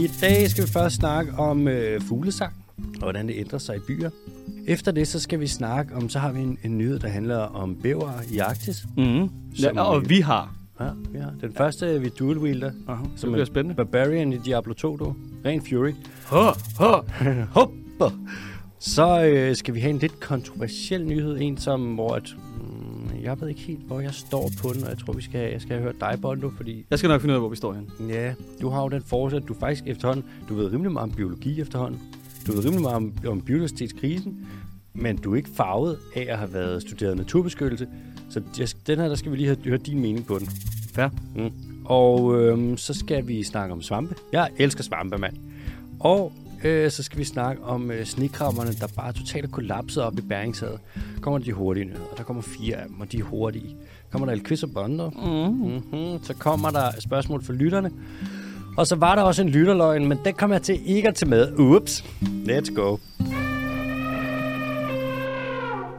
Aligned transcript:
I 0.00 0.10
dag 0.20 0.50
skal 0.50 0.64
vi 0.64 0.68
først 0.70 0.96
snakke 0.96 1.32
om 1.32 1.68
øh, 1.68 2.00
fuglesang, 2.00 2.52
og 2.76 3.02
hvordan 3.02 3.28
det 3.28 3.34
ændrer 3.38 3.58
sig 3.58 3.76
i 3.76 3.78
byer. 3.78 4.10
Efter 4.66 4.92
det, 4.92 5.08
så 5.08 5.20
skal 5.20 5.40
vi 5.40 5.46
snakke 5.46 5.94
om, 5.94 6.08
så 6.08 6.18
har 6.18 6.32
vi 6.32 6.40
en, 6.40 6.58
en 6.64 6.78
nyhed, 6.78 6.98
der 6.98 7.08
handler 7.08 7.38
om 7.38 7.76
bæver 7.82 8.12
i 8.32 8.38
Arktis. 8.38 8.86
Mm. 8.96 9.30
Som, 9.54 9.76
Ja, 9.76 9.82
og 9.82 10.08
vi 10.08 10.20
har. 10.20 10.54
Ja, 10.80 10.84
ja. 11.14 11.26
Den 11.40 11.52
første, 11.52 12.00
vi 12.00 12.08
dual 12.18 12.38
wielder, 12.38 12.70
det 12.70 12.98
som 13.16 13.30
bliver 13.30 13.40
er 13.40 13.44
spændende. 13.44 13.74
Barbarian 13.74 14.32
i 14.32 14.38
Diablo 14.38 14.74
2, 14.74 14.96
du. 14.96 15.14
Ren 15.44 15.62
Fury. 15.62 15.92
Hå, 16.26 16.44
hå. 16.78 17.04
Hopper. 17.56 18.10
Så 18.78 19.24
øh, 19.24 19.56
skal 19.56 19.74
vi 19.74 19.80
have 19.80 19.90
en 19.90 19.98
lidt 19.98 20.20
kontroversiel 20.20 21.06
nyhed. 21.06 21.40
En, 21.40 21.56
som, 21.56 21.94
hvor 21.94 22.14
at, 22.14 22.34
jeg 23.22 23.40
ved 23.40 23.48
ikke 23.48 23.60
helt, 23.60 23.80
hvor 23.86 24.00
jeg 24.00 24.14
står 24.14 24.50
på 24.62 24.72
den, 24.72 24.82
og 24.82 24.88
jeg 24.88 24.98
tror, 24.98 25.12
vi 25.12 25.22
skal, 25.22 25.50
jeg 25.52 25.60
skal 25.60 25.80
hørt 25.80 26.00
dig, 26.00 26.18
Bondo, 26.22 26.50
fordi 26.56 26.84
Jeg 26.90 26.98
skal 26.98 27.08
nok 27.08 27.20
finde 27.20 27.32
ud 27.32 27.36
af, 27.36 27.40
hvor 27.40 27.48
vi 27.48 27.56
står 27.56 27.72
hen. 27.72 27.90
ja, 28.08 28.34
du 28.60 28.68
har 28.68 28.82
jo 28.82 28.88
den 28.88 29.02
forsæt, 29.02 29.42
du 29.48 29.54
faktisk 29.54 29.84
efterhånden, 29.86 30.24
du 30.48 30.54
ved 30.54 30.72
rimelig 30.72 30.92
meget 30.92 31.10
om 31.10 31.16
biologi 31.16 31.60
efterhånden. 31.60 32.00
Du 32.46 32.52
ved 32.52 32.64
rimelig 32.64 32.82
meget 32.82 32.96
om, 32.96 33.12
om 33.26 33.40
biodiversitetskrisen, 33.40 34.46
men 34.94 35.16
du 35.16 35.32
er 35.32 35.36
ikke 35.36 35.50
farvet 35.54 35.98
af 36.16 36.26
at 36.28 36.38
have 36.38 36.52
været 36.52 36.82
studeret 36.82 37.16
naturbeskyttelse. 37.16 37.86
Så 38.30 38.42
jeg, 38.58 38.68
den 38.86 38.98
her, 38.98 39.08
der 39.08 39.14
skal 39.14 39.32
vi 39.32 39.36
lige 39.36 39.46
have, 39.46 39.58
høre 39.64 39.78
din 39.78 40.00
mening 40.00 40.26
på 40.26 40.38
den. 40.38 40.48
Fair. 40.94 41.08
Mm. 41.36 41.50
Og 41.84 42.40
øhm, 42.40 42.76
så 42.76 42.94
skal 42.94 43.28
vi 43.28 43.42
snakke 43.42 43.72
om 43.72 43.82
svampe. 43.82 44.14
Jeg 44.32 44.50
elsker 44.58 44.82
svampe, 44.82 45.18
mand. 45.18 45.36
Og 46.00 46.32
øh, 46.64 46.90
så 46.90 47.02
skal 47.02 47.18
vi 47.18 47.24
snakke 47.24 47.62
om 47.62 47.90
øh, 47.90 48.04
snekrammerne, 48.04 48.72
der 48.72 48.86
bare 48.96 49.12
totalt 49.12 49.44
er 49.44 49.48
kollapset 49.48 50.02
op 50.02 50.18
i 50.18 50.22
Bæringshavet. 50.22 50.80
Kommer 51.20 51.38
de 51.38 51.52
hurtige 51.52 51.84
nyheder. 51.84 52.14
Der 52.16 52.22
kommer 52.22 52.42
fire 52.42 52.76
af 52.76 52.86
dem, 52.88 53.00
og 53.00 53.12
de 53.12 53.18
er 53.18 53.22
hurtige. 53.22 53.76
Kommer 54.12 54.26
der 54.26 54.32
et 54.32 54.46
quiz 54.46 54.62
og 54.62 54.70
bonder. 54.74 55.10
Mm. 55.10 55.54
Mm-hmm. 55.68 56.24
Så 56.24 56.34
kommer 56.34 56.70
der 56.70 57.00
spørgsmål 57.00 57.44
for 57.44 57.52
lytterne. 57.52 57.90
Og 58.76 58.86
så 58.86 58.96
var 58.96 59.14
der 59.14 59.22
også 59.22 59.42
en 59.42 59.48
lytterløgn, 59.48 60.08
men 60.08 60.18
den 60.24 60.34
kommer 60.34 60.56
jeg 60.56 60.62
til 60.62 60.80
ikke 60.86 61.08
at 61.08 61.14
tage 61.14 61.30
med. 61.30 61.58
Ups. 61.58 62.04
Let's 62.22 62.74
go. 62.74 62.96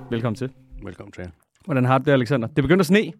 Velkommen 0.09 0.35
til. 0.35 0.49
Velkommen 0.83 1.11
til. 1.11 1.23
Hvordan 1.65 1.85
har 1.85 1.97
du 1.97 2.03
det, 2.03 2.11
Alexander? 2.11 2.47
Det 2.47 2.63
begynder 2.63 2.79
at 2.79 2.85
sne. 2.85 3.11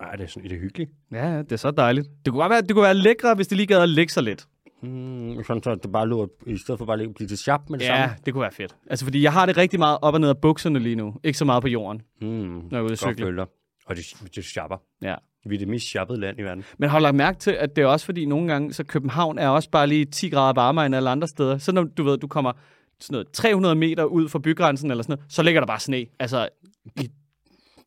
Ej, 0.00 0.16
det 0.16 0.24
er, 0.24 0.28
sådan, 0.28 0.48
det 0.48 0.56
er 0.56 0.60
hyggeligt. 0.60 0.90
Ja, 1.12 1.32
ja, 1.32 1.38
det 1.38 1.52
er 1.52 1.56
så 1.56 1.70
dejligt. 1.70 2.08
Det 2.24 2.32
kunne 2.32 2.42
godt 2.42 2.50
være, 2.50 2.62
det 2.62 2.70
kunne 2.70 2.82
være 2.82 2.94
lækre, 2.94 3.34
hvis 3.34 3.48
det 3.48 3.56
lige 3.56 3.66
gad 3.66 3.82
at 3.82 3.88
lægge 3.88 4.12
sig 4.12 4.22
lidt. 4.22 4.46
Mm, 4.82 5.44
sådan 5.44 5.62
så 5.62 5.74
det 5.74 5.92
bare 5.92 6.08
lå, 6.08 6.30
i 6.46 6.56
stedet 6.56 6.78
for 6.78 6.84
bare 6.84 7.00
at 7.02 7.14
blive 7.14 7.28
til 7.28 7.38
sharp 7.38 7.60
med 7.70 7.78
det 7.78 7.84
Ja, 7.84 8.00
samme. 8.02 8.16
det 8.26 8.32
kunne 8.34 8.42
være 8.42 8.52
fedt. 8.52 8.76
Altså, 8.90 9.04
fordi 9.04 9.22
jeg 9.22 9.32
har 9.32 9.46
det 9.46 9.56
rigtig 9.56 9.78
meget 9.78 9.98
op 10.02 10.14
og 10.14 10.20
ned 10.20 10.28
af 10.28 10.38
bukserne 10.38 10.78
lige 10.78 10.96
nu. 10.96 11.14
Ikke 11.24 11.38
så 11.38 11.44
meget 11.44 11.62
på 11.62 11.68
jorden, 11.68 12.02
Mm, 12.20 12.28
når 12.28 12.68
jeg 12.70 12.78
er 12.78 12.82
ude 12.82 12.92
at 12.92 12.98
cykle. 12.98 13.26
følger. 13.26 13.46
Og 13.86 13.96
det, 13.96 14.04
det 14.34 14.44
shopper. 14.44 14.76
Ja. 15.02 15.14
Vi 15.46 15.54
er 15.54 15.58
det 15.58 15.68
mest 15.68 15.86
shoppede 15.86 16.20
land 16.20 16.38
i 16.38 16.42
verden. 16.42 16.64
Men 16.78 16.88
har 16.88 16.98
lagt 17.00 17.16
mærke 17.16 17.38
til, 17.38 17.50
at 17.50 17.76
det 17.76 17.82
er 17.82 17.86
også 17.86 18.06
fordi 18.06 18.24
nogle 18.24 18.52
gange, 18.52 18.72
så 18.72 18.84
København 18.84 19.38
er 19.38 19.48
også 19.48 19.70
bare 19.70 19.86
lige 19.86 20.04
10 20.04 20.28
grader 20.30 20.52
varmere 20.52 20.86
end 20.86 20.94
alle 20.96 21.10
andre 21.10 21.28
steder. 21.28 21.58
Så 21.58 21.72
når 21.72 21.84
du 21.84 22.02
ved, 22.02 22.18
du 22.18 22.26
kommer 22.26 22.52
sådan 23.00 23.14
noget 23.14 23.28
300 23.32 23.74
meter 23.74 24.04
ud 24.04 24.28
fra 24.28 24.38
bygrænsen 24.38 24.90
eller 24.90 25.02
sådan 25.02 25.18
noget, 25.18 25.32
så 25.32 25.42
ligger 25.42 25.60
der 25.60 25.66
bare 25.66 25.80
sne. 25.80 26.06
Altså, 26.18 26.48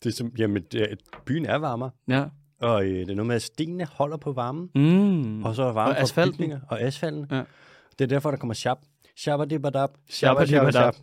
Det 0.03 0.09
er 0.09 0.11
som, 0.11 0.31
jamen, 0.37 0.63
det 0.71 0.81
er, 0.81 0.95
byen 1.25 1.45
er 1.45 1.55
varmere. 1.55 1.89
ja. 2.07 2.25
Og 2.63 2.83
øh, 2.85 2.89
det 2.99 3.09
er 3.11 3.15
noget 3.15 3.27
med, 3.27 3.35
at 3.35 3.41
stenene 3.41 3.87
holder 3.91 4.17
på 4.17 4.31
varmen. 4.31 4.69
Mm. 4.75 5.43
Og 5.43 5.55
så 5.55 5.63
er 5.63 5.71
varme 5.71 5.91
Og 5.91 5.99
asfalten. 6.01 6.37
bygninger 6.37 6.59
og 6.69 6.81
asfalten. 6.81 7.25
Ja. 7.31 7.41
Det 7.99 8.01
er 8.01 8.07
derfor, 8.07 8.31
der 8.31 8.37
kommer 8.37 8.53
shop. 8.53 8.77
Shabba 9.17 9.45
dibba 9.45 9.69
dab. 9.69 9.89
Shabba 10.09 10.45
dibba 10.45 10.71
dab. 10.71 10.93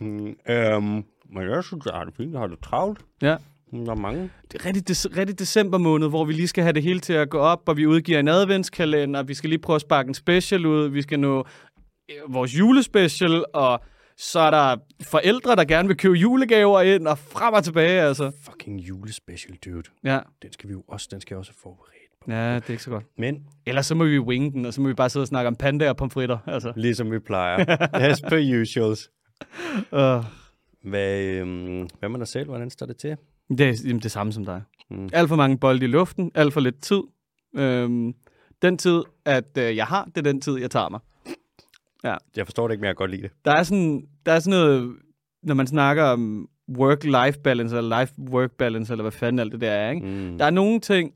Mm, 0.00 0.26
øhm, 0.48 1.04
men 1.34 1.50
jeg 1.50 1.64
synes, 1.64 1.84
jeg 1.86 1.94
har 1.94 2.04
det 2.04 2.14
fint. 2.16 2.32
Jeg 2.32 2.40
har 2.40 2.46
det 2.46 2.58
travlt. 2.64 2.98
Ja. 3.22 3.36
Der 3.72 3.90
er 3.90 3.94
mange. 3.94 4.30
Det 4.52 4.60
er 4.60 4.66
rigtig, 4.66 4.88
de- 4.88 5.20
rigtig 5.20 5.38
december 5.38 5.78
måned, 5.78 6.08
hvor 6.08 6.24
vi 6.24 6.32
lige 6.32 6.48
skal 6.48 6.62
have 6.64 6.72
det 6.72 6.82
hele 6.82 7.00
til 7.00 7.12
at 7.12 7.30
gå 7.30 7.38
op, 7.38 7.68
og 7.68 7.76
vi 7.76 7.86
udgiver 7.86 8.18
en 8.20 8.28
adventskalender, 8.28 9.22
vi 9.22 9.34
skal 9.34 9.50
lige 9.50 9.58
prøve 9.58 9.74
at 9.74 9.80
sparke 9.80 10.08
en 10.08 10.14
special 10.14 10.66
ud, 10.66 10.88
vi 10.88 11.02
skal 11.02 11.20
nå 11.20 11.46
øh, 12.10 12.34
vores 12.34 12.58
julespecial, 12.58 13.44
og 13.54 13.80
så 14.16 14.40
er 14.40 14.50
der 14.50 14.76
forældre, 15.02 15.56
der 15.56 15.64
gerne 15.64 15.88
vil 15.88 15.96
købe 15.96 16.14
julegaver 16.14 16.80
ind, 16.80 17.06
og 17.06 17.18
frem 17.18 17.54
og 17.54 17.64
tilbage, 17.64 18.00
altså. 18.00 18.32
Fucking 18.64 18.80
julespecial, 18.80 19.56
dude. 19.64 19.88
Ja, 20.04 20.18
Den 20.42 20.52
skal 20.52 20.68
vi 20.68 20.72
jo 20.72 20.84
også, 20.88 21.08
den 21.10 21.20
skal 21.20 21.34
jeg 21.34 21.38
også 21.38 21.52
på. 21.62 21.86
ja 22.28 22.54
det 22.54 22.64
er 22.66 22.70
ikke 22.70 22.82
så 22.82 22.90
godt. 22.90 23.04
Men, 23.18 23.46
Ellers 23.66 23.86
så 23.86 23.94
må 23.94 24.04
vi 24.04 24.18
winge 24.18 24.52
den, 24.52 24.66
og 24.66 24.74
så 24.74 24.80
må 24.80 24.88
vi 24.88 24.94
bare 24.94 25.10
sidde 25.10 25.24
og 25.24 25.28
snakke 25.28 25.48
om 25.48 25.56
panda 25.56 25.88
og 25.88 25.96
pomfritter, 25.96 26.38
altså. 26.46 26.72
ligesom 26.76 27.12
vi 27.12 27.18
plejer. 27.18 27.76
As 28.10 28.20
per 28.20 28.60
usuals. 28.62 29.10
Uh, 29.92 30.24
Hvad, 30.90 31.20
øhm, 31.20 31.88
hvad 31.98 32.08
med 32.08 32.18
dig 32.18 32.28
selv? 32.28 32.48
Hvordan 32.48 32.70
står 32.70 32.86
det 32.86 32.96
til? 32.96 33.16
det 33.48 33.60
er 33.60 33.82
jamen, 33.86 34.02
det 34.02 34.10
samme 34.10 34.32
som 34.32 34.44
dig. 34.44 34.62
Mm. 34.90 35.08
Alt 35.12 35.28
for 35.28 35.36
mange 35.36 35.58
bolde 35.58 35.84
i 35.84 35.88
luften, 35.88 36.30
alt 36.34 36.52
for 36.52 36.60
lidt 36.60 36.82
tid. 36.82 37.02
Øhm, 37.56 38.14
den 38.62 38.78
tid, 38.78 39.02
at 39.24 39.58
øh, 39.58 39.76
jeg 39.76 39.86
har, 39.86 40.04
det 40.04 40.16
er 40.18 40.22
den 40.32 40.40
tid, 40.40 40.58
jeg 40.58 40.70
tager 40.70 40.88
mig. 40.88 41.00
Jeg 42.36 42.46
forstår 42.46 42.68
det 42.68 42.74
ikke, 42.74 42.80
men 42.80 42.86
jeg 42.86 42.96
kan 42.96 43.02
godt 43.02 43.10
lide 43.10 43.22
det. 43.22 43.30
Der 43.44 43.52
er 43.52 43.62
sådan, 43.62 44.06
der 44.26 44.32
er 44.32 44.38
sådan 44.40 44.58
noget, 44.60 44.96
når 45.42 45.54
man 45.54 45.66
snakker 45.66 46.04
om 46.04 46.48
work-life 46.70 47.40
balance, 47.42 47.76
eller 47.76 48.00
life-work 48.00 48.56
balance, 48.58 48.92
eller 48.92 49.02
hvad 49.02 49.12
fanden 49.12 49.38
alt 49.38 49.52
det 49.52 49.60
der 49.60 49.70
er, 49.70 49.90
ikke? 49.90 50.06
Mm. 50.06 50.38
Der 50.38 50.44
er 50.44 50.50
nogle 50.50 50.80
ting, 50.80 51.12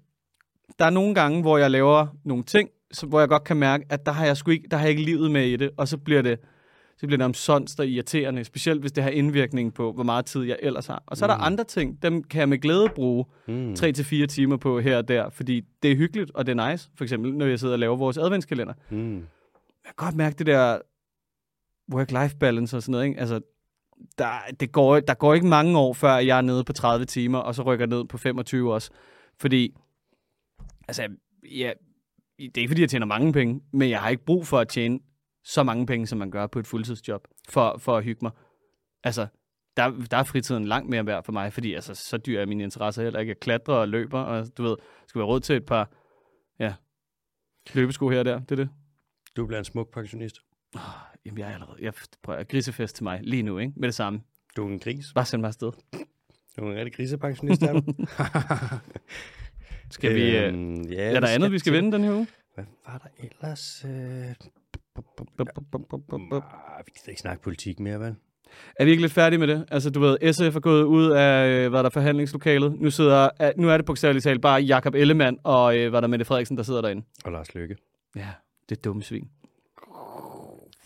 der 0.78 0.84
er 0.84 0.90
nogle 0.90 1.14
gange, 1.14 1.40
hvor 1.40 1.58
jeg 1.58 1.70
laver 1.70 2.06
nogle 2.24 2.44
ting, 2.44 2.68
så, 2.92 3.06
hvor 3.06 3.20
jeg 3.20 3.28
godt 3.28 3.44
kan 3.44 3.56
mærke, 3.56 3.84
at 3.90 4.06
der 4.06 4.12
har 4.12 4.26
jeg 4.26 4.36
sgu 4.36 4.50
ikke, 4.50 4.68
der 4.70 4.76
har 4.76 4.84
jeg 4.84 4.90
ikke 4.90 5.02
livet 5.02 5.30
med 5.30 5.46
i 5.46 5.56
det, 5.56 5.70
og 5.76 5.88
så 5.88 5.96
bliver 5.98 6.22
det, 6.22 6.38
så 6.98 7.06
bliver 7.06 7.16
det 7.16 7.24
omsonst 7.24 7.80
og 7.80 7.86
irriterende, 7.86 8.44
specielt 8.44 8.80
hvis 8.80 8.92
det 8.92 9.02
har 9.04 9.10
indvirkning 9.10 9.74
på, 9.74 9.92
hvor 9.92 10.02
meget 10.02 10.26
tid 10.26 10.42
jeg 10.42 10.56
ellers 10.62 10.86
har. 10.86 11.02
Og 11.06 11.16
så 11.16 11.24
er 11.24 11.26
der 11.26 11.36
Mm. 11.36 11.42
andre 11.44 11.64
ting, 11.64 12.02
dem 12.02 12.22
kan 12.22 12.40
jeg 12.40 12.48
med 12.48 12.58
glæde 12.58 12.88
bruge 12.94 13.24
Mm. 13.48 13.72
3-4 13.74 14.26
timer 14.26 14.56
på 14.56 14.80
her 14.80 14.96
og 14.96 15.08
der, 15.08 15.30
fordi 15.30 15.62
det 15.82 15.92
er 15.92 15.96
hyggeligt, 15.96 16.30
og 16.34 16.46
det 16.46 16.58
er 16.58 16.70
nice. 16.70 16.90
For 16.96 17.04
eksempel, 17.04 17.34
når 17.34 17.46
jeg 17.46 17.58
sidder 17.58 17.74
og 17.74 17.78
laver 17.78 17.96
vores 17.96 18.18
adventskalender. 18.18 18.74
Mm. 18.90 19.14
Jeg 19.14 19.94
kan 19.98 20.06
godt 20.06 20.14
mærke 20.16 20.36
det 20.38 20.46
der 20.46 20.78
work-life 21.94 22.36
balance 22.38 22.76
og 22.76 22.82
sådan 22.82 22.92
noget, 22.92 23.06
ikke? 23.06 23.20
Altså, 23.20 23.40
der, 24.18 24.38
det 24.60 24.72
går, 24.72 25.00
der 25.00 25.14
går 25.14 25.34
ikke 25.34 25.46
mange 25.46 25.78
år, 25.78 25.92
før 25.92 26.16
jeg 26.16 26.38
er 26.38 26.42
nede 26.42 26.64
på 26.64 26.72
30 26.72 27.06
timer, 27.06 27.38
og 27.38 27.54
så 27.54 27.62
rykker 27.62 27.82
jeg 27.82 27.98
ned 27.98 28.04
på 28.04 28.18
25 28.18 28.74
også. 28.74 28.90
Fordi, 29.40 29.76
altså, 30.88 31.08
ja, 31.42 31.72
det 32.38 32.56
er 32.56 32.60
ikke 32.60 32.68
fordi, 32.68 32.80
jeg 32.80 32.90
tjener 32.90 33.06
mange 33.06 33.32
penge, 33.32 33.60
men 33.72 33.90
jeg 33.90 34.00
har 34.00 34.08
ikke 34.08 34.24
brug 34.24 34.46
for 34.46 34.58
at 34.58 34.68
tjene 34.68 35.00
så 35.44 35.62
mange 35.62 35.86
penge, 35.86 36.06
som 36.06 36.18
man 36.18 36.30
gør 36.30 36.46
på 36.46 36.58
et 36.58 36.66
fuldtidsjob, 36.66 37.28
for, 37.48 37.78
for 37.78 37.96
at 37.96 38.04
hygge 38.04 38.18
mig. 38.22 38.32
Altså, 39.04 39.26
der, 39.76 40.06
der 40.10 40.16
er 40.16 40.24
fritiden 40.24 40.64
langt 40.64 40.90
mere 40.90 41.06
værd 41.06 41.24
for 41.24 41.32
mig, 41.32 41.52
fordi 41.52 41.74
altså, 41.74 41.94
så 41.94 42.18
dyr 42.18 42.40
er 42.40 42.46
mine 42.46 42.64
interesser 42.64 43.02
heller 43.02 43.20
ikke. 43.20 43.30
Jeg 43.30 43.40
klatrer 43.40 43.74
og 43.74 43.88
løber, 43.88 44.20
og 44.20 44.46
du 44.58 44.62
ved, 44.62 44.76
skal 45.06 45.18
være 45.18 45.28
råd 45.28 45.40
til 45.40 45.56
et 45.56 45.66
par 45.66 45.90
ja, 46.58 46.74
løbesko 47.74 48.08
her 48.08 48.18
og 48.18 48.24
der. 48.24 48.38
Det 48.38 48.50
er 48.50 48.56
det. 48.56 48.68
Du 49.36 49.46
bliver 49.46 49.58
en 49.58 49.64
smuk 49.64 49.92
pensionist. 49.92 50.36
Jamen, 51.26 51.38
jeg 51.38 51.48
er 51.50 51.54
allerede... 51.54 51.76
Jeg 51.80 51.92
prøver 52.22 52.44
grisefest 52.44 52.96
til 52.96 53.04
mig 53.04 53.20
lige 53.22 53.42
nu, 53.42 53.58
ikke? 53.58 53.72
Med 53.76 53.88
det 53.88 53.94
samme. 53.94 54.20
Du 54.56 54.68
er 54.68 54.72
en 54.72 54.78
gris. 54.78 55.06
Bare 55.14 55.24
send 55.24 55.40
mig 55.42 55.48
afsted. 55.48 55.72
Du 56.56 56.64
er 56.64 56.70
en 56.70 56.76
rigtig 56.76 56.94
grisepensionist, 56.94 57.62
er 57.62 57.72
du? 57.72 57.82
Skal 59.90 60.14
vi... 60.14 60.36
Øh, 60.36 60.48
Øhm, 60.54 60.82
ja, 60.82 61.14
er 61.16 61.20
der 61.20 61.28
andet, 61.28 61.52
vi 61.52 61.58
skal 61.58 61.72
til- 61.72 61.76
vende 61.82 61.92
den 61.96 62.04
her 62.04 62.12
uge? 62.14 62.26
Hvad 62.54 62.64
var 62.86 62.98
der 62.98 63.26
ellers? 63.28 63.84
Øh... 63.84 63.90
Ah, 66.32 66.86
vi 66.86 66.90
kan 66.90 67.02
ikke 67.08 67.20
snakke 67.20 67.42
politik 67.42 67.80
mere, 67.80 68.00
vel? 68.00 68.14
Er 68.76 68.84
vi 68.84 68.90
ikke 68.90 69.00
lidt 69.02 69.12
færdige 69.12 69.38
med 69.38 69.46
det? 69.46 69.64
Altså, 69.70 69.90
du 69.90 70.00
ved, 70.00 70.32
SF 70.32 70.56
er 70.56 70.60
gået 70.60 70.82
ud 70.82 71.10
af, 71.10 71.48
øh, 71.48 71.68
hvad 71.70 71.78
er 71.78 71.82
der, 71.82 71.90
forhandlingslokalet. 71.90 72.80
Nu, 72.80 72.90
sidder, 72.90 73.28
er- 73.38 73.52
nu 73.56 73.68
er 73.70 73.76
det 73.76 73.86
på 73.86 73.94
særligt 73.94 74.22
talt 74.22 74.42
bare 74.42 74.60
Jakob 74.60 74.94
Ellemann 74.94 75.38
og, 75.44 75.78
øh, 75.78 75.88
hvad 75.90 75.98
er 75.98 76.00
der, 76.00 76.08
Mette 76.08 76.24
Frederiksen, 76.24 76.56
der 76.56 76.62
sidder 76.62 76.80
derinde. 76.80 77.02
Og 77.24 77.32
Lars 77.32 77.54
Løkke. 77.54 77.76
Ja, 78.16 78.28
det 78.68 78.76
er 78.78 78.82
dumme 78.82 79.02
svin. 79.02 79.28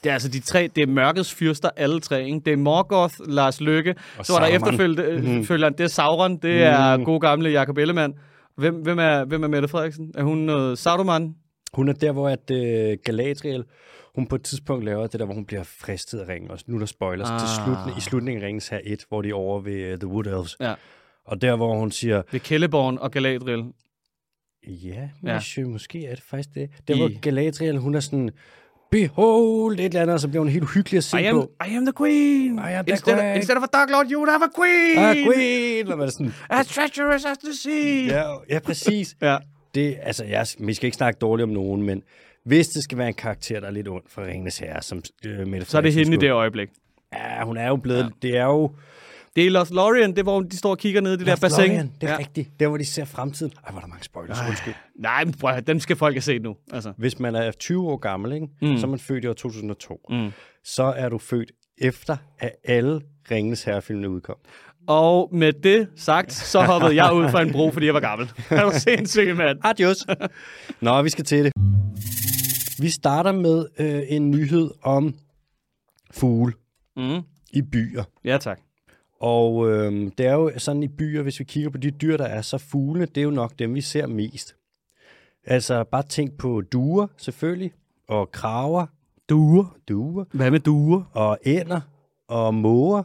Det 0.04 0.10
er 0.10 0.12
altså 0.12 0.28
de 0.28 0.40
tre, 0.40 0.68
det 0.76 0.82
er 0.82 0.86
mørkets 0.86 1.34
fyrster, 1.34 1.70
alle 1.76 2.00
tre. 2.00 2.24
Ikke? 2.24 2.40
Det 2.44 2.52
er 2.52 2.56
Morgoth, 2.56 3.14
Lars 3.28 3.60
Løkke, 3.60 3.94
Og 4.18 4.26
så 4.26 4.32
var 4.32 4.40
der 4.48 5.20
Mhm. 5.20 5.44
følgeren, 5.44 5.72
det 5.72 5.84
er 5.84 5.88
Sauron, 5.88 6.36
det 6.36 6.62
er 6.62 6.96
Mhm. 6.96 7.04
god 7.04 7.20
gamle 7.20 7.50
Jakob 7.50 7.78
Ellemann. 7.78 8.14
Hvem, 8.56 8.74
hvem, 8.74 8.98
er, 8.98 9.24
hvem 9.24 9.42
er 9.42 9.48
Mette 9.48 9.68
Frederiksen? 9.68 10.12
Er 10.14 10.22
hun 10.22 10.38
noget 10.38 10.78
Sauroman? 10.78 11.34
Hun 11.74 11.88
er 11.88 11.92
der, 11.92 12.12
hvor 12.12 12.28
at 12.28 12.50
uh, 12.50 12.98
Galadriel, 13.04 13.64
hun 14.14 14.26
på 14.26 14.34
et 14.34 14.42
tidspunkt 14.42 14.84
laver 14.84 15.06
det 15.06 15.20
der, 15.20 15.26
hvor 15.26 15.34
hun 15.34 15.44
bliver 15.46 15.62
fristet 15.62 16.18
af 16.18 16.28
ringen. 16.28 16.50
Og 16.50 16.58
nu 16.66 16.74
er 16.74 16.78
der 16.78 16.86
spoilers 16.86 17.30
ah. 17.30 17.38
til 17.40 17.48
slutning, 17.64 17.98
i 17.98 18.00
slutningen 18.00 18.42
af 18.42 18.46
ringens 18.46 18.68
her 18.68 18.80
1, 18.84 19.04
hvor 19.08 19.22
de 19.22 19.28
er 19.28 19.34
over 19.34 19.60
ved 19.60 19.92
uh, 19.92 19.98
The 19.98 20.06
Wood 20.08 20.26
Elves. 20.26 20.56
Ja. 20.60 20.74
Og 21.26 21.42
der, 21.42 21.56
hvor 21.56 21.74
hun 21.78 21.90
siger, 21.90 22.22
Ved 22.32 22.40
Kelleborn 22.40 22.98
og 22.98 23.10
Galadriel. 23.10 23.64
ja, 24.66 25.08
Ja. 25.26 25.34
monsieur, 25.34 25.68
måske 25.68 26.06
er 26.06 26.14
det 26.14 26.24
faktisk 26.24 26.54
det. 26.54 26.70
Der, 26.88 26.94
I- 26.94 26.98
hvor 26.98 27.20
Galadriel, 27.20 27.78
hun 27.78 27.94
er 27.94 28.00
sådan, 28.00 28.30
behold, 28.92 29.78
et 29.78 29.84
eller 29.84 30.02
andet, 30.02 30.14
og 30.14 30.20
så 30.20 30.28
bliver 30.28 30.40
hun 30.40 30.48
helt 30.48 30.74
hyggelig 30.74 30.98
at 30.98 31.04
se 31.04 31.20
I 31.20 31.24
am, 31.24 31.34
på. 31.34 31.50
I 31.66 31.74
am 31.76 31.84
the 31.86 31.92
queen. 32.00 32.54
I 32.54 32.72
am 32.78 32.84
the 32.84 32.92
instead, 32.92 33.16
queen. 33.18 33.36
instead 33.36 33.56
of 33.56 33.62
a 33.62 33.72
dark 33.78 33.90
lord, 33.90 34.06
you 34.10 34.18
would 34.20 34.30
have 34.30 34.44
a 34.44 34.52
queen. 34.60 34.98
Ah, 34.98 35.16
queen! 35.26 35.78
Eller 35.78 35.96
hvad 35.96 36.06
det 36.06 36.14
sådan? 36.14 36.32
As 36.50 36.66
treacherous 36.66 37.24
as 37.24 37.38
the 37.38 37.54
sea. 37.54 38.18
Ja, 38.18 38.24
ja 38.48 38.58
præcis. 38.58 39.16
ja. 39.22 39.36
Det, 39.74 39.96
altså, 40.02 40.24
jeg, 40.24 40.46
vi 40.58 40.74
skal 40.74 40.86
ikke 40.86 40.96
snakke 40.96 41.18
dårligt 41.18 41.44
om 41.44 41.50
nogen, 41.50 41.82
men 41.82 42.02
hvis 42.44 42.68
det 42.68 42.82
skal 42.82 42.98
være 42.98 43.08
en 43.08 43.14
karakter, 43.14 43.60
der 43.60 43.66
er 43.66 43.70
lidt 43.70 43.88
ond 43.88 44.02
fra 44.08 44.22
Ringenes 44.22 44.58
Herre, 44.58 44.82
som 44.82 45.02
øh, 45.26 45.46
Mette 45.46 45.66
Så 45.66 45.76
er 45.76 45.82
det 45.82 45.92
hende 45.92 46.14
i 46.14 46.16
det 46.16 46.30
øjeblik. 46.30 46.68
Ja, 47.12 47.44
hun 47.44 47.56
er 47.56 47.68
jo 47.68 47.76
blevet... 47.76 48.02
Ja. 48.02 48.28
Det 48.28 48.36
er 48.36 48.44
jo... 48.44 48.70
Det 49.36 49.46
er 49.46 49.50
Lost 49.50 49.70
Lorien, 49.70 50.10
det 50.10 50.18
er, 50.18 50.22
hvor 50.22 50.40
de 50.40 50.56
står 50.56 50.70
og 50.70 50.78
kigger 50.78 51.00
ned 51.00 51.12
i 51.12 51.16
det 51.16 51.26
der 51.26 51.36
bassin. 51.36 51.64
Lorien, 51.66 51.92
det 52.00 52.08
er 52.08 52.12
ja. 52.12 52.18
rigtigt. 52.18 52.60
Der, 52.60 52.68
hvor 52.68 52.76
de 52.76 52.84
ser 52.84 53.04
fremtiden. 53.04 53.52
Ej, 53.64 53.70
hvor 53.70 53.78
er 53.78 53.80
der 53.82 53.88
mange 53.88 54.04
spoilers. 54.04 54.38
Undskyld. 54.48 54.74
Nej, 54.98 55.24
men 55.24 55.34
prøv, 55.34 55.60
dem 55.66 55.80
skal 55.80 55.96
folk 55.96 56.14
have 56.14 56.22
set 56.22 56.42
nu. 56.42 56.56
Altså. 56.72 56.92
Hvis 56.98 57.18
man 57.18 57.34
er 57.34 57.50
20 57.50 57.88
år 57.90 57.96
gammel, 57.96 58.32
ikke? 58.32 58.46
Mm. 58.62 58.76
så 58.78 58.86
er 58.86 58.90
man 58.90 58.98
født 58.98 59.24
i 59.24 59.26
år 59.26 59.32
2002. 59.32 60.00
Mm. 60.10 60.30
Så 60.64 60.82
er 60.82 61.08
du 61.08 61.18
født 61.18 61.52
efter, 61.78 62.16
at 62.38 62.50
alle 62.64 63.00
Ringens 63.30 63.64
Herrefilmene 63.64 64.10
udkom. 64.10 64.36
Og 64.88 65.28
med 65.32 65.52
det 65.52 65.88
sagt, 65.96 66.32
så 66.32 66.62
hoppede 66.62 66.94
jeg 67.04 67.12
ud 67.14 67.28
fra 67.30 67.42
en 67.42 67.52
bro, 67.52 67.70
fordi 67.70 67.86
jeg 67.86 67.94
var 67.94 68.00
gammel. 68.00 68.26
Det 68.50 68.50
var 68.50 68.78
sindssygt, 68.78 69.36
mand. 69.36 69.58
Adios. 69.64 70.06
Nå, 70.80 71.02
vi 71.02 71.08
skal 71.08 71.24
til 71.24 71.44
det. 71.44 71.52
Vi 72.82 72.90
starter 72.90 73.32
med 73.32 73.66
øh, 73.78 74.02
en 74.08 74.30
nyhed 74.30 74.70
om 74.82 75.14
fugle 76.10 76.52
Mm. 76.96 77.20
i 77.52 77.62
byer. 77.62 78.04
Ja, 78.24 78.38
tak. 78.38 78.60
Og 79.22 79.70
øh, 79.70 80.10
det 80.18 80.26
er 80.26 80.32
jo 80.32 80.50
sådan 80.58 80.82
i 80.82 80.88
byer, 80.88 81.22
hvis 81.22 81.38
vi 81.40 81.44
kigger 81.44 81.70
på 81.70 81.78
de 81.78 81.90
dyr, 81.90 82.16
der 82.16 82.24
er, 82.24 82.42
så 82.42 82.58
fuglene, 82.58 83.06
det 83.06 83.18
er 83.18 83.22
jo 83.24 83.30
nok 83.30 83.52
dem, 83.58 83.74
vi 83.74 83.80
ser 83.80 84.06
mest. 84.06 84.54
Altså 85.44 85.84
bare 85.84 86.02
tænk 86.02 86.38
på 86.38 86.60
duer, 86.60 87.06
selvfølgelig, 87.16 87.72
og 88.08 88.32
kraver, 88.32 88.86
Duer. 89.28 89.76
duer, 89.88 90.24
Hvad 90.32 90.50
med 90.50 90.60
duer? 90.60 91.02
og 91.12 91.38
ænder, 91.44 91.80
og 92.28 92.54
måger, 92.54 93.02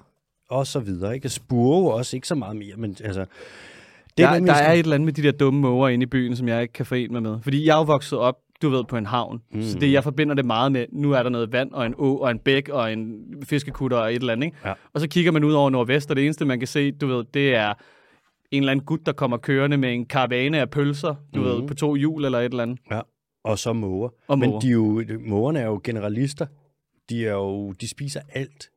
og 0.50 0.68
så 0.68 0.80
videre. 0.80 1.16
Ikke? 1.16 1.30
Spurve 1.30 1.94
også, 1.94 2.18
ikke 2.18 2.28
så 2.28 2.36
meget 2.36 2.56
mere, 2.56 2.76
men 2.78 2.96
altså... 3.04 3.20
Det 3.22 4.26
Der, 4.26 4.34
nemlig 4.34 4.48
der 4.48 4.54
er 4.54 4.58
sådan- 4.58 4.74
et 4.74 4.80
eller 4.84 4.96
andet 4.96 5.06
med 5.06 5.14
de 5.14 5.24
der 5.24 5.32
dumme 5.32 5.60
måger 5.60 5.90
inde 5.90 6.04
i 6.04 6.06
byen, 6.06 6.36
som 6.36 6.48
jeg 6.48 6.62
ikke 6.62 6.72
kan 6.74 6.86
forene 6.86 7.08
mig 7.14 7.22
med. 7.22 7.38
Fordi 7.42 7.66
jeg 7.66 7.74
er 7.74 7.78
jo 7.78 7.84
vokset 7.84 8.20
op, 8.20 8.38
du 8.62 8.70
ved, 8.70 8.84
på 8.84 8.98
en 8.98 9.06
havn. 9.06 9.42
Mm. 9.52 9.62
Så 9.62 9.80
det, 9.80 9.92
jeg 9.92 10.04
forbinder 10.04 10.36
det 10.36 10.46
meget 10.46 10.72
med, 10.72 10.86
nu 10.92 11.12
er 11.12 11.24
der 11.24 11.30
noget 11.30 11.52
vand, 11.52 11.72
og 11.72 11.86
en 11.86 11.96
å, 11.98 12.18
og 12.18 12.32
en 12.32 12.40
bæk, 12.40 12.70
og 12.70 12.94
en 12.94 13.24
fiskekutter, 13.44 13.98
og 13.98 14.14
et 14.14 14.20
eller 14.20 14.34
andet. 14.34 14.46
Ikke? 14.46 14.58
Ja. 14.66 14.74
Og 14.94 15.02
så 15.02 15.08
kigger 15.08 15.32
man 15.32 15.44
ud 15.44 15.54
over 15.54 15.70
nordvest, 15.70 16.10
og 16.10 16.16
det 16.16 16.26
eneste, 16.26 16.46
man 16.46 16.60
kan 16.60 16.68
se, 16.68 16.92
du 16.92 17.08
ved, 17.08 17.24
det 17.34 17.56
er 17.56 17.74
en 18.52 18.64
eller 18.64 18.72
anden 18.72 18.86
gut, 18.86 19.06
der 19.06 19.12
kommer 19.12 19.38
kørende 19.38 19.78
med 19.78 19.94
en 19.94 20.06
karavane 20.06 20.60
af 20.60 20.70
pølser, 20.70 21.16
du 21.36 21.40
mm. 21.40 21.46
ved, 21.46 21.68
på 21.68 21.74
to 21.74 21.96
hjul 21.96 22.26
eller 22.26 22.40
et 22.40 22.46
eller 22.46 22.64
andet. 22.64 22.80
Ja, 22.92 23.02
og 23.44 23.60
så 23.60 23.74
måger. 23.74 24.10
Og 24.28 24.40
Men 24.40 24.50
måger. 24.50 24.60
de 24.60 24.68
er 24.68 24.72
jo, 24.72 25.04
mågerne 25.20 25.60
er 25.60 25.66
jo 25.66 25.82
generalister. 25.84 26.46
De, 27.10 27.26
er 27.26 27.34
jo, 27.34 27.72
de 27.72 27.88
spiser 27.88 28.22
alt, 28.34 28.70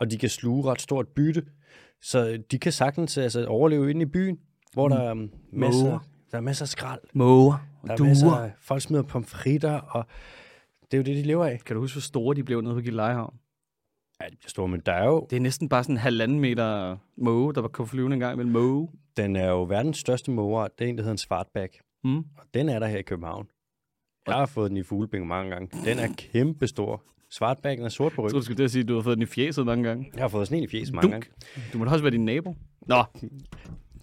og 0.00 0.10
de 0.10 0.18
kan 0.18 0.28
sluge 0.28 0.64
ret 0.70 0.80
stort 0.80 1.08
bytte. 1.08 1.42
Så 2.02 2.42
de 2.50 2.58
kan 2.58 2.72
sagtens 2.72 3.18
altså, 3.18 3.46
overleve 3.46 3.90
inde 3.90 4.02
i 4.02 4.06
byen, 4.06 4.38
hvor 4.72 4.88
der 4.88 4.96
er 4.96 5.14
masser, 5.52 6.06
der 6.30 6.36
er 6.36 6.40
masser 6.40 6.64
af 6.64 6.68
skrald. 6.68 7.00
Måger. 7.14 7.66
Der 7.86 7.94
er 7.94 8.08
masser 8.08 8.30
af, 8.30 8.52
folk 8.60 8.82
smider 8.82 9.02
pomfritter, 9.02 9.78
og 9.80 10.06
det 10.82 10.94
er 10.94 10.98
jo 10.98 11.02
det, 11.04 11.16
de 11.16 11.22
lever 11.22 11.44
af. 11.44 11.60
Kan 11.66 11.76
du 11.76 11.82
huske, 11.82 11.94
hvor 11.94 12.00
store 12.00 12.34
de 12.34 12.44
blev 12.44 12.60
nede 12.60 12.74
på 12.74 12.80
Gillelejehavn? 12.80 13.34
Ja, 14.22 14.26
de 14.26 14.36
bliver 14.36 14.48
store, 14.48 14.68
men 14.68 14.80
der 14.86 14.92
er 14.92 15.06
jo, 15.06 15.26
Det 15.30 15.36
er 15.36 15.40
næsten 15.40 15.68
bare 15.68 15.84
sådan 15.84 15.94
en 15.94 16.00
halvanden 16.00 16.40
meter 16.40 16.96
måge, 17.16 17.54
der 17.54 17.60
var 17.60 17.68
kunne 17.68 17.88
flyve 17.88 18.12
en 18.12 18.20
gang 18.20 18.36
med 18.36 18.44
måge. 18.44 18.88
den 19.16 19.36
er 19.36 19.48
jo 19.50 19.62
verdens 19.64 19.98
største 19.98 20.30
måger. 20.30 20.68
Det 20.78 20.84
er 20.84 20.88
en, 20.88 20.96
der 20.96 21.02
hedder 21.02 21.12
en 21.12 21.18
svartbæk. 21.18 21.80
Mm. 22.04 22.18
Og 22.18 22.44
den 22.54 22.68
er 22.68 22.78
der 22.78 22.86
her 22.86 22.98
i 22.98 23.02
København. 23.02 23.46
Jeg 24.26 24.34
har 24.34 24.46
fået 24.46 24.70
den 24.70 24.76
i 24.76 24.82
fuglebingo 24.82 25.26
mange 25.26 25.50
gange. 25.50 25.68
Den 25.84 25.98
er 25.98 26.08
kæmpe 26.18 26.66
stor. 26.66 27.02
Svartbækken 27.30 27.84
er 27.86 27.88
sort 27.90 28.12
på 28.12 28.22
ryggen. 28.22 28.30
tror, 28.30 28.38
du 28.38 28.44
skulle 28.44 28.56
til 28.56 28.64
at 28.64 28.70
sige, 28.70 28.82
at 28.82 28.88
du 28.88 28.94
har 28.94 29.02
fået 29.02 29.16
den 29.16 29.22
i 29.22 29.26
fjeset 29.26 29.66
mange 29.66 29.84
gange. 29.88 30.10
Jeg 30.14 30.22
har 30.22 30.28
fået 30.28 30.46
sådan 30.48 30.58
en 30.58 30.64
i 30.64 30.68
fjes 30.68 30.92
mange 30.92 31.12
Dunk. 31.12 31.12
gange. 31.54 31.70
Du 31.72 31.78
må 31.78 31.84
da 31.84 31.90
også 31.90 32.02
være 32.02 32.10
din 32.10 32.24
nabo. 32.24 32.54
Nå, 32.86 33.04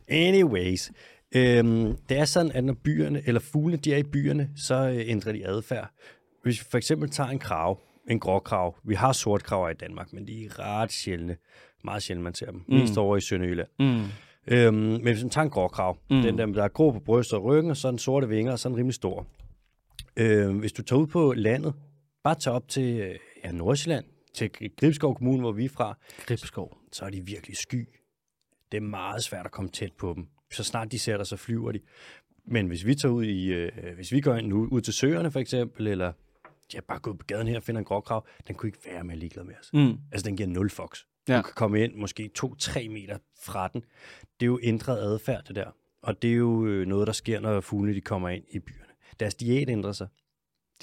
Anyways, 0.07 0.91
øhm, 1.35 1.95
det 2.09 2.17
er 2.17 2.25
sådan, 2.25 2.51
at 2.51 2.63
når 2.63 2.73
byerne, 2.73 3.21
eller 3.25 3.41
fuglene, 3.41 3.77
de 3.77 3.93
er 3.93 3.97
i 3.97 4.03
byerne, 4.03 4.49
så 4.55 4.75
øh, 4.75 5.09
ændrer 5.09 5.31
de 5.31 5.47
adfærd. 5.47 5.89
Hvis 6.43 6.59
vi 6.59 6.65
for 6.71 6.77
eksempel 6.77 7.09
tager 7.09 7.29
en 7.29 7.39
krav, 7.39 7.79
en 8.07 8.19
gråkrav. 8.19 8.75
Vi 8.83 8.95
har 8.95 9.11
sortkraver 9.11 9.69
i 9.69 9.73
Danmark, 9.73 10.13
men 10.13 10.27
de 10.27 10.45
er 10.45 10.59
ret 10.59 10.91
sjældne. 10.91 11.37
Meget 11.83 12.03
sjældent, 12.03 12.23
man 12.23 12.33
ser 12.33 12.45
dem. 12.45 12.63
Mm. 12.67 12.75
Mest 12.75 12.97
over 12.97 13.17
i 13.17 13.21
Sønderjylland. 13.21 13.67
mm. 13.79 14.03
Øhm, 14.47 14.75
men 14.75 15.01
hvis 15.01 15.21
man 15.21 15.29
tager 15.29 15.45
en 15.45 15.51
gråkrav, 15.51 15.97
mm. 16.09 16.21
den 16.21 16.37
der, 16.37 16.45
der 16.45 16.63
er 16.63 16.67
grå 16.67 16.91
på 16.91 16.99
brystet 16.99 17.39
og 17.39 17.43
ryggen, 17.43 17.71
og 17.71 17.77
så 17.77 17.91
den 17.91 17.97
sorte 17.99 18.29
vinger, 18.29 18.51
og 18.51 18.59
så 18.59 18.69
den 18.69 18.77
rimelig 18.77 18.93
stor. 18.95 19.27
Øhm, 20.17 20.59
hvis 20.59 20.71
du 20.73 20.83
tager 20.83 20.99
ud 20.99 21.07
på 21.07 21.33
landet, 21.33 21.73
bare 22.23 22.35
tag 22.35 22.53
op 22.53 22.67
til 22.67 22.99
øh, 22.99 23.15
ja, 23.43 23.51
Nordsjælland, 23.51 24.05
til 24.33 24.51
Gribskov 24.79 25.15
Kommune, 25.15 25.39
hvor 25.39 25.51
vi 25.51 25.65
er 25.65 25.69
fra, 25.69 25.97
Gribskov. 26.25 26.77
så 26.91 27.05
er 27.05 27.09
de 27.09 27.25
virkelig 27.25 27.57
sky. 27.57 27.87
Det 28.71 28.77
er 28.77 28.81
meget 28.81 29.23
svært 29.23 29.45
at 29.45 29.51
komme 29.51 29.69
tæt 29.69 29.93
på 29.93 30.13
dem. 30.15 30.27
Så 30.53 30.63
snart 30.63 30.91
de 30.91 30.99
ser 30.99 31.17
dig, 31.17 31.27
så 31.27 31.37
flyver 31.37 31.71
de. 31.71 31.79
Men 32.45 32.67
hvis 32.67 32.85
vi 32.85 32.95
tager 32.95 33.11
ud 33.13 33.23
i, 33.23 33.53
øh, 33.53 33.71
hvis 33.95 34.11
vi 34.11 34.21
går 34.21 34.35
ind 34.35 34.47
nu, 34.47 34.67
ud 34.71 34.81
til 34.81 34.93
søerne 34.93 35.31
for 35.31 35.39
eksempel, 35.39 35.87
eller 35.87 36.13
ja, 36.73 36.79
bare 36.87 36.99
gå 36.99 37.13
på 37.13 37.25
gaden 37.27 37.47
her 37.47 37.57
og 37.57 37.63
finder 37.63 37.79
en 37.79 37.85
gråkrav, 37.85 38.27
den 38.47 38.55
kunne 38.55 38.67
ikke 38.67 38.79
være 38.85 39.03
mere 39.03 39.17
ligeglad 39.17 39.43
med 39.43 39.53
os. 39.61 39.69
Mm. 39.73 39.97
Altså, 40.11 40.25
den 40.25 40.37
giver 40.37 40.49
nul 40.49 40.69
fox. 40.69 40.99
Ja. 41.27 41.37
Du 41.37 41.41
kan 41.41 41.53
komme 41.55 41.83
ind 41.83 41.95
måske 41.95 42.29
2-3 42.39 42.89
meter 42.89 43.17
fra 43.43 43.67
den. 43.67 43.81
Det 44.39 44.45
er 44.45 44.47
jo 44.47 44.59
ændret 44.63 44.97
adfærd, 44.97 45.43
det 45.47 45.55
der. 45.55 45.75
Og 46.01 46.21
det 46.21 46.29
er 46.31 46.35
jo 46.35 46.65
øh, 46.65 46.87
noget, 46.87 47.07
der 47.07 47.13
sker, 47.13 47.39
når 47.39 47.61
fuglene 47.61 47.95
de 47.95 48.01
kommer 48.01 48.29
ind 48.29 48.43
i 48.51 48.59
byerne. 48.59 48.91
Deres 49.19 49.35
diæt 49.35 49.69
ændrer 49.69 49.91
sig. 49.91 50.07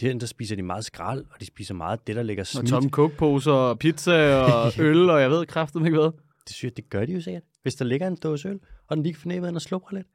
De 0.01 0.21
der 0.21 0.27
spiser 0.27 0.57
de 0.57 0.63
meget 0.63 0.85
skrald, 0.85 1.25
og 1.31 1.41
de 1.41 1.47
spiser 1.47 1.75
meget 1.75 2.07
det, 2.07 2.17
der 2.17 2.23
ligger 2.23 2.43
Og 2.43 2.47
smidt. 2.47 2.69
tomme 2.69 2.91
cokeposer, 2.91 3.53
og 3.53 3.79
pizza 3.79 4.35
og 4.35 4.73
øl, 4.87 5.11
og 5.11 5.21
jeg 5.21 5.31
ved 5.31 5.47
kraftigt 5.47 5.85
ikke 5.85 5.99
hvad. 5.99 6.11
Det 6.47 6.55
synes 6.55 6.65
jeg, 6.71 6.77
det 6.77 6.91
gør 6.91 7.05
de 7.07 7.13
jo 7.13 7.21
sikkert. 7.21 7.43
Hvis 7.63 7.75
der 7.75 7.85
ligger 7.85 8.07
en 8.07 8.17
dåse 8.17 8.49
øl, 8.49 8.61
og 8.87 8.97
den 8.97 9.03
lige 9.03 9.13
kan 9.13 9.21
fornemme, 9.21 9.47
at 9.47 9.51
den 9.51 9.57
er 9.57 9.61
slupper 9.61 9.89
lidt. 9.95 10.07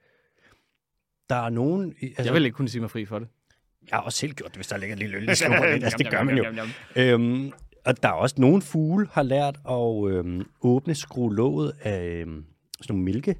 Der 1.30 1.36
er 1.36 1.50
nogen... 1.50 1.96
Altså, 2.02 2.24
Jeg 2.24 2.34
vil 2.34 2.46
ikke 2.46 2.56
kunne 2.56 2.70
sige 2.70 2.82
mig 2.82 2.92
fri 2.92 3.06
for 3.06 3.20
det. 3.20 3.28
jeg 3.92 3.98
har 3.98 4.04
også 4.04 4.18
selv 4.20 4.34
gjort 4.34 4.50
det, 4.50 4.58
hvis 4.58 4.68
der 4.68 4.78
ligger 4.78 4.96
en 4.96 5.00
lille 5.00 5.18
øl, 5.18 5.28
der 5.28 5.34
slupper 5.34 5.72
lidt. 5.72 5.84
Altså, 5.86 5.98
det 5.98 6.12
gør 6.12 6.24
man 6.24 6.38
jo. 6.38 6.46
Øhm, 6.96 7.52
og 7.86 8.04
der 8.04 8.10
er 8.10 8.14
også 8.14 8.36
nogle 8.38 8.62
fugle, 8.62 9.08
har 9.12 9.24
lært 9.24 9.60
at 9.70 10.12
øhm, 10.12 10.44
åbne 10.62 10.96
skruelåget 10.96 11.74
af 11.82 12.06
øhm, 12.22 12.46
sådan 12.82 12.94
nogle 12.94 13.04
mælke, 13.06 13.36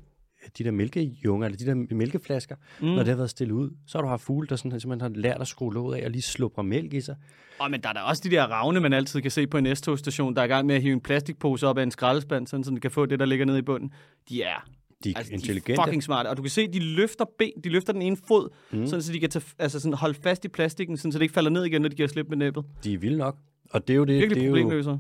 de 0.58 0.64
der 0.64 0.72
mælkejunger, 0.72 1.46
eller 1.46 1.58
de 1.58 1.66
der 1.66 1.96
mælkeflasker, 1.96 2.56
mm. 2.82 2.88
når 2.88 2.98
det 2.98 3.08
har 3.08 3.16
været 3.16 3.30
stillet 3.30 3.54
ud. 3.56 3.70
Så 3.88 3.98
har 3.98 4.02
du 4.04 4.08
haft 4.08 4.22
fugle, 4.22 4.48
der 4.48 4.56
sådan, 4.56 4.80
simpelthen 4.80 5.02
har 5.02 5.22
lært 5.22 5.42
at 5.42 5.48
skrue 5.48 5.74
låget 5.74 5.98
af 5.98 6.06
og 6.06 6.12
lige 6.12 6.22
slupre 6.22 6.64
mælk 6.64 6.94
i 6.94 7.02
sig. 7.02 7.16
Og 7.60 7.72
men 7.72 7.82
der 7.82 7.90
er 7.90 7.94
der 7.94 8.02
også 8.02 8.22
de 8.26 8.30
der 8.30 8.44
ravne, 8.44 8.80
man 8.80 8.94
altid 8.94 9.22
kan 9.22 9.32
se 9.32 9.48
på 9.48 9.58
en 9.58 9.76
S-togstation, 9.76 10.36
der 10.36 10.42
er 10.42 10.46
i 10.46 10.48
gang 10.48 10.68
med 10.68 10.76
at 10.76 10.82
hive 10.82 10.94
en 10.94 11.02
plastikpose 11.02 11.68
op 11.68 11.78
af 11.78 11.84
en 11.84 11.92
skraldespand, 11.92 12.48
sådan, 12.48 12.64
så 12.64 12.70
den 12.70 12.80
kan 12.80 12.92
få 12.92 13.06
det, 13.06 13.20
der 13.20 13.26
ligger 13.26 13.46
nede 13.46 13.60
i 13.60 13.62
bunden. 13.62 13.94
De 14.30 14.44
er 14.44 14.70
De 15.04 15.10
er 15.10 15.18
Altså, 15.18 15.34
intelligente. 15.34 15.74
De 15.74 15.82
er 15.82 15.86
fucking 15.86 16.04
smarte. 16.04 16.28
Og 16.28 16.38
du 16.38 16.42
kan 16.42 16.52
se, 16.52 16.68
de 16.68 16.80
løfter 16.80 17.26
ben, 17.40 17.52
de 17.64 17.70
løfter 17.70 17.94
den 17.94 18.02
ene 18.02 18.18
fod, 18.28 18.50
mm. 18.72 18.88
sådan, 18.88 19.02
så 19.02 19.14
de 19.14 19.20
kan 19.20 19.30
tage, 19.30 19.46
altså, 19.60 19.80
sådan, 19.80 19.98
holde 19.98 20.20
fast 20.24 20.46
i 20.46 20.48
plastikken, 20.48 20.98
sådan, 20.98 21.12
så 21.12 21.20
det 21.20 21.24
ikke 21.24 21.34
falder 21.34 21.50
ned 21.52 21.64
igen, 21.64 21.82
når 21.82 21.90
de 21.90 21.96
giver 21.96 22.08
slip 22.08 22.30
med 22.30 22.38
næbbet. 22.38 22.66
De 22.84 22.94
er 22.94 22.98
vilde 22.98 23.18
nok. 23.18 23.38
Og 23.72 23.88
det 23.88 23.94
er 23.94 23.98
jo 23.98 24.06
det, 24.06 24.16
Virkelig 24.16 24.36
det 24.36 24.44
er 24.44 24.82
jo, 24.84 25.00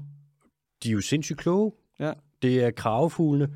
de 0.84 0.90
er 0.90 0.94
jo 0.94 1.02
sindssygt 1.02 1.40
kloge. 1.40 1.72
Ja. 2.00 2.12
Det 2.42 2.64
er 2.64 2.72
kravefuglene, 2.72 3.50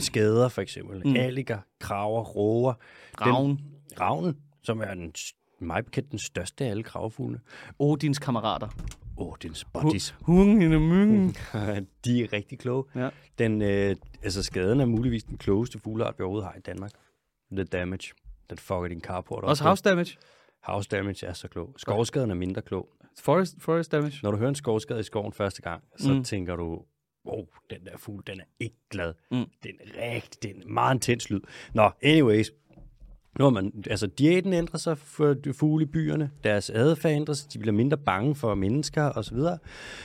skader 0.00 0.48
for 0.48 0.62
eksempel, 0.62 1.02
mm. 1.08 1.16
alliger, 1.16 1.58
kraver, 1.80 2.22
råger. 2.22 2.74
Ravn. 3.20 3.60
Ravnen, 4.00 4.36
som 4.62 4.80
er 4.80 4.94
den, 4.94 5.14
mig 5.60 5.84
bekendt 5.84 6.10
den 6.10 6.18
største 6.18 6.64
af 6.64 6.70
alle 6.70 6.82
kravefuglene. 6.82 7.40
Odins 7.78 8.18
kammerater. 8.18 8.68
Den 9.42 9.54
spottis. 9.54 10.14
Hungen 10.20 10.72
og 10.72 10.80
myggen. 10.80 11.28
de 12.04 12.22
er 12.22 12.32
rigtig 12.32 12.58
kloge. 12.58 12.84
Ja. 12.94 13.08
Den, 13.38 13.62
øh, 13.62 13.96
altså 14.22 14.42
skaden 14.42 14.80
er 14.80 14.84
muligvis 14.84 15.24
den 15.24 15.38
klogeste 15.38 15.78
fugleart, 15.78 16.14
vi 16.18 16.22
overhovedet 16.22 16.48
har 16.48 16.54
i 16.58 16.60
Danmark. 16.60 16.90
The 17.52 17.64
damage. 17.64 18.12
Den 18.50 18.58
fucker 18.58 18.88
din 18.88 19.00
carport 19.00 19.44
op. 19.44 19.50
Også 19.50 19.64
house 19.64 19.82
damage. 19.82 20.16
House 20.62 20.88
damage 20.88 21.26
er 21.26 21.32
så 21.32 21.48
klog. 21.48 21.74
Skovskaden 21.76 22.30
er 22.30 22.34
mindre 22.34 22.62
klog. 22.62 22.88
Forest, 23.18 23.54
forest 23.58 23.92
damage. 23.92 24.18
Når 24.22 24.30
du 24.30 24.36
hører 24.36 24.48
en 24.48 24.54
skovskade 24.54 25.00
i 25.00 25.02
skoven 25.02 25.32
første 25.32 25.62
gang, 25.62 25.84
så 25.96 26.12
mm. 26.12 26.24
tænker 26.24 26.56
du, 26.56 26.82
wow, 27.26 27.46
den 27.70 27.84
der 27.84 27.96
fugl, 27.96 28.22
den 28.26 28.40
er 28.40 28.44
ikke 28.60 28.76
glad. 28.90 29.14
Mm. 29.30 29.44
Den 29.62 29.72
er 29.80 30.14
rigtig, 30.14 30.42
den 30.42 30.62
er 30.62 30.68
meget 30.68 30.94
intens 30.94 31.30
lyd. 31.30 31.40
Nå, 31.74 31.90
anyways. 32.02 32.50
Nu 33.38 33.44
har 33.44 33.50
man, 33.50 33.84
altså 33.90 34.06
diæten 34.06 34.52
ændrer 34.52 34.78
sig 34.78 34.98
for 34.98 35.36
fugle 35.52 35.82
i 35.82 35.86
byerne, 35.86 36.30
deres 36.44 36.70
adfærd 36.70 37.12
ændrer 37.12 37.34
sig, 37.34 37.52
de 37.52 37.58
bliver 37.58 37.72
mindre 37.72 37.98
bange 37.98 38.34
for 38.34 38.54
mennesker 38.54 39.02
osv. 39.02 39.38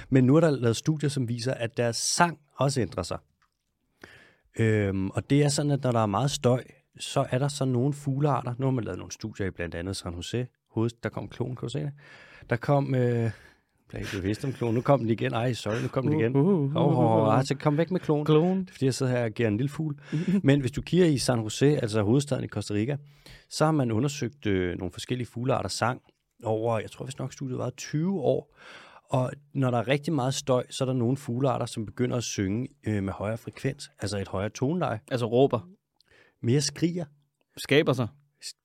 Men 0.10 0.24
nu 0.24 0.36
er 0.36 0.40
der 0.40 0.50
lavet 0.50 0.76
studier, 0.76 1.10
som 1.10 1.30
viser, 1.30 1.54
at 1.54 1.78
deres 1.78 1.96
sang 1.96 2.40
også 2.56 2.82
ændrer 2.82 3.04
sig. 3.04 3.18
Øhm, 4.60 5.10
og 5.10 5.30
det 5.30 5.44
er 5.44 5.50
sådan, 5.50 5.72
at 5.72 5.84
når 5.84 5.92
der 5.92 6.00
er 6.00 6.06
meget 6.06 6.32
støj, 6.32 6.64
så 7.00 7.26
er 7.32 7.38
der 7.38 7.48
så 7.48 7.66
nogle 7.66 7.94
fuglearter. 7.94 8.54
Nu 8.58 8.66
har 8.66 8.72
man 8.72 8.84
lavet 8.84 8.98
nogle 8.98 9.12
studier 9.12 9.48
i 9.48 9.52
blandt 9.52 9.76
andet 9.76 9.96
San 9.96 10.14
Jose. 10.14 10.48
Hoved, 10.72 10.90
der 11.04 11.10
kom 11.10 11.28
klon, 11.28 11.56
kan 11.56 11.62
du 11.62 11.70
se 11.70 11.80
det? 11.80 11.94
Der 12.50 12.56
kom... 12.56 12.96
Øh, 12.96 13.32
jeg 13.94 14.02
ikke 14.02 14.12
bevidst 14.22 14.46
om 14.46 14.54
klon. 14.54 14.74
Nu 14.74 14.82
kom 14.82 15.00
den 15.00 15.10
igen. 15.10 15.34
Ej, 15.34 15.54
sorry, 15.54 15.82
nu 15.82 15.88
kom 15.88 16.08
den 16.08 16.20
igen. 16.20 16.36
Uh, 16.36 16.48
uh, 16.48 16.60
uh, 16.60 16.76
Åh, 16.76 16.98
oh, 16.98 17.28
oh, 17.28 17.38
altså, 17.38 17.56
kom 17.56 17.78
væk 17.78 17.92
med 17.92 18.00
klon. 18.00 18.26
Klon. 18.26 18.60
Det 18.60 18.68
er 18.68 18.72
fordi, 18.72 18.86
jeg 18.86 18.94
sidder 18.94 19.12
her 19.12 19.24
og 19.24 19.32
giver 19.32 19.50
en 19.50 19.58
lille 19.58 19.70
fugl. 19.70 19.96
Men 20.44 20.60
hvis 20.60 20.72
du 20.72 20.82
kigger 20.82 21.06
i 21.06 21.18
San 21.18 21.40
Jose, 21.40 21.66
altså 21.66 22.02
hovedstaden 22.02 22.44
i 22.44 22.48
Costa 22.48 22.74
Rica, 22.74 22.98
så 23.50 23.66
har 23.66 23.72
man 23.72 23.92
undersøgt 23.92 24.46
øh, 24.46 24.78
nogle 24.78 24.92
forskellige 24.92 25.28
fuglearter 25.28 25.70
sang 25.70 26.02
over, 26.44 26.80
jeg 26.80 26.92
tror 26.92 27.06
vist 27.06 27.20
nok 27.20 27.34
studiet 27.34 27.58
var 27.58 27.70
20 27.70 28.20
år. 28.22 28.56
Og 29.10 29.32
når 29.54 29.72
der 29.72 29.78
er 29.78 29.88
rigtig 29.88 30.14
meget 30.14 30.34
støj, 30.34 30.66
så 30.70 30.84
er 30.84 30.86
der 30.86 30.94
nogle 30.94 31.18
fuglearter, 31.18 31.66
som 31.66 31.86
begynder 31.86 32.18
at 32.18 32.24
synge 32.24 32.68
øh, 32.88 33.04
med 33.04 33.14
højere 33.14 33.38
frekvens, 33.38 33.92
altså 34.00 34.18
et 34.18 34.28
højere 34.28 34.50
toneleje. 34.50 35.00
Altså 35.12 35.26
råber. 35.26 35.70
Mere 36.42 36.62
skriger. 36.62 37.06
Skaber 37.58 37.94
sig. 37.94 38.08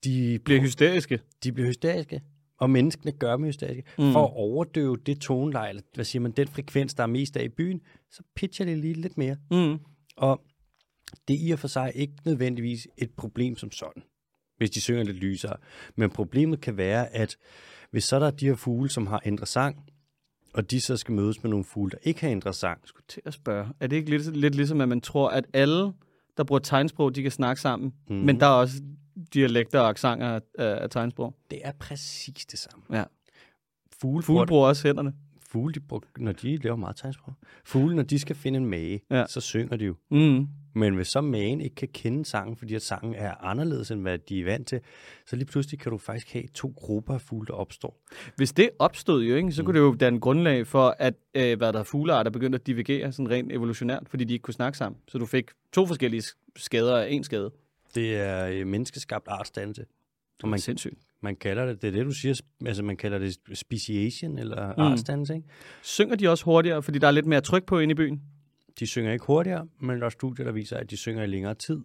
De 0.04 0.38
Bliver 0.44 0.60
hysteriske. 0.60 1.20
de 1.44 1.52
bliver 1.52 1.68
hysteriske, 1.68 2.20
og 2.60 2.70
menneskene 2.70 3.12
gør 3.12 3.36
dem 3.36 3.44
hysteriske. 3.44 3.82
Mm. 3.98 4.12
For 4.12 4.24
at 4.24 4.32
overdøve 4.34 4.96
det 5.06 5.20
toneleje, 5.20 5.68
eller 5.68 5.82
hvad 5.94 6.04
siger 6.04 6.22
man, 6.22 6.32
den 6.32 6.48
frekvens, 6.48 6.94
der 6.94 7.02
er 7.02 7.06
mest 7.06 7.36
af 7.36 7.44
i 7.44 7.48
byen, 7.48 7.80
så 8.10 8.22
pitcher 8.36 8.64
det 8.66 8.78
lige 8.78 8.94
lidt 8.94 9.18
mere. 9.18 9.36
Mm. 9.50 9.78
Og 10.16 10.40
Det 11.28 11.34
er 11.36 11.48
i 11.48 11.50
og 11.50 11.58
for 11.58 11.68
sig 11.68 11.92
ikke 11.94 12.14
nødvendigvis 12.24 12.88
et 12.98 13.10
problem 13.16 13.56
som 13.56 13.70
sådan, 13.70 14.02
hvis 14.56 14.70
de 14.70 14.80
synger 14.80 15.02
lidt 15.02 15.16
lysere. 15.16 15.56
Men 15.96 16.10
problemet 16.10 16.60
kan 16.60 16.76
være, 16.76 17.14
at 17.14 17.36
hvis 17.90 18.04
så 18.04 18.18
der 18.18 18.26
er 18.26 18.30
de 18.30 18.46
her 18.46 18.54
fugle, 18.54 18.88
som 18.88 19.06
har 19.06 19.22
ændret 19.24 19.48
sang, 19.48 19.84
og 20.54 20.70
de 20.70 20.80
så 20.80 20.96
skal 20.96 21.14
mødes 21.14 21.42
med 21.42 21.50
nogle 21.50 21.64
fugle, 21.64 21.90
der 21.90 21.98
ikke 22.02 22.20
har 22.20 22.28
ændret 22.28 22.54
sang, 22.54 22.80
skulle 22.84 23.04
til 23.08 23.22
at 23.24 23.34
spørge. 23.34 23.68
Er 23.80 23.86
det 23.86 23.96
ikke 23.96 24.10
lidt, 24.10 24.36
lidt 24.36 24.54
ligesom, 24.54 24.80
at 24.80 24.88
man 24.88 25.00
tror, 25.00 25.28
at 25.28 25.44
alle, 25.52 25.92
der 26.36 26.44
bruger 26.44 26.60
tegnsprog, 26.60 27.14
de 27.14 27.22
kan 27.22 27.30
snakke 27.30 27.62
sammen, 27.62 27.92
mm. 28.08 28.16
men 28.16 28.40
der 28.40 28.46
er 28.46 28.50
også 28.50 28.82
dialekter 29.34 29.80
og 29.80 29.88
accenter 29.88 30.26
af, 30.26 30.40
af, 30.58 30.90
tegnsprog? 30.90 31.34
det 31.50 31.58
er 31.64 31.72
præcis 31.72 32.46
det 32.46 32.58
samme. 32.58 32.84
Ja. 32.92 33.04
Fugle, 34.00 34.22
Fugle 34.22 34.46
bruger, 34.46 34.68
også 34.68 34.88
hænderne. 34.88 35.12
fugle 35.50 35.74
de 35.74 35.80
bruger, 35.80 36.02
når 36.18 36.32
de 36.32 36.56
laver 36.56 36.76
meget 36.76 36.96
tegnsprog. 36.96 37.34
Fugle, 37.64 37.96
når 37.96 38.02
de 38.02 38.18
skal 38.18 38.36
finde 38.36 38.56
en 38.56 38.66
mage, 38.66 39.00
Ja. 39.10 39.24
så 39.28 39.40
synger 39.40 39.76
de 39.76 39.84
jo. 39.84 39.94
Mm. 40.10 40.46
Men 40.74 40.94
hvis 40.94 41.08
så 41.08 41.20
magen 41.20 41.60
ikke 41.60 41.74
kan 41.76 41.88
kende 41.88 42.24
sangen, 42.24 42.56
fordi 42.56 42.74
at 42.74 42.82
sangen 42.82 43.14
er 43.14 43.34
anderledes, 43.44 43.90
end 43.90 44.00
hvad 44.00 44.18
de 44.18 44.40
er 44.40 44.44
vant 44.44 44.66
til, 44.68 44.80
så 45.26 45.36
lige 45.36 45.46
pludselig 45.46 45.80
kan 45.80 45.92
du 45.92 45.98
faktisk 45.98 46.32
have 46.32 46.44
to 46.54 46.72
grupper 46.76 47.14
af 47.14 47.20
fugle, 47.20 47.46
der 47.46 47.52
opstår. 47.52 48.02
Hvis 48.36 48.52
det 48.52 48.70
opstod 48.78 49.22
jo, 49.24 49.36
ikke, 49.36 49.52
så 49.52 49.62
kunne 49.62 49.74
det 49.78 49.84
jo 49.84 49.94
danne 49.94 50.20
grundlag 50.20 50.66
for, 50.66 50.96
at 50.98 51.14
øh, 51.34 51.58
hvad 51.58 51.72
der 51.72 51.78
er 51.78 51.82
fuglearter 51.84 52.30
begyndte 52.30 52.56
at 52.56 52.66
divergere 52.66 53.12
sådan 53.12 53.30
rent 53.30 53.52
evolutionært, 53.52 54.02
fordi 54.08 54.24
de 54.24 54.32
ikke 54.32 54.42
kunne 54.42 54.54
snakke 54.54 54.78
sammen. 54.78 55.00
Så 55.08 55.18
du 55.18 55.26
fik 55.26 55.50
to 55.72 55.86
forskellige 55.86 56.22
skader 56.56 56.96
af 56.98 57.10
en 57.10 57.24
skade. 57.24 57.50
Det 57.94 58.16
er 58.16 58.46
øh, 58.46 58.66
menneskeskabt 58.66 59.28
artsdannelse. 59.28 59.84
Og 60.42 60.48
Man, 60.48 60.58
sindssygt. 60.58 60.94
man 61.20 61.36
kalder 61.36 61.66
det, 61.66 61.82
det 61.82 61.88
er 61.88 61.92
det, 61.92 62.06
du 62.06 62.10
siger, 62.12 62.40
altså 62.66 62.82
man 62.82 62.96
kalder 62.96 63.18
det 63.18 63.38
speciation 63.54 64.38
eller 64.38 64.66
Mm. 64.68 64.82
artsdannelse, 64.82 65.34
ikke? 65.34 65.48
Synger 65.82 66.16
de 66.16 66.28
også 66.28 66.44
hurtigere, 66.44 66.82
fordi 66.82 66.98
der 66.98 67.06
er 67.06 67.10
lidt 67.10 67.26
mere 67.26 67.40
tryk 67.40 67.64
på 67.66 67.78
inde 67.78 67.92
i 67.92 67.94
byen? 67.94 68.22
De 68.78 68.86
synger 68.86 69.12
ikke 69.12 69.24
hurtigere, 69.24 69.68
men 69.80 69.98
der 70.00 70.06
er 70.06 70.10
studier, 70.10 70.44
der 70.44 70.52
viser, 70.52 70.76
at 70.76 70.90
de 70.90 70.96
synger 70.96 71.22
i 71.22 71.26
længere 71.26 71.54
tid, 71.54 71.80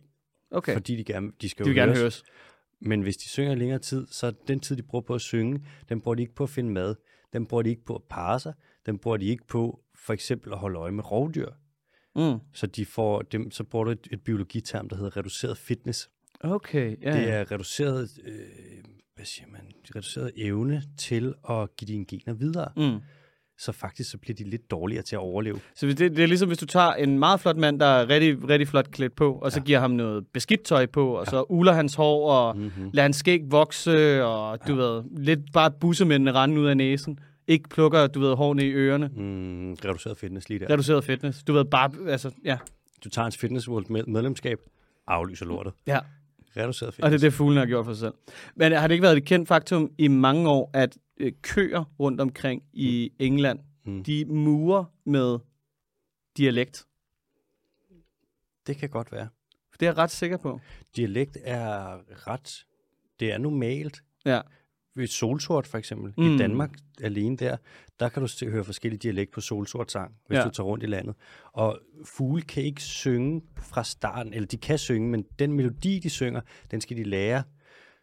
Okay. 0.51 0.73
fordi 0.73 0.95
de, 0.95 1.03
gerne, 1.03 1.31
de 1.41 1.49
skal 1.49 1.65
De 1.65 1.69
jo 1.69 1.71
vil 1.73 1.75
gerne 1.81 1.91
høres. 1.91 2.01
høres. 2.01 2.23
Men 2.79 3.01
hvis 3.01 3.17
de 3.17 3.29
synger 3.29 3.51
i 3.51 3.55
længere 3.55 3.79
tid, 3.79 4.07
så 4.11 4.33
den 4.47 4.59
tid, 4.59 4.75
de 4.75 4.83
bruger 4.83 5.01
på 5.01 5.13
at 5.13 5.21
synge, 5.21 5.65
den 5.89 6.01
bruger 6.01 6.15
de 6.15 6.21
ikke 6.21 6.35
på 6.35 6.43
at 6.43 6.49
finde 6.49 6.71
mad. 6.71 6.95
Den 7.33 7.45
bruger 7.45 7.61
de 7.61 7.69
ikke 7.69 7.85
på 7.85 7.95
at 7.95 8.01
parre 8.09 8.39
sig. 8.39 8.53
Den 8.85 8.97
bruger 8.97 9.17
de 9.17 9.25
ikke 9.25 9.47
på 9.47 9.81
for 9.95 10.13
eksempel 10.13 10.51
at 10.53 10.57
holde 10.59 10.79
øje 10.79 10.91
med 10.91 11.11
rovdyr. 11.11 11.49
Mm. 12.15 12.39
Så, 12.53 12.67
de 12.67 12.85
får 12.85 13.21
dem, 13.21 13.51
så 13.51 13.63
bruger 13.63 13.85
du 13.85 13.91
et, 13.91 14.07
et 14.11 14.21
biologiterm, 14.21 14.89
der 14.89 14.95
hedder 14.95 15.17
reduceret 15.17 15.57
fitness. 15.57 16.09
Okay, 16.41 16.95
ja. 17.01 17.11
Det 17.13 17.21
ja. 17.21 17.29
er 17.29 17.51
reduceret, 17.51 18.09
øh, 18.25 18.33
hvad 19.15 19.25
siger 19.25 19.47
man, 19.51 19.61
reduceret 19.95 20.31
evne 20.37 20.83
til 20.97 21.33
at 21.49 21.75
give 21.77 21.87
dine 21.87 22.05
gener 22.05 22.33
videre. 22.33 22.71
Mm. 22.77 22.99
Så 23.57 23.71
faktisk 23.71 24.11
så 24.11 24.17
bliver 24.17 24.35
de 24.35 24.43
lidt 24.43 24.71
dårligere 24.71 25.03
til 25.03 25.15
at 25.15 25.19
overleve. 25.19 25.59
Så 25.75 25.87
det, 25.87 25.99
det 25.99 26.19
er 26.19 26.25
ligesom, 26.27 26.47
hvis 26.49 26.57
du 26.57 26.65
tager 26.65 26.93
en 26.93 27.19
meget 27.19 27.39
flot 27.39 27.57
mand, 27.57 27.79
der 27.79 27.85
er 27.85 28.09
rigtig, 28.09 28.49
rigtig 28.49 28.67
flot 28.67 28.91
klædt 28.91 29.15
på, 29.15 29.33
og 29.33 29.51
så 29.51 29.61
giver 29.61 29.79
ham 29.79 29.91
noget 29.91 30.27
beskidt 30.33 30.61
tøj 30.63 30.85
på, 30.85 31.09
og 31.15 31.25
så 31.25 31.45
uler 31.49 31.73
hans 31.73 31.95
hår, 31.95 32.31
og 32.31 32.57
Mm-hmm. 32.57 32.89
lader 32.93 33.01
hans 33.05 33.15
skæg 33.17 33.41
vokse, 33.51 34.23
og 34.23 34.67
du 34.67 34.75
ved, 34.75 35.03
lidt 35.17 35.39
bare 35.53 35.71
bussemændene 35.71 36.31
rende 36.31 36.61
ud 36.61 36.67
af 36.67 36.77
næsen. 36.77 37.19
Ikke 37.47 37.69
plukker, 37.69 38.07
du 38.07 38.19
ved, 38.19 38.35
hårene 38.35 38.63
i 38.65 38.71
ørerne. 38.71 39.07
Mm, 39.07 39.73
reduceret 39.73 40.17
fitness 40.17 40.49
lige 40.49 40.59
der. 40.59 40.69
Reduceret 40.69 41.03
fitness. 41.03 41.43
Du 41.43 41.53
ved, 41.53 41.65
bare, 41.65 41.91
altså, 42.11 42.31
ja. 42.43 42.57
Du 43.03 43.09
tager 43.09 43.23
hans 43.23 43.37
Fitness 43.37 43.67
World 43.69 43.85
med- 43.89 44.03
medlemskab, 44.03 44.59
aflyser 45.07 45.45
lortet. 45.45 45.73
ja. 45.87 45.99
Reduceret 46.57 46.93
fitness. 46.93 47.05
Og 47.05 47.11
det 47.11 47.15
er 47.17 47.19
det, 47.29 47.33
fuglene 47.33 47.59
har 47.59 47.67
gjort 47.67 47.85
for 47.85 47.93
sig 47.93 47.99
selv. 47.99 48.13
Men 48.55 48.71
har 48.71 48.87
det 48.87 48.93
ikke 48.95 49.01
været 49.03 49.17
et 49.17 49.25
kendt 49.25 49.47
faktum 49.47 49.91
i 49.97 50.07
mange 50.07 50.49
år, 50.49 50.69
at 50.73 50.97
øh, 51.17 51.31
køer 51.41 51.83
rundt 51.99 52.21
omkring 52.21 52.63
i 52.73 53.11
England, 53.19 53.59
Mm. 53.85 54.03
de 54.03 54.25
murer 54.25 54.83
med 55.05 55.39
dialekt? 56.37 56.85
det 58.67 58.77
kan 58.77 58.89
godt 58.89 59.11
være. 59.11 59.27
Det 59.79 59.81
er 59.85 59.89
jeg 59.89 59.97
ret 59.97 60.11
sikker 60.11 60.37
på. 60.37 60.59
Dialekt 60.95 61.37
er 61.43 61.97
ret... 62.27 62.65
Det 63.19 63.31
er 63.33 63.37
normalt. 63.37 64.03
Ja. 64.25 64.41
Ved 64.95 65.07
solsort 65.07 65.67
for 65.67 65.77
eksempel, 65.77 66.13
mm. 66.17 66.35
I 66.35 66.37
Danmark 66.37 66.71
alene 67.01 67.37
der, 67.37 67.57
der 67.99 68.09
kan 68.09 68.27
du 68.27 68.49
høre 68.49 68.63
forskellige 68.63 68.99
dialekt 68.99 69.31
på 69.31 69.41
solsort 69.41 69.91
sang, 69.91 70.15
hvis 70.27 70.37
ja. 70.37 70.43
du 70.43 70.49
tager 70.49 70.67
rundt 70.67 70.83
i 70.83 70.87
landet. 70.87 71.15
Og 71.53 71.79
fugle 72.05 72.41
kan 72.41 72.63
ikke 72.63 72.81
synge 72.81 73.41
fra 73.57 73.83
starten, 73.83 74.33
eller 74.33 74.47
de 74.47 74.57
kan 74.57 74.77
synge, 74.77 75.09
men 75.09 75.25
den 75.39 75.53
melodi, 75.53 75.99
de 75.99 76.09
synger, 76.09 76.41
den 76.71 76.81
skal 76.81 76.97
de 76.97 77.03
lære. 77.03 77.43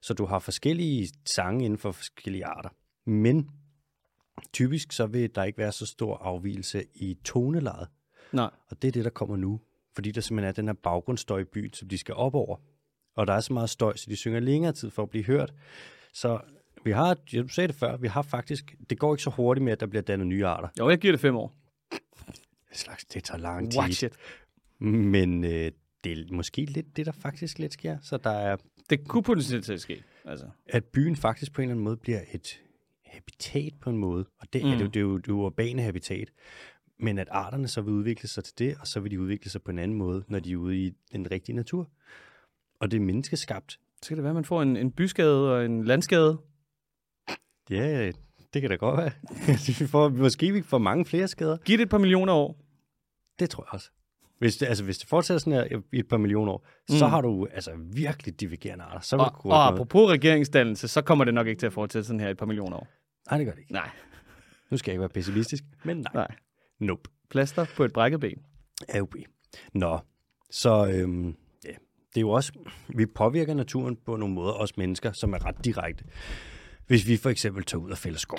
Så 0.03 0.15
du 0.15 0.25
har 0.25 0.39
forskellige 0.39 1.09
sange 1.27 1.65
inden 1.65 1.79
for 1.79 1.93
forskellige 1.93 2.47
arter. 2.47 2.69
Men 3.07 3.49
typisk 4.53 4.93
så 4.93 5.07
vil 5.07 5.35
der 5.35 5.45
ikke 5.45 5.59
være 5.59 5.73
så 5.73 5.87
stor 5.87 6.17
afvielse 6.17 6.85
i 6.95 7.19
tonelejet. 7.25 7.89
Nej. 8.33 8.51
Og 8.71 8.83
det 8.83 8.89
er 8.89 8.93
det, 8.93 9.05
der 9.05 9.11
kommer 9.11 9.37
nu. 9.37 9.61
Fordi 9.95 10.11
der 10.11 10.21
simpelthen 10.21 10.49
er 10.49 10.53
den 10.53 10.67
her 10.67 10.75
baggrundsstøj 10.83 11.41
i 11.41 11.45
byen, 11.45 11.73
som 11.73 11.89
de 11.89 11.99
skal 11.99 12.15
op 12.15 12.35
over. 12.35 12.57
Og 13.17 13.27
der 13.27 13.33
er 13.33 13.41
så 13.41 13.53
meget 13.53 13.71
støj, 13.71 13.97
så 13.97 14.11
de 14.11 14.17
synger 14.17 14.41
længere 14.41 14.73
tid 14.73 14.91
for 14.91 15.03
at 15.03 15.11
blive 15.11 15.25
hørt. 15.25 15.55
Så 16.13 16.41
vi 16.85 16.91
har, 16.91 17.17
ja, 17.33 17.43
du 17.43 17.49
sagde 17.49 17.69
det 17.69 17.77
før, 17.77 17.97
vi 17.97 18.09
har 18.09 18.23
faktisk, 18.23 18.75
det 18.91 18.99
går 18.99 19.15
ikke 19.15 19.23
så 19.23 19.31
hurtigt 19.31 19.65
med, 19.65 19.73
at 19.73 19.81
der 19.81 19.87
bliver 19.87 20.03
dannet 20.03 20.27
nye 20.27 20.47
arter. 20.47 20.69
Jo, 20.79 20.91
jeg 20.91 20.99
giver 20.99 21.13
det 21.13 21.21
fem 21.21 21.37
år. 21.37 21.53
Det, 22.69 22.79
slags, 22.79 23.05
det 23.05 23.25
tager 23.25 23.39
lang 23.39 23.77
Watch 23.77 23.99
tid. 24.01 24.09
it. 24.09 24.17
Men 24.89 25.45
øh, 25.45 25.73
det 26.05 26.13
er 26.19 26.25
måske 26.33 26.65
lidt 26.65 26.97
det, 26.97 27.07
der 27.07 27.13
faktisk 27.13 27.59
lidt 27.59 27.73
sker. 27.73 27.99
Så 28.03 28.17
der 28.17 28.31
er, 28.31 28.57
Det 28.91 29.09
kunne 29.09 29.23
potentielt 29.23 29.81
ske. 29.81 30.03
Altså. 30.25 30.47
at 30.67 30.85
byen 30.85 31.17
faktisk 31.17 31.53
på 31.53 31.63
en 31.63 31.65
eller 31.65 31.73
anden 31.75 31.85
måde 31.85 31.97
bliver 31.97 32.21
et 32.33 32.61
habitat 33.07 33.73
på 33.81 33.91
en 33.91 33.97
måde. 33.97 34.25
Og 34.41 34.47
det, 34.53 34.63
mm. 34.63 34.69
Mm. 34.69 34.75
er, 34.75 34.79
det, 34.79 34.81
er 34.81 34.85
jo- 34.85 34.89
det 34.91 34.97
er 34.97 35.01
jo 35.01 35.17
det 35.19 35.29
urbane 35.29 35.83
habitat. 35.83 36.29
Men 36.99 37.19
at 37.19 37.29
arterne 37.31 37.69
så 37.69 37.81
vil 37.81 37.93
udvikle 37.95 38.29
sig 38.29 38.45
til 38.45 38.59
det, 38.59 38.77
og 38.81 38.87
så 38.87 39.01
vil 39.01 39.11
de 39.11 39.21
udvikle 39.21 39.51
sig 39.51 39.63
på 39.63 39.71
en 39.71 39.79
anden 39.79 39.99
måde, 39.99 40.25
når 40.29 40.39
de 40.41 40.53
er 40.53 40.57
ude 40.57 40.79
i 40.87 40.93
den 41.13 41.31
rigtige 41.31 41.57
natur. 41.57 41.91
Og 42.81 42.91
det 42.91 42.97
er 42.97 43.01
menneskeskabt. 43.01 43.79
Så 44.03 44.09
kan 44.09 44.17
det 44.17 44.23
være, 44.25 44.31
at 44.31 44.35
man 44.35 44.45
får 44.45 44.63
en, 44.63 44.77
en 44.77 44.93
byskade 44.93 45.53
og 45.55 45.65
en 45.65 45.85
landskade. 45.85 46.39
Ja, 47.71 48.11
det 48.55 48.63
kan 48.63 48.71
da 48.71 48.77
godt 48.77 48.97
være. 48.97 49.11
vi 49.79 49.87
får, 49.87 50.09
måske 50.09 50.53
vi 50.53 50.63
får 50.63 50.79
mange 50.79 51.05
flere 51.05 51.29
skader. 51.29 51.57
Giv 51.57 51.79
det 51.79 51.83
et 51.83 51.91
par 51.91 51.99
millioner 51.99 52.33
år. 52.33 52.57
Det 53.39 53.51
tror 53.51 53.63
jeg 53.63 53.75
også. 53.75 53.91
Hvis 54.39 54.57
det, 54.57 54.67
altså, 54.67 54.85
hvis 54.85 54.99
det 54.99 55.09
fortsætter 55.09 55.39
sådan 55.39 55.53
her 55.53 55.81
i 55.93 55.99
et 55.99 56.09
par 56.09 56.17
millioner 56.17 56.53
år, 56.53 56.67
mm. 56.89 56.95
så 56.97 57.07
har 57.07 57.21
du 57.21 57.47
altså 57.53 57.71
virkelig 57.77 58.41
divergerende 58.41 58.85
arter. 58.85 59.01
Så 59.01 59.17
Og, 59.17 59.25
og 59.25 59.33
noget. 59.45 59.73
apropos 59.73 60.11
regeringsdannelse, 60.11 60.89
så 60.89 61.03
kommer 61.03 61.25
det 61.25 61.35
nok 61.35 61.47
ikke 61.47 61.59
til 61.59 61.67
at 61.67 61.73
fortsætte 61.73 62.07
sådan 62.07 62.21
her 62.21 62.29
i 62.29 62.31
et 62.31 62.39
par 62.39 62.47
millioner 62.47 62.77
år. 62.77 62.89
Nej, 63.31 63.39
det 63.39 63.47
gør 63.47 63.53
det 63.53 63.61
ikke. 63.61 63.73
Nej. 63.73 63.91
Nu 64.71 64.77
skal 64.77 64.91
jeg 64.91 64.95
ikke 64.95 65.01
være 65.01 65.09
pessimistisk, 65.09 65.65
men 65.85 65.97
nej. 65.97 66.11
Nej. 66.15 66.29
Nope. 66.81 67.11
Plaster 67.31 67.67
på 67.77 67.85
et 67.85 67.93
brækket 67.93 68.21
ben. 68.21 68.39
AUB. 68.95 69.15
Nå, 69.75 69.99
så 70.51 70.87
øhm, 70.95 71.27
ja, 71.65 71.71
det 72.15 72.17
er 72.17 72.21
jo 72.21 72.31
også, 72.31 72.53
vi 72.89 73.07
påvirker 73.07 73.55
naturen 73.55 73.97
på 73.97 74.17
nogle 74.17 74.35
måder, 74.35 74.53
os 74.53 74.77
mennesker, 74.77 75.13
som 75.13 75.33
er 75.33 75.47
ret 75.47 75.65
direkte. 75.65 76.05
Hvis 76.93 77.09
vi 77.09 77.17
for 77.17 77.31
eksempel 77.31 77.65
tager 77.65 77.83
ud 77.83 77.91
og 77.91 77.99
fælder 77.99 78.19
skov, 78.19 78.39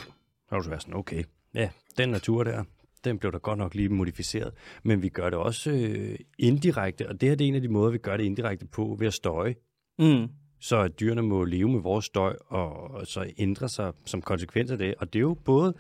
så 0.50 0.56
vil 0.56 0.64
du 0.64 0.70
være 0.70 0.80
sådan, 0.80 0.96
okay, 0.96 1.24
ja, 1.54 1.70
den 1.98 2.10
natur 2.10 2.44
der, 2.44 2.64
den 3.04 3.20
blev 3.20 3.32
da 3.32 3.38
godt 3.38 3.58
nok 3.58 3.76
lige 3.76 3.90
modificeret, 3.90 4.54
men 4.84 5.02
vi 5.02 5.10
gør 5.10 5.30
det 5.30 5.40
også 5.40 5.72
øh, 5.72 6.20
indirekte, 6.40 7.10
og 7.10 7.22
det 7.22 7.30
her 7.30 7.36
det 7.36 7.46
er 7.46 7.48
en 7.48 7.56
af 7.56 7.62
de 7.62 7.68
måder, 7.68 7.92
vi 7.92 7.98
gør 7.98 8.18
det 8.18 8.24
indirekte 8.24 8.66
på, 8.66 8.96
ved 9.00 9.08
at 9.08 9.14
støje, 9.14 9.56
Mm. 10.00 10.28
så 10.60 10.80
at 10.82 11.00
dyrene 11.00 11.22
må 11.22 11.44
leve 11.44 11.70
med 11.70 11.82
vores 11.82 12.06
støj, 12.06 12.36
og, 12.48 12.92
og 12.92 13.08
så 13.08 13.34
ændre 13.38 13.70
sig 13.70 13.94
som 14.06 14.22
konsekvens 14.22 14.72
af 14.72 14.78
det. 14.78 14.96
Og 14.98 15.14
det 15.14 15.20
er 15.20 15.22
jo 15.22 15.34
både 15.46 15.74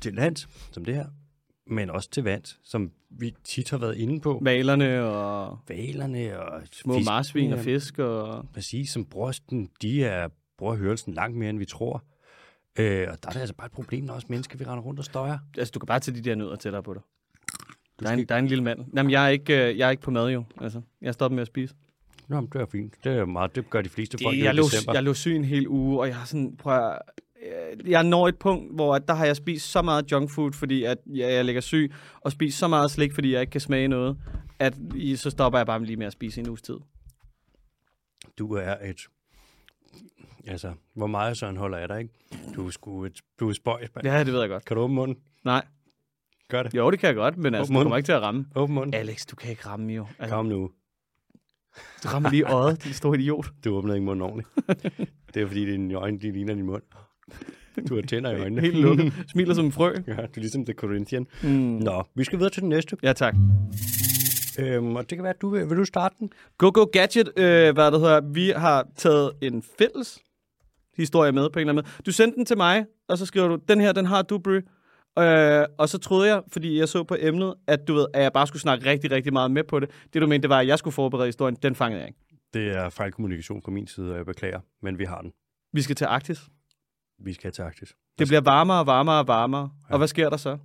til 0.00 0.14
lands, 0.14 0.48
som 0.72 0.84
det 0.84 0.94
her, 0.94 1.06
men 1.66 1.90
også 1.90 2.10
til 2.10 2.22
vands, 2.22 2.60
som 2.64 2.90
vi 3.10 3.34
tit 3.44 3.70
har 3.70 3.78
været 3.78 3.96
inde 3.96 4.20
på. 4.20 4.38
Malerne 4.42 5.04
og 5.04 5.58
Valerne 5.68 6.40
og 6.40 6.62
små 6.72 6.98
marsvin 6.98 7.52
og 7.52 7.58
fisk. 7.58 7.98
Og... 7.98 8.48
Præcis, 8.54 8.90
som 8.90 9.04
brosten, 9.04 9.70
de 9.82 10.04
er, 10.04 10.28
bruger 10.58 10.74
hørelsen 10.76 11.14
langt 11.14 11.36
mere, 11.36 11.50
end 11.50 11.58
vi 11.58 11.64
tror. 11.64 12.04
Øh, 12.78 13.06
og 13.10 13.22
der 13.22 13.28
er 13.28 13.32
det 13.32 13.40
altså 13.40 13.54
bare 13.54 13.66
et 13.66 13.72
problem, 13.72 14.04
når 14.04 14.14
os 14.14 14.28
mennesker, 14.28 14.58
vi 14.58 14.64
render 14.64 14.82
rundt 14.82 14.98
og 14.98 15.04
støjer. 15.04 15.38
Altså, 15.58 15.72
du 15.72 15.78
kan 15.78 15.86
bare 15.86 16.00
tage 16.00 16.16
de 16.16 16.22
der 16.22 16.34
nødder 16.34 16.56
tættere 16.56 16.82
på 16.82 16.94
dig. 16.94 17.02
Du 18.00 18.04
Der 18.04 18.10
er, 18.10 18.14
en, 18.14 18.26
der 18.28 18.34
er 18.34 18.38
en 18.38 18.46
lille 18.46 18.64
mand. 18.64 18.80
Jamen, 18.96 19.10
jeg 19.12 19.24
er 19.24 19.28
ikke, 19.28 19.68
øh, 19.70 19.78
jeg 19.78 19.86
er 19.86 19.90
ikke 19.90 20.02
på 20.02 20.10
mad 20.10 20.30
jo. 20.30 20.44
Altså, 20.60 20.80
jeg 21.00 21.08
er 21.08 21.12
stoppet 21.12 21.34
med 21.34 21.42
at 21.42 21.46
spise. 21.46 21.74
Nå, 22.28 22.40
men 22.40 22.50
det 22.52 22.60
er 22.60 22.66
fint. 22.66 22.94
Det 23.04 23.12
er 23.12 23.24
meget, 23.24 23.54
det 23.54 23.70
gør 23.70 23.82
de 23.82 23.88
fleste 23.88 24.18
folk 24.22 24.34
Det, 24.34 24.40
jo 24.40 24.44
jeg, 24.44 24.54
i 24.54 24.56
lå, 24.56 24.62
december. 24.62 24.92
jeg 24.92 25.02
lå 25.02 25.14
syg 25.14 25.36
en 25.36 25.44
hel 25.44 25.68
uge, 25.68 26.00
og 26.00 26.06
jeg 26.08 26.16
har 26.16 26.26
sådan, 26.26 26.56
prøv 26.56 26.74
at, 26.78 26.98
øh, 27.82 27.90
jeg 27.90 28.02
når 28.04 28.28
et 28.28 28.38
punkt, 28.38 28.74
hvor 28.74 28.94
at 28.94 29.08
der 29.08 29.14
har 29.14 29.26
jeg 29.26 29.36
spist 29.36 29.70
så 29.70 29.82
meget 29.82 30.12
junk 30.12 30.30
food, 30.30 30.52
fordi 30.52 30.84
at 30.84 30.98
jeg, 31.06 31.32
jeg 31.32 31.44
ligger 31.44 31.60
syg, 31.60 31.92
og 32.20 32.32
spist 32.32 32.58
så 32.58 32.68
meget 32.68 32.90
slik, 32.90 33.12
fordi 33.14 33.32
jeg 33.32 33.40
ikke 33.40 33.50
kan 33.50 33.60
smage 33.60 33.88
noget, 33.88 34.18
at 34.58 34.74
i, 34.94 35.16
så 35.16 35.30
stopper 35.30 35.58
jeg 35.58 35.66
bare 35.66 35.84
lige 35.84 35.96
med 35.96 36.06
at 36.06 36.12
spise 36.12 36.40
i 36.40 36.44
en 36.44 36.48
uges 36.48 36.62
tid. 36.62 36.76
Du 38.38 38.52
er 38.54 38.74
et... 38.84 39.00
Altså, 40.46 40.72
hvor 40.94 41.06
meget 41.06 41.36
Søren 41.36 41.56
holder 41.56 41.78
af 41.78 41.88
dig, 41.88 42.00
ikke? 42.00 42.14
Du 42.56 42.66
er 42.66 42.70
sgu 42.70 43.04
et, 43.04 43.20
du 43.40 43.48
er 43.48 43.52
spøjs, 43.52 43.88
mand. 43.94 44.06
Ja, 44.06 44.24
det 44.24 44.32
ved 44.32 44.40
jeg 44.40 44.48
godt. 44.48 44.64
Kan 44.64 44.76
du 44.76 44.82
åbne 44.82 44.94
munden? 44.94 45.16
Nej, 45.44 45.64
Gør 46.48 46.62
det. 46.62 46.74
jo, 46.74 46.90
det 46.90 46.98
kan 46.98 47.06
jeg 47.06 47.14
godt, 47.16 47.36
men 47.36 47.54
altså, 47.54 47.72
du 47.72 47.78
kommer 47.78 47.96
ikke 47.96 48.06
til 48.06 48.12
at 48.12 48.22
ramme. 48.22 48.46
Åbne 48.54 48.74
munden. 48.74 48.94
Alex, 48.94 49.26
du 49.26 49.36
kan 49.36 49.50
ikke 49.50 49.66
ramme 49.66 49.92
jo. 49.92 50.06
Altså, 50.18 50.36
Kom 50.36 50.46
nu. 50.46 50.70
du 52.02 52.08
rammer 52.08 52.30
lige 52.30 52.44
øjet, 52.52 52.84
din 52.84 52.92
store 52.92 53.18
idiot. 53.18 53.46
Du 53.64 53.74
åbner 53.76 53.94
ikke 53.94 54.04
munden 54.04 54.22
ordentligt. 54.22 54.48
det 55.34 55.42
er 55.42 55.46
fordi, 55.46 55.64
dine 55.70 55.94
øjne 55.94 56.18
de 56.18 56.32
ligner 56.32 56.54
din 56.54 56.66
mund. 56.66 56.82
Du 57.88 57.94
har 57.94 58.02
tænder 58.02 58.30
i 58.30 58.40
øjnene. 58.40 58.60
Helt 58.60 58.76
lukket. 58.76 59.12
Smiler 59.28 59.54
som 59.54 59.64
en 59.64 59.72
frø. 59.72 59.92
ja, 60.06 60.12
du 60.12 60.20
er 60.22 60.28
ligesom 60.40 60.64
The 60.64 60.74
Corinthian. 60.74 61.26
Mm. 61.42 61.48
Nå, 61.50 62.02
vi 62.14 62.24
skal 62.24 62.38
videre 62.38 62.50
til 62.50 62.60
den 62.62 62.68
næste. 62.68 62.96
Ja, 63.02 63.12
tak. 63.12 63.34
Øhm, 64.58 64.96
og 64.96 65.10
det 65.10 65.18
kan 65.18 65.22
være, 65.22 65.34
at 65.34 65.40
du 65.40 65.48
vil, 65.48 65.68
vil 65.70 65.76
du 65.78 65.84
starte 65.84 66.14
den? 66.18 66.30
Go 66.58 66.70
Go 66.74 66.84
Gadget, 66.92 67.28
øh, 67.36 67.74
hvad 67.74 67.90
det 67.92 68.00
hedder, 68.00 68.20
vi 68.20 68.48
har 68.56 68.86
taget 68.96 69.32
en 69.40 69.62
fælles 69.78 70.18
historie 70.96 71.32
med 71.32 71.50
på 71.50 71.58
en 71.58 71.60
eller 71.60 71.72
anden 71.72 71.84
måde. 71.84 72.02
Du 72.06 72.12
sendte 72.12 72.36
den 72.36 72.46
til 72.46 72.56
mig, 72.56 72.86
og 73.08 73.18
så 73.18 73.26
skriver 73.26 73.48
du, 73.48 73.58
den 73.68 73.80
her, 73.80 73.92
den 73.92 74.06
har 74.06 74.22
du, 74.22 74.38
Bry. 74.38 74.60
Øh, 75.18 75.64
og 75.78 75.88
så 75.88 75.98
troede 75.98 76.28
jeg, 76.28 76.42
fordi 76.52 76.78
jeg 76.78 76.88
så 76.88 77.04
på 77.04 77.16
emnet, 77.20 77.54
at 77.66 77.88
du 77.88 77.94
ved, 77.94 78.06
at 78.14 78.22
jeg 78.22 78.32
bare 78.32 78.46
skulle 78.46 78.62
snakke 78.62 78.90
rigtig, 78.90 79.10
rigtig 79.10 79.32
meget 79.32 79.50
med 79.50 79.64
på 79.64 79.80
det. 79.80 79.90
Det 80.12 80.22
du 80.22 80.26
mente, 80.26 80.42
det 80.42 80.50
var, 80.50 80.58
at 80.58 80.66
jeg 80.66 80.78
skulle 80.78 80.94
forberede 80.94 81.26
historien. 81.26 81.56
Den 81.62 81.74
fangede 81.74 82.00
jeg 82.00 82.08
ikke. 82.08 82.20
Det 82.54 82.76
er 82.76 82.88
fejlkommunikation 82.90 83.62
fra 83.62 83.70
min 83.70 83.86
side, 83.86 84.10
og 84.10 84.16
jeg 84.16 84.26
beklager, 84.26 84.60
men 84.82 84.98
vi 84.98 85.04
har 85.04 85.20
den. 85.20 85.32
Vi 85.72 85.82
skal 85.82 85.96
til 85.96 86.04
Arktis. 86.04 86.40
Vi 87.24 87.32
skal 87.32 87.52
til 87.52 87.62
Arktis. 87.62 87.94
Det 88.18 88.26
bliver 88.26 88.40
varmere 88.40 88.78
og 88.78 88.86
varmere 88.86 89.18
og 89.18 89.28
varmere. 89.28 89.70
Ja. 89.88 89.92
Og 89.92 89.98
hvad 89.98 90.08
sker 90.08 90.30
der 90.30 90.36
så? 90.36 90.58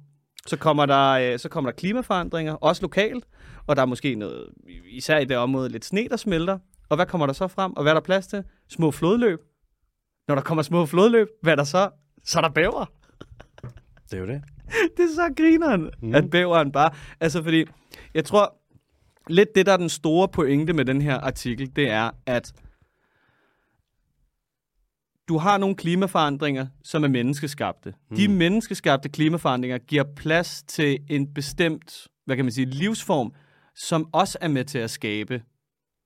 Så 0.48 0.58
kommer 0.58 0.86
der, 0.86 1.10
øh, 1.12 1.40
så 1.40 1.50
kommer 1.50 1.72
der 1.72 1.76
klimaforandringer, 1.76 2.54
også 2.54 2.82
lokalt, 2.82 3.26
og 3.68 3.76
der 3.76 3.82
er 3.82 3.86
måske 3.86 4.16
noget, 4.16 4.50
især 4.92 5.18
i 5.18 5.26
det 5.26 5.38
område, 5.38 5.70
lidt 5.70 5.86
sne, 5.86 6.08
der 6.10 6.18
smelter. 6.18 6.60
Og 6.90 6.96
hvad 6.96 7.06
kommer 7.06 7.26
der 7.26 7.34
så 7.34 7.48
frem? 7.48 7.74
Og 7.74 7.84
hvad 7.84 7.92
er 7.92 7.94
der 7.94 8.02
plads 8.02 8.28
til? 8.28 8.44
Små 8.70 8.92
flodløb. 8.92 9.40
Når 10.30 10.36
der 10.36 10.42
kommer 10.42 10.62
små 10.62 10.86
flodløb, 10.86 11.28
hvad 11.42 11.52
er 11.52 11.56
der 11.56 11.64
så? 11.64 11.90
Så 12.24 12.40
er 12.40 12.42
der 12.42 12.50
bæver. 12.50 12.86
Det 14.12 14.14
er 14.14 14.18
jo 14.18 14.28
det. 14.28 14.44
det 14.98 15.04
er 15.04 15.16
så 15.16 15.34
grineren, 15.38 15.90
mm. 16.02 16.16
at 16.16 16.30
bæveren 16.30 16.72
bare... 16.72 16.92
Altså, 17.20 17.44
fordi 17.44 17.66
jeg 18.14 18.26
tror, 18.26 18.56
lidt 19.28 19.56
det, 19.56 19.66
der 19.66 19.74
er 19.74 19.78
den 19.78 19.90
store 19.90 20.28
pointe 20.28 20.74
med 20.74 20.86
den 20.86 21.02
her 21.02 21.18
artikel, 21.20 21.76
det 21.76 21.90
er, 21.90 22.12
at 22.26 22.54
du 25.28 25.38
har 25.38 25.58
nogle 25.58 25.76
klimaforandringer, 25.76 26.68
som 26.84 27.04
er 27.04 27.08
menneskeskabte. 27.08 27.94
Mm. 28.10 28.18
De 28.18 28.28
menneskeskabte 28.28 29.10
klimaforandringer 29.10 29.78
giver 29.78 30.04
plads 30.16 30.64
til 30.64 31.00
en 31.10 31.34
bestemt, 31.34 32.08
hvad 32.26 32.36
kan 32.36 32.46
man 32.46 32.52
sige, 32.52 32.66
livsform, 32.66 33.34
som 33.76 34.10
også 34.12 34.38
er 34.42 34.48
med 34.48 34.66
til 34.66 34.78
at 34.78 34.90
skabe 34.90 35.42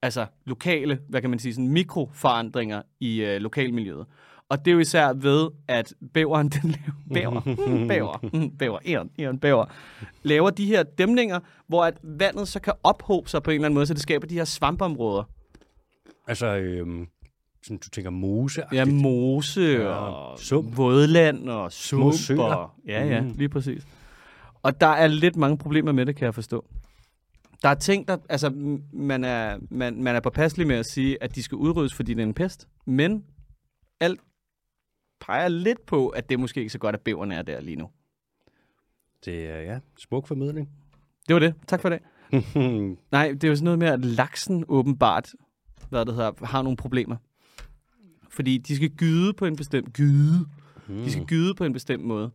altså 0.04 0.26
lokale, 0.46 1.00
hvad 1.10 1.22
kan 1.22 1.30
man 1.30 1.40
sige, 1.40 1.54
sådan 1.54 1.68
mikroforandringer 1.68 2.82
i 3.00 3.22
øh, 3.22 3.42
lokalmiljøet. 3.42 4.06
Og 4.50 4.66
det 4.66 4.72
er 4.72 4.74
jo 4.74 4.80
især 4.80 5.14
ved, 5.14 5.50
at 5.68 5.94
bæveren, 6.14 6.50
den 6.62 6.76
laver, 7.14 7.42
bæver, 7.46 7.68
mm, 7.80 7.88
bæver, 7.88 8.18
mm, 8.34 8.58
bæver, 8.58 8.80
æren, 8.86 9.10
æren, 9.20 9.40
bæver, 9.40 9.66
laver 10.24 10.50
de 10.50 10.66
her 10.66 10.84
dæmninger, 10.84 11.40
hvor 11.68 11.84
at 11.86 11.98
vandet 12.04 12.48
så 12.48 12.60
kan 12.60 12.74
ophobe 12.84 13.30
sig 13.30 13.44
på 13.44 13.52
en 13.52 13.56
eller 13.56 13.66
anden 13.66 13.74
måde, 13.76 13.86
så 13.86 13.94
det 13.94 14.02
skaber 14.02 14.28
de 14.28 14.36
her 14.36 14.46
svampområder. 14.46 15.24
Altså, 16.28 16.48
øhm, 16.48 17.08
sådan, 17.64 17.78
du 17.78 17.90
tænker 17.90 18.10
mose 18.12 18.64
Ja, 18.74 18.86
mose 18.86 19.90
og 19.94 20.40
sump. 20.40 20.78
vådland 20.78 21.50
og 21.50 21.72
Små 21.72 22.12
sump. 22.12 22.22
søer. 22.40 22.40
Og, 22.56 22.70
ja, 22.88 23.06
ja, 23.06 23.22
Mm. 23.22 23.32
lige 23.38 23.50
præcis. 23.50 23.88
Og 24.64 24.82
der 24.82 24.88
er 24.88 25.08
lidt 25.08 25.36
mange 25.36 25.58
problemer 25.58 25.92
med 25.92 26.06
det, 26.06 26.16
kan 26.16 26.26
jeg 26.26 26.34
forstå. 26.34 26.66
Der 27.64 27.70
er 27.70 27.76
ting, 27.76 28.08
der... 28.08 28.18
Altså, 28.30 28.50
man 28.94 29.24
er, 29.24 29.60
man, 29.70 30.04
man 30.04 30.16
er 30.16 30.20
påpasselig 30.20 30.68
med 30.68 30.76
at 30.76 30.86
sige, 30.86 31.24
at 31.24 31.36
de 31.36 31.44
skal 31.44 31.56
udryddes, 31.56 31.94
fordi 31.94 32.14
det 32.14 32.22
er 32.22 32.28
en 32.28 32.34
pest. 32.34 32.68
Men 32.86 33.26
alt 34.00 34.22
peger 35.20 35.48
lidt 35.48 35.86
på, 35.86 36.08
at 36.08 36.30
det 36.30 36.36
er 36.36 36.40
måske 36.40 36.60
ikke 36.60 36.70
så 36.70 36.80
godt, 36.80 36.96
at 36.96 37.02
bæverne 37.02 37.36
er 37.36 37.42
der 37.42 37.62
lige 37.62 37.76
nu. 37.76 37.90
Det 39.26 39.50
er, 39.50 39.58
ja, 39.58 39.80
smuk 39.98 40.28
formidling. 40.28 40.70
Det 41.28 41.34
var 41.34 41.40
det. 41.40 41.54
Tak 41.68 41.82
for 41.82 41.90
det. 41.90 42.00
Nej, 43.12 43.32
det 43.32 43.44
er 43.44 43.48
jo 43.48 43.56
sådan 43.56 43.64
noget 43.64 43.80
med, 43.80 43.88
at 43.88 44.06
laksen 44.06 44.66
åbenbart, 44.68 45.34
hvad 45.90 46.06
det 46.06 46.16
hedder, 46.16 46.46
har 46.46 46.62
nogle 46.62 46.78
problemer. 46.78 47.16
Fordi 48.30 48.58
de 48.58 48.76
skal 48.76 48.90
gyde 48.90 49.34
på 49.34 49.46
en 49.46 49.56
bestemt 49.56 49.94
gyde. 49.94 50.46
De 50.88 51.12
skal 51.12 51.26
gyde 51.26 51.56
på 51.56 51.64
en 51.64 51.74
bestemt 51.74 52.04
måde. 52.04 52.32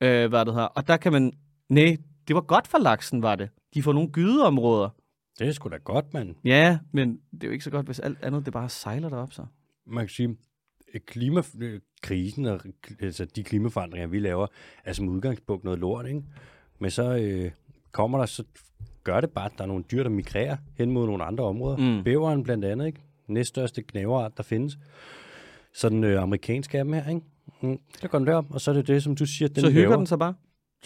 Øh, 0.00 0.28
hvad 0.28 0.44
det 0.44 0.54
hedder. 0.54 0.66
Og 0.66 0.88
der 0.88 0.96
kan 0.96 1.12
man... 1.12 1.32
Nej, 1.68 1.96
det 2.28 2.36
var 2.36 2.42
godt 2.42 2.66
for 2.66 2.78
laksen, 2.78 3.22
var 3.22 3.36
det. 3.36 3.48
De 3.74 3.82
får 3.82 3.92
nogle 3.92 4.08
gydeområder. 4.08 4.88
det 5.38 5.48
er 5.48 5.52
sgu 5.52 5.68
da 5.68 5.76
godt, 5.76 6.14
mand. 6.14 6.34
Ja, 6.44 6.78
men 6.92 7.20
det 7.32 7.42
er 7.42 7.46
jo 7.46 7.52
ikke 7.52 7.64
så 7.64 7.70
godt, 7.70 7.86
hvis 7.86 7.98
alt 7.98 8.18
andet 8.22 8.44
det 8.44 8.52
bare 8.52 8.68
sejler 8.68 9.08
derop 9.08 9.32
så. 9.32 9.46
Man 9.86 10.04
kan 10.04 10.08
sige, 10.08 10.36
at 10.94 11.06
klimakrisen 11.06 12.46
og 12.46 12.60
altså 13.00 13.24
de 13.24 13.42
klimaforandringer, 13.44 14.06
vi 14.08 14.18
laver, 14.18 14.46
er 14.84 14.92
som 14.92 15.08
udgangspunkt 15.08 15.64
noget 15.64 15.78
lort, 15.78 16.06
ikke? 16.06 16.22
Men 16.78 16.90
så 16.90 17.16
øh, 17.16 17.50
kommer 17.92 18.18
der, 18.18 18.26
så 18.26 18.44
gør 19.04 19.20
det 19.20 19.30
bare, 19.30 19.44
at 19.46 19.52
der 19.58 19.62
er 19.64 19.68
nogle 19.68 19.84
dyr, 19.92 20.02
der 20.02 20.10
migrerer 20.10 20.56
hen 20.78 20.90
mod 20.90 21.06
nogle 21.06 21.24
andre 21.24 21.44
områder. 21.44 21.76
Mm. 21.76 22.04
Bæveren 22.04 22.42
blandt 22.42 22.64
andet, 22.64 22.86
ikke? 22.86 23.00
Næststørste 23.26 23.82
knæverart, 23.82 24.36
der 24.36 24.42
findes. 24.42 24.78
Så 25.74 25.88
den 25.88 26.04
øh, 26.04 26.22
amerikanske 26.22 26.78
af 26.78 26.84
dem 26.84 26.92
her, 26.92 27.08
ikke? 27.08 27.20
Mm. 27.62 27.78
Så 28.00 28.08
går 28.08 28.18
den 28.18 28.26
derop, 28.26 28.46
og 28.50 28.60
så 28.60 28.70
er 28.70 28.74
det 28.74 28.86
det, 28.86 29.02
som 29.02 29.16
du 29.16 29.26
siger, 29.26 29.48
den 29.48 29.60
så 29.60 29.70
hygger 29.70 29.82
laver. 29.82 29.96
den 29.96 30.06
sig 30.06 30.18
bare. 30.18 30.34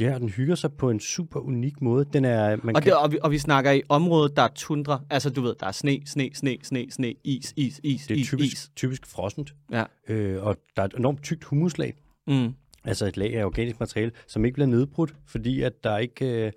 Ja, 0.00 0.18
den 0.18 0.28
hygger 0.28 0.54
sig 0.54 0.72
på 0.72 0.90
en 0.90 1.00
super 1.00 1.40
unik 1.40 1.80
måde. 1.82 2.04
Den 2.12 2.24
er, 2.24 2.56
man 2.62 2.76
Og, 2.76 2.82
kan, 2.82 2.92
det, 2.92 2.98
og, 2.98 3.12
vi, 3.12 3.18
og 3.22 3.30
vi 3.30 3.38
snakker 3.38 3.70
i 3.70 3.82
området, 3.88 4.36
der 4.36 4.42
er 4.42 4.48
tundra. 4.54 5.00
Altså, 5.10 5.30
du 5.30 5.40
ved, 5.40 5.54
der 5.60 5.66
er 5.66 5.72
sne, 5.72 5.98
sne, 6.06 6.30
sne, 6.34 6.56
sne, 6.62 6.86
sne, 6.90 7.14
is, 7.24 7.52
is, 7.56 7.80
is, 7.84 8.06
det 8.06 8.14
er 8.16 8.20
is, 8.20 8.26
typisk, 8.26 8.52
is. 8.52 8.70
typisk 8.76 9.06
frossent, 9.06 9.54
Ja. 9.72 9.84
øh, 10.08 10.44
og 10.46 10.56
der 10.76 10.82
er 10.82 10.86
et 10.86 10.94
enormt 10.98 11.22
tykt 11.22 11.44
humuslag. 11.44 11.94
Mm. 12.26 12.54
Altså 12.84 13.06
et 13.06 13.16
lag 13.16 13.34
af 13.34 13.44
organisk 13.44 13.80
materiale, 13.80 14.12
som 14.26 14.44
ikke 14.44 14.54
bliver 14.54 14.66
nedbrudt, 14.68 15.14
fordi 15.26 15.62
at 15.62 15.84
der 15.84 15.98
ikke, 15.98 16.46
øh, 16.46 16.52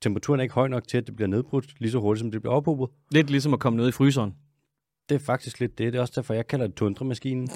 temperaturen 0.00 0.40
er 0.40 0.42
ikke 0.42 0.54
høj 0.54 0.68
nok 0.68 0.88
til, 0.88 0.98
at 0.98 1.06
det 1.06 1.16
bliver 1.16 1.28
nedbrudt 1.28 1.74
lige 1.80 1.90
så 1.90 1.98
hurtigt, 2.00 2.20
som 2.20 2.30
det 2.30 2.40
bliver 2.40 2.54
ophobet. 2.54 2.88
Lidt 3.10 3.30
ligesom 3.30 3.54
at 3.54 3.60
komme 3.60 3.76
ned 3.76 3.88
i 3.88 3.92
fryseren. 3.92 4.34
Det 5.08 5.14
er 5.14 5.18
faktisk 5.18 5.60
lidt 5.60 5.78
det. 5.78 5.92
Det 5.92 5.98
er 5.98 6.02
også 6.02 6.12
derfor, 6.16 6.34
jeg 6.34 6.46
kalder 6.46 6.66
det 6.66 6.76
tundramaskinen. 6.76 7.48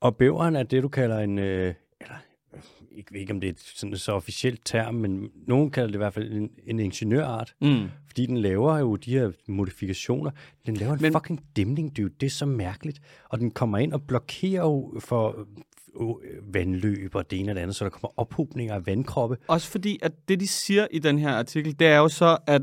Og 0.00 0.16
bæveren 0.16 0.56
er 0.56 0.62
det, 0.62 0.82
du 0.82 0.88
kalder 0.88 1.18
en... 1.18 1.38
Øh, 1.38 1.74
eller, 2.00 2.14
jeg 2.96 3.04
ved 3.10 3.20
ikke, 3.20 3.32
om 3.32 3.40
det 3.40 3.48
er 3.50 3.54
sådan 3.74 3.96
så 3.96 4.12
officielt 4.12 4.60
term, 4.64 4.94
men 4.94 5.28
nogen 5.46 5.70
kalder 5.70 5.86
det 5.86 5.94
i 5.94 5.98
hvert 5.98 6.14
fald 6.14 6.32
en, 6.32 6.50
en 6.66 6.80
ingeniørart. 6.80 7.54
Mm. 7.60 7.88
Fordi 8.06 8.26
den 8.26 8.36
laver 8.36 8.78
jo 8.78 8.96
de 8.96 9.10
her 9.10 9.30
modifikationer. 9.48 10.30
Den 10.66 10.76
laver 10.76 10.92
en 10.92 10.98
Men- 11.02 11.12
fucking 11.12 11.40
dæmning, 11.56 11.96
dude. 11.96 12.10
Det 12.20 12.26
er 12.26 12.30
så 12.30 12.46
mærkeligt. 12.46 13.00
Og 13.28 13.38
den 13.38 13.50
kommer 13.50 13.78
ind 13.78 13.92
og 13.92 14.02
blokerer 14.02 14.62
jo 14.62 14.94
for 15.00 15.46
øh, 16.00 16.54
vandløb 16.54 17.14
og 17.14 17.30
det 17.30 17.40
ene 17.40 17.52
og 17.52 17.54
det 17.56 17.62
andet, 17.62 17.76
så 17.76 17.84
der 17.84 17.90
kommer 17.90 18.08
ophobninger 18.20 18.74
af 18.74 18.86
vandkroppe. 18.86 19.36
Også 19.48 19.70
fordi, 19.70 19.98
at 20.02 20.28
det, 20.28 20.40
de 20.40 20.46
siger 20.48 20.86
i 20.90 20.98
den 20.98 21.18
her 21.18 21.30
artikel, 21.30 21.78
det 21.78 21.86
er 21.86 21.96
jo 21.98 22.08
så, 22.08 22.38
at, 22.46 22.62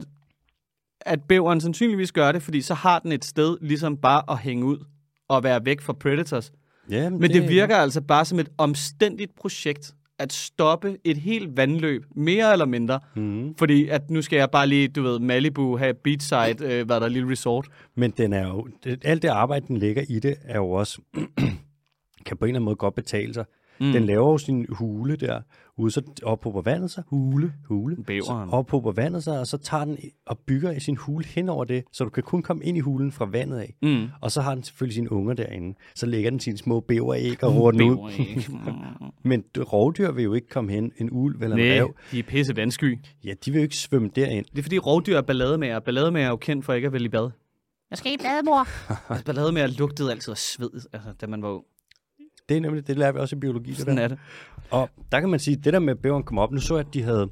at 1.02 1.24
bæveren 1.24 1.62
sandsynligvis 1.62 2.12
gør 2.12 2.32
det, 2.32 2.44
fordi 2.44 2.62
så 2.62 2.74
har 2.74 3.00
den 3.00 3.12
et 3.12 3.26
sted 3.26 3.58
ligesom 3.62 3.98
bare 3.98 4.24
at 4.32 4.38
hænge 4.40 4.66
ud 4.66 4.86
og 5.28 5.44
være 5.44 5.66
væk 5.66 5.82
fra 5.82 5.94
predators. 5.94 6.52
Ja, 6.90 7.10
Men 7.10 7.32
det 7.32 7.50
virker 7.50 7.76
altså 7.76 8.02
bare 8.02 8.26
som 8.26 8.40
et 8.40 8.50
omstændigt 8.58 9.36
projekt 9.36 9.94
at 10.20 10.34
stoppe 10.34 10.98
et 11.04 11.18
helt 11.18 11.58
vandløb, 11.58 12.06
mere 12.16 12.52
eller 12.52 12.66
mindre. 12.66 13.00
Mm. 13.16 13.56
Fordi 13.56 13.88
at 13.88 14.10
nu 14.10 14.22
skal 14.22 14.38
jeg 14.38 14.52
bare 14.52 14.68
lige, 14.68 14.88
du 14.88 15.02
ved, 15.02 15.20
Malibu 15.20 15.78
have 15.78 15.94
beachside, 15.94 16.56
øh, 16.66 16.86
hvad 16.86 16.96
der 17.00 17.06
er, 17.06 17.10
lille 17.10 17.32
resort. 17.32 17.68
Men 17.96 18.12
den 18.12 18.34
er 18.34 18.48
jo, 18.48 18.68
det, 18.84 19.06
alt 19.06 19.22
det 19.22 19.28
arbejde, 19.28 19.68
den 19.68 19.78
lægger 19.78 20.04
i 20.10 20.20
det, 20.20 20.36
er 20.44 20.58
jo 20.58 20.72
også, 20.72 21.02
kan 22.26 22.38
på 22.38 22.46
en 22.46 22.50
eller 22.50 22.58
anden 22.60 22.64
måde 22.64 22.76
godt 22.76 22.96
betale 22.96 23.34
sig. 23.34 23.46
Mm. 23.88 23.92
Den 23.92 24.06
laver 24.06 24.32
jo 24.32 24.38
sin 24.38 24.66
hule 24.70 25.16
der, 25.16 25.42
ude, 25.78 25.92
så 25.92 26.02
ophober 26.24 26.62
vandet 26.62 26.92
sig. 26.92 27.04
Hule? 27.08 27.54
Hule. 27.68 27.96
Bæveren. 28.08 28.50
Så 28.50 28.56
ophober 28.56 28.92
vandet 28.92 29.24
sig, 29.24 29.40
og 29.40 29.48
så 29.48 29.58
tager 29.58 29.86
den 29.86 29.98
og 30.26 30.40
bygger 30.40 30.72
i 30.72 30.80
sin 30.80 30.98
hule 30.98 31.26
hen 31.26 31.50
over 31.50 31.66
det, 31.66 31.84
så 31.92 32.04
du 32.04 32.10
kan 32.10 32.24
kun 32.24 32.42
komme 32.42 32.64
ind 32.64 32.78
i 32.78 32.80
hulen 32.80 33.12
fra 33.12 33.26
vandet 33.26 33.58
af. 33.60 33.76
Mm. 33.82 34.08
Og 34.22 34.32
så 34.32 34.42
har 34.42 34.56
den 34.56 34.64
selvfølgelig 34.64 34.94
sine 34.96 35.12
unger 35.12 35.34
derinde. 35.34 35.78
Så 35.96 36.06
lægger 36.06 36.30
den 36.30 36.40
sine 36.40 36.58
små 36.58 36.80
bæveræg 36.80 37.44
og 37.44 37.56
ruller 37.56 37.80
den 37.80 37.90
ud. 37.90 38.12
Men 39.30 39.44
rovdyr 39.58 40.12
vil 40.12 40.24
jo 40.24 40.34
ikke 40.34 40.48
komme 40.50 40.72
hen. 40.72 40.92
En 40.98 41.10
ulv 41.12 41.42
eller 41.44 41.56
en 41.56 41.64
Nej, 41.64 41.78
rev. 41.80 41.94
de 42.12 42.20
er 42.20 42.24
pisse 42.24 42.56
vandsky. 42.56 43.00
Ja, 43.26 43.34
de 43.46 43.52
vil 43.52 43.60
jo 43.60 43.64
ikke 43.64 43.78
svømme 43.78 44.10
derind. 44.16 44.46
Det 44.52 44.60
er 44.60 44.64
fordi 44.64 44.80
rovdyr 44.80 45.18
er 45.18 45.22
ballademager. 45.22 45.80
Ballademager 45.80 46.26
er 46.26 46.30
jo 46.30 46.36
kendt 46.38 46.66
for 46.66 46.74
ikke 46.74 46.86
at 46.86 46.94
vælge 46.94 47.06
i 47.06 47.10
bad. 47.10 47.30
Jeg 47.90 47.98
skal 47.98 48.12
i 48.14 48.18
bad, 48.18 48.44
mor. 48.46 48.68
Altså, 49.10 49.26
ballademager 49.26 49.68
lugtede 49.68 50.12
altid 50.12 50.32
af 50.32 50.38
sved, 50.38 50.70
altså, 50.94 51.10
da 51.22 51.28
man 51.28 51.42
var 51.42 51.50
ung. 51.50 51.64
Det 52.54 52.58
er 52.58 52.62
nemlig, 52.62 52.88
det 52.88 52.98
lærer 52.98 53.12
vi 53.12 53.20
også 53.20 53.36
i 53.36 53.40
biologi. 53.40 53.70
Det 53.70 53.78
Sådan 53.80 53.98
der. 53.98 54.04
er 54.04 54.08
det. 54.08 54.18
Og 54.72 54.90
der 55.12 55.20
kan 55.20 55.30
man 55.30 55.40
sige, 55.40 55.56
det 55.56 55.74
der 55.74 55.80
med 55.80 55.96
bæveren 55.96 56.24
kom 56.24 56.38
op, 56.38 56.52
nu 56.52 56.60
så 56.60 56.76
jeg, 56.76 56.86
at 56.88 56.94
de 56.94 57.04
havde, 57.04 57.30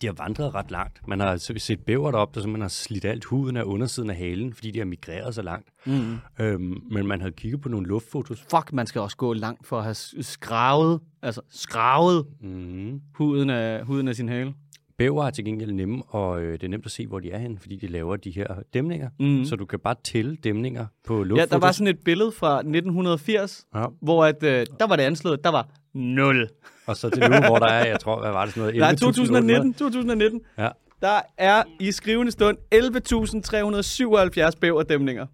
de 0.00 0.06
har 0.06 0.14
vandret 0.18 0.54
ret 0.54 0.70
langt. 0.70 1.08
Man 1.08 1.20
har 1.20 1.36
set 1.58 1.80
bæver 1.80 2.10
deroppe, 2.10 2.34
der 2.34 2.40
simpelthen 2.40 2.62
har 2.62 2.68
slidt 2.68 3.04
alt 3.04 3.24
huden 3.24 3.56
af 3.56 3.62
undersiden 3.62 4.10
af 4.10 4.16
halen, 4.16 4.54
fordi 4.54 4.70
de 4.70 4.78
har 4.78 4.86
migreret 4.86 5.34
så 5.34 5.42
langt. 5.42 5.68
Mm. 5.86 6.16
Øhm, 6.40 6.82
men 6.90 7.06
man 7.06 7.20
havde 7.20 7.32
kigget 7.32 7.60
på 7.60 7.68
nogle 7.68 7.86
luftfotos. 7.86 8.40
Fuck, 8.50 8.72
man 8.72 8.86
skal 8.86 9.00
også 9.00 9.16
gå 9.16 9.32
langt 9.32 9.66
for 9.66 9.78
at 9.78 9.84
have 9.84 9.94
skravet, 10.22 11.00
altså 11.22 11.40
skravet 11.50 12.26
Mm. 12.40 13.00
huden 13.14 13.50
af, 13.50 13.84
huden 13.84 14.08
af 14.08 14.14
sin 14.16 14.28
hale. 14.28 14.54
Bæver 14.98 15.24
er 15.26 15.30
til 15.30 15.44
gengæld 15.44 15.72
nemme, 15.72 16.02
og 16.08 16.42
øh, 16.42 16.52
det 16.52 16.62
er 16.62 16.68
nemt 16.68 16.86
at 16.86 16.92
se, 16.92 17.06
hvor 17.06 17.18
de 17.20 17.30
er 17.30 17.38
henne, 17.38 17.58
fordi 17.58 17.76
de 17.76 17.86
laver 17.86 18.16
de 18.16 18.30
her 18.30 18.46
dæmninger. 18.74 19.08
Mm. 19.20 19.44
Så 19.44 19.56
du 19.56 19.66
kan 19.66 19.78
bare 19.78 19.94
tælle 20.04 20.36
dæmninger 20.36 20.86
på 21.06 21.16
Ja, 21.18 21.22
luftfotos. 21.24 21.50
der 21.50 21.58
var 21.58 21.72
sådan 21.72 21.86
et 21.86 21.98
billede 22.04 22.32
fra 22.32 22.58
1980, 22.58 23.66
Ja. 23.74 23.84
hvor 24.02 24.24
at, 24.24 24.42
øh, 24.42 24.66
der 24.80 24.86
var 24.86 24.96
det 24.96 25.02
anslået, 25.02 25.44
der 25.44 25.50
var 25.50 25.68
0. 25.94 26.48
Og 26.86 26.96
så 26.96 27.10
til 27.10 27.22
nu, 27.30 27.36
hvor 27.46 27.58
der 27.58 27.66
er, 27.66 27.86
jeg 27.86 28.00
tror, 28.00 28.20
hvad 28.20 28.30
var 28.30 28.44
det 28.44 28.54
sådan 28.54 28.60
noget? 28.60 28.76
Nej, 28.80 28.90
11.800? 28.92 28.96
2019, 28.96 29.74
2019. 29.74 30.40
Ja. 30.58 30.68
Der 31.02 31.20
er 31.38 31.62
i 31.80 31.92
skrivende 31.92 32.32
stund 32.32 32.58
11.377 32.74 34.58
bæverdæmninger. 34.60 35.26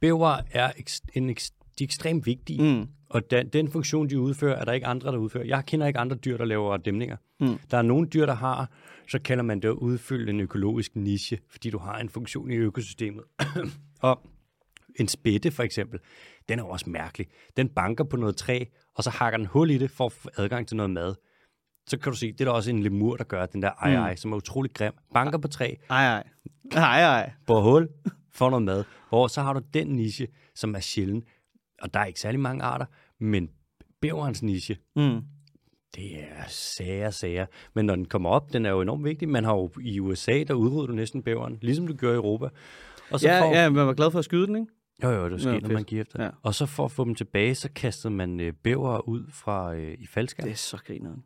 Bæver 0.00 0.36
er 0.52 0.70
en 1.14 1.28
de 1.28 1.84
er 1.84 1.84
ekstremt 1.84 2.26
vigtige. 2.26 2.62
Mm. 2.76 2.86
Og 3.10 3.30
den, 3.30 3.48
den 3.48 3.68
funktion, 3.70 4.10
de 4.10 4.20
udfører, 4.20 4.56
er 4.60 4.64
der 4.64 4.72
ikke 4.72 4.86
andre, 4.86 5.12
der 5.12 5.18
udfører. 5.18 5.44
Jeg 5.44 5.62
kender 5.66 5.86
ikke 5.86 5.98
andre 5.98 6.16
dyr, 6.16 6.36
der 6.36 6.44
laver 6.44 6.76
dæmninger. 6.76 7.16
Mm. 7.40 7.58
Der 7.70 7.78
er 7.78 7.82
nogle 7.82 8.06
dyr, 8.06 8.26
der 8.26 8.34
har, 8.34 8.70
så 9.08 9.18
kalder 9.18 9.42
man 9.42 9.60
det 9.60 9.68
at 9.68 9.74
udfylde 9.74 10.30
en 10.30 10.40
økologisk 10.40 10.96
niche, 10.96 11.38
fordi 11.50 11.70
du 11.70 11.78
har 11.78 11.98
en 11.98 12.08
funktion 12.08 12.50
i 12.50 12.54
økosystemet. 12.54 13.24
og 14.02 14.20
en 15.00 15.08
spætte 15.08 15.50
for 15.50 15.62
eksempel, 15.62 16.00
den 16.48 16.58
er 16.58 16.62
jo 16.62 16.68
også 16.68 16.90
mærkelig. 16.90 17.26
Den 17.56 17.68
banker 17.68 18.04
på 18.04 18.16
noget 18.16 18.36
træ, 18.36 18.64
og 18.94 19.04
så 19.04 19.10
hakker 19.10 19.36
den 19.36 19.46
hul 19.46 19.70
i 19.70 19.78
det 19.78 19.90
for 19.90 20.06
at 20.06 20.12
få 20.12 20.28
adgang 20.36 20.68
til 20.68 20.76
noget 20.76 20.90
mad. 20.90 21.14
Så 21.86 21.98
kan 21.98 22.12
du 22.12 22.18
se, 22.18 22.32
det 22.32 22.40
er 22.40 22.44
der 22.44 22.52
også 22.52 22.70
en 22.70 22.82
lemur, 22.82 23.16
der 23.16 23.24
gør, 23.24 23.46
den 23.46 23.62
der 23.62 23.70
ej, 23.70 23.90
Mm. 23.90 23.96
ej, 24.02 24.16
som 24.16 24.32
er 24.32 24.36
utrolig 24.36 24.72
grim. 24.74 24.92
Banker 25.14 25.38
på 25.38 25.48
træ, 25.48 25.74
Ej, 25.90 26.04
ej. 26.06 26.22
Ej, 26.72 27.02
ej. 27.02 27.32
på 27.46 27.60
hul, 27.60 27.88
får 28.32 28.50
noget 28.50 28.62
mad. 28.64 28.84
Hvor 29.08 29.26
så 29.26 29.42
har 29.42 29.52
du 29.52 29.60
den 29.74 29.86
niche, 29.88 30.26
som 30.54 30.74
er 30.74 30.80
sjælden. 30.80 31.22
Og 31.82 31.94
der 31.94 32.00
er 32.00 32.04
ikke 32.04 32.20
særlig 32.20 32.40
mange 32.40 32.64
arter, 32.64 32.86
men 33.20 33.50
bæverens 34.00 34.42
niche, 34.42 34.76
Mm. 34.96 35.20
Det 35.96 36.20
er 36.20 36.44
sager, 36.48 37.10
sager. 37.10 37.46
Men 37.74 37.86
når 37.86 37.96
den 37.96 38.04
kommer 38.04 38.30
op, 38.30 38.52
den 38.52 38.66
er 38.66 38.70
jo 38.70 38.80
enormt 38.80 39.04
vigtig. 39.04 39.28
Man 39.28 39.44
har 39.44 39.54
jo 39.54 39.70
i 39.80 40.00
USA, 40.00 40.42
der 40.48 40.54
udrydder 40.54 40.86
du 40.86 40.92
næsten 40.92 41.22
bæveren, 41.22 41.58
ligesom 41.62 41.86
du 41.86 41.94
gør 41.94 42.12
i 42.12 42.16
Europa. 42.16 42.48
Og 43.10 43.20
så 43.20 43.28
Ja, 43.28 43.40
for, 43.42 43.54
ja, 43.54 43.68
man 43.70 43.86
var 43.86 43.94
glad 43.94 44.10
for 44.10 44.18
at 44.18 44.24
skyde 44.24 44.46
den, 44.46 44.56
ikke? 44.56 44.72
Jo, 45.02 45.10
jo, 45.10 45.24
det 45.28 45.34
er 45.34 45.38
sket, 45.38 45.52
Ja, 45.52 45.58
når 45.58 45.68
man 45.72 45.84
giver 45.84 46.00
efter. 46.02 46.24
Ja. 46.24 46.30
Og 46.42 46.54
så 46.54 46.66
for 46.66 46.84
at 46.84 46.90
få 46.90 47.04
dem 47.04 47.14
tilbage, 47.14 47.54
så 47.54 47.68
kastede 47.74 48.14
man 48.14 48.40
øh, 48.40 48.52
bæver 48.52 49.08
ud 49.08 49.24
fra 49.32 49.74
øh, 49.74 49.94
i 49.98 50.06
faldskærm. 50.06 50.44
Det 50.44 50.52
er 50.52 50.56
så 50.56 50.76
grineren. 50.86 51.22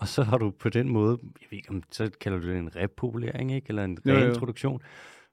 Og 0.00 0.08
så 0.08 0.22
har 0.22 0.38
du 0.38 0.50
på 0.50 0.68
den 0.68 0.88
måde, 0.88 1.18
jeg 1.22 1.46
ved 1.50 1.58
ikke 1.58 1.70
om, 1.70 1.82
så 1.90 2.10
kalder 2.20 2.38
du 2.38 2.48
det 2.48 2.58
en 2.58 2.76
repopulering, 2.76 3.54
ikke? 3.54 3.66
Eller 3.68 3.84
en 3.84 3.98
Jo, 4.06 4.14
jo. 4.64 4.78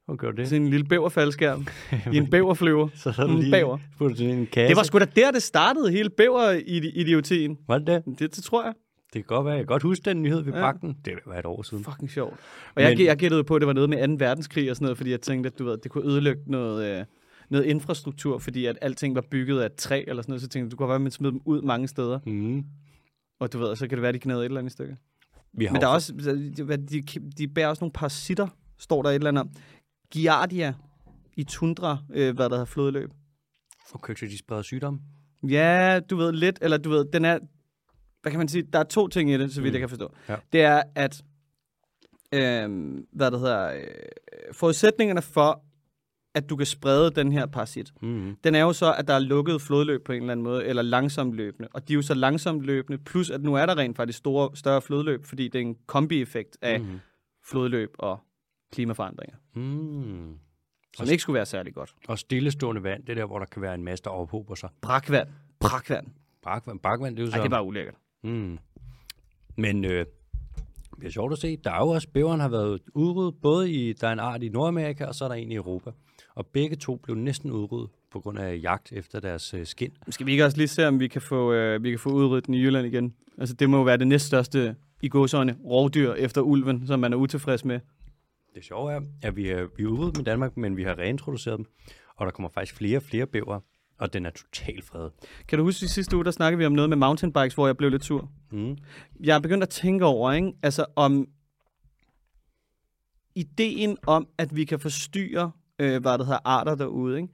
Hvor 0.06 0.16
gør 0.16 0.32
du 0.32 0.38
Det 0.38 0.48
sådan 0.48 0.62
en 0.62 0.70
lille 0.70 0.86
bæverfaldskærm 0.86 1.68
i 2.14 2.18
en 2.18 2.30
bæverflyver. 2.30 2.88
Så 2.96 3.12
du 3.28 3.34
en 3.34 3.40
lige 3.40 3.52
bæver. 3.52 3.78
i 4.20 4.24
en 4.24 4.48
kasse. 4.48 4.68
Det 4.70 4.78
var 4.78 4.84
sgu 4.84 5.00
da 5.00 5.06
der, 5.06 5.32
det 5.32 5.44
startede, 5.44 5.92
hele 5.92 6.10
bæver-idiotien. 6.10 7.58
Var 7.68 7.78
det 7.78 7.88
det? 7.88 8.20
Det, 8.20 8.36
det 8.36 8.44
tror 8.44 8.64
jeg. 8.64 8.74
Det 9.14 9.14
kan 9.14 9.24
godt 9.36 9.46
være. 9.46 9.54
Jeg 9.54 9.62
kan 9.62 9.66
godt 9.68 9.84
huske 9.84 10.06
den 10.06 10.22
nyhed, 10.22 10.42
vi 10.42 10.52
Ja. 10.56 10.72
den. 10.82 10.98
Det 11.06 11.14
var 11.26 11.36
et 11.40 11.46
år 11.46 11.62
siden. 11.62 11.84
Fucking 11.84 12.12
sjovt. 12.12 12.34
Og 12.76 12.82
jeg, 12.82 12.98
Men- 12.98 13.06
jeg 13.08 13.18
gættede 13.18 13.44
på, 13.44 13.56
at 13.56 13.60
det 13.62 13.68
var 13.68 13.74
noget 13.74 13.90
med 13.90 14.08
2. 14.20 14.26
verdenskrig 14.26 14.70
og 14.70 14.76
sådan 14.76 14.86
noget, 14.86 14.98
fordi 14.98 15.12
jeg 15.12 15.22
tænkte, 15.22 15.48
at 15.48 15.60
du 15.60 15.66
ved, 15.66 15.78
det 15.78 15.92
kunne 15.92 16.06
ødelægge 16.10 16.42
noget, 16.48 17.00
øh, 17.00 17.06
noget 17.50 17.66
infrastruktur, 17.66 18.38
fordi 18.38 18.66
at 18.66 18.78
alting 18.82 19.16
var 19.16 19.24
bygget 19.32 19.62
af 19.62 19.70
træ 19.78 20.04
eller 20.08 20.22
sådan 20.24 20.32
noget, 20.32 20.42
så 20.42 20.48
tænkte 20.48 20.66
jeg, 20.66 20.72
du 20.72 20.78
kunne 20.78 20.88
være, 20.88 20.96
at 20.96 21.02
man 21.02 21.12
smed 21.12 21.32
dem 21.32 21.42
ud 21.46 21.62
mange 21.62 21.88
steder, 21.88 22.20
Mm. 22.26 22.64
og 23.40 23.54
du 23.54 23.58
ved, 23.60 23.76
så 23.76 23.88
kan 23.88 23.98
det 23.98 24.02
være, 24.02 24.10
at 24.10 24.16
de 24.16 24.20
knæder 24.20 24.40
et 24.40 24.46
eller 24.46 24.60
andet 24.60 24.72
stykke. 24.74 24.98
Vi 25.58 25.66
har 25.66 25.74
Men 25.74 25.82
der 25.82 25.88
er 25.88 25.92
også, 25.92 26.14
de, 26.90 27.02
de 27.38 27.48
bærer 27.48 27.68
også 27.68 27.82
nogle 27.84 27.94
parasitter, 27.94 28.48
står 28.80 29.02
der 29.02 29.10
et 29.10 29.16
eller 29.16 29.28
andet 29.30 29.42
om. 29.42 29.50
Giardia 30.16 30.74
i 31.38 31.44
tundra, 31.44 31.98
øh, 32.14 32.36
hvad 32.36 32.50
der 32.50 32.56
hedder 32.56 32.66
flodløb. 32.66 33.10
Okay, 33.94 34.16
så 34.16 34.26
de 34.26 34.38
spreder 34.38 34.62
sygdomme. 34.62 35.00
Ja, 35.50 36.00
du 36.10 36.16
ved 36.16 36.32
lidt, 36.32 36.60
eller 36.62 36.78
du 36.78 36.90
ved, 36.90 37.06
den 37.14 37.26
er, 37.26 37.40
hvad 38.22 38.32
kan 38.32 38.38
man 38.40 38.48
sige, 38.48 38.64
der 38.74 38.80
er 38.80 38.84
to 38.84 39.08
ting 39.08 39.32
i 39.32 39.38
det, 39.38 39.54
så 39.54 39.62
vidt 39.62 39.72
Mm. 39.72 39.74
jeg 39.74 39.80
kan 39.80 39.90
forstå. 39.90 40.12
Ja. 40.30 40.36
Det 40.54 40.62
er, 40.62 40.84
at, 40.96 41.24
øh, 42.34 42.94
hvad 43.12 43.32
der 43.32 43.38
hedder, 43.38 43.74
øh, 43.76 43.84
forudsætningerne 44.54 45.22
for, 45.22 45.64
at 46.36 46.50
du 46.50 46.56
kan 46.56 46.66
sprede 46.66 47.12
den 47.12 47.32
her 47.32 47.46
parasit, 47.46 47.94
Mm. 48.02 48.36
den 48.44 48.56
er 48.56 48.60
jo 48.62 48.74
så, 48.74 48.94
at 48.94 49.08
der 49.08 49.14
er 49.14 49.20
lukket 49.20 49.62
flodløb 49.62 50.06
på 50.06 50.12
en 50.12 50.22
eller 50.22 50.32
anden 50.32 50.44
måde, 50.44 50.66
eller 50.66 50.82
langsomt 50.82 51.34
løbende. 51.34 51.68
Og 51.74 51.88
de 51.88 51.94
er 51.94 51.96
jo 51.96 52.02
så 52.02 52.14
langsomt 52.14 52.62
løbende, 52.62 52.98
plus 52.98 53.30
at 53.30 53.42
nu 53.42 53.56
er 53.56 53.66
der 53.66 53.78
rent 53.78 53.96
faktisk 53.98 54.18
store, 54.18 54.56
større 54.58 54.82
flodløb, 54.82 55.26
fordi 55.26 55.48
det 55.48 55.56
er 55.62 55.66
en 55.66 55.76
kombi-effekt 55.88 56.58
af. 56.62 56.80
Mm. 56.82 57.00
flodløb 57.50 57.90
og 58.00 58.20
klimaforandringer, 58.76 59.36
Mm. 59.54 60.38
som 60.98 61.08
ikke 61.12 61.22
skulle 61.22 61.36
være 61.36 61.46
særlig 61.46 61.74
godt. 61.74 61.96
Og 62.08 62.20
stillestående 62.20 62.84
vand, 62.84 63.02
det 63.04 63.10
er 63.10 63.16
der, 63.16 63.26
hvor 63.26 63.40
der 63.40 63.46
kan 63.46 63.62
være 63.62 63.76
en 63.76 63.84
masse, 63.84 64.04
der 64.04 64.10
ophober 64.10 64.56
sig. 64.56 64.70
Brakvand. 64.82 65.28
Brakvand. 65.60 66.08
Bakvand, 66.44 66.80
bakvand 66.80 67.16
det 67.16 67.22
er 67.22 67.26
jo 67.26 67.32
så... 67.32 67.38
Ej, 67.38 67.44
det 67.44 67.46
er 67.46 67.56
bare 67.56 67.64
ulækkert. 67.66 67.96
Mm. 68.24 68.58
Men 69.58 69.86
øh, 69.86 70.06
det 71.00 71.06
er 71.06 71.10
sjovt 71.10 71.34
at 71.34 71.40
se. 71.40 71.58
Der 71.58 71.72
er 71.72 71.78
jo 71.78 71.88
også, 71.88 72.08
bæveren 72.14 72.40
har 72.40 72.50
været 72.50 72.80
udryddet, 72.94 73.36
både 73.42 73.72
i, 73.72 73.94
der 73.94 74.08
er 74.08 74.14
en 74.14 74.20
art 74.20 74.44
i 74.44 74.50
Nordamerika, 74.50 75.06
og 75.06 75.16
så 75.16 75.24
er 75.26 75.28
der 75.30 75.36
en 75.36 75.52
i 75.52 75.56
Europa. 75.56 75.92
Og 76.36 76.46
begge 76.48 76.76
to 76.76 76.96
blev 76.96 77.16
næsten 77.16 77.52
udryddet 77.52 77.90
på 78.12 78.20
grund 78.20 78.40
af 78.40 78.60
jagt 78.64 78.92
efter 78.92 79.20
deres 79.20 79.54
øh, 79.54 79.66
skin. 79.66 79.92
Skal 80.10 80.26
vi 80.26 80.32
ikke 80.32 80.46
også 80.46 80.58
lige 80.58 80.68
se, 80.68 80.88
om 80.88 81.00
vi 81.00 81.08
kan 81.08 81.22
få, 81.22 81.54
øh, 81.54 81.84
vi 81.84 81.90
kan 81.90 82.00
få 82.00 82.10
udryddet 82.10 82.46
den 82.46 82.54
i 82.54 82.62
Jylland 82.64 82.88
igen? 82.88 83.14
Altså, 83.38 83.56
det 83.56 83.70
må 83.70 83.78
jo 83.78 83.84
være 83.84 83.98
det 83.98 84.08
næststørste 84.08 84.76
i 85.02 85.10
godsøjne 85.10 85.58
rovdyr 85.66 86.14
efter 86.14 86.42
ulven, 86.42 86.88
som 86.88 87.00
man 87.00 87.14
er 87.14 87.18
utilfreds 87.18 87.66
med. 87.66 87.80
Det 88.56 88.64
sjove 88.64 88.92
er, 88.94 89.02
at 89.22 89.36
vi 89.36 89.50
er, 89.50 89.68
vi 89.78 89.84
er 89.84 89.88
udryddet 89.88 90.18
med 90.18 90.26
Danmark, 90.26 90.58
men 90.58 90.78
vi 90.78 90.84
har 90.84 90.98
reintroduceret 90.98 91.58
dem, 91.58 91.66
og 92.16 92.26
der 92.26 92.32
kommer 92.32 92.50
faktisk 92.50 92.76
flere 92.76 92.98
og 92.98 93.04
flere 93.04 93.28
bæver, 93.28 93.60
og 93.98 94.14
den 94.14 94.26
er 94.26 94.30
totalt 94.30 94.84
fredet. 94.84 95.12
Kan 95.48 95.58
du 95.60 95.64
huske, 95.66 95.84
i 95.84 95.88
sidste 95.88 96.16
uge, 96.16 96.26
der 96.26 96.32
snakkede 96.32 96.58
vi 96.60 96.66
om 96.66 96.72
noget 96.72 96.90
med 96.90 96.98
mountainbikes, 96.98 97.54
hvor 97.54 97.68
jeg 97.68 97.78
blev 97.78 97.90
lidt 97.90 98.06
sur? 98.06 98.32
Mm. 98.52 98.78
Jeg 99.24 99.36
er 99.36 99.40
begyndt 99.40 99.64
at 99.64 99.70
tænke 99.70 100.06
over, 100.06 100.32
ikke? 100.32 100.54
Altså, 100.64 100.86
om 100.96 101.28
ideen 103.36 103.98
om, 104.08 104.28
at 104.38 104.56
vi 104.56 104.66
kan 104.66 104.80
forstyrre, 104.80 105.52
øh, 105.80 106.02
hvad 106.02 106.18
det 106.18 106.26
hedder, 106.26 106.40
arter 106.46 106.76
derude, 106.76 107.18
ikke? 107.22 107.34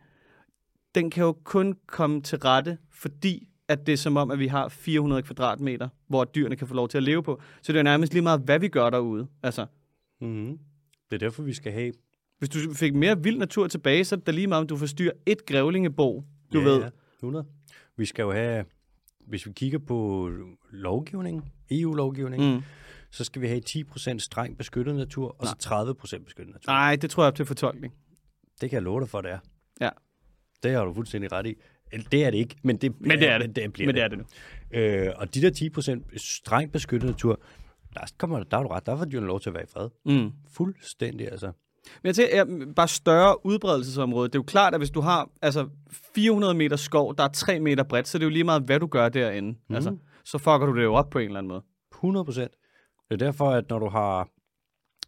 Den 0.96 1.10
kan 1.10 1.24
jo 1.24 1.32
kun 1.44 1.76
komme 1.88 2.22
til 2.22 2.38
rette, 2.38 2.78
fordi 2.92 3.48
at 3.68 3.88
det 3.88 3.94
er 3.94 3.98
som 3.98 4.18
om, 4.18 4.32
at 4.32 4.40
vi 4.40 4.48
har 4.48 4.68
400 4.70 5.22
kvadratmeter, 5.22 5.90
hvor 6.08 6.24
dyrene 6.26 6.56
kan 6.56 6.68
få 6.68 6.74
lov 6.74 6.88
til 6.88 6.98
at 6.98 7.04
leve 7.04 7.24
på. 7.24 7.42
Så 7.62 7.72
det 7.74 7.78
er 7.78 7.82
jo 7.82 7.84
nærmest 7.84 8.14
lige 8.14 8.24
meget, 8.24 8.42
hvad 8.42 8.60
vi 8.60 8.68
gør 8.68 8.90
derude. 8.90 9.28
Altså, 9.44 9.66
Mm. 10.22 10.60
Det 11.12 11.16
er 11.24 11.28
derfor, 11.28 11.44
vi 11.44 11.54
skal 11.54 11.72
have... 11.72 11.94
Hvis 12.40 12.50
du 12.50 12.74
fik 12.74 12.94
mere 12.94 13.24
vild 13.24 13.38
natur 13.38 13.68
tilbage, 13.68 14.06
så 14.06 14.16
er 14.16 14.18
det 14.18 14.28
da 14.28 14.32
lige 14.32 14.48
meget, 14.48 14.62
om 14.62 14.68
du 14.68 14.78
forstyrrer 14.78 15.12
et 15.26 15.46
grævlingebo, 15.46 16.24
du 16.54 16.60
ja, 16.60 16.66
ved. 16.66 16.82
Ja, 16.82 16.90
100. 17.20 17.46
Vi 17.98 18.06
skal 18.06 18.24
jo 18.24 18.32
have... 18.32 18.66
Hvis 19.28 19.46
vi 19.48 19.52
kigger 19.52 19.80
på 19.80 20.30
lovgivning, 20.72 21.52
EU-lovgivning, 21.72 22.56
Mm. 22.56 22.62
så 23.12 23.24
skal 23.24 23.42
vi 23.42 23.48
have 23.48 23.62
10% 23.70 24.18
streng 24.20 24.58
beskyttet 24.58 24.96
natur, 24.96 25.36
og 25.40 25.48
så 25.48 25.56
30% 26.20 26.24
beskyttet 26.24 26.54
natur. 26.54 26.72
Nej, 26.72 26.96
det 26.96 27.10
tror 27.10 27.24
jeg 27.24 27.28
er 27.32 27.36
til 27.36 27.46
fortolkning. 27.46 27.94
Det 28.62 28.70
kan 28.70 28.76
jeg 28.78 28.84
love 28.84 29.00
dig 29.00 29.10
for, 29.10 29.22
det 29.22 29.32
er. 29.32 29.40
Ja. 29.82 29.90
Det 30.64 30.72
har 30.72 30.86
du 30.86 30.94
fuldstændig 30.94 31.32
ret 31.32 31.46
i. 31.46 31.56
Det 32.12 32.26
er 32.26 32.30
det 32.30 32.38
ikke, 32.38 32.56
men 32.64 32.78
det, 32.78 33.02
Men 33.02 33.20
det 33.20 33.30
er 33.30 33.38
det. 33.38 33.56
Det, 33.56 33.74
bliver 33.74 33.88
Men 33.88 33.96
det 33.96 34.04
er 34.04 34.08
det 34.08 34.18
nu. 34.18 34.26
Øh, 34.80 35.12
og 35.16 35.36
de 35.36 35.42
der 35.42 36.00
10% 36.12 36.18
strengt 36.18 36.74
beskyttet 36.74 37.10
natur, 37.10 37.40
der, 37.94 38.02
kommer, 38.18 38.44
der 38.44 38.58
har 38.58 38.64
du 38.64 38.70
ret, 38.70 38.86
der 38.86 38.98
får 38.98 39.06
dyrene 39.06 39.28
lov 39.28 39.40
til 39.40 39.50
at 39.50 39.54
være 39.54 39.64
i 39.64 39.68
fred. 39.74 39.90
Mm. 40.06 40.32
Fuldstændig, 40.52 41.32
altså. 41.32 41.46
Men 41.46 42.08
jeg 42.08 42.16
tænker, 42.16 42.38
ja, 42.38 42.44
bare 42.76 42.88
større 42.88 43.46
udbredelsesområde. 43.46 44.28
Det 44.28 44.36
er 44.36 44.40
jo 44.40 44.44
klart, 44.44 44.74
at 44.74 44.80
hvis 44.80 44.90
du 44.90 45.02
har 45.02 45.30
altså, 45.42 45.70
400 46.16 46.54
meter 46.54 46.76
skov, 46.76 47.16
der 47.18 47.24
er 47.24 47.28
3 47.28 47.60
meter 47.60 47.84
bredt, 47.84 48.08
så 48.08 48.18
er 48.18 48.20
det 48.20 48.26
jo 48.26 48.30
lige 48.30 48.44
meget, 48.44 48.64
hvad 48.64 48.80
du 48.80 48.88
gør 48.88 49.10
derinde. 49.10 49.60
Mm. 49.70 49.76
Altså, 49.76 49.98
så 50.26 50.38
fucker 50.38 50.66
du 50.66 50.76
det 50.78 50.84
jo 50.84 50.94
op 50.94 51.10
på 51.10 51.20
en 51.20 51.26
eller 51.26 51.38
anden 51.38 51.48
måde. 51.48 51.64
100 51.92 52.26
procent. 52.26 52.52
Det 53.10 53.22
er 53.22 53.26
derfor, 53.26 53.50
at 53.52 53.70
når 53.70 53.80
du 53.80 53.90
har 53.90 54.28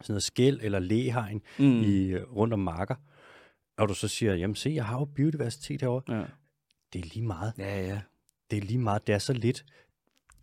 sådan 0.01 0.13
noget 0.13 0.23
skæld 0.23 0.59
eller 0.61 0.79
læhegn 0.79 1.41
Mm. 1.59 1.65
mm. 1.65 1.81
i, 1.81 2.05
øh, 2.07 2.23
rundt 2.35 2.53
om 2.53 2.59
marker, 2.59 2.95
og 3.77 3.89
du 3.89 3.93
så 3.93 4.07
siger, 4.07 4.35
jamen 4.35 4.55
se, 4.55 4.69
jeg 4.69 4.85
har 4.85 4.99
jo 4.99 5.05
biodiversitet 5.05 5.81
herovre. 5.81 6.15
Ja. 6.17 6.23
Det 6.93 6.99
er 7.05 7.09
lige 7.13 7.25
meget. 7.25 7.53
ja, 7.57 7.87
ja. 7.87 8.01
Det 8.51 8.57
er 8.57 8.61
lige 8.61 8.79
meget. 8.79 9.07
Det 9.07 9.15
er 9.15 9.19
så 9.19 9.33
lidt. 9.33 9.65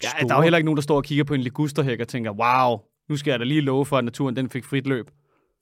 Ja, 0.02 0.26
der 0.26 0.34
er 0.34 0.38
jo 0.38 0.42
heller 0.42 0.58
ikke 0.58 0.64
nogen, 0.64 0.76
der 0.76 0.82
står 0.82 0.96
og 0.96 1.04
kigger 1.04 1.24
på 1.24 1.34
en 1.34 1.40
ligusterhæk 1.40 2.00
og 2.00 2.08
tænker, 2.08 2.30
wow, 2.30 2.78
nu 3.08 3.16
skal 3.16 3.30
jeg 3.30 3.38
da 3.40 3.44
lige 3.44 3.60
love 3.60 3.86
for, 3.86 3.98
at 3.98 4.04
naturen 4.04 4.36
den 4.36 4.50
fik 4.50 4.64
frit 4.64 4.86
løb. 4.86 5.10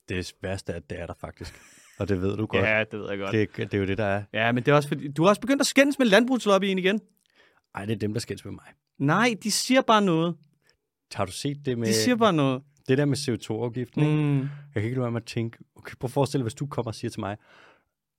Det 0.08 0.32
værste 0.42 0.72
er, 0.72 0.76
at 0.76 0.90
det 0.90 1.00
er 1.00 1.06
der 1.06 1.14
faktisk. 1.20 1.54
Og 1.98 2.08
det 2.08 2.20
ved 2.20 2.36
du 2.36 2.46
godt. 2.46 2.64
Ja, 2.64 2.84
det 2.90 3.00
ved 3.00 3.08
jeg 3.10 3.18
godt. 3.18 3.32
Det, 3.32 3.56
det 3.56 3.74
er 3.74 3.78
jo 3.78 3.86
det, 3.86 3.98
der 3.98 4.04
er. 4.04 4.22
Ja, 4.32 4.52
men 4.52 4.64
det 4.64 4.72
er 4.72 4.76
også 4.76 4.88
fordi, 4.88 5.08
du 5.12 5.22
har 5.22 5.28
også 5.28 5.40
begyndt 5.40 5.60
at 5.60 5.66
skændes 5.66 5.98
med 5.98 6.06
landbrugslobbyen 6.06 6.78
igen. 6.78 7.00
Ej, 7.74 7.84
det 7.84 7.92
er 7.92 7.98
dem, 7.98 8.12
der 8.12 8.20
skændes 8.20 8.44
med 8.44 8.52
mig. 8.52 8.64
Nej, 8.98 9.34
de 9.42 9.50
siger 9.50 9.82
bare 9.82 10.02
noget. 10.02 10.36
Har 11.14 11.24
du 11.24 11.32
set 11.32 11.66
det 11.66 11.78
med 11.78 11.86
De 11.86 11.94
siger 11.94 12.16
bare 12.16 12.32
noget. 12.32 12.62
det 12.88 12.98
der 12.98 13.04
med 13.04 13.16
CO2-afgiften? 13.16 14.02
ikke? 14.02 14.14
Mm. 14.14 14.38
Jeg 14.40 14.48
kan 14.74 14.82
ikke 14.82 14.94
lade 14.94 15.02
være 15.02 15.10
med 15.10 15.20
at 15.20 15.26
tænke, 15.26 15.58
okay, 15.76 15.94
prøv 16.00 16.06
at 16.06 16.12
forestille 16.12 16.40
dig, 16.40 16.44
hvis 16.44 16.54
du 16.54 16.66
kommer 16.66 16.90
og 16.90 16.94
siger 16.94 17.10
til 17.10 17.20
mig, 17.20 17.36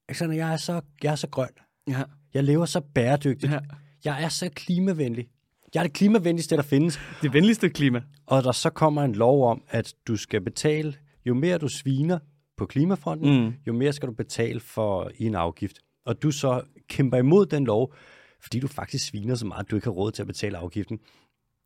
Alexander, 0.09 0.35
jeg 0.35 0.53
er 0.53 0.57
så, 0.57 0.81
jeg 1.03 1.11
er 1.11 1.15
så 1.15 1.27
grøn. 1.29 1.49
Ja. 1.87 2.03
Jeg 2.33 2.43
lever 2.43 2.65
så 2.65 2.81
bæredygtigt. 2.81 3.51
Ja. 3.51 3.59
Jeg 4.05 4.23
er 4.23 4.29
så 4.29 4.49
klimavenlig. 4.55 5.27
Jeg 5.73 5.79
er 5.79 5.83
det 5.83 5.93
klimavenligste, 5.93 6.55
der 6.55 6.61
findes. 6.61 6.99
Det 7.21 7.33
venligste 7.33 7.69
klima. 7.69 8.01
Og 8.25 8.43
der 8.43 8.51
så 8.51 8.69
kommer 8.69 9.03
en 9.03 9.13
lov 9.15 9.51
om, 9.51 9.61
at 9.69 9.93
du 10.07 10.15
skal 10.17 10.41
betale, 10.41 10.93
jo 11.25 11.33
mere 11.33 11.57
du 11.57 11.67
sviner 11.67 12.19
på 12.57 12.65
klimafronten, 12.65 13.43
Mm. 13.45 13.53
jo 13.67 13.73
mere 13.73 13.93
skal 13.93 14.07
du 14.09 14.13
betale 14.13 14.59
for 14.59 15.11
i 15.17 15.25
en 15.25 15.35
afgift. 15.35 15.79
Og 16.05 16.21
du 16.23 16.31
så 16.31 16.61
kæmper 16.89 17.17
imod 17.17 17.45
den 17.45 17.65
lov, 17.65 17.93
fordi 18.41 18.59
du 18.59 18.67
faktisk 18.67 19.05
sviner 19.07 19.35
så 19.35 19.45
meget, 19.45 19.63
at 19.63 19.71
du 19.71 19.75
ikke 19.75 19.85
har 19.85 19.91
råd 19.91 20.11
til 20.11 20.23
at 20.23 20.27
betale 20.27 20.57
afgiften. 20.57 20.99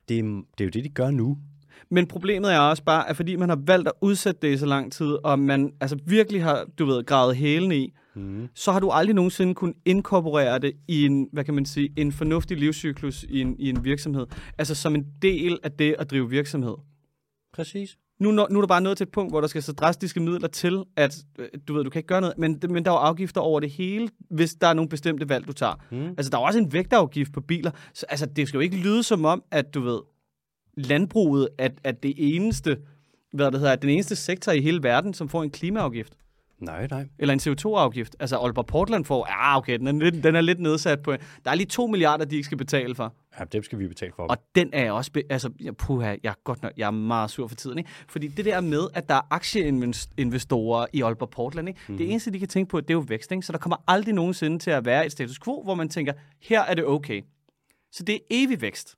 Det 0.09 0.19
er, 0.19 0.23
det 0.23 0.61
er 0.61 0.65
jo 0.65 0.69
det, 0.69 0.83
de 0.83 0.89
gør 0.89 1.11
nu. 1.11 1.37
Men 1.89 2.07
problemet 2.07 2.53
er 2.53 2.59
også 2.59 2.83
bare, 2.83 3.09
at 3.09 3.15
fordi 3.15 3.35
man 3.35 3.49
har 3.49 3.59
valgt 3.67 3.87
at 3.87 3.93
udsætte 4.01 4.47
det 4.47 4.53
i 4.53 4.57
så 4.57 4.65
lang 4.65 4.91
tid, 4.91 5.17
og 5.23 5.39
man 5.39 5.73
altså 5.81 5.97
virkelig 6.05 6.43
har, 6.43 6.65
du 6.79 6.85
ved, 6.85 7.03
gravet 7.05 7.35
hælene 7.35 7.77
i, 7.77 7.93
Mm. 8.15 8.49
så 8.53 8.71
har 8.71 8.79
du 8.79 8.89
aldrig 8.89 9.15
nogensinde 9.15 9.55
kun 9.55 9.75
inkorporere 9.85 10.59
det 10.59 10.73
i 10.87 11.05
en, 11.05 11.29
hvad 11.31 11.43
kan 11.43 11.53
man 11.53 11.65
sige, 11.65 11.93
en 11.97 12.11
fornuftig 12.11 12.57
livscyklus 12.57 13.23
i 13.29 13.41
en, 13.41 13.55
i 13.59 13.69
en 13.69 13.83
virksomhed. 13.83 14.25
Altså 14.57 14.75
som 14.75 14.95
en 14.95 15.05
del 15.21 15.59
af 15.63 15.71
det 15.71 15.95
at 15.99 16.11
drive 16.11 16.29
virksomhed. 16.29 16.75
Præcis. 17.53 17.97
nu, 18.19 18.31
nu 18.31 18.41
er 18.41 18.61
der 18.61 18.67
bare 18.67 18.81
nået 18.81 18.97
til 18.97 19.05
et 19.05 19.11
punkt, 19.11 19.31
hvor 19.31 19.41
der 19.41 19.47
skal 19.47 19.63
så 19.63 19.73
drastiske 19.73 20.19
midler 20.19 20.47
til, 20.47 20.83
at 20.95 21.17
øh, 21.39 21.47
du 21.67 21.73
ved, 21.73 21.83
du 21.83 21.89
kan 21.89 21.99
ikke 21.99 22.07
gøre 22.07 22.21
noget, 22.21 22.37
men, 22.37 22.59
men 22.69 22.85
der 22.85 22.91
er 22.91 22.95
jo 22.95 22.99
afgifter 22.99 23.41
over 23.41 23.59
det 23.59 23.69
hele, 23.69 24.09
hvis 24.29 24.55
der 24.55 24.67
er 24.67 24.73
nogle 24.73 24.89
bestemte 24.89 25.29
valg, 25.29 25.47
du 25.47 25.53
tager. 25.53 25.75
Mm. 25.91 26.07
Altså, 26.07 26.29
der 26.29 26.37
er 26.37 26.41
jo 26.41 26.45
også 26.45 26.59
en 26.59 26.73
vægtafgift 26.73 27.33
på 27.33 27.41
biler. 27.41 27.71
Så, 27.93 28.05
altså, 28.09 28.25
det 28.25 28.47
skal 28.47 28.57
jo 28.57 28.61
ikke 28.61 28.77
lyde 28.77 29.03
som 29.03 29.25
om, 29.25 29.43
at 29.51 29.73
du 29.73 29.81
ved, 29.81 29.99
landbruget 30.77 31.49
er, 31.57 31.69
er 31.83 31.91
det 31.91 32.13
eneste, 32.17 32.77
hvad 33.33 33.51
det 33.51 33.59
hedder, 33.59 33.75
den 33.75 33.89
eneste 33.89 34.15
sektor 34.15 34.51
i 34.51 34.61
hele 34.61 34.83
verden, 34.83 35.13
som 35.13 35.29
får 35.29 35.43
en 35.43 35.49
klimaafgift. 35.51 36.13
Nej, 36.63 36.87
nej. 36.91 37.07
Eller 37.19 37.33
en 37.33 37.39
CO2-afgift. 37.39 38.15
Altså, 38.19 38.37
Aalborg 38.37 38.65
Portland 38.65 39.05
får, 39.05 39.27
ja, 39.29 39.57
okay, 39.57 39.79
den 39.79 39.87
er, 39.87 39.91
lidt, 39.91 40.23
den 40.23 40.35
er 40.35 40.41
lidt 40.41 40.59
nedsat 40.59 41.01
på. 41.03 41.11
Der 41.45 41.51
er 41.51 41.55
lige 41.55 41.67
2 41.67 41.87
milliarder, 41.87 42.25
de 42.25 42.35
ikke 42.35 42.45
skal 42.45 42.57
betale 42.57 42.95
for. 42.95 43.13
Ja, 43.39 43.43
dem 43.43 43.63
skal 43.63 43.79
vi 43.79 43.87
betale 43.87 44.11
for. 44.15 44.23
Og 44.23 44.37
den 44.55 44.69
er 44.73 44.83
jeg 44.83 44.91
også, 44.91 45.11
be- 45.11 45.23
altså, 45.29 45.49
jeg, 45.59 45.77
puha, 45.77 46.07
jeg 46.07 46.29
er 46.29 46.33
godt 46.43 46.61
nok, 46.61 46.71
jeg 46.77 46.87
er 46.87 46.91
meget 46.91 47.29
sur 47.31 47.47
for 47.47 47.55
tiden, 47.55 47.77
ikke? 47.77 47.89
Fordi 48.07 48.27
det 48.27 48.45
der 48.45 48.61
med, 48.61 48.87
at 48.93 49.09
der 49.09 49.15
er 49.15 49.27
aktieinvestorer 49.29 50.85
i 50.93 51.01
Aalborg 51.01 51.29
Portland, 51.29 51.67
ikke? 51.67 51.79
Mm. 51.87 51.97
Det 51.97 52.09
eneste, 52.11 52.31
de 52.31 52.39
kan 52.39 52.47
tænke 52.47 52.69
på, 52.69 52.81
det 52.81 52.89
er 52.89 52.93
jo 52.93 53.05
vækst, 53.07 53.31
ikke? 53.31 53.41
Så 53.45 53.51
der 53.51 53.57
kommer 53.57 53.77
aldrig 53.87 54.13
nogensinde 54.13 54.59
til 54.59 54.71
at 54.71 54.85
være 54.85 55.05
et 55.05 55.11
status 55.11 55.39
quo, 55.39 55.63
hvor 55.63 55.75
man 55.75 55.89
tænker, 55.89 56.13
her 56.41 56.61
er 56.61 56.73
det 56.73 56.85
okay. 56.85 57.21
Så 57.91 58.03
det 58.03 58.15
er 58.15 58.19
evig 58.29 58.61
vækst. 58.61 58.95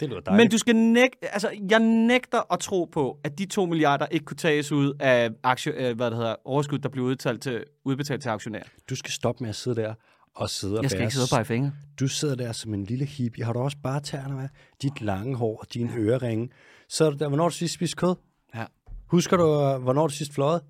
Det 0.00 0.08
lyder 0.08 0.20
Men 0.20 0.26
dejligt. 0.26 0.52
du 0.52 0.58
skal 0.58 0.76
nægte, 0.76 1.34
altså, 1.34 1.50
jeg 1.70 1.78
nægter 1.80 2.52
at 2.52 2.58
tro 2.58 2.84
på, 2.84 3.18
at 3.24 3.38
de 3.38 3.46
2 3.46 3.66
milliarder 3.66 4.06
ikke 4.06 4.24
kunne 4.24 4.36
tages 4.36 4.72
ud 4.72 4.94
af 5.00 5.30
aktie, 5.42 5.72
øh, 5.72 5.96
hvad 5.96 6.10
det 6.10 6.16
hedder, 6.16 6.34
overskud, 6.44 6.78
der 6.78 6.88
bliver 6.88 7.06
udbetalt 7.06 7.42
til, 7.42 7.64
udbetalt 7.84 8.22
til 8.22 8.28
aktionærer. 8.28 8.64
du 8.90 8.96
skal 8.96 9.12
stoppe 9.12 9.44
med 9.44 9.48
at 9.48 9.56
sidde 9.56 9.76
der 9.76 9.94
og 10.36 10.50
sidde 10.50 10.78
og 10.78 10.82
Jeg 10.82 10.90
skal 10.90 10.98
bære 10.98 11.06
ikke 11.06 11.14
sidde 11.14 11.24
og 11.24 11.36
pege 11.36 11.44
fingre. 11.44 11.72
Du 12.00 12.08
sidder 12.08 12.34
der 12.34 12.52
som 12.52 12.74
en 12.74 12.84
lille 12.84 13.04
hippie. 13.04 13.44
Har 13.44 13.52
du 13.52 13.58
også 13.58 13.76
bare 13.82 14.00
tæerne 14.00 14.34
med? 14.34 14.48
Dit 14.82 15.00
lange 15.00 15.36
hår 15.36 15.58
og 15.60 15.74
dine 15.74 15.96
øreringe. 15.96 16.48
Så 16.88 17.04
er 17.04 17.10
du 17.10 17.16
der, 17.16 17.28
hvornår 17.28 17.48
du 17.48 17.54
sidst 17.54 17.74
spist 17.74 17.96
kød? 17.96 18.14
Ja. 18.54 18.64
Husker 19.06 19.36
du, 19.36 19.44
øh, 19.44 19.82
hvornår 19.82 20.06
du 20.06 20.12
sidst 20.14 20.34
fløjet? 20.34 20.62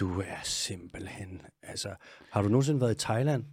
Du 0.00 0.20
er 0.20 0.40
simpelthen... 0.44 1.40
Altså, 1.62 1.88
har 2.32 2.42
du 2.42 2.48
nogensinde 2.48 2.80
været 2.80 2.94
i 2.94 2.98
Thailand? 2.98 3.44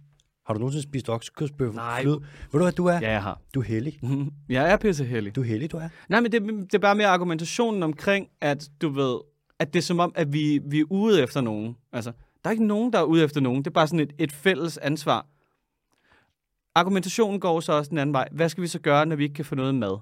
Har 0.50 0.54
du 0.54 0.58
nogensinde 0.58 0.82
spist 0.82 1.08
oksekødsbøf? 1.08 1.74
Nej. 1.74 2.02
Flød? 2.02 2.20
Ved 2.20 2.28
du, 2.52 2.58
hvad 2.58 2.72
du 2.72 2.86
er? 2.86 2.92
Ja, 2.92 3.10
jeg 3.10 3.22
har. 3.22 3.40
Du 3.54 3.60
er 3.60 3.64
heldig. 3.64 4.00
Jeg 4.48 4.72
er 4.72 4.76
pisseheldig. 4.76 5.36
Du 5.36 5.40
er 5.40 5.44
heldig, 5.44 5.72
du 5.72 5.76
er. 5.76 5.88
Nej, 6.08 6.20
men 6.20 6.32
det, 6.32 6.42
det 6.42 6.74
er 6.74 6.78
bare 6.78 6.94
mere 6.94 7.06
argumentationen 7.06 7.82
omkring, 7.82 8.28
at 8.40 8.68
du 8.82 8.88
ved, 8.88 9.18
at 9.58 9.72
det 9.72 9.78
er 9.78 9.82
som 9.82 9.98
om, 10.00 10.12
at 10.14 10.32
vi, 10.32 10.60
vi 10.64 10.80
er 10.80 10.84
ude 10.90 11.22
efter 11.22 11.40
nogen. 11.40 11.76
Altså, 11.92 12.12
der 12.44 12.50
er 12.50 12.50
ikke 12.50 12.66
nogen, 12.66 12.92
der 12.92 12.98
er 12.98 13.02
ude 13.02 13.24
efter 13.24 13.40
nogen. 13.40 13.58
Det 13.58 13.66
er 13.66 13.70
bare 13.70 13.86
sådan 13.86 14.00
et, 14.00 14.12
et 14.18 14.32
fælles 14.32 14.78
ansvar. 14.78 15.26
Argumentationen 16.74 17.40
går 17.40 17.60
så 17.60 17.72
også 17.72 17.88
den 17.88 17.98
anden 17.98 18.14
vej. 18.14 18.28
Hvad 18.32 18.48
skal 18.48 18.62
vi 18.62 18.68
så 18.68 18.78
gøre, 18.78 19.06
når 19.06 19.16
vi 19.16 19.22
ikke 19.22 19.34
kan 19.34 19.44
få 19.44 19.54
noget 19.54 19.74
mad? 19.74 19.98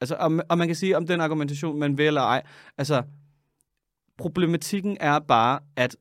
Altså, 0.00 0.14
om, 0.14 0.40
og 0.48 0.58
man 0.58 0.66
kan 0.68 0.76
sige, 0.76 0.96
om 0.96 1.06
den 1.06 1.20
argumentation, 1.20 1.78
man 1.78 1.98
vil 1.98 2.06
eller 2.06 2.22
ej. 2.22 2.42
Altså, 2.78 3.02
problematikken 4.18 4.96
er 5.00 5.18
bare, 5.18 5.60
at 5.76 5.96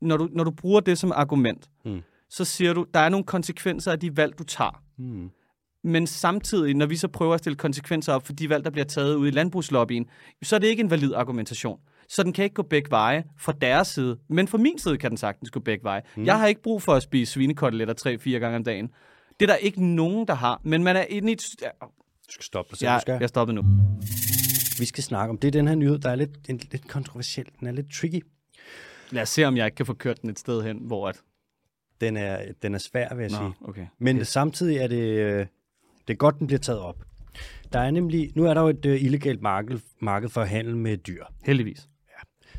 når 0.00 0.16
du, 0.16 0.28
når 0.32 0.44
du 0.44 0.50
bruger 0.50 0.80
det 0.80 0.98
som 0.98 1.12
argument, 1.14 1.70
Mm. 1.84 2.02
Så 2.36 2.44
siger 2.44 2.72
du, 2.72 2.86
der 2.94 3.00
er 3.00 3.08
nogle 3.08 3.24
konsekvenser 3.24 3.92
af 3.92 4.00
de 4.00 4.16
valg, 4.16 4.38
du 4.38 4.44
tager. 4.44 4.82
Hmm. 4.98 5.30
Men 5.84 6.06
samtidig, 6.06 6.74
når 6.74 6.86
vi 6.86 6.96
så 6.96 7.08
prøver 7.08 7.34
at 7.34 7.40
stille 7.40 7.56
konsekvenser 7.56 8.12
op 8.12 8.26
for 8.26 8.32
de 8.32 8.48
valg, 8.48 8.64
der 8.64 8.70
bliver 8.70 8.84
taget 8.84 9.14
ude 9.14 9.28
i 9.28 9.32
landbrugslobbyen, 9.32 10.06
så 10.42 10.56
er 10.56 10.60
det 10.60 10.66
ikke 10.66 10.80
en 10.80 10.90
valid 10.90 11.14
argumentation. 11.14 11.80
Så 12.08 12.22
den 12.22 12.32
kan 12.32 12.44
ikke 12.44 12.54
gå 12.54 12.62
begge 12.62 12.90
veje 12.90 13.24
fra 13.38 13.52
deres 13.60 13.88
side. 13.88 14.18
Men 14.28 14.48
fra 14.48 14.58
min 14.58 14.78
side 14.78 14.98
kan 14.98 15.10
den 15.10 15.16
sagtens 15.16 15.50
gå 15.50 15.60
begge 15.60 15.84
veje. 15.84 16.02
Mm. 16.16 16.24
Jeg 16.24 16.38
har 16.38 16.46
ikke 16.46 16.62
brug 16.62 16.82
for 16.82 16.94
at 16.94 17.02
spise 17.02 17.32
svinekoteletter 17.32 17.94
tre-fire 17.94 18.38
gange 18.40 18.56
om 18.56 18.64
dagen. 18.64 18.88
Det 19.40 19.50
er 19.50 19.52
der 19.52 19.56
ikke 19.56 19.84
nogen, 19.86 20.26
der 20.28 20.34
har. 20.34 20.60
Men 20.64 20.84
man 20.84 20.96
er 20.96 21.04
inde 21.08 21.30
i 21.30 21.32
et... 21.32 21.42
Ja, 21.62 21.68
Du 22.28 22.32
skal 22.32 22.44
stoppe 22.44 22.70
dig 22.70 22.78
selv. 22.78 22.88
jeg, 22.88 22.96
du 22.96 23.00
skal. 23.00 23.16
jeg 23.20 23.28
stoppede 23.28 23.54
nu. 23.54 23.62
Vi 24.78 24.84
skal 24.84 25.04
snakke 25.04 25.30
om 25.30 25.38
det. 25.38 25.48
er 25.48 25.52
Den 25.52 25.68
her 25.68 25.74
nyhed, 25.74 25.98
der 25.98 26.10
er 26.10 26.16
lidt, 26.16 26.30
en, 26.48 26.60
lidt 26.72 26.88
kontroversiel. 26.88 27.46
Den 27.60 27.66
er 27.66 27.72
lidt 27.72 27.86
tricky. 27.92 28.22
Lad 29.10 29.22
os 29.22 29.28
se, 29.28 29.44
om 29.44 29.56
jeg 29.56 29.66
ikke 29.66 29.76
kan 29.76 29.86
få 29.86 29.94
kørt 29.94 30.22
den 30.22 30.30
et 30.30 30.38
sted 30.38 30.62
hen, 30.62 30.78
hvor 30.80 31.08
at... 31.08 31.20
Den 32.00 32.16
er, 32.16 32.52
den 32.62 32.74
er 32.74 32.78
svær, 32.78 33.14
vil 33.14 33.22
jeg 33.22 33.30
sige. 33.30 33.42
Nå, 33.42 33.68
okay. 33.68 33.86
Men 33.98 34.24
samtidig 34.24 34.76
er 34.76 34.86
det, 34.86 35.02
øh, 35.02 35.46
det 36.08 36.12
er 36.12 36.16
godt, 36.16 36.38
den 36.38 36.46
bliver 36.46 36.60
taget 36.60 36.80
op. 36.80 37.04
Der 37.72 37.78
er 37.78 37.90
nemlig, 37.90 38.30
nu 38.34 38.44
er 38.44 38.54
der 38.54 38.60
jo 38.60 38.68
et 38.68 38.86
uh, 38.86 39.02
illegalt 39.02 39.42
marked, 39.42 39.78
marked 40.00 40.28
for 40.28 40.44
handel 40.44 40.76
med 40.76 40.96
dyr. 40.96 41.24
Heldigvis. 41.44 41.88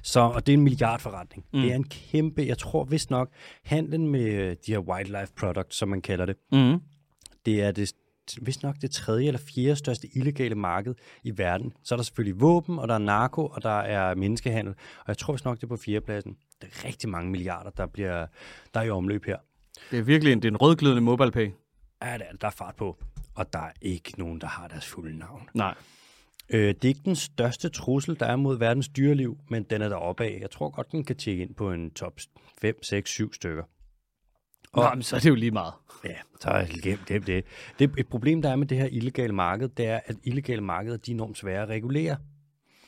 Så, 0.04 0.20
og 0.20 0.46
det 0.48 0.54
er 0.54 0.58
en 0.58 0.64
milliardforretning. 0.64 1.46
Mm. 1.54 1.60
Mm. 1.60 1.64
Det 1.64 1.72
er 1.72 1.76
en 1.76 1.84
kæmpe, 1.84 2.46
jeg 2.46 2.58
tror 2.58 2.84
vist 2.84 3.10
nok, 3.10 3.30
handlen 3.64 4.08
med 4.08 4.26
øh, 4.26 4.56
de 4.66 4.72
her 4.72 4.80
wildlife 4.80 5.34
products, 5.36 5.78
som 5.78 5.90
man 5.90 6.02
kalder 6.02 6.26
det, 6.26 6.36
Mm. 6.52 6.80
det 7.46 7.62
er 7.64 7.72
det, 7.72 7.92
vist 8.42 8.64
nok 8.64 8.76
det 8.82 8.92
tredje 8.92 9.28
eller 9.28 9.40
fjerde 9.56 9.76
største 9.76 10.08
illegale 10.14 10.56
marked 10.56 10.96
i 11.24 11.38
verden. 11.38 11.74
Så 11.84 11.96
er 11.96 11.98
der 11.98 12.04
selvfølgelig 12.04 12.42
våben, 12.42 12.80
og 12.80 12.88
der 12.88 12.94
er 12.94 13.00
narko, 13.00 13.46
og 13.46 13.64
der 13.64 13.80
er 13.80 14.16
menneskehandel. 14.16 14.74
Og 15.00 15.08
jeg 15.08 15.18
tror 15.18 15.34
vist 15.34 15.46
nok, 15.46 15.58
det 15.58 15.64
er 15.64 15.68
på 15.68 15.78
fjerdepladsen. 15.78 16.38
Der 16.62 16.68
er 16.68 16.86
rigtig 16.86 17.10
mange 17.10 17.32
milliarder, 17.32 17.70
der, 17.70 17.86
bliver, 17.86 18.28
der 18.74 18.80
er 18.80 18.84
i 18.84 18.90
omløb 18.90 19.26
her. 19.26 19.38
Det 19.92 20.00
er 20.00 20.04
virkelig 20.04 20.34
en, 20.34 20.42
det 20.42 20.48
er 20.48 20.52
en 20.52 20.58
rødglødende 20.58 21.02
mobile 21.02 21.32
pay. 21.32 21.52
Ja, 22.04 22.18
der, 22.18 22.26
der 22.42 22.48
er 22.48 22.52
fart 22.52 22.76
på. 22.76 22.98
Og 23.36 23.54
der 23.54 23.60
er 23.60 23.72
ikke 23.82 24.14
nogen, 24.18 24.42
der 24.42 24.48
har 24.48 24.68
deres 24.68 24.86
fulde 24.86 25.18
navn. 25.18 25.50
Nej. 25.54 25.76
Øh, 26.50 26.68
det 26.68 26.86
er 26.86 26.88
ikke 26.88 27.02
den 27.06 27.16
største 27.16 27.70
trussel, 27.70 28.20
der 28.20 28.26
er 28.26 28.36
mod 28.36 28.58
verdens 28.58 28.88
dyreliv, 28.88 29.38
men 29.50 29.64
den 29.64 29.82
er 29.82 29.90
deroppe 29.90 30.24
af. 30.24 30.38
Jeg 30.42 30.52
tror 30.52 30.70
godt, 30.70 30.92
den 30.92 31.04
kan 31.04 31.16
tjekke 31.16 31.44
ind 31.44 31.56
på 31.56 31.72
en 31.72 31.92
top 31.92 32.20
5, 32.62 32.84
6, 32.84 33.10
7 33.10 33.34
stykker. 33.34 33.64
Nå, 34.78 34.84
Og- 34.84 34.98
men 34.98 35.04
så 35.04 35.16
er 35.16 35.20
det 35.20 35.30
jo 35.30 35.36
lige 35.36 35.52
meget. 35.52 35.74
Ja, 36.06 36.16
så 36.40 36.50
er 36.50 36.66
det 36.66 36.82
gemt 36.84 37.08
det. 37.10 37.28
det. 37.80 37.92
Et 37.98 38.08
problem, 38.08 38.42
der 38.42 38.50
er 38.50 38.56
med 38.56 38.68
det 38.68 38.78
her 38.78 38.86
illegale 38.86 39.34
marked, 39.34 39.70
det 39.70 39.86
er, 39.88 40.00
at 40.06 40.16
illegale 40.24 40.62
markeder 40.62 40.98
de 40.98 41.12
er 41.12 41.16
enormt 41.16 41.38
svære 41.38 41.62
at 41.62 41.70
regulere. 41.70 42.18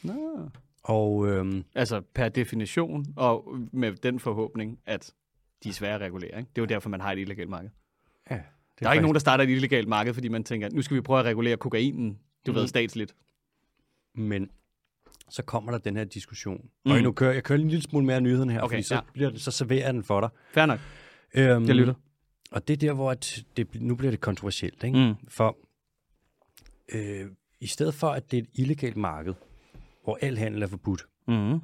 Nå. 0.04 0.50
Og 0.84 1.28
øhm, 1.28 1.64
Altså 1.76 2.02
per 2.14 2.30
definition, 2.30 3.06
og 3.16 3.56
med 3.72 3.92
den 3.94 4.20
forhåbning, 4.20 4.80
at 4.86 5.14
de 5.64 5.70
er 5.70 5.74
svære 5.74 5.96
at 5.96 6.02
regulere. 6.02 6.38
Ikke? 6.38 6.50
Det 6.56 6.58
er 6.58 6.62
jo 6.62 6.66
derfor, 6.66 6.90
man 6.90 7.02
har 7.02 7.12
et 7.12 7.20
illegalt 7.20 7.50
marked. 7.50 7.70
ja, 8.32 8.36
det 8.36 8.44
Der 8.80 8.88
er 8.90 8.94
ikke 8.94 9.02
nogen, 9.02 9.16
der 9.16 9.20
starter 9.20 9.44
et 9.44 9.50
illegalt 9.50 9.88
marked, 9.88 10.14
fordi 10.14 10.28
man 10.28 10.44
tænker, 10.44 10.70
nu 10.74 10.82
skal 10.82 10.96
vi 10.98 11.02
prøve 11.02 11.20
at 11.20 11.26
regulere 11.26 11.58
kokainen, 11.58 12.20
du 12.46 12.52
Mhm. 12.52 12.56
ved, 12.60 12.68
statsligt. 12.68 13.16
Men 14.16 14.50
så 15.30 15.44
kommer 15.44 15.72
der 15.72 15.78
den 15.80 15.96
her 15.96 16.04
diskussion. 16.04 16.58
Mm. 16.62 16.70
Mm. 16.86 16.92
Og 16.92 17.02
nu 17.02 17.12
kører 17.12 17.34
jeg 17.34 17.44
kører 17.44 17.60
en 17.60 17.68
lille 17.68 17.82
smule 17.84 18.06
mere 18.06 18.16
af 18.16 18.24
nyheden 18.24 18.50
her, 18.50 18.62
Okay, 18.62 18.76
fordi 18.76 18.84
så, 18.84 18.96
ja. 18.96 19.02
bliver 19.14 19.32
så 19.38 19.52
serverer 19.52 19.86
jeg 19.86 19.94
den 19.94 20.04
for 20.04 20.20
dig. 20.22 20.30
Fair 20.52 20.66
nok. 20.66 20.80
Øhm, 21.34 21.66
Jeg 21.66 21.76
lytter. 21.76 21.94
Og 22.52 22.68
det 22.68 22.74
er 22.74 22.78
der, 22.78 22.94
hvor 22.94 23.12
at 23.12 23.46
det, 23.58 23.82
nu 23.82 23.96
bliver 23.96 24.12
det 24.12 24.22
kontroversielt. 24.22 24.84
Ikke? 24.84 24.98
Mm. 25.08 25.16
For 25.28 25.58
øh, 26.94 27.28
i 27.60 27.68
stedet 27.68 27.94
for, 27.94 28.08
at 28.10 28.32
det 28.32 28.38
er 28.38 28.42
et 28.44 28.50
illegalt 28.54 28.98
marked, 28.98 29.34
hvor 30.04 30.18
al 30.22 30.38
handel 30.38 30.62
er 30.64 30.68
forbudt, 30.68 31.06
Mm. 31.28 31.60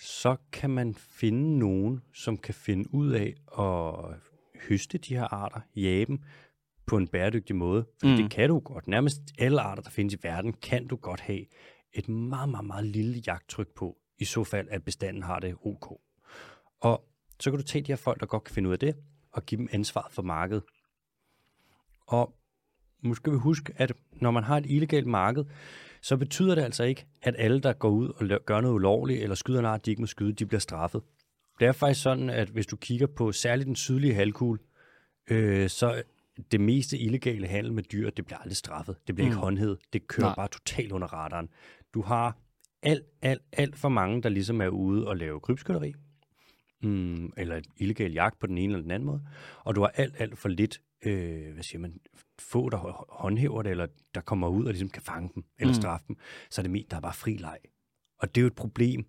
så 0.00 0.36
kan 0.52 0.70
man 0.70 0.94
finde 0.94 1.58
nogen, 1.58 2.00
som 2.14 2.36
kan 2.36 2.54
finde 2.54 2.94
ud 2.94 3.10
af 3.10 3.34
at 3.58 4.14
høste 4.68 4.98
de 4.98 5.14
her 5.14 5.24
arter, 5.24 5.60
jage 5.76 6.06
dem 6.06 6.18
på 6.86 6.96
en 6.96 7.08
bæredygtig 7.08 7.56
måde. 7.56 7.86
For 8.00 8.06
Mm. 8.08 8.16
det 8.16 8.30
kan 8.30 8.48
du 8.48 8.58
godt. 8.58 8.88
Nærmest 8.88 9.20
alle 9.38 9.60
arter, 9.60 9.82
der 9.82 9.90
findes 9.90 10.14
i 10.14 10.18
verden, 10.22 10.52
kan 10.52 10.86
du 10.86 10.96
godt 10.96 11.20
have 11.20 11.44
et 11.92 12.08
meget, 12.08 12.48
meget, 12.48 12.66
meget 12.66 12.84
lille 12.86 13.22
jagttryk 13.26 13.68
på, 13.76 13.96
i 14.18 14.24
så 14.24 14.44
fald, 14.44 14.68
at 14.70 14.84
bestanden 14.84 15.22
har 15.22 15.40
det 15.40 15.54
ok. 15.64 16.00
Og 16.80 17.04
så 17.40 17.50
kan 17.50 17.60
du 17.60 17.66
tage 17.66 17.82
de 17.82 17.92
her 17.92 17.96
folk, 17.96 18.20
der 18.20 18.26
godt 18.26 18.44
kan 18.44 18.54
finde 18.54 18.68
ud 18.68 18.72
af 18.72 18.78
det, 18.78 18.96
og 19.32 19.46
give 19.46 19.58
dem 19.58 19.68
ansvaret 19.72 20.12
for 20.12 20.22
markedet. 20.22 20.62
Og 22.06 22.34
nu 23.02 23.14
skal 23.14 23.32
vi 23.32 23.38
huske, 23.38 23.72
at 23.76 23.92
når 24.12 24.30
man 24.30 24.44
har 24.44 24.56
et 24.56 24.66
illegalt 24.66 25.06
marked, 25.06 25.44
så 26.02 26.16
betyder 26.16 26.54
det 26.54 26.62
altså 26.62 26.84
ikke, 26.84 27.06
at 27.22 27.34
alle, 27.38 27.60
der 27.60 27.72
går 27.72 27.88
ud 27.88 28.08
og 28.08 28.40
gør 28.46 28.60
noget 28.60 28.74
ulovligt, 28.74 29.22
eller 29.22 29.34
skyder 29.34 29.58
en 29.58 29.64
art, 29.64 29.86
de 29.86 29.90
ikke 29.90 30.02
må 30.02 30.06
skyde, 30.06 30.32
de 30.32 30.46
bliver 30.46 30.60
straffet. 30.60 31.02
Det 31.60 31.68
er 31.68 31.72
faktisk 31.72 32.02
sådan, 32.02 32.30
at 32.30 32.48
hvis 32.48 32.66
du 32.66 32.76
kigger 32.76 33.06
på 33.06 33.32
særligt 33.32 33.66
den 33.66 33.76
sydlige 33.76 34.14
halvkugle, 34.14 34.58
øh, 35.30 35.68
så 35.68 36.02
det 36.52 36.60
meste 36.60 36.98
illegale 36.98 37.46
handel 37.46 37.72
med 37.72 37.82
dyr, 37.82 38.10
det 38.10 38.24
bliver 38.24 38.38
aldrig 38.38 38.56
straffet. 38.56 38.96
Det 39.06 39.14
bliver 39.14 39.26
mm. 39.26 39.30
ikke 39.30 39.40
håndhævet. 39.40 39.78
Det 39.92 40.06
kører. 40.06 40.26
Nej. 40.26 40.34
bare 40.34 40.48
totalt 40.48 40.92
under 40.92 41.08
radaren. 41.08 41.48
Du 41.94 42.02
har 42.02 42.36
alt, 42.82 43.04
alt, 43.22 43.42
alt 43.52 43.76
for 43.76 43.88
mange, 43.88 44.22
der 44.22 44.28
ligesom 44.28 44.60
er 44.60 44.68
ude 44.68 45.06
og 45.06 45.16
lave 45.16 45.40
krybskytteri, 45.40 45.94
mm, 46.82 47.32
eller 47.36 47.56
et 47.56 47.66
illegal 47.76 48.12
jagt 48.12 48.38
på 48.38 48.46
den 48.46 48.58
ene 48.58 48.72
eller 48.72 48.82
den 48.82 48.90
anden 48.90 49.06
måde, 49.06 49.22
og 49.64 49.74
du 49.74 49.80
har 49.80 49.88
alt, 49.88 50.14
alt 50.18 50.38
for 50.38 50.48
lidt, 50.48 50.80
øh, 51.04 51.52
hvad 51.52 51.62
siger 51.62 51.80
man, 51.80 52.00
få, 52.38 52.68
der 52.68 52.78
hå- 52.78 53.06
håndhæver 53.22 53.62
det, 53.62 53.70
eller 53.70 53.86
der 54.14 54.20
kommer 54.20 54.48
ud 54.48 54.64
og 54.64 54.70
ligesom 54.70 54.88
kan 54.88 55.02
fange 55.02 55.30
dem, 55.34 55.44
eller 55.58 55.70
Mm. 55.70 55.74
straffe 55.74 56.04
dem, 56.08 56.16
så 56.50 56.60
er 56.60 56.62
det 56.62 56.70
mest, 56.70 56.90
der 56.90 56.96
er 56.96 57.00
bare 57.00 57.14
fri 57.14 57.36
leg. 57.36 57.58
Og 58.18 58.34
det 58.34 58.40
er 58.40 58.42
jo 58.42 58.46
et 58.46 58.54
problem. 58.54 59.04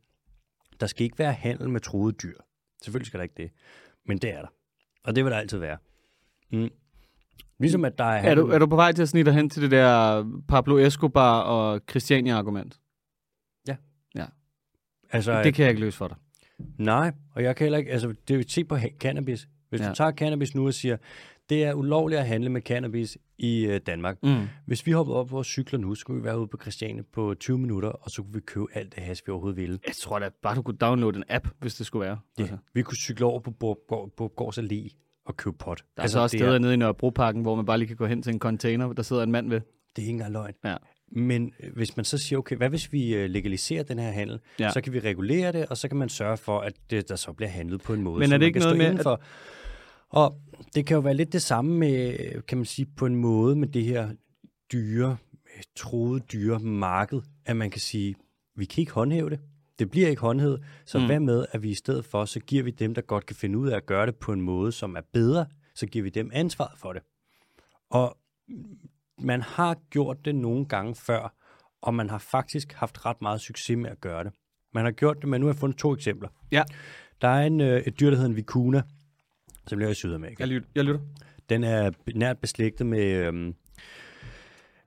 Der 0.80 0.88
skal 0.88 1.04
ikke 1.04 1.20
være 1.20 1.34
handel 1.34 1.70
med 1.70 1.80
troede 1.82 2.14
dyr. 2.14 2.38
Selvfølgelig 2.84 3.08
skal 3.08 3.18
der 3.18 3.24
ikke 3.24 3.36
det, 3.38 3.52
men 4.06 4.18
det 4.18 4.34
er 4.34 4.42
der. 4.42 4.48
Og 5.04 5.16
det 5.16 5.24
vil 5.24 5.32
der 5.32 5.38
altid 5.38 5.58
være. 5.58 5.78
Mm. 6.52 6.70
Ligesom 7.60 7.86
at 7.86 7.98
der 7.98 8.04
er, 8.04 8.30
Er 8.32 8.36
du, 8.36 8.48
er 8.48 8.60
du 8.60 8.68
på 8.68 8.76
vej 8.76 8.92
til 8.92 9.02
at 9.02 9.10
snige 9.10 9.24
dig 9.24 9.34
hen 9.34 9.50
til 9.50 9.62
det 9.62 9.72
der 9.72 10.24
Pablo 10.48 10.78
Escobar 10.78 11.42
og 11.42 11.82
Christiania-argument? 11.90 12.80
altså, 15.14 15.44
Det 15.44 15.54
kan 15.54 15.64
jeg 15.64 15.70
ikke 15.70 15.82
løse 15.82 15.98
for 15.98 16.08
dig. 16.08 16.18
Nej, 16.78 17.12
og 17.36 17.44
jeg 17.44 17.56
kan 17.56 17.66
heller 17.66 17.78
ikke, 17.78 17.92
altså 17.92 18.14
det 18.28 18.34
er 18.34 18.38
jo 18.38 18.44
se 18.48 18.64
på 18.64 18.78
cannabis. 19.00 19.48
Hvis 19.70 19.82
ja. 19.82 19.90
Du 19.90 19.96
tager 19.96 20.12
cannabis 20.12 20.56
nu 20.56 20.66
og 20.68 20.74
siger, 20.74 20.98
Det 21.50 21.64
er 21.64 21.74
ulovligt 21.74 22.20
at 22.20 22.28
handle 22.28 22.50
med 22.50 22.62
cannabis 22.62 23.18
i 23.38 23.66
øh, 23.66 23.82
Danmark. 23.86 24.18
Mm. 24.24 24.48
Hvis 24.66 24.86
vi 24.86 24.92
hoppede 24.92 25.18
op 25.18 25.28
på 25.28 25.36
vores 25.36 25.48
cykler 25.48 25.80
nu, 25.80 25.96
så 25.96 26.00
skulle 26.00 26.22
vi 26.22 26.26
være 26.26 26.40
ude 26.40 26.48
på 26.48 26.58
Christiane 26.62 27.04
på 27.04 27.34
20 27.40 27.58
minutter, 27.58 27.90
og 27.90 28.12
så 28.12 28.22
kunne 28.22 28.34
vi 28.34 28.40
købe 28.40 28.66
alt 28.74 28.96
det 28.96 29.04
hash, 29.04 29.24
vi 29.26 29.32
overhovedet 29.32 29.58
ville. 29.58 29.80
Jeg 29.88 29.96
tror 29.96 30.20
da 30.20 30.30
bare, 30.44 30.56
du 30.56 30.62
kunne 30.62 30.78
downloade 30.78 31.18
en 31.18 31.24
app, 31.30 31.48
hvis 31.60 31.76
det 31.76 31.86
skulle 31.86 32.06
være. 32.06 32.20
Ja. 32.38 32.44
Altså. 32.44 32.58
Vi 32.74 32.82
kunne 32.82 32.98
cykle 32.98 33.26
over 33.26 33.40
på 33.40 33.52
Borgårds 33.52 34.12
på 34.18 34.28
Gårds 34.28 34.58
Allé 34.58 34.90
og 35.26 35.38
købe 35.38 35.58
pot. 35.58 35.78
Der 35.78 35.84
er 35.98 36.02
altså, 36.02 36.14
så 36.14 36.20
også 36.20 36.38
det 36.38 36.42
er, 36.42 36.46
steder 36.46 36.60
nede 36.60 36.74
i 36.74 36.78
Nørrebroparken, 36.78 37.42
hvor 37.42 37.56
man 37.56 37.66
bare 37.66 37.78
lige 37.78 37.88
kan 37.88 37.98
gå 37.98 38.06
hen 38.06 38.22
til 38.22 38.34
en 38.34 38.40
container, 38.40 38.94
der 38.94 39.04
sidder 39.04 39.24
en 39.24 39.32
mand 39.32 39.50
ved. 39.50 39.62
Det 39.96 40.02
er 40.02 40.02
ikke 40.02 40.12
engang 40.12 40.32
løgn. 40.32 40.54
Ja. 40.66 40.76
Men 41.12 41.54
øh, 41.60 41.74
hvis 41.74 41.96
man 41.98 42.06
så 42.06 42.18
siger, 42.18 42.40
okay, 42.40 42.56
hvad 42.56 42.70
hvis 42.70 42.94
vi 42.94 43.16
øh, 43.16 43.30
legaliserer 43.30 43.84
den 43.84 44.00
her 44.00 44.12
handel, 44.12 44.40
Ja. 44.60 44.72
så 44.72 44.82
kan 44.82 44.94
vi 44.94 45.00
regulere 45.00 45.52
det, 45.52 45.66
og 45.66 45.78
så 45.78 45.88
kan 45.88 45.98
man 45.98 46.10
sørge 46.10 46.38
for, 46.38 46.60
at 46.60 46.74
det, 46.90 47.10
der 47.10 47.16
så 47.16 47.34
bliver 47.34 47.50
handlet 47.50 47.82
på 47.82 47.94
en 47.94 48.02
måde, 48.02 48.20
Men 48.20 48.24
er 48.24 48.38
det 48.38 48.40
man 48.40 48.48
ikke 48.48 48.60
kan 48.60 48.62
noget 48.62 48.74
stå 48.74 48.78
med, 48.78 48.86
at- 48.86 48.92
indenfor. 48.92 49.22
Og 50.10 50.42
det 50.76 50.86
kan 50.86 50.96
jo 50.96 51.02
være 51.02 51.14
lidt 51.14 51.34
det 51.34 51.42
samme 51.42 51.78
med, 51.78 52.18
kan 52.42 52.58
man 52.58 52.66
sige, 52.66 52.86
på 52.98 53.06
en 53.06 53.16
måde 53.16 53.56
med 53.56 53.68
det 53.68 53.84
her 53.84 54.10
dyre, 54.74 55.18
øh, 55.58 55.64
troede 55.76 56.20
dyre 56.34 56.60
marked, 56.60 57.22
at 57.46 57.56
man 57.56 57.70
kan 57.70 57.82
sige, 57.82 58.16
vi 58.56 58.66
kan 58.66 58.82
ikke 58.82 58.92
håndhæve 58.92 59.30
det. 59.30 59.40
Det 59.80 59.92
bliver 59.92 60.08
ikke 60.10 60.22
håndhævet, 60.22 60.64
så 60.86 61.00
mm. 61.00 61.06
hvad 61.06 61.20
med, 61.20 61.46
at 61.52 61.64
vi 61.64 61.70
i 61.70 61.74
stedet 61.74 62.06
for, 62.06 62.26
så 62.26 62.40
giver 62.40 62.64
vi 62.64 62.72
dem, 62.72 62.94
der 62.94 63.02
godt 63.02 63.26
kan 63.26 63.36
finde 63.36 63.58
ud 63.58 63.70
af 63.70 63.76
at 63.76 63.86
gøre 63.86 64.06
det 64.06 64.16
på 64.16 64.34
en 64.34 64.42
måde, 64.42 64.72
som 64.72 64.96
er 64.96 65.02
bedre, 65.14 65.46
så 65.76 65.86
giver 65.86 66.04
vi 66.04 66.10
dem 66.10 66.30
ansvaret 66.34 66.80
for 66.80 66.94
det. 66.94 67.02
Og 67.90 68.18
man 69.24 69.42
har 69.42 69.78
gjort 69.90 70.26
det 70.26 70.36
nogle 70.36 70.66
gange 70.66 70.96
før, 70.96 71.34
og 71.82 71.94
man 71.94 72.10
har 72.10 72.18
faktisk 72.18 72.74
haft 72.74 73.06
ret 73.06 73.22
meget 73.22 73.42
succes 73.42 73.78
med 73.78 73.90
at 73.90 74.02
gøre 74.02 74.24
det. 74.24 74.34
Man 74.74 74.86
har 74.86 74.92
gjort 74.92 75.18
det, 75.22 75.30
men 75.30 75.42
nu 75.42 75.48
har 75.48 75.54
jeg 75.54 75.60
fundet 75.60 75.78
to 75.78 75.94
eksempler. 75.94 76.30
Ja. 76.52 76.64
Der 77.22 77.28
er 77.28 77.48
en, 77.48 77.62
øh, 77.62 77.82
et 77.82 78.00
dyr, 78.00 78.10
der 78.10 78.16
hedder 78.16 78.30
en 78.30 78.36
vicuna, 78.36 78.82
som 79.68 79.80
lever 79.80 79.92
i 79.92 79.96
Sydamerika. 79.96 80.36
Jeg 80.40 80.48
lytter. 80.48 80.70
Jeg 80.76 80.84
lytter. 80.84 81.02
Den 81.50 81.64
er 81.64 81.92
nært 82.16 82.40
beslægtet 82.40 82.88
med, 82.88 83.06
øhm, 83.06 83.56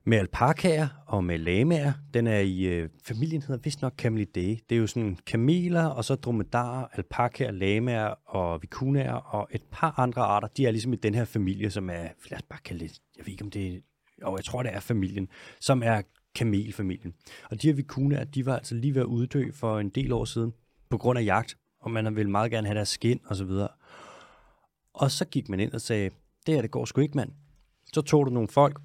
med 0.04 0.18
alpakaer 0.18 0.88
og 1.06 1.24
med 1.24 1.38
lamaer. 1.38 1.92
Den 2.14 2.26
er 2.26 2.38
i, 2.38 2.62
øh, 2.62 2.88
familien 3.04 3.42
hedder 3.42 3.60
vist 3.64 3.82
nok 3.82 3.94
Camelidae. 3.96 4.56
Det 4.68 4.74
er 4.74 4.76
jo 4.76 4.86
sådan 4.86 5.18
kameler, 5.26 5.84
og 5.84 6.04
så 6.04 6.14
dromedarer, 6.14 6.86
alpakaer, 6.92 7.50
lamaer 7.50 8.14
og 8.26 8.62
vicunaer, 8.62 9.12
og 9.12 9.48
et 9.50 9.62
par 9.70 10.00
andre 10.00 10.22
arter. 10.22 10.48
De 10.48 10.66
er 10.66 10.70
ligesom 10.70 10.92
i 10.92 10.96
den 10.96 11.14
her 11.14 11.24
familie, 11.24 11.70
som 11.70 11.90
er, 11.90 12.08
lad 12.30 12.36
os 12.36 12.42
bare 12.42 12.60
kalde 12.64 12.84
det, 12.84 12.98
jeg 13.16 13.26
ved 13.26 13.32
ikke 13.32 13.44
om 13.44 13.50
det 13.50 13.74
er, 13.74 13.80
jo, 14.30 14.36
jeg 14.36 14.44
tror 14.44 14.62
det 14.62 14.74
er 14.74 14.80
familien, 14.80 15.28
som 15.60 15.82
er 15.82 16.02
kamelfamilien. 16.34 17.14
Og 17.50 17.62
de 17.62 17.66
her 17.66 17.74
vicunaer, 17.74 18.24
de 18.24 18.46
var 18.46 18.56
altså 18.56 18.74
lige 18.74 18.94
ved 18.94 19.00
at 19.00 19.06
uddø 19.06 19.50
for 19.52 19.78
en 19.78 19.88
del 19.88 20.12
år 20.12 20.24
siden, 20.24 20.52
på 20.90 20.98
grund 20.98 21.18
af 21.18 21.24
jagt, 21.24 21.56
og 21.80 21.90
man 21.90 22.16
ville 22.16 22.30
meget 22.30 22.50
gerne 22.50 22.66
have 22.66 22.74
deres 22.74 22.88
skin 22.88 23.20
og 23.26 23.36
så 23.36 23.44
videre. 23.44 23.68
Og 24.94 25.10
så 25.10 25.24
gik 25.24 25.48
man 25.48 25.60
ind 25.60 25.72
og 25.72 25.80
sagde, 25.80 26.10
det 26.46 26.54
her, 26.54 26.62
det 26.62 26.70
går 26.70 26.84
sgu 26.84 27.00
ikke, 27.00 27.16
mand. 27.16 27.30
Så 27.92 28.02
tog 28.02 28.26
du 28.26 28.30
nogle 28.30 28.48
folk, 28.48 28.80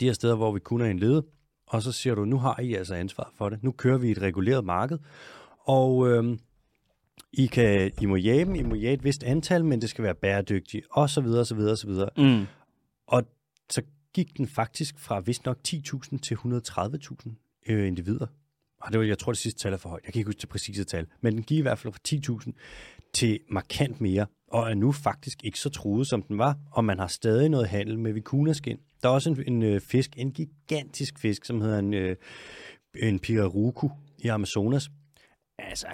de 0.00 0.04
her 0.04 0.12
steder, 0.12 0.36
hvor 0.36 0.52
vi 0.52 0.60
kun 0.60 0.80
er 0.80 0.86
en 0.86 0.98
lede, 0.98 1.26
og 1.66 1.82
så 1.82 1.92
siger 1.92 2.14
du, 2.14 2.24
nu 2.24 2.38
har 2.38 2.60
I 2.60 2.74
altså 2.74 2.94
ansvar 2.94 3.32
for 3.34 3.48
det. 3.48 3.62
Nu 3.62 3.72
kører 3.72 3.98
vi 3.98 4.10
et 4.10 4.22
reguleret 4.22 4.64
marked, 4.64 4.98
og 5.58 6.08
øhm, 6.08 6.38
I, 7.32 7.46
kan, 7.46 7.92
I 8.00 8.06
må 8.06 8.16
jage 8.16 8.44
dem, 8.44 8.54
I 8.54 8.62
må 8.62 8.74
jage 8.74 8.92
et 8.92 9.04
vist 9.04 9.22
antal, 9.22 9.64
men 9.64 9.80
det 9.80 9.90
skal 9.90 10.04
være 10.04 10.14
bæredygtigt, 10.14 10.86
og 10.90 11.10
så 11.10 11.20
videre, 11.20 11.40
og 11.40 11.46
så 11.46 11.54
videre, 11.54 11.72
og 11.72 11.78
så 11.78 11.86
videre. 11.86 12.10
Mm. 12.16 12.46
Og 13.06 13.24
gik 14.18 14.36
den 14.36 14.46
faktisk 14.46 14.98
fra 14.98 15.20
vist 15.20 15.44
nok 15.44 15.58
10.000 15.68 16.18
til 16.18 16.34
130.000 16.34 17.62
øh, 17.68 17.86
individer. 17.86 18.26
Og 18.80 18.92
det 18.92 19.00
var, 19.00 19.06
jeg 19.06 19.18
tror, 19.18 19.32
det 19.32 19.38
sidste 19.38 19.60
tal 19.60 19.72
er 19.72 19.76
for 19.76 19.88
højt. 19.88 20.04
Jeg 20.04 20.12
kan 20.12 20.20
ikke 20.20 20.28
huske 20.28 20.40
det 20.40 20.48
præcise 20.48 20.84
tal. 20.84 21.06
Men 21.20 21.34
den 21.34 21.42
gik 21.42 21.58
i 21.58 21.60
hvert 21.60 21.78
fald 21.78 21.92
fra 21.92 22.00
10.000 22.48 22.52
til 23.12 23.40
markant 23.50 24.00
mere, 24.00 24.26
og 24.48 24.70
er 24.70 24.74
nu 24.74 24.92
faktisk 24.92 25.44
ikke 25.44 25.58
så 25.58 25.70
truet, 25.70 26.06
som 26.06 26.22
den 26.22 26.38
var. 26.38 26.58
Og 26.72 26.84
man 26.84 26.98
har 26.98 27.06
stadig 27.06 27.48
noget 27.48 27.68
handel 27.68 27.98
med 27.98 28.12
vikunaskin. 28.12 28.78
Der 29.02 29.08
er 29.08 29.12
også 29.12 29.30
en, 29.30 29.42
en 29.46 29.62
øh, 29.62 29.80
fisk, 29.80 30.10
en 30.16 30.32
gigantisk 30.32 31.18
fisk, 31.18 31.44
som 31.44 31.60
hedder 31.60 31.78
en, 31.78 31.94
øh, 31.94 32.16
en 32.96 33.18
piraruku 33.18 33.88
i 34.18 34.28
Amazonas. 34.28 34.90
Altså 35.58 35.86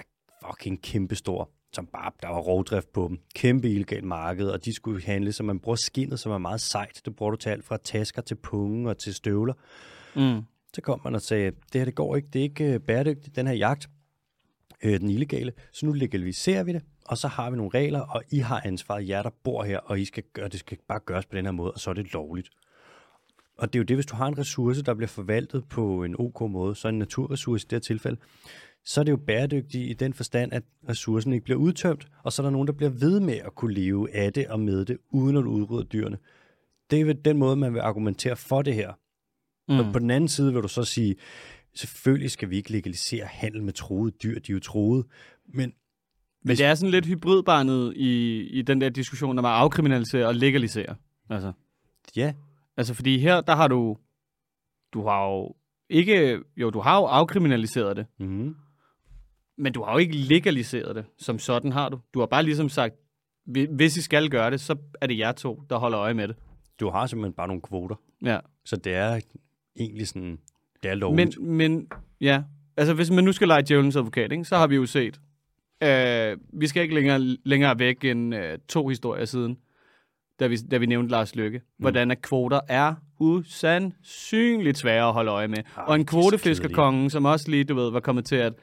fucking 0.45 0.81
kæmpestor, 0.81 1.49
som 1.75 1.85
bare, 1.85 2.11
der 2.21 2.27
var 2.27 2.39
rovdrift 2.39 2.93
på 2.93 3.07
dem. 3.09 3.19
Kæmpe 3.35 3.69
illegal 3.69 4.03
marked, 4.03 4.47
og 4.47 4.65
de 4.65 4.73
skulle 4.73 5.03
handle, 5.03 5.31
så 5.31 5.43
man 5.43 5.59
bruger 5.59 5.75
skinnet, 5.75 6.19
som 6.19 6.31
er 6.31 6.37
meget 6.37 6.61
sejt. 6.61 7.01
Det 7.05 7.15
bruger 7.15 7.31
du 7.31 7.37
til 7.37 7.49
alt 7.49 7.65
fra 7.65 7.77
tasker 7.77 8.21
til 8.21 8.35
punge 8.35 8.89
og 8.89 8.97
til 8.97 9.13
støvler. 9.13 9.53
Mm. 10.15 10.41
Så 10.73 10.81
kom 10.81 11.01
man 11.03 11.15
og 11.15 11.21
sagde, 11.21 11.51
det 11.51 11.81
her 11.81 11.85
det 11.85 11.95
går 11.95 12.15
ikke, 12.15 12.27
det 12.33 12.39
er 12.39 12.43
ikke 12.43 12.73
øh, 12.73 12.79
bæredygtigt, 12.79 13.35
den 13.35 13.47
her 13.47 13.53
jagt, 13.53 13.89
øh, 14.83 14.99
den 14.99 15.09
illegale, 15.09 15.51
så 15.71 15.85
nu 15.85 15.91
legaliserer 15.91 16.63
vi 16.63 16.73
det, 16.73 16.81
og 17.05 17.17
så 17.17 17.27
har 17.27 17.49
vi 17.49 17.57
nogle 17.57 17.71
regler, 17.73 17.99
og 17.99 18.23
I 18.31 18.39
har 18.39 18.61
ansvaret, 18.65 19.09
jer 19.09 19.23
der 19.23 19.29
bor 19.43 19.63
her, 19.63 19.79
og 19.79 19.99
I 19.99 20.05
skal 20.05 20.23
gøre, 20.33 20.47
det 20.47 20.59
skal 20.59 20.77
bare 20.87 20.99
gøres 20.99 21.25
på 21.25 21.35
den 21.35 21.45
her 21.45 21.51
måde, 21.51 21.71
og 21.71 21.79
så 21.79 21.89
er 21.89 21.93
det 21.93 22.13
lovligt. 22.13 22.49
Og 23.57 23.73
det 23.73 23.79
er 23.79 23.79
jo 23.79 23.83
det, 23.83 23.95
hvis 23.95 24.05
du 24.05 24.15
har 24.15 24.27
en 24.27 24.37
ressource, 24.37 24.83
der 24.83 24.93
bliver 24.93 25.07
forvaltet 25.07 25.65
på 25.69 26.03
en 26.03 26.15
ok 26.19 26.41
måde, 26.41 26.75
så 26.75 26.87
en 26.87 26.99
naturressource 26.99 27.65
i 27.65 27.67
det 27.69 27.75
her 27.75 27.79
tilfælde, 27.79 28.17
så 28.85 28.99
er 28.99 29.03
det 29.03 29.11
jo 29.11 29.17
bæredygtigt 29.17 29.89
i 29.89 29.93
den 29.93 30.13
forstand, 30.13 30.53
at 30.53 30.63
ressourcen 30.89 31.33
ikke 31.33 31.43
bliver 31.43 31.59
udtømt, 31.59 32.07
og 32.23 32.33
så 32.33 32.41
er 32.41 32.43
der 32.43 32.51
nogen, 32.51 32.67
der 32.67 32.73
bliver 32.73 32.89
ved 32.89 33.19
med 33.19 33.33
at 33.33 33.55
kunne 33.55 33.73
leve 33.73 34.15
af 34.15 34.33
det 34.33 34.47
og 34.47 34.59
med 34.59 34.85
det, 34.85 34.97
uden 35.09 35.37
at 35.37 35.43
udrydde 35.43 35.87
dyrene. 35.93 36.17
Det 36.91 37.01
er 37.01 37.13
den 37.13 37.37
måde, 37.37 37.55
man 37.55 37.73
vil 37.73 37.79
argumentere 37.79 38.35
for 38.35 38.61
det 38.61 38.73
her. 38.73 38.93
Mm. 39.67 39.79
Og 39.79 39.93
på 39.93 39.99
den 39.99 40.11
anden 40.11 40.27
side 40.27 40.53
vil 40.53 40.63
du 40.63 40.67
så 40.67 40.83
sige, 40.83 41.15
selvfølgelig 41.73 42.31
skal 42.31 42.49
vi 42.49 42.57
ikke 42.57 42.71
legalisere 42.71 43.25
handel 43.25 43.63
med 43.63 43.73
troede 43.73 44.11
dyr, 44.11 44.39
de 44.39 44.51
er 44.51 44.53
jo 44.53 44.59
troede, 44.59 45.03
men 45.45 45.73
Men 46.41 46.57
det 46.57 46.65
er 46.65 46.75
sådan 46.75 46.91
lidt 46.91 47.05
hybridbarnet 47.05 47.93
i, 47.95 48.41
i 48.47 48.61
den 48.61 48.81
der 48.81 48.89
diskussion, 48.89 49.35
når 49.35 49.41
man 49.41 49.51
afkriminaliserer 49.51 50.27
og 50.27 50.35
legaliserer. 50.35 50.95
Altså, 51.29 51.51
ja, 52.15 52.33
altså 52.77 52.93
fordi 52.93 53.19
her, 53.19 53.41
der 53.41 53.55
har 53.55 53.67
du, 53.67 53.97
du 54.93 55.07
har 55.07 55.25
jo 55.25 55.55
ikke, 55.89 56.39
jo, 56.57 56.69
du 56.69 56.79
har 56.79 56.97
jo 56.97 57.05
afkriminaliseret 57.05 57.97
det, 57.97 58.05
mm-hmm. 58.19 58.55
Men 59.57 59.73
du 59.73 59.83
har 59.83 59.91
jo 59.91 59.97
ikke 59.97 60.15
legaliseret 60.15 60.95
det, 60.95 61.05
som 61.17 61.39
sådan 61.39 61.71
har 61.71 61.89
du. 61.89 61.99
Du 62.13 62.19
har 62.19 62.25
bare 62.25 62.43
ligesom 62.43 62.69
sagt, 62.69 62.93
"Hvi- 63.49 63.75
hvis 63.75 63.97
I 63.97 64.01
skal 64.01 64.29
gøre 64.29 64.51
det, 64.51 64.61
så 64.61 64.75
er 65.01 65.07
det 65.07 65.17
jer 65.17 65.31
to, 65.31 65.63
der 65.69 65.77
holder 65.77 65.99
øje 65.99 66.13
med 66.13 66.27
det. 66.27 66.35
du 66.79 66.89
har 66.89 67.07
simpelthen 67.07 67.33
bare 67.33 67.47
nogle 67.47 67.61
kvoter, 67.61 67.95
Ja. 68.25 68.39
så 68.65 68.75
det 68.75 68.93
er 68.93 69.19
egentlig 69.79 70.07
sådan, 70.07 70.37
det 70.83 70.91
er 70.91 70.95
lovligt. 70.95 71.39
Men, 71.41 71.51
men 71.57 71.87
ja, 72.21 72.43
altså 72.77 72.93
hvis 72.93 73.11
man 73.11 73.23
nu 73.23 73.31
skal 73.31 73.47
lege 73.47 73.61
djævelens 73.61 73.95
advokat, 73.95 74.31
ikke, 74.31 74.45
så 74.45 74.57
har 74.57 74.67
vi 74.67 74.75
jo 74.75 74.85
set, 74.85 75.19
øh, 75.83 76.37
vi 76.53 76.67
skal 76.67 76.83
ikke 76.83 76.95
længere, 76.95 77.19
længere 77.45 77.79
væk 77.79 78.03
end 78.05 78.35
øh, 78.35 78.57
to 78.69 78.87
historier 78.87 79.25
siden, 79.25 79.57
da 80.39 80.47
vi, 80.47 80.55
da 80.55 80.77
vi 80.77 80.85
nævnte 80.85 81.11
Lars 81.11 81.35
Lykke, 81.35 81.57
mm. 81.59 81.63
hvordan 81.77 82.11
at 82.11 82.21
kvoter 82.21 82.59
er 82.67 82.95
usandsynligt 83.19 84.77
svære 84.77 85.07
at 85.07 85.13
holde 85.13 85.31
øje 85.31 85.47
med. 85.47 85.57
Ah, 85.77 85.87
og 85.87 85.95
en 85.95 86.01
er 86.01 86.05
kvotefiskerkonge, 86.05 87.09
som 87.09 87.25
også 87.25 87.51
lige, 87.51 87.63
du 87.63 87.75
ved, 87.75 87.91
var 87.91 87.99
kommet 87.99 88.25
til 88.25 88.35
at, 88.35 88.53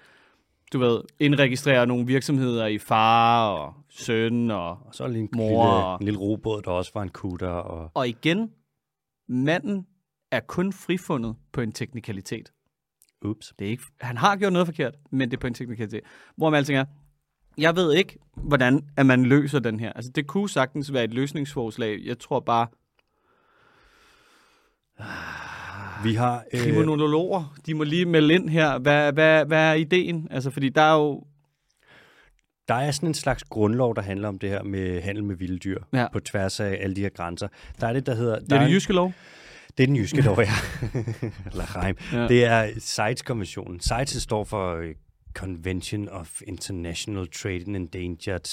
du 0.72 0.78
ved, 0.78 1.00
indregistrere 1.18 1.87
nogle 1.87 2.06
virksomheder 2.06 2.66
i 2.66 2.78
far 2.78 3.48
og 3.50 3.74
søn 3.90 4.50
og, 4.50 4.70
og 4.70 4.94
så 4.94 5.04
en, 5.04 5.28
mor- 5.37 5.38
lille, 5.38 5.94
en 6.00 6.04
lille 6.04 6.20
robåd, 6.20 6.62
der 6.62 6.70
også 6.70 6.90
var 6.94 7.02
en 7.02 7.08
kutter, 7.08 7.48
og 7.48 7.90
og 7.94 8.08
igen, 8.08 8.50
manden 9.28 9.87
er 10.30 10.40
kun 10.40 10.72
frifundet 10.72 11.37
på 11.52 11.61
en 11.61 11.72
teknikalitet. 11.72 12.52
ups. 13.24 13.52
Det 13.58 13.66
er 13.66 13.70
ikke, 13.70 13.82
han 14.00 14.16
har 14.16 14.37
gjort 14.37 14.52
noget 14.52 14.66
forkert, 14.66 14.94
men 15.11 15.30
det 15.30 15.37
er 15.37 15.40
på 15.40 15.46
en 15.46 15.54
teknikalitet. 15.54 16.00
Hvor 16.37 16.50
man 16.50 16.58
alting 16.58 16.78
er, 16.78 16.85
jeg 17.58 17.76
ved 17.76 17.92
ikke, 17.94 18.18
hvordan 18.37 18.88
at 18.96 19.06
man 19.06 19.24
løser 19.24 19.58
den 19.58 19.80
her. 19.80 19.92
Altså, 19.92 20.11
det 20.14 20.26
kunne 20.26 20.48
sagtens 20.48 20.92
være 20.92 21.04
et 21.04 21.14
løsningsforslag. 21.14 22.00
Jeg 22.04 22.18
tror 22.18 22.40
bare, 22.40 22.66
Vi 26.04 26.14
har, 26.14 26.44
øh, 26.52 26.60
kriminologer, 26.60 27.54
de 27.66 27.74
må 27.74 27.84
lige 27.84 28.04
melde 28.04 28.34
ind 28.34 28.48
her. 28.48 28.78
Hvad, 28.78 29.12
hvad, 29.12 29.44
hvad 29.44 29.58
er 29.70 29.72
ideen? 29.74 30.28
Altså, 30.30 30.50
fordi 30.50 30.68
der 30.68 30.82
er 30.82 30.94
jo... 30.98 31.24
der 32.68 32.74
er 32.74 32.90
sådan 32.90 33.08
en 33.08 33.14
slags 33.14 33.44
grundlov, 33.44 33.96
der 33.96 34.02
handler 34.02 34.28
om 34.28 34.38
det 34.38 34.48
her 34.50 34.62
med 34.62 35.00
handel 35.02 35.24
med 35.24 35.36
vilde 35.36 35.58
dyr, 35.58 35.78
Ja. 35.92 36.06
på 36.12 36.20
tværs 36.20 36.60
af 36.60 36.78
alle 36.80 36.96
de 36.96 37.00
her 37.00 37.08
grænser. 37.08 37.48
Der 37.80 37.86
er 37.86 37.92
det, 37.92 38.06
der 38.06 38.14
hedder... 38.14 38.38
Det 38.38 38.52
er 38.52 38.60
en- 38.60 38.66
det 38.66 38.74
jyske 38.74 38.92
lov. 38.92 39.12
Det 39.76 39.82
er 39.82 39.86
den 39.86 39.96
jyske 39.96 40.20
lov, 40.20 40.38
ja. 40.40 40.48
Eller 41.50 41.82
reim. 41.84 41.96
Ja. 42.12 42.20
Ja. 42.22 42.28
Det 42.28 42.44
er 42.44 42.68
CITES-konventionen. 42.80 43.80
CITES 43.80 44.22
står 44.22 44.44
for 44.44 44.76
øh, 44.76 44.94
Convention 45.35 46.09
of 46.09 46.40
International 46.47 47.27
Trade 47.27 47.57
in 47.61 47.75
Endangered 47.77 48.45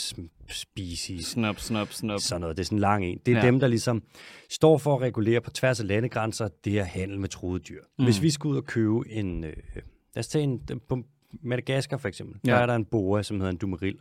Species. 0.47 1.25
Snop, 1.25 1.59
snop, 1.59 1.87
snop. 1.91 2.19
Sådan 2.19 2.41
noget. 2.41 2.57
Det 2.57 2.63
er 2.63 2.65
sådan 2.65 2.75
en 2.77 2.79
lang 2.81 3.05
en. 3.05 3.19
Det 3.25 3.33
er 3.33 3.37
Ja. 3.39 3.45
dem, 3.45 3.59
der 3.59 3.67
ligesom 3.67 4.03
står 4.49 4.77
for 4.77 4.95
at 4.95 5.01
regulere 5.01 5.41
på 5.41 5.49
tværs 5.51 5.79
af 5.79 5.87
landegrænser 5.87 6.47
det 6.63 6.73
her 6.73 6.83
handel 6.83 7.19
med 7.19 7.29
troede 7.29 7.59
dyr. 7.59 7.83
Mm. 7.99 8.05
Hvis 8.05 8.21
vi 8.21 8.29
skal 8.29 8.47
ud 8.47 8.57
og 8.57 8.65
købe 8.65 9.09
en... 9.09 9.43
Øh, 9.43 9.53
lad 9.75 10.19
os 10.19 10.27
tage 10.27 10.43
en... 10.43 10.61
På 10.89 11.03
Madagaskar 11.43 11.97
for 11.97 12.07
eksempel. 12.07 12.39
Ja. 12.45 12.51
Der 12.51 12.57
er 12.57 12.65
der 12.65 12.75
en 12.75 12.85
boa, 12.85 13.23
som 13.23 13.37
hedder 13.37 13.51
en 13.51 13.57
dumeril. 13.57 13.97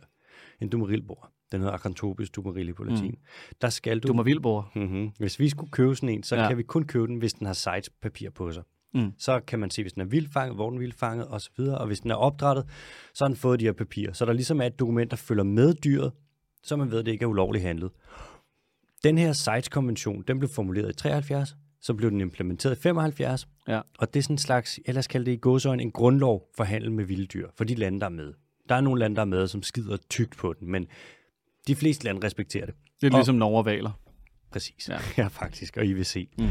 En 0.61 0.69
dumerilboa. 0.69 1.27
Den 1.51 1.59
hedder 1.61 1.73
Acranthopus 1.73 2.29
dumerili 2.29 2.73
på 2.73 2.83
latin. 2.83 3.11
Mm. 3.11 3.17
Der 3.61 3.69
skal 3.69 3.99
du... 3.99 4.07
Du 4.07 4.13
må 4.13 4.23
vildbord. 4.23 4.71
Mm-hmm. 4.75 5.09
Hvis 5.19 5.39
vi 5.39 5.49
skulle 5.49 5.71
købe 5.71 5.95
sådan 5.95 6.09
en, 6.09 6.23
så 6.23 6.35
Ja. 6.35 6.47
kan 6.47 6.57
vi 6.57 6.63
kun 6.63 6.83
købe 6.83 7.07
den, 7.07 7.15
hvis 7.17 7.33
den 7.33 7.47
har 7.47 7.53
CITES-papir 7.53 8.29
på 8.29 8.51
sig. 8.51 8.63
Mm. 8.93 9.11
Så 9.17 9.39
kan 9.39 9.59
man 9.59 9.69
se, 9.69 9.81
hvis 9.83 9.93
den 9.93 10.01
er 10.01 10.05
vildfanget, 10.05 10.55
hvor 10.55 10.69
den 10.69 10.77
er 10.77 10.79
vildfanget 10.79 11.27
osv. 11.29 11.59
Og 11.59 11.87
hvis 11.87 11.99
den 11.99 12.11
er 12.11 12.15
opdrettet, 12.15 12.65
så 13.13 13.23
har 13.23 13.27
den 13.29 13.37
fået 13.37 13.59
de 13.59 13.65
her 13.65 13.71
papirer. 13.71 14.13
Så 14.13 14.25
der 14.25 14.33
ligesom 14.33 14.61
er 14.61 14.65
et 14.65 14.79
dokument, 14.79 15.11
der 15.11 15.17
følger 15.17 15.43
med 15.43 15.73
dyret, 15.73 16.11
så 16.63 16.75
man 16.75 16.91
ved, 16.91 16.99
at 16.99 17.05
det 17.05 17.11
ikke 17.11 17.23
er 17.23 17.27
ulovligt 17.27 17.63
handlet. 17.65 17.91
Den 19.03 19.17
her 19.17 19.33
CITES-konvention, 19.33 20.23
den 20.27 20.39
blev 20.39 20.49
formuleret 20.49 20.89
i 20.89 20.93
73, 20.95 21.55
så 21.81 21.93
blev 21.93 22.11
den 22.11 22.21
implementeret 22.21 22.77
i 22.77 22.81
75, 22.81 23.47
Ja. 23.67 23.81
og 23.99 24.13
det 24.13 24.19
er 24.19 24.23
sådan 24.23 24.33
en 24.33 24.37
slags, 24.37 24.79
ellers 24.85 25.07
kalde 25.07 25.25
det 25.25 25.31
i 25.31 25.37
godsøjne, 25.41 25.81
en 25.83 25.91
grundlov 25.91 26.49
for 26.57 26.63
handel 26.63 26.91
med 26.91 27.05
vilde 27.05 27.25
dyr, 27.25 27.49
for 27.57 27.63
de 27.63 27.75
lande, 27.75 27.99
der 27.99 28.05
er 28.05 28.09
med. 28.09 28.33
Der 28.69 28.75
er 28.75 28.81
nogle 28.81 28.99
lande, 28.99 29.15
der 29.15 29.21
er 29.21 29.25
med, 29.25 29.47
som 29.47 29.63
skider 29.63 29.97
tykt 30.09 30.37
på 30.37 30.53
den, 30.53 30.71
men 30.71 30.87
de 31.67 31.75
fleste 31.75 32.05
lande 32.05 32.25
respekterer 32.25 32.65
det. 32.65 32.75
Det 33.01 33.07
er 33.07 33.11
Og- 33.11 33.19
ligesom 33.19 33.35
Norge 33.35 33.57
og 33.57 33.65
Valer. 33.65 33.91
Præcis. 34.51 34.89
Ja. 34.89 34.97
Ja, 35.17 35.27
faktisk, 35.27 35.77
og 35.77 35.85
IWC. 35.85 36.29
Mm. 36.39 36.47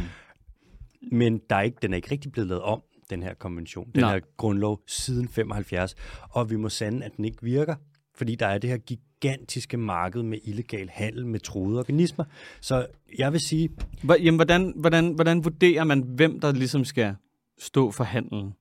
Men 1.12 1.40
der 1.50 1.56
er 1.56 1.60
ikke, 1.62 1.78
den 1.82 1.92
er 1.92 1.96
ikke 1.96 2.10
rigtig 2.10 2.32
blevet 2.32 2.48
lavet 2.48 2.62
om, 2.62 2.82
den 3.10 3.22
her 3.22 3.34
konvention, 3.34 3.90
den 3.94 4.00
Nej. 4.00 4.12
her 4.12 4.20
grundlov, 4.36 4.82
siden 4.86 5.28
75. 5.28 5.94
Og 6.30 6.50
vi 6.50 6.56
må 6.56 6.68
sande, 6.68 7.04
at 7.04 7.16
den 7.16 7.24
ikke 7.24 7.42
virker, 7.42 7.74
fordi 8.14 8.34
der 8.34 8.46
er 8.46 8.58
det 8.58 8.70
her 8.70 8.76
gigantiske 8.76 9.76
marked 9.76 10.22
med 10.22 10.38
illegal 10.44 10.88
handel 10.88 11.26
med 11.26 11.40
troede 11.40 11.78
organismer. 11.78 12.24
Så 12.60 12.86
jeg 13.18 13.32
vil 13.32 13.40
sige, 13.40 13.70
Jamen, 14.04 14.34
hvordan, 14.36 14.72
hvordan, 14.76 15.12
hvordan 15.12 15.44
vurderer 15.44 15.84
man, 15.84 16.02
hvem 16.02 16.40
der 16.40 16.52
ligesom 16.52 16.84
skal 16.84 17.16
stå 17.58 17.90
for 17.90 18.04
handelen 18.04 18.54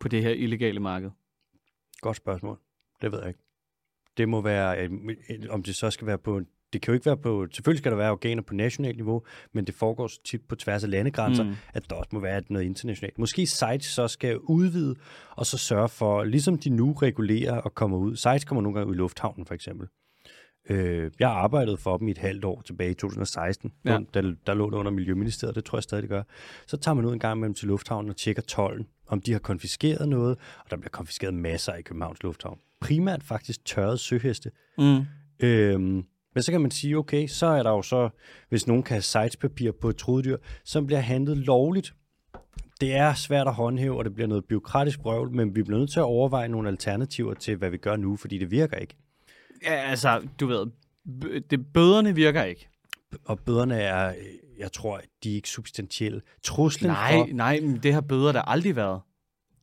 på 0.00 0.08
det 0.08 0.22
her 0.22 0.30
illegale 0.30 0.80
marked? 0.80 1.10
godt 2.00 2.16
spørgsmål. 2.16 2.58
Det 3.02 3.12
ved 3.12 3.18
jeg 3.18 3.28
ikke. 3.28 3.40
Det 4.16 4.28
må 4.28 4.40
være, 4.40 4.84
øh, 4.84 4.90
om 5.50 5.62
det 5.62 5.76
så 5.76 5.90
skal 5.90 6.06
være 6.06 6.18
på, 6.18 6.40
det 6.72 6.82
kan 6.82 6.92
jo 6.92 6.94
ikke 6.94 7.06
være 7.06 7.16
på, 7.16 7.46
selvfølgelig 7.52 7.78
skal 7.78 7.90
der 7.92 7.96
være 7.98 8.10
organer 8.10 8.42
på 8.42 8.54
nationalt 8.54 8.96
niveau, 8.96 9.22
men 9.52 9.64
det 9.64 9.74
foregår 9.74 10.06
så 10.06 10.20
tit 10.24 10.40
på 10.48 10.56
tværs 10.56 10.84
af 10.84 10.90
landegrænser, 10.90 11.44
Mm. 11.44 11.54
at 11.74 11.90
der 11.90 11.96
også 11.96 12.08
må 12.12 12.20
være 12.20 12.42
noget 12.48 12.64
internationalt. 12.66 13.18
Måske 13.18 13.46
sites 13.46 13.86
så 13.86 14.08
skal 14.08 14.38
udvide, 14.38 14.94
og 15.30 15.46
så 15.46 15.58
sørge 15.58 15.88
for, 15.88 16.24
ligesom 16.24 16.58
de 16.58 16.70
nu 16.70 16.92
regulerer 16.92 17.56
og 17.60 17.74
kommer 17.74 17.96
ud. 17.98 18.16
Sites 18.16 18.44
kommer 18.44 18.62
nogle 18.62 18.78
gange 18.78 18.90
ud 18.90 18.94
i 18.94 18.98
lufthavnen, 18.98 19.46
for 19.46 19.54
eksempel. 19.54 19.88
Øh, 20.70 21.10
jeg 21.20 21.30
arbejdede 21.30 21.76
for 21.76 21.96
dem 21.96 22.08
i 22.08 22.10
et 22.10 22.18
halvt 22.18 22.44
år 22.44 22.62
tilbage 22.66 22.90
i 22.90 22.94
2016. 22.94 23.72
Ja. 23.84 23.92
Ja. 23.92 23.98
Der, 24.14 24.34
der 24.46 24.54
lå 24.54 24.70
det 24.70 24.76
under 24.76 24.92
Miljøministeriet, 24.92 25.54
det 25.56 25.64
tror 25.64 25.78
jeg 25.78 25.82
stadig, 25.82 26.02
det 26.02 26.10
gør. 26.10 26.22
Så 26.66 26.76
tager 26.76 26.94
man 26.94 27.04
ud 27.04 27.12
en 27.12 27.18
gang 27.18 27.36
imellem 27.38 27.54
til 27.54 27.68
lufthavnen 27.68 28.10
og 28.10 28.16
tjekker 28.16 28.42
tollen, 28.42 28.86
om 29.06 29.20
de 29.20 29.32
har 29.32 29.38
konfiskeret 29.38 30.08
noget, 30.08 30.38
og 30.64 30.70
der 30.70 30.76
bliver 30.76 30.90
konfiskeret 30.90 31.34
masser 31.34 31.74
i 31.74 31.82
Københavns 31.82 32.22
Lufthavn. 32.22 32.58
Primært 32.80 33.22
faktisk 33.22 33.64
tørrede 33.64 33.98
søheste. 33.98 34.50
Mm. 34.78 35.00
Øhm, 35.40 36.04
men 36.34 36.42
så 36.42 36.52
kan 36.52 36.60
man 36.60 36.70
sige, 36.70 36.96
okay, 36.96 37.26
så 37.26 37.46
er 37.46 37.62
der 37.62 37.70
jo 37.70 37.82
så, 37.82 38.08
hvis 38.48 38.66
nogen 38.66 38.82
kan 38.82 38.94
have 38.94 39.02
sitespapir 39.02 39.72
på 39.72 39.88
et 39.88 39.96
trodedyr, 39.96 40.36
som 40.64 40.86
bliver 40.86 41.00
handlet 41.00 41.36
lovligt. 41.36 41.94
Det 42.80 42.92
er 42.96 43.14
svært 43.14 43.46
at 43.46 43.54
håndhæve, 43.54 43.98
og 43.98 44.04
det 44.04 44.14
bliver 44.14 44.28
noget 44.28 44.44
byråkratisk 44.44 45.00
brøvl, 45.00 45.30
men 45.30 45.54
vi 45.54 45.62
bliver 45.62 45.78
nødt 45.78 45.90
til 45.90 46.00
at 46.00 46.04
overveje 46.04 46.48
nogle 46.48 46.68
alternativer 46.68 47.34
til, 47.34 47.56
hvad 47.56 47.70
vi 47.70 47.76
gør 47.76 47.96
nu, 47.96 48.16
fordi 48.16 48.38
det 48.38 48.50
virker 48.50 48.76
ikke. 48.76 48.96
Ja, 49.62 49.74
altså, 49.74 50.22
du 50.40 50.46
ved, 50.46 50.66
det, 51.50 51.72
bøderne 51.72 52.14
virker 52.14 52.42
ikke. 52.42 52.68
Og 53.24 53.40
bøderne 53.40 53.80
er, 53.80 54.14
jeg 54.58 54.72
tror, 54.72 55.00
de 55.24 55.30
er 55.30 55.34
ikke 55.34 55.48
substantielle. 55.48 56.22
Truslen 56.42 56.90
Nej, 56.90 57.12
for, 57.12 57.26
nej, 57.32 57.60
men 57.60 57.76
det 57.76 57.94
har 57.94 58.00
bøder 58.00 58.32
der 58.32 58.42
aldrig 58.42 58.76
været. 58.76 59.00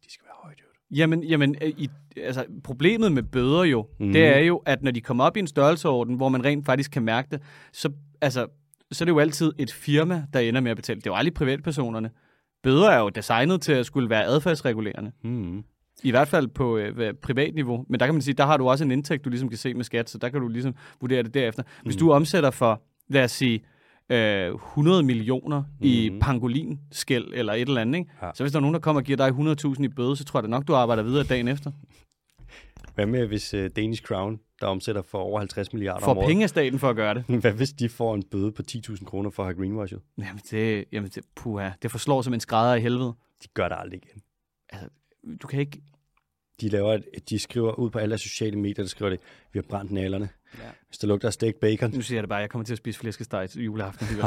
de 0.06 0.12
skal 0.14 0.26
være 0.26 0.36
højt. 0.44 0.58
Jamen, 0.92 1.24
jamen 1.24 1.56
øh, 1.62 1.70
i, 1.70 1.90
altså, 2.18 2.46
problemet 2.64 3.12
med 3.12 3.24
bøder 3.24 3.64
jo, 3.64 3.88
mm. 4.00 4.14
Det 4.14 4.26
er 4.26 4.40
jo, 4.40 4.58
at 4.66 4.84
når 4.84 4.92
de 4.92 5.02
kommer 5.02 5.24
op 5.24 5.38
i 5.38 5.40
en 5.40 5.48
størrelseorden, 5.48 6.16
hvor 6.16 6.30
man 6.30 6.46
rent 6.46 6.66
faktisk 6.66 6.92
kan 6.92 7.04
mærke 7.04 7.28
det, 7.32 7.42
så, 7.74 7.90
altså, 8.22 8.48
så 8.92 9.04
er 9.04 9.06
det 9.06 9.12
jo 9.12 9.20
altid 9.20 9.52
et 9.60 9.72
firma, 9.74 10.24
der 10.34 10.40
ender 10.40 10.62
med 10.62 10.72
at 10.72 10.78
betale. 10.78 10.96
Det 11.00 11.08
er 11.08 11.12
jo 11.12 11.16
aldrig 11.16 11.34
privatpersonerne. 11.34 12.10
Bøder 12.64 12.90
er 12.90 13.00
jo 13.00 13.10
designet 13.10 13.62
til 13.62 13.72
at 13.72 13.86
skulle 13.86 14.10
være 14.10 14.24
adfærdsregulerende. 14.26 15.12
Mm. 15.24 15.64
I 16.04 16.12
hvert 16.12 16.28
fald 16.28 16.48
på 16.48 16.78
øh, 16.78 16.96
hvad- 16.96 17.14
privat 17.14 17.56
niveau. 17.56 17.86
Men 17.90 18.00
der 18.00 18.06
kan 18.06 18.16
man 18.16 18.22
sige, 18.22 18.34
der 18.34 18.46
har 18.46 18.58
du 18.58 18.70
også 18.70 18.84
en 18.84 18.92
indtægt, 18.92 19.26
du 19.26 19.30
ligesom 19.30 19.50
kan 19.50 19.58
se 19.58 19.74
med 19.74 19.84
skat, 19.84 20.10
så 20.10 20.18
der 20.18 20.30
kan 20.30 20.42
du 20.42 20.48
ligesom 20.48 20.76
vurdere 21.02 21.24
det 21.24 21.34
derefter. 21.34 21.64
Hvis 21.84 21.96
Mm. 21.96 22.00
du 22.00 22.12
omsætter 22.12 22.52
for, 22.52 22.82
lad 23.10 23.24
os 23.24 23.32
sige, 23.32 23.64
øh, 24.10 24.54
100 24.54 25.04
millioner 25.04 25.64
i 25.82 26.10
Mhm. 26.10 26.20
pangolinskæld 26.20 27.28
eller 27.34 27.54
et 27.54 27.62
eller 27.62 27.82
andet, 27.82 28.00
ikke? 28.00 28.12
Ja. 28.22 28.32
så 28.36 28.44
hvis 28.44 28.52
der 28.52 28.60
er 28.60 28.62
nogen, 28.62 28.74
der 28.74 28.80
kommer 28.80 29.02
og 29.02 29.06
giver 29.06 29.18
dig 29.18 29.30
100.000 29.30 29.84
i 29.84 29.88
bøde, 29.88 30.16
så 30.16 30.24
tror 30.26 30.40
jeg 30.40 30.44
da 30.44 30.48
nok, 30.50 30.68
du 30.68 30.76
arbejder 30.76 31.04
videre 31.04 31.24
dagen 31.24 31.48
efter. 31.48 31.72
Hvad 32.96 33.06
med, 33.06 33.28
hvis 33.28 33.54
uh, 33.54 33.66
Danish 33.76 34.04
Crown, 34.04 34.40
der 34.62 34.68
omsætter 34.68 35.02
for 35.02 35.18
over 35.18 35.40
50 35.40 35.74
milliarder 35.74 35.98
om 35.98 36.04
Får 36.04 36.16
året, 36.22 36.28
penge 36.28 36.44
af 36.44 36.50
staten 36.50 36.80
for 36.80 36.90
at 36.90 36.96
gøre 36.96 37.14
det. 37.14 37.24
hvad 37.42 37.52
hvis 37.52 37.70
de 37.70 37.90
får 37.90 38.16
en 38.16 38.24
bøde 38.32 38.52
på 38.52 38.62
10.000 38.72 39.06
kroner 39.06 39.30
for 39.30 39.44
at 39.44 39.48
have 39.48 39.58
greenwashet? 39.58 40.02
Jamen 40.18 40.42
det, 40.52 40.86
jamen 40.92 41.10
det, 41.16 41.24
puha, 41.36 41.70
det 41.82 41.92
forslår 41.92 42.22
som 42.22 42.34
en 42.34 42.40
skrædder 42.40 42.76
i 42.76 42.82
helvede. 42.82 43.14
De 43.44 43.48
gør 43.54 43.68
det 43.70 43.78
aldrig 43.80 44.02
igen. 44.04 44.22
Du 45.42 45.48
kan 45.48 45.60
ikke... 45.60 45.82
De, 46.62 46.70
laver 46.70 46.94
et, 46.94 47.30
de 47.30 47.40
skriver 47.40 47.72
ud 47.80 47.90
på 47.90 48.00
alle 48.00 48.18
sociale 48.18 48.56
medier, 48.60 48.84
der 48.84 48.90
skriver 48.90 49.10
det, 49.10 49.20
vi 49.54 49.60
har 49.60 49.64
brændt 49.70 49.92
nalerne. 49.92 50.30
Ja. 50.58 50.60
Hvis 50.88 50.98
der 50.98 51.08
lugter 51.08 51.28
af 51.28 51.34
stegt 51.34 51.60
bacon. 51.60 51.92
Nu 51.92 52.02
siger 52.02 52.18
jeg 52.18 52.24
det 52.24 52.30
bare, 52.30 52.40
jeg 52.40 52.50
kommer 52.50 52.66
til 52.66 52.74
at 52.74 52.78
spise 52.78 53.00
flæskesteg 53.00 53.50
til 53.50 53.64
juleaften. 53.64 54.08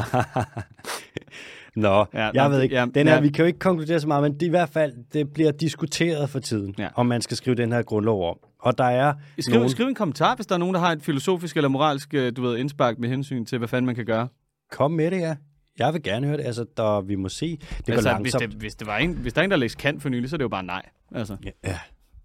Nå, 1.75 1.87
Ja, 1.89 2.03
ja, 2.13 2.23
jeg 2.23 2.31
nej, 2.33 2.47
ved 2.47 2.61
ikke. 2.61 2.75
ja, 2.75 2.85
den 2.95 3.07
her, 3.07 3.13
ja. 3.15 3.21
vi 3.21 3.29
kan 3.29 3.43
jo 3.43 3.47
ikke 3.47 3.59
konkludere 3.59 3.99
så 3.99 4.07
meget, 4.07 4.23
men 4.23 4.33
det 4.33 4.41
i 4.45 4.49
hvert 4.49 4.69
fald, 4.69 4.93
det 5.13 5.33
bliver 5.33 5.51
diskuteret 5.51 6.29
for 6.29 6.39
tiden, 6.39 6.75
Ja. 6.77 6.83
ja. 6.83 6.89
om 6.95 7.05
man 7.05 7.21
skal 7.21 7.37
skrive 7.37 7.55
den 7.55 7.71
her 7.71 7.81
grundlov 7.81 8.29
om. 8.29 8.37
Og 8.59 8.77
der 8.77 8.83
er 8.83 9.13
Skriv, 9.39 9.53
nogen, 9.55 9.69
skriv 9.69 9.85
en 9.87 9.95
kommentar, 9.95 10.35
hvis 10.35 10.45
der 10.47 10.55
er 10.55 10.59
nogen, 10.59 10.73
der 10.73 10.79
har 10.79 10.91
et 10.91 11.01
filosofisk 11.03 11.55
eller 11.57 11.67
moralsk 11.69 12.13
øh, 12.13 12.35
du 12.35 12.41
ved, 12.41 12.57
indspark 12.57 12.99
med 12.99 13.09
hensyn 13.09 13.45
til, 13.45 13.57
hvad 13.57 13.67
fanden 13.67 13.85
man 13.85 13.95
kan 13.95 14.05
gøre. 14.05 14.27
kom 14.71 14.91
med 14.91 15.11
det 15.11 15.19
her. 15.19 15.35
Jeg 15.79 15.93
vil 15.93 16.03
gerne 16.03 16.27
høre 16.27 16.37
det. 16.37 16.45
Altså, 16.45 16.65
der, 16.77 17.01
vi 17.01 17.15
må 17.15 17.29
se. 17.29 17.57
Det 17.77 17.85
går 17.85 17.93
altså, 17.93 18.17
hvis, 18.21 18.33
langsomt. 18.33 18.51
det, 18.53 18.59
hvis, 18.61 18.75
det 18.75 18.87
var 18.87 18.97
en, 18.97 19.13
hvis 19.13 19.33
der 19.33 19.41
er 19.41 19.45
en, 19.45 19.51
der 19.51 19.57
lægger 19.57 19.75
kant 19.79 20.01
for 20.01 20.09
nylig, 20.09 20.29
så 20.29 20.35
er 20.35 20.37
det 20.37 20.43
jo 20.43 20.49
bare 20.49 20.63
nej. 20.63 20.81
Altså. 21.15 21.37
Ja, 21.45 21.49
ja. 21.65 21.79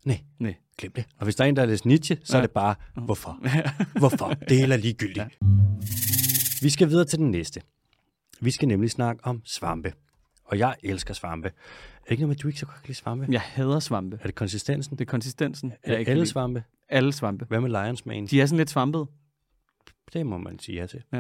Nej, 0.07 0.21
Nej. 0.39 0.55
glem 0.79 0.93
det. 0.93 1.05
Og 1.19 1.25
hvis 1.25 1.37
der 1.37 1.45
er 1.45 1.49
en, 1.49 1.57
der 1.57 1.63
har 1.63 1.67
læst 1.67 1.87
Nietzsche, 1.87 2.19
så 2.25 2.37
Ja. 2.37 2.43
er 2.43 2.47
det 2.47 2.51
bare, 2.51 2.75
hvorfor? 3.05 3.41
Hvorfor? 3.99 4.29
Det 4.29 4.53
er 4.53 4.59
heller 4.59 4.77
ligegyldigt. 4.77 5.19
Ja. 5.19 5.27
Vi 6.63 6.71
skal 6.71 6.89
videre 6.89 7.05
til 7.05 7.19
den 7.19 7.31
næste. 7.31 7.61
Vi 8.41 8.51
skal 8.51 8.69
nemlig 8.69 8.91
snakke 8.91 9.25
om 9.25 9.43
svampe. 9.45 9.93
Og 10.45 10.59
jeg 10.59 10.75
elsker 10.83 11.15
svampe. 11.15 11.49
Er 11.49 11.53
det 12.05 12.11
ikke 12.11 12.21
noget 12.23 12.29
med, 12.29 12.37
at 12.37 12.43
du 12.43 12.49
ikke 12.49 12.61
så 12.61 12.67
godt 12.67 12.77
kan 12.77 12.87
lide 12.89 12.99
svampe? 12.99 13.27
Jeg 13.31 13.41
hader 13.41 13.81
svampe. 13.81 14.19
Er 14.23 14.27
det 14.27 14.35
konsistensen? 14.35 14.99
Det 14.99 15.05
er 15.05 15.11
konsistensen. 15.11 15.73
Er 15.83 15.97
kan 15.97 16.07
alle 16.07 16.15
lide. 16.15 16.27
svampe? 16.27 16.65
Alle 16.89 17.13
svampe. 17.13 17.45
Hvad 17.45 17.61
med 17.61 17.69
Lions 17.71 18.07
Mane? 18.07 18.27
De 18.27 18.41
er 18.41 18.47
sådan 18.47 18.59
lidt 18.59 18.71
svampede. 18.71 19.07
Det 20.13 20.27
må 20.27 20.39
man 20.39 20.59
sige 20.59 20.81
ja 20.81 20.87
til. 20.87 21.03
Ja. 21.13 21.17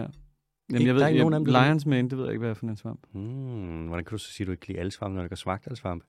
Jamen, 0.70 0.86
jeg 0.86 0.94
ved, 0.94 1.00
der 1.00 1.06
er 1.06 1.08
ikke 1.08 1.18
jeg, 1.18 1.24
nogen 1.30 1.34
af 1.34 1.40
dem, 1.40 1.64
Lions 1.66 1.86
Mane, 1.86 2.10
det 2.10 2.18
ved 2.18 2.24
jeg 2.24 2.32
ikke, 2.32 2.40
hvad 2.40 2.50
er 2.50 2.54
for 2.54 2.66
en 2.66 2.76
svamp. 2.76 3.00
Hmm, 3.12 3.86
hvordan 3.86 4.04
kan 4.04 4.10
du 4.10 4.18
så 4.18 4.32
sige, 4.32 4.44
at 4.44 4.46
du 4.46 4.52
ikke 4.52 4.60
kan 4.60 4.72
lide 4.72 4.80
alle 4.80 4.90
svampe, 4.92 5.14
når 5.14 5.22
du 5.22 5.24
ikke 5.24 5.32
har 5.32 5.36
smagt 5.36 5.66
alle 5.66 5.76
svampe? 5.76 6.06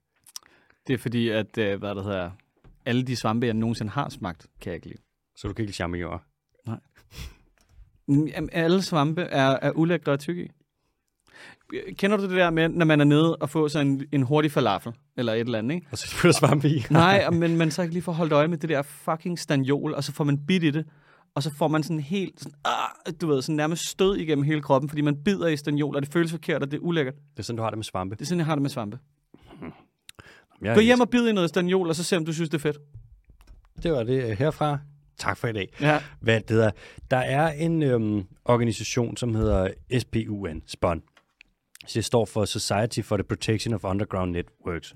Det 0.88 0.94
er 0.94 0.98
fordi, 0.98 1.30
at, 1.30 1.58
øh, 1.58 1.80
hvad 1.80 1.96
der 1.96 2.04
hedder, 2.04 2.32
alle 2.88 3.04
de 3.04 3.16
svampe, 3.16 3.46
jeg 3.46 3.54
nogensinde 3.54 3.92
har 3.92 4.10
smagt, 4.10 4.48
kan 4.62 4.70
jeg 4.70 4.76
ikke 4.76 4.88
lide. 4.88 5.02
Så 5.36 5.48
du 5.48 5.54
kan 5.54 5.64
ikke 5.64 5.70
lide 5.70 5.76
champignoner? 5.76 6.20
Jamen, 8.08 8.50
alle 8.54 8.82
svampe 8.82 9.22
er, 9.22 9.60
er 9.62 9.72
ulækre 9.72 10.14
at 10.14 10.20
tykke 10.20 10.44
i. 10.46 10.50
Kender 11.94 12.18
du 12.18 12.24
det 12.24 12.32
der 12.32 12.50
med, 12.50 12.70
når 12.70 12.86
man 12.86 13.02
er 13.02 13.06
nede 13.06 13.36
og 13.36 13.50
får 13.50 13.68
sådan 13.68 13.88
en, 13.88 14.06
en 14.12 14.24
hurtig 14.24 14.52
falafel, 14.52 14.94
eller 15.18 15.34
et 15.34 15.40
eller 15.40 15.60
andet, 15.60 15.76
ikke? 15.76 15.88
Og 15.92 15.98
så 15.98 16.16
putter 16.16 16.32
svampe 16.32 16.70
i? 16.70 16.84
Nej, 16.90 17.30
men 17.42 17.58
man 17.58 17.72
så 17.72 17.82
ikke 17.82 17.94
lige 17.94 18.04
får 18.04 18.12
holdt 18.12 18.34
øje 18.34 18.48
med 18.48 18.58
det 18.58 18.70
der 18.70 18.82
fucking 18.82 19.40
stanjol, 19.40 19.94
og 19.94 20.04
så 20.04 20.12
får 20.12 20.24
man 20.24 20.46
bit 20.46 20.64
i 20.64 20.72
det, 20.72 20.86
og 21.36 21.44
så 21.44 21.54
får 21.54 21.68
man 21.68 21.84
sådan 21.84 22.00
helt, 22.00 22.40
sådan, 22.40 22.58
ah, 22.66 23.14
du 23.22 23.28
ved, 23.28 23.42
sådan 23.42 23.56
nærmest 23.56 23.90
stød 23.90 24.16
igennem 24.18 24.44
hele 24.44 24.62
kroppen, 24.62 24.90
fordi 24.90 25.02
man 25.02 25.24
bider 25.24 25.48
i 25.48 25.58
stanjol, 25.58 25.96
og 25.96 26.02
det 26.02 26.14
føles 26.14 26.32
forkert, 26.32 26.62
og 26.62 26.72
det 26.72 26.78
er 26.78 26.82
ulækkert. 26.82 27.16
Det 27.16 27.40
er 27.40 27.44
sådan, 27.44 27.58
du 27.58 27.64
har 27.64 27.70
det 27.70 27.78
med 27.78 27.84
svampe. 27.84 28.16
Det 28.16 28.22
er 28.22 28.26
sådan, 28.26 28.40
jeg 28.40 28.46
har 28.46 28.56
det 28.56 28.62
med 28.62 28.70
svampe. 28.70 29.00
Jeg 30.62 30.76
Gå 30.76 30.82
hjem 30.82 31.00
og 31.00 31.10
bid 31.10 31.28
i 31.28 31.32
noget 31.32 31.50
stanjol, 31.50 31.88
og 31.90 31.96
så 31.96 32.04
se, 32.04 32.18
om 32.18 32.26
du 32.26 32.34
synes, 32.34 32.50
det 32.50 32.58
er 32.58 32.62
fedt. 32.62 32.78
Det 33.84 33.92
var 33.92 34.04
det 34.04 34.24
øh, 34.24 34.30
herfra. 34.30 34.80
Tak 35.18 35.38
for 35.38 35.48
i 35.48 35.54
dag. 35.54 35.70
Ja. 35.82 36.00
Hvad 36.20 36.40
det 36.42 36.50
hedder. 36.50 36.72
Der 37.12 37.18
er 37.18 37.52
en 37.52 37.84
øhm, 37.84 38.24
organisation, 38.46 39.18
som 39.18 39.36
hedder 39.36 39.70
SPUN, 40.00 40.62
SPUN. 40.66 41.04
Så 41.88 41.94
det 41.94 42.06
står 42.06 42.26
for 42.26 42.46
Society 42.46 43.00
for 43.02 43.18
the 43.18 43.24
Protection 43.24 43.74
of 43.74 43.84
Underground 43.84 44.32
Networks, 44.32 44.96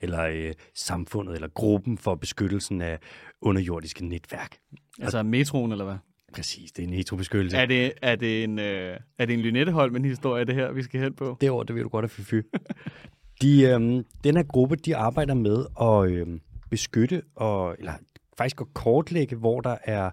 eller 0.00 0.22
øh, 0.22 0.52
samfundet, 0.74 1.34
eller 1.34 1.48
gruppen 1.48 1.98
for 1.98 2.14
beskyttelsen 2.14 2.80
af 2.82 2.98
underjordiske 3.40 4.06
netværk. 4.06 4.56
Altså 5.00 5.22
metroen, 5.22 5.72
eller 5.72 5.84
hvad? 5.84 5.96
Præcis, 6.32 6.72
det 6.72 6.82
er 6.82 6.86
en 6.86 6.94
netrobeskyttelse. 6.94 7.56
Er 7.56 7.66
det, 7.66 7.92
er 8.02 8.16
det 8.16 8.44
en, 8.44 8.58
øh, 8.58 8.96
er 9.18 9.26
det 9.26 9.34
en 9.34 9.40
Lynettehold, 9.40 9.90
men 9.90 10.04
historie, 10.04 10.44
det 10.44 10.54
her, 10.54 10.72
vi 10.72 10.82
skal 10.82 11.00
hen 11.00 11.14
på? 11.14 11.36
Det 11.40 11.50
ord, 11.50 11.66
det 11.66 11.76
ved 11.76 11.82
du 11.82 11.88
godt 11.88 12.04
at 12.04 12.10
fy 12.10 12.34
De, 13.42 13.62
øh, 13.62 13.80
den 14.24 14.36
her 14.36 14.42
gruppe, 14.42 14.76
de 14.76 14.96
arbejder 14.96 15.34
med 15.34 15.66
at 15.80 16.10
øh, 16.10 16.40
beskytte, 16.70 17.22
og, 17.36 17.76
eller 17.78 17.92
faktisk 18.38 18.60
at 18.60 18.74
kortlægge, 18.74 19.36
hvor 19.36 19.60
der 19.60 19.76
er 19.84 20.10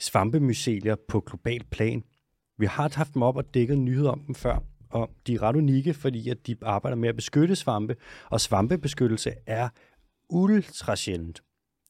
svampemycelier 0.00 0.96
på 1.08 1.20
global 1.20 1.64
plan. 1.70 2.02
Vi 2.58 2.66
har 2.66 2.90
haft 2.94 3.14
dem 3.14 3.22
op 3.22 3.36
og 3.36 3.54
dækket 3.54 3.78
nyheder 3.78 4.10
om 4.10 4.20
dem 4.20 4.34
før, 4.34 4.58
og 4.90 5.10
de 5.26 5.34
er 5.34 5.42
ret 5.42 5.56
unikke, 5.56 5.94
fordi 5.94 6.28
at 6.28 6.46
de 6.46 6.56
arbejder 6.62 6.96
med 6.96 7.08
at 7.08 7.16
beskytte 7.16 7.56
svampe, 7.56 7.96
og 8.30 8.40
svampebeskyttelse 8.40 9.32
er 9.46 9.68
ultra 10.30 10.96
sjældent. 10.96 11.42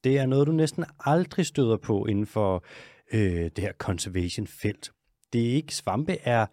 Det 0.05 0.19
er 0.19 0.27
noget, 0.27 0.47
du 0.47 0.53
næsten 0.53 0.85
aldrig 1.01 1.47
støder 1.47 1.77
på 1.77 2.07
inden 2.07 2.27
for 2.27 2.65
øh, 3.13 3.51
det 3.57 3.59
her 3.59 3.73
conservation-felt. 3.73 4.93
Det 5.33 5.49
er 5.49 5.53
ikke, 5.53 5.75
svampe 5.75 6.17
er, 6.23 6.47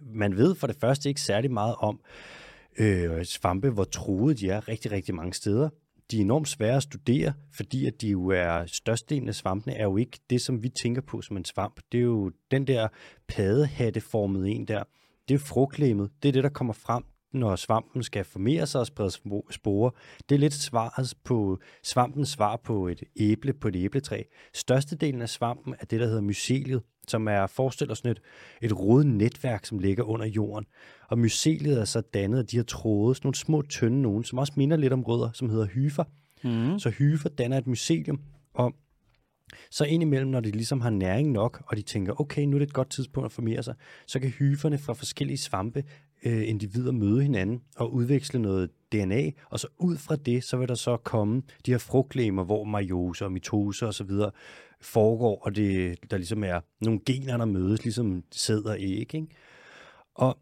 man 0.00 0.36
ved 0.36 0.54
for 0.54 0.66
det 0.66 0.76
første 0.80 1.08
ikke 1.08 1.20
særlig 1.20 1.50
meget 1.50 1.74
om 1.78 2.00
øh, 2.78 3.24
svampe, 3.24 3.70
hvor 3.70 3.84
truede 3.84 4.34
de 4.34 4.50
er 4.50 4.68
rigtig, 4.68 4.92
rigtig 4.92 5.14
mange 5.14 5.32
steder. 5.32 5.68
de 6.10 6.16
er 6.16 6.20
enormt 6.20 6.48
svære 6.48 6.76
at 6.76 6.82
studere, 6.82 7.32
fordi 7.54 7.86
at 7.86 8.00
de 8.00 8.08
jo 8.08 8.28
er, 8.28 8.66
størstedelen 8.66 9.28
af 9.28 9.34
svampene 9.34 9.74
er 9.74 9.84
jo 9.84 9.96
ikke 9.96 10.18
det, 10.30 10.40
som 10.40 10.62
vi 10.62 10.68
tænker 10.68 11.02
på 11.02 11.22
som 11.22 11.36
en 11.36 11.44
svamp. 11.44 11.80
Det 11.92 11.98
er 11.98 12.04
jo 12.04 12.32
den 12.50 12.66
der 12.66 12.88
paddehatteformede 13.28 14.50
en 14.50 14.64
der. 14.64 14.82
Det 15.28 15.34
er 15.34 15.38
frugtlemmet. 15.38 16.10
Det 16.22 16.28
er 16.28 16.32
det, 16.32 16.42
der 16.44 16.50
kommer 16.50 16.72
frem, 16.74 17.04
når 17.32 17.56
svampen 17.56 18.02
skal 18.02 18.24
formere 18.24 18.66
sig 18.66 18.80
og 18.80 18.86
sprede 18.86 19.10
sporer. 19.50 19.90
Det 20.28 20.34
er 20.34 20.38
lidt 20.38 20.54
svaret 20.54 21.14
på 21.24 21.58
svampens 21.82 22.28
svar 22.28 22.56
på 22.56 22.88
et 22.88 23.02
æble 23.16 23.52
på 23.52 23.68
et 23.68 23.76
æbletræ. 23.76 24.22
Størstedelen 24.54 25.22
af 25.22 25.28
svampen 25.28 25.74
er 25.80 25.84
det, 25.84 26.00
der 26.00 26.06
hedder 26.06 26.20
myceliet, 26.20 26.82
som 27.10 27.28
er 27.28 27.46
forestiller 27.46 27.94
sådan 27.94 28.10
et, 28.10 28.20
et 28.62 28.78
rodet 28.78 29.06
netværk, 29.06 29.66
som 29.66 29.78
ligger 29.78 30.04
under 30.04 30.26
jorden. 30.26 30.66
Og 31.08 31.18
myceliet 31.18 31.80
er 31.80 31.84
så 31.84 32.00
dannet 32.00 32.38
af 32.38 32.46
de 32.46 32.56
her 32.56 32.64
tråde, 32.64 33.14
sådan 33.14 33.26
nogle 33.26 33.34
små 33.34 33.62
tynde 33.62 34.02
nogen, 34.02 34.24
som 34.24 34.38
også 34.38 34.52
minder 34.56 34.76
lidt 34.76 34.92
om 34.92 35.02
rødder, 35.02 35.30
som 35.32 35.50
hedder 35.50 35.66
hyfer. 35.66 36.04
Mm. 36.44 36.78
Så 36.78 36.90
hyfer 36.90 37.28
danner 37.28 37.58
et 37.58 37.66
mycelium, 37.66 38.20
og 38.54 38.74
så 39.70 39.84
indimellem, 39.84 40.30
når 40.30 40.40
de 40.40 40.50
ligesom 40.50 40.80
har 40.80 40.90
næring 40.90 41.30
nok, 41.32 41.62
og 41.66 41.76
de 41.76 41.82
tænker, 41.82 42.20
okay, 42.20 42.42
nu 42.42 42.56
er 42.56 42.58
det 42.58 42.66
et 42.66 42.72
godt 42.72 42.90
tidspunkt 42.90 43.24
at 43.24 43.32
formere 43.32 43.62
sig, 43.62 43.74
så 44.06 44.20
kan 44.20 44.30
hyferne 44.30 44.78
fra 44.78 44.92
forskellige 44.92 45.38
svampe 45.38 45.84
øh, 46.24 46.48
individer 46.48 46.92
møde 46.92 47.22
hinanden 47.22 47.62
og 47.76 47.94
udveksle 47.94 48.38
noget 48.38 48.70
DNA, 48.92 49.30
og 49.50 49.60
så 49.60 49.66
ud 49.78 49.96
fra 49.96 50.16
det, 50.16 50.44
så 50.44 50.56
vil 50.56 50.68
der 50.68 50.74
så 50.74 50.96
komme 50.96 51.42
de 51.66 51.70
her 51.70 51.78
frugtlemer, 51.78 52.44
hvor 52.44 52.64
meiose 52.64 53.24
og 53.24 53.32
mitose 53.32 53.86
og 53.86 53.94
så 53.94 54.04
videre 54.04 54.30
foregår, 54.80 55.42
og 55.44 55.56
det, 55.56 55.98
der 56.10 56.16
ligesom 56.16 56.44
er 56.44 56.60
nogle 56.80 57.00
gener, 57.06 57.36
der 57.36 57.44
mødes, 57.44 57.84
ligesom 57.84 58.22
sæd 58.32 58.64
og 58.64 58.76
æg, 58.80 59.14
ikke? 59.14 59.26
Og 60.14 60.38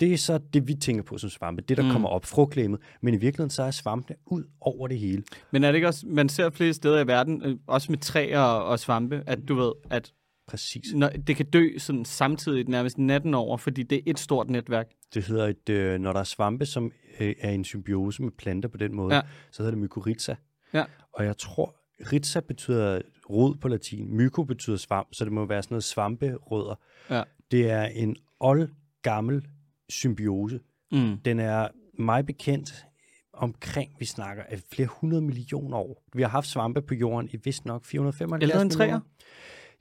det 0.00 0.12
er 0.12 0.16
så 0.16 0.38
det, 0.38 0.68
vi 0.68 0.74
tænker 0.74 1.02
på 1.02 1.18
som 1.18 1.30
svampe, 1.30 1.62
det 1.62 1.76
der 1.76 1.82
Mm. 1.82 1.88
mm. 1.88 1.92
kommer 1.92 2.08
op, 2.08 2.24
frugtlemmet, 2.24 2.80
men 3.00 3.14
i 3.14 3.16
virkeligheden 3.16 3.50
så 3.50 3.62
er 3.62 3.70
svampene 3.70 4.16
ud 4.26 4.44
over 4.60 4.88
det 4.88 4.98
hele. 4.98 5.22
Men 5.50 5.64
er 5.64 5.68
det 5.68 5.76
ikke 5.76 5.88
også, 5.88 6.06
man 6.06 6.28
ser 6.28 6.50
flere 6.50 6.72
steder 6.72 7.00
i 7.00 7.06
verden, 7.06 7.42
øh, 7.44 7.56
også 7.66 7.92
med 7.92 7.98
træer 7.98 8.40
og 8.40 8.78
svampe, 8.78 9.22
at 9.26 9.38
du 9.48 9.54
ved, 9.54 9.72
at 9.90 10.12
Præcis. 10.48 10.94
når, 10.94 11.08
det 11.08 11.36
kan 11.36 11.46
dø 11.46 11.78
sådan 11.78 12.04
samtidig 12.04 12.68
nærmest 12.68 12.98
natten 12.98 13.34
over, 13.34 13.56
fordi 13.56 13.82
det 13.82 13.98
er 13.98 14.02
et 14.06 14.18
stort 14.18 14.50
netværk. 14.50 14.86
Det 15.14 15.24
hedder 15.24 15.46
et, 15.46 15.68
øh, 15.68 15.98
når 15.98 16.12
der 16.12 16.20
er 16.20 16.24
svampe, 16.24 16.66
som 16.66 16.92
øh, 17.20 17.34
er 17.40 17.50
en 17.50 17.64
symbiose 17.64 18.22
med 18.22 18.30
planter 18.30 18.68
på 18.68 18.76
den 18.76 18.94
måde, 18.94 19.14
ja. 19.14 19.20
så 19.50 19.62
hedder 19.62 19.70
det 19.70 19.78
mykorrhiza. 19.78 20.36
Ja. 20.74 20.84
Og 21.12 21.24
jeg 21.24 21.38
tror, 21.38 21.74
rhiza 22.00 22.40
betyder 22.40 23.00
rod 23.30 23.54
på 23.54 23.68
latin. 23.68 24.16
Myko 24.16 24.44
betyder 24.44 24.76
svamp, 24.76 25.08
så 25.12 25.24
det 25.24 25.32
må 25.32 25.44
være 25.44 25.62
sådan 25.62 25.74
noget 25.74 25.84
svamperødder. 25.84 26.74
Ja. 27.10 27.22
Det 27.50 27.70
er 27.70 27.82
en 27.82 28.16
oldgammel 28.40 29.46
symbiose. 29.88 30.60
Mm. 30.92 31.18
Den 31.24 31.40
er 31.40 31.68
mig 31.98 32.26
bekendt 32.26 32.86
omkring, 33.32 33.90
vi 33.98 34.04
snakker 34.04 34.42
af 34.48 34.60
flere 34.72 34.88
hundrede 34.88 35.22
millioner 35.22 35.78
år. 35.78 36.02
Vi 36.14 36.22
har 36.22 36.28
haft 36.28 36.46
svampe 36.46 36.82
på 36.82 36.94
jorden 36.94 37.28
i 37.32 37.36
vist 37.44 37.64
nok 37.64 37.84
475 37.84 38.50
Ældre 38.50 38.62
end 38.62 38.70
træer? 38.70 39.00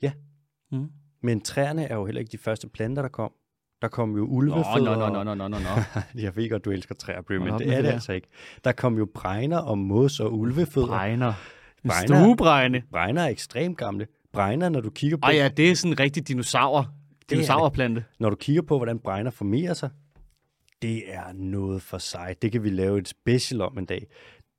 Ja. 0.02 0.12
Mm. 0.72 0.90
Men 1.22 1.42
træerne 1.42 1.86
er 1.86 1.96
jo 1.96 2.06
heller 2.06 2.20
ikke 2.20 2.32
de 2.32 2.38
første 2.38 2.70
planter, 2.70 3.02
der 3.02 3.10
kom. 3.10 3.32
Der 3.82 3.88
kom 3.88 4.16
jo 4.16 4.26
Nå, 4.26 4.32
ulvefødder. 4.32 4.96
nå, 4.98 5.10
nå, 5.10 5.24
nå, 5.24 5.34
nå, 5.34 5.48
nå, 5.48 5.58
nå. 5.60 6.02
Jeg 6.24 6.36
ved 6.36 6.50
godt, 6.50 6.66
du 6.66 6.72
elsker 6.72 6.96
træer, 6.96 7.22
Bry, 7.22 7.34
men 7.34 7.54
det 7.60 7.74
er 7.74 7.82
det 7.82 7.90
altså 7.90 8.14
ikke. 8.14 8.28
Der 8.64 8.72
kom 8.72 8.98
jo 8.98 9.08
bregner 9.14 9.58
og 9.58 9.78
mos 9.78 10.20
og 10.20 10.34
ulvefødder. 10.34 10.88
Bregner. 10.88 11.34
Bregner. 11.88 12.24
stuebregne. 12.24 12.84
Bregner 12.92 13.22
er 13.22 13.28
ekstremt 13.28 13.78
gamle. 13.78 14.08
Bregner, 14.34 14.70
når 14.70 14.82
du 14.82 14.90
kigger 14.90 15.18
på, 15.18 15.22
Ej 15.28 15.34
ja, 15.36 15.48
det 15.48 15.72
er 15.72 15.76
sådan 15.76 15.92
en 15.92 16.00
rigtig 16.00 16.28
dinosaur. 16.28 16.90
Dinosaurplante. 17.30 18.04
når 18.20 18.30
du 18.30 18.36
kigger 18.36 18.62
på, 18.62 18.78
hvordan 18.78 19.00
bregner 19.00 19.32
formerer 19.32 19.74
sig, 19.74 19.90
det 20.82 21.14
er 21.14 21.34
noget 21.34 21.82
for 21.82 21.98
sig. 21.98 22.36
Det 22.42 22.52
kan 22.52 22.64
vi 22.64 22.70
lave 22.70 22.98
et 23.00 23.08
special 23.08 23.62
om 23.62 23.78
en 23.78 23.86
dag. 23.86 24.08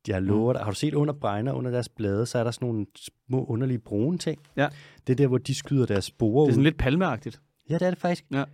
Jeg 0.08 0.22
lover 0.22 0.52
dig. 0.52 0.62
Har 0.62 0.70
du 0.70 0.76
set 0.76 0.94
under 0.94 1.14
bregner, 1.14 1.52
under 1.52 1.70
deres 1.70 1.88
blade, 1.88 2.26
så 2.26 2.38
er 2.38 2.44
der 2.44 2.50
sådan 2.50 2.68
nogle 2.68 2.86
små 2.96 3.44
underlige 3.44 3.78
brune 3.78 4.18
ting. 4.18 4.40
Ja. 4.56 4.68
Det 5.06 5.12
er 5.12 5.16
der, 5.16 5.26
hvor 5.26 5.38
de 5.38 5.54
skyder 5.54 5.86
deres 5.86 6.04
sporer 6.04 6.40
Det 6.40 6.46
er 6.46 6.46
ud. 6.46 6.52
sådan 6.52 6.64
lidt 6.64 6.76
palmeagtigt. 6.78 7.40
Ja, 7.70 7.74
det 7.74 7.82
er 7.86 7.90
det 7.90 7.98
faktisk. 7.98 8.24
Ja. 8.32 8.44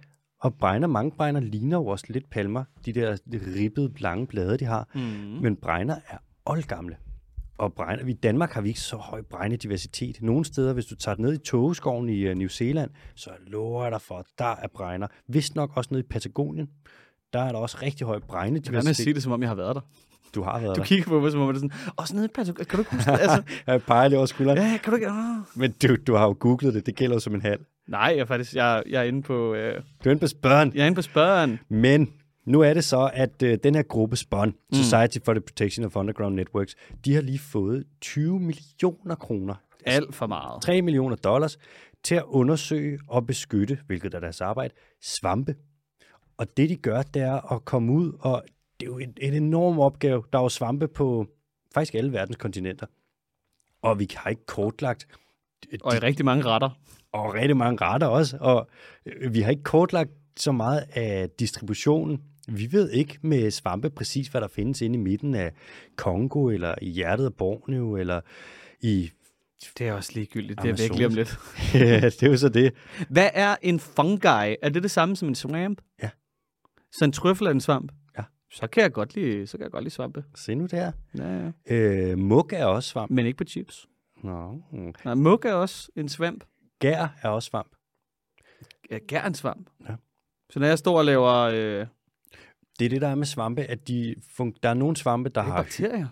Og 0.41 0.55
bregner, 0.55 0.87
mange 0.87 1.11
bregner 1.11 1.41
ligner 1.41 1.77
jo 1.77 1.87
også 1.87 2.05
lidt 2.09 2.31
palmer. 2.31 2.65
De 2.87 2.93
der 2.93 3.17
ribbede, 3.57 3.93
lange 3.99 4.27
blade, 4.27 4.57
de 4.59 4.65
har. 4.65 4.89
Mm. 4.95 5.01
Men 5.43 5.57
bregner 5.57 5.97
er 6.09 6.17
oldgamle. 6.47 6.97
Og 7.63 7.73
bregner, 7.75 8.07
i 8.07 8.13
Danmark 8.13 8.53
har 8.53 8.61
vi 8.61 8.69
ikke 8.69 8.81
så 8.81 8.97
høj 8.97 9.23
bregnediversitet. 9.31 10.23
Nogle 10.23 10.45
steder, 10.45 10.73
hvis 10.73 10.87
du 10.87 10.97
tager 10.97 11.17
ned 11.19 11.33
i 11.33 11.39
togeskoven 11.39 12.09
i 12.09 12.31
uh, 12.31 12.35
New 12.37 12.49
Zealand, 12.49 12.91
så 13.15 13.31
lover 13.47 13.83
jeg 13.83 13.93
dig 13.93 14.01
for, 14.01 14.15
at 14.19 14.27
der 14.39 14.45
er 14.63 14.67
bregner. 14.75 15.07
Vist 15.29 15.55
nok 15.55 15.71
også 15.77 15.89
nede 15.93 16.01
i 16.01 16.07
Patagonien. 16.11 16.69
Der 17.33 17.41
er 17.41 17.53
der 17.53 17.59
også 17.59 17.79
rigtig 17.83 18.07
høj 18.07 18.15
Hvad 18.15 18.21
med 18.21 18.29
at 18.29 18.31
bregnediversitet. 18.31 18.97
sige 18.97 19.15
det, 19.15 19.23
som 19.23 19.33
om 19.33 19.41
jeg 19.41 19.51
har 19.51 19.55
været 19.55 19.75
der? 19.75 19.81
Du 20.35 20.43
har 20.43 20.61
været 20.61 20.77
Du 20.77 20.81
der. 20.81 20.87
kigger 20.87 21.05
på 21.05 21.21
mig, 21.21 21.33
som 21.33 21.41
om 21.41 21.49
det 21.49 21.55
er 21.57 21.61
sådan, 21.61 22.07
sådan 22.07 22.17
nede 22.17 22.27
i 22.27 22.41
Patagon- 22.41 22.65
kan 22.65 22.77
du 22.77 22.79
ikke 22.79 22.91
huske 22.97 23.11
det? 23.11 23.21
Altså, 23.21 23.43
Jeg 23.67 23.83
peger 23.83 24.09
lige 24.09 24.19
over 24.19 24.27
skulderen. 24.27 24.59
ja, 24.59 24.79
kan 24.83 24.91
du 24.91 24.97
ikke? 24.97 25.09
Oh. 25.09 25.15
Men 25.55 25.73
du, 25.83 25.97
du 26.07 26.15
har 26.15 26.27
jo 26.27 26.37
googlet 26.41 26.75
det. 26.75 26.87
Det 26.87 26.97
gælder 26.97 27.17
jo 27.17 27.21
som 27.21 27.35
en 27.35 27.43
halv. 27.43 27.61
Nej, 27.89 28.01
jeg 28.01 28.19
er 28.19 28.25
faktisk, 28.25 28.55
jeg, 28.55 28.83
jeg 28.89 29.01
er 29.01 29.05
inde 29.05 29.23
på, 29.23 29.55
øh, 29.55 29.75
Du 30.05 30.09
er 30.09 30.11
inde 30.11 30.21
på 30.21 30.27
spørgen. 30.27 30.73
jeg 30.75 30.83
er 30.83 30.87
inde 30.87 30.97
på 30.97 31.03
spørgen. 31.03 31.59
Men 31.69 32.13
nu 32.45 32.61
er 32.61 32.75
det 32.75 32.85
så, 32.85 33.11
at 33.15 33.43
øh, 33.43 33.59
den 33.63 33.75
her 33.75 33.83
gruppe 33.83 34.17
SPON, 34.17 34.55
Society 34.73 35.19
for 35.25 35.33
the 35.35 35.41
Protection 35.41 35.87
of 35.87 35.97
Underground 35.97 36.35
Networks, 36.35 36.75
de 37.05 37.15
har 37.15 37.23
lige 37.23 37.39
fået 37.39 37.85
20 38.01 38.41
millioner 38.41 39.15
kroner 39.15 39.55
Alt 39.87 40.15
for 40.15 40.27
meget. 40.27 40.63
3 40.63 40.83
millioner 40.83 41.17
dollars 41.17 41.59
til 42.03 42.15
at 42.15 42.25
undersøge 42.27 42.99
og 43.09 43.27
beskytte, 43.27 43.79
hvilket 43.87 44.15
er 44.15 44.21
deres 44.21 44.41
arbejde, 44.41 44.75
svampe. 45.01 45.57
Og 46.37 46.57
det 46.57 46.69
de 46.71 46.77
gør, 46.77 47.03
det 47.03 47.23
er 47.23 47.53
at 47.53 47.65
komme 47.65 47.93
ud, 47.93 48.13
og 48.21 48.43
det 48.81 48.87
er 48.87 48.91
jo 48.91 48.99
en, 48.99 49.15
en 49.21 49.35
enorm 49.35 49.79
opgave. 49.81 50.23
Der 50.33 50.39
er 50.39 50.43
jo 50.43 50.49
svampe 50.49 50.89
på 50.89 51.27
faktisk 51.75 51.95
alle 51.95 52.13
verdens 52.13 52.37
kontinenter. 52.37 52.87
Og 53.83 53.99
vi 53.99 54.09
har 54.17 54.31
ikke 54.31 54.47
kortlagt, 54.47 55.07
Og 55.83 55.95
i 55.95 55.99
rigtig 55.99 56.25
mange 56.25 56.45
retter. 56.45 56.71
og 57.13 57.35
rigtig 57.35 57.57
mange 57.57 57.85
retter 57.85 58.07
også, 58.07 58.37
og 58.41 58.69
øh, 59.07 59.35
vi 59.35 59.41
har 59.41 59.51
ikke 59.51 59.63
kortlagt 59.63 60.11
så 60.37 60.53
meget 60.53 60.85
af 60.95 61.31
distributionen. 61.31 62.23
Vi 62.49 62.73
ved 62.73 62.91
ikke 62.91 63.19
med 63.23 63.51
svampe 63.51 63.91
præcis, 63.91 64.29
hvad 64.29 64.41
der 64.41 64.49
findes 64.49 64.81
inde 64.81 64.99
i 64.99 65.03
midten 65.03 65.35
af 65.35 65.53
Kongo, 65.97 66.49
eller 66.49 66.75
i 66.83 66.89
hjertet 66.89 67.25
af 67.25 67.35
Borneo, 67.35 67.97
eller 67.97 68.21
i... 68.81 69.11
Det 69.79 69.89
er 69.89 69.93
også 69.93 70.11
ligegyldigt. 70.15 70.63
Det 70.63 70.71
er 70.71 70.77
væk 70.77 70.95
lige 70.97 71.07
om 71.07 71.15
lidt. 71.15 71.39
ja, 71.75 72.01
det 72.01 72.23
er 72.23 72.31
jo 72.31 72.37
så 72.37 72.49
det. 72.49 72.75
Hvad 73.11 73.31
er 73.35 73.57
en 73.63 73.81
fungi? 73.81 74.57
Er 74.63 74.69
det 74.75 74.83
det 74.83 74.91
samme 74.91 75.17
som 75.17 75.29
en 75.29 75.35
swamp? 75.35 75.83
Ja. 76.03 76.11
Så 76.93 77.05
en 77.05 77.13
trøffel 77.13 77.47
er 77.47 77.51
en 77.51 77.61
svamp? 77.61 77.93
Ja. 78.19 78.23
Så 78.53 78.67
kan 78.67 78.83
jeg 78.83 78.93
godt 78.93 79.15
lide, 79.15 79.47
så 79.47 79.57
kan 79.57 79.65
jeg 79.65 79.71
godt 79.71 79.85
lide 79.85 79.95
svampe. 79.95 80.25
Se 80.35 80.55
nu 80.55 80.67
der. 80.67 80.93
Ja, 81.19 81.53
ja. 81.69 81.75
Øh, 81.75 82.19
muk 82.19 82.53
er 82.53 82.65
også 82.65 82.89
svamp. 82.89 83.11
Men 83.11 83.27
ikke 83.27 83.37
på 83.37 83.45
chips. 83.45 83.87
Nå. 84.23 84.63
mm. 84.73 84.95
Nej, 85.05 85.15
muk 85.15 85.45
er 85.45 85.53
også 85.53 85.89
en 85.97 86.09
svamp. 86.09 86.45
Gær 86.81 87.09
er 87.23 87.29
også 87.29 87.47
svamp. 87.47 87.71
Ja, 88.91 88.99
gær 89.09 89.21
er 89.21 89.27
en 89.27 89.35
svamp. 89.35 89.71
Ja. 89.89 89.95
Så 90.51 90.59
når 90.59 90.67
jeg 90.67 90.79
står 90.79 90.99
og 90.99 91.05
laver 91.05 91.35
øh, 91.35 91.87
Det 92.79 92.85
er 92.85 92.89
det, 92.89 93.01
der 93.01 93.09
er 93.09 93.15
med 93.15 93.27
svampe, 93.27 93.63
at 93.63 93.89
de 93.89 94.15
fun- 94.21 94.59
der 94.63 94.69
er 94.69 94.75
nogle 94.75 94.97
svampe, 94.97 95.29
der 95.31 95.43
det 95.43 95.49
er 95.49 95.53
har... 95.53 95.63
bakterier. 95.63 96.07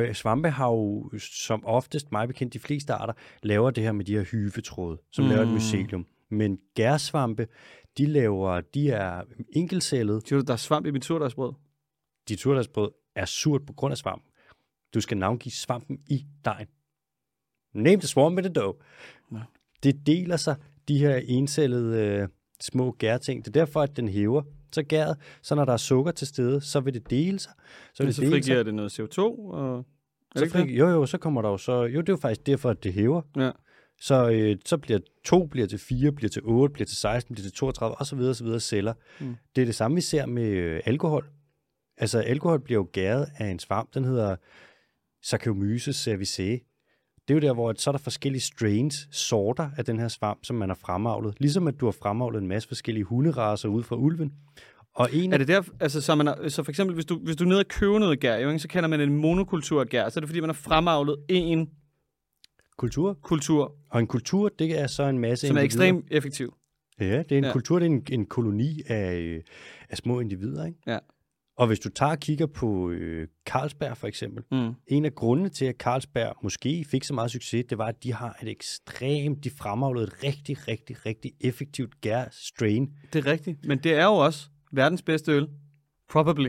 Ba- 0.00 0.12
Svampe 0.12 0.50
har 0.50 0.68
jo 0.68 1.10
som 1.18 1.66
oftest, 1.66 2.12
mig 2.12 2.28
bekendt, 2.28 2.52
de 2.54 2.58
fleste 2.58 2.92
arter, 2.92 3.12
laver 3.42 3.70
det 3.70 3.82
her 3.84 3.92
med 3.92 4.04
de 4.04 4.12
her 4.12 4.22
hyvetråde, 4.22 4.98
som 5.12 5.24
mm. 5.24 5.30
laver 5.30 5.42
et 5.42 5.48
Mm. 5.48 5.54
mycelium. 5.54 6.06
Men 6.30 6.58
gærsvampe, 6.74 7.48
de 7.98 8.06
laver, 8.06 8.60
de 8.60 8.90
er 8.90 9.22
enkeltcellede. 9.52 10.20
Siger 10.26 10.38
du, 10.38 10.44
der 10.46 10.52
er 10.52 10.56
svamp 10.56 10.86
i 10.86 10.90
mit 10.90 11.04
surdejsbrød? 11.04 11.52
Dit 12.28 12.40
surdagsbrød 12.40 12.90
er 13.14 13.24
surt 13.24 13.66
på 13.66 13.72
grund 13.72 13.92
af 13.92 13.98
svamp. 13.98 14.24
Du 14.94 15.00
skal 15.00 15.16
navngive 15.16 15.52
svampen 15.52 15.98
i 16.06 16.26
dejen. 16.44 16.66
Name 17.74 17.96
the 17.96 18.08
swamp 18.08 18.38
in 18.38 18.44
the 18.44 18.52
dough. 18.52 18.78
Ja. 19.32 19.38
Det 19.82 20.06
deler 20.06 20.36
sig, 20.36 20.56
de 20.88 20.98
her 20.98 21.16
encellede 21.16 22.06
øh, 22.06 22.28
små 22.60 22.90
gærting. 22.98 23.44
Det 23.44 23.56
er 23.56 23.60
derfor, 23.64 23.80
at 23.82 23.96
den 23.96 24.08
hæver 24.08 24.42
så 24.74 24.82
gæret. 24.82 25.16
Så 25.42 25.54
når 25.54 25.64
der 25.64 25.72
er 25.72 25.76
sukker 25.76 26.12
til 26.12 26.26
stede, 26.26 26.60
så 26.60 26.80
vil 26.80 26.94
det 26.94 27.10
dele 27.10 27.38
sig. 27.38 27.52
Så 27.94 28.02
vil 28.02 28.06
det 28.06 28.14
så 28.14 28.22
dele 28.22 28.32
frigiver 28.32 28.58
sig. 28.58 28.64
det 28.64 28.74
noget 28.74 29.00
CO2, 29.00 29.20
og... 29.20 29.84
Det 30.32 30.38
Så 30.38 30.44
ikke 30.44 30.58
det? 30.58 30.66
fri, 30.66 30.76
jo, 30.76 30.88
jo, 30.88 31.06
så 31.06 31.18
kommer 31.18 31.42
der 31.42 31.48
jo 31.48 31.58
så... 31.58 31.72
Jo, 31.72 32.00
det 32.00 32.08
er 32.08 32.12
jo 32.12 32.16
faktisk 32.16 32.46
derfor, 32.46 32.70
at 32.70 32.84
det 32.84 32.92
hæver. 32.92 33.22
Ja. 33.36 33.50
Så, 34.00 34.30
øh, 34.30 34.56
så 34.64 34.78
bliver 34.78 34.98
2 35.24 35.46
bliver 35.46 35.66
til 35.66 35.78
4, 35.78 36.12
bliver 36.12 36.30
til 36.30 36.42
8, 36.44 36.72
bliver 36.72 36.86
til 36.86 36.96
16, 36.96 37.34
bliver 37.34 37.44
til 37.44 37.52
32, 37.52 37.96
og 37.96 38.06
så 38.06 38.16
videre, 38.16 38.34
så 38.34 38.44
videre 38.44 38.60
celler. 38.60 38.94
Mm. 39.20 39.36
Det 39.56 39.62
er 39.62 39.66
det 39.66 39.74
samme, 39.74 39.94
vi 39.94 40.00
ser 40.00 40.26
med 40.26 40.48
øh, 40.48 40.80
alkohol. 40.84 41.26
Altså, 41.96 42.18
alkohol 42.18 42.60
bliver 42.60 42.80
jo 42.80 42.88
gæret 42.92 43.28
af 43.38 43.46
en 43.46 43.58
svamp, 43.58 43.94
den 43.94 44.04
hedder 44.04 44.36
Saccharomyces 45.22 45.96
cerevisiae. 45.96 46.60
Det 47.28 47.34
er 47.34 47.34
jo 47.34 47.40
der, 47.40 47.54
hvor 47.54 47.74
så 47.76 47.90
er 47.90 47.92
der 47.92 47.98
forskellige 47.98 48.40
strains, 48.42 49.08
sorter 49.10 49.70
af 49.76 49.84
den 49.84 49.98
her 50.00 50.08
svamp, 50.08 50.44
som 50.44 50.56
man 50.56 50.68
har 50.68 50.78
fremavlet. 50.86 51.34
Ligesom 51.40 51.68
at 51.68 51.80
du 51.80 51.84
har 51.84 51.92
fremavlet 52.02 52.40
en 52.42 52.48
masse 52.48 52.68
forskellige 52.68 53.04
hunderaser 53.04 53.68
ud 53.68 53.82
fra 53.82 53.96
ulven. 53.96 54.32
Og 54.94 55.08
en 55.12 55.32
Er 55.32 55.38
det 55.38 55.48
der, 55.48 55.62
altså, 55.80 56.00
så, 56.00 56.14
man 56.14 56.28
er, 56.28 56.48
så 56.48 56.62
for 56.62 56.70
eksempel, 56.72 56.94
hvis 56.94 57.04
du, 57.04 57.18
hvis 57.18 57.36
du 57.36 57.44
er 57.44 57.48
nede 57.48 57.60
og 57.60 57.68
køber 57.68 57.98
noget 57.98 58.20
gær, 58.20 58.36
jo, 58.36 58.48
ikke, 58.48 58.58
så 58.58 58.68
kalder 58.68 58.88
man 58.88 59.00
det 59.00 59.06
en 59.08 59.16
monokultur 59.16 59.80
af 59.80 59.88
gær. 59.88 60.08
Så 60.08 60.18
er 60.18 60.20
det 60.20 60.28
fordi, 60.28 60.40
man 60.40 60.48
har 60.48 60.54
fremavlet 60.54 61.16
en 61.28 61.70
kultur. 62.78 63.18
kultur, 63.22 63.74
Og 63.90 64.00
en 64.00 64.06
kultur, 64.06 64.48
det 64.58 64.80
er 64.80 64.86
så 64.86 65.02
en 65.02 65.18
masse 65.18 65.46
som 65.46 65.56
er 65.56 65.60
individer. 65.60 65.84
ekstremt 65.84 66.06
effektiv. 66.10 66.54
Ja, 67.00 67.18
det 67.18 67.32
er 67.32 67.38
en 67.38 67.44
Ja. 67.44 67.48
ja. 67.48 67.52
kultur, 67.52 67.78
det 67.78 67.86
er 67.86 67.90
en, 67.90 68.02
en 68.12 68.26
koloni 68.26 68.82
af, 68.86 69.14
øh, 69.16 69.42
af 69.90 69.96
små 69.96 70.20
individer, 70.20 70.66
ikke? 70.66 70.78
Ja. 70.86 70.98
Og 71.56 71.66
hvis 71.66 71.78
du 71.80 71.88
tager 71.88 72.10
og 72.12 72.18
kigger 72.18 72.46
på 72.46 72.90
øh, 72.90 73.28
Carlsberg 73.46 73.96
for 73.96 74.06
eksempel, 74.06 74.44
Mm. 74.52 74.72
en 74.86 75.04
af 75.04 75.14
grundene 75.14 75.48
til, 75.48 75.64
at 75.64 75.74
Carlsberg 75.76 76.36
måske 76.42 76.84
fik 76.90 77.04
så 77.04 77.14
meget 77.14 77.30
succes, 77.30 77.64
det 77.70 77.78
var, 77.78 77.86
at 77.86 78.02
de 78.02 78.12
har 78.12 78.36
et 78.42 78.48
ekstremt, 78.48 79.44
de 79.44 79.50
fremavlede 79.50 80.04
et 80.06 80.24
rigtig, 80.24 80.68
rigtig, 80.68 81.06
rigtig 81.06 81.32
effektivt 81.40 82.00
gær 82.00 82.24
strain. 82.32 82.90
Det 83.12 83.26
er 83.26 83.30
rigtigt. 83.32 83.58
Men 83.66 83.78
det 83.78 83.94
er 83.94 84.04
jo 84.04 84.12
også 84.14 84.48
verdens 84.72 85.02
bedste 85.02 85.32
øl. 85.32 85.48
Probably. 86.10 86.48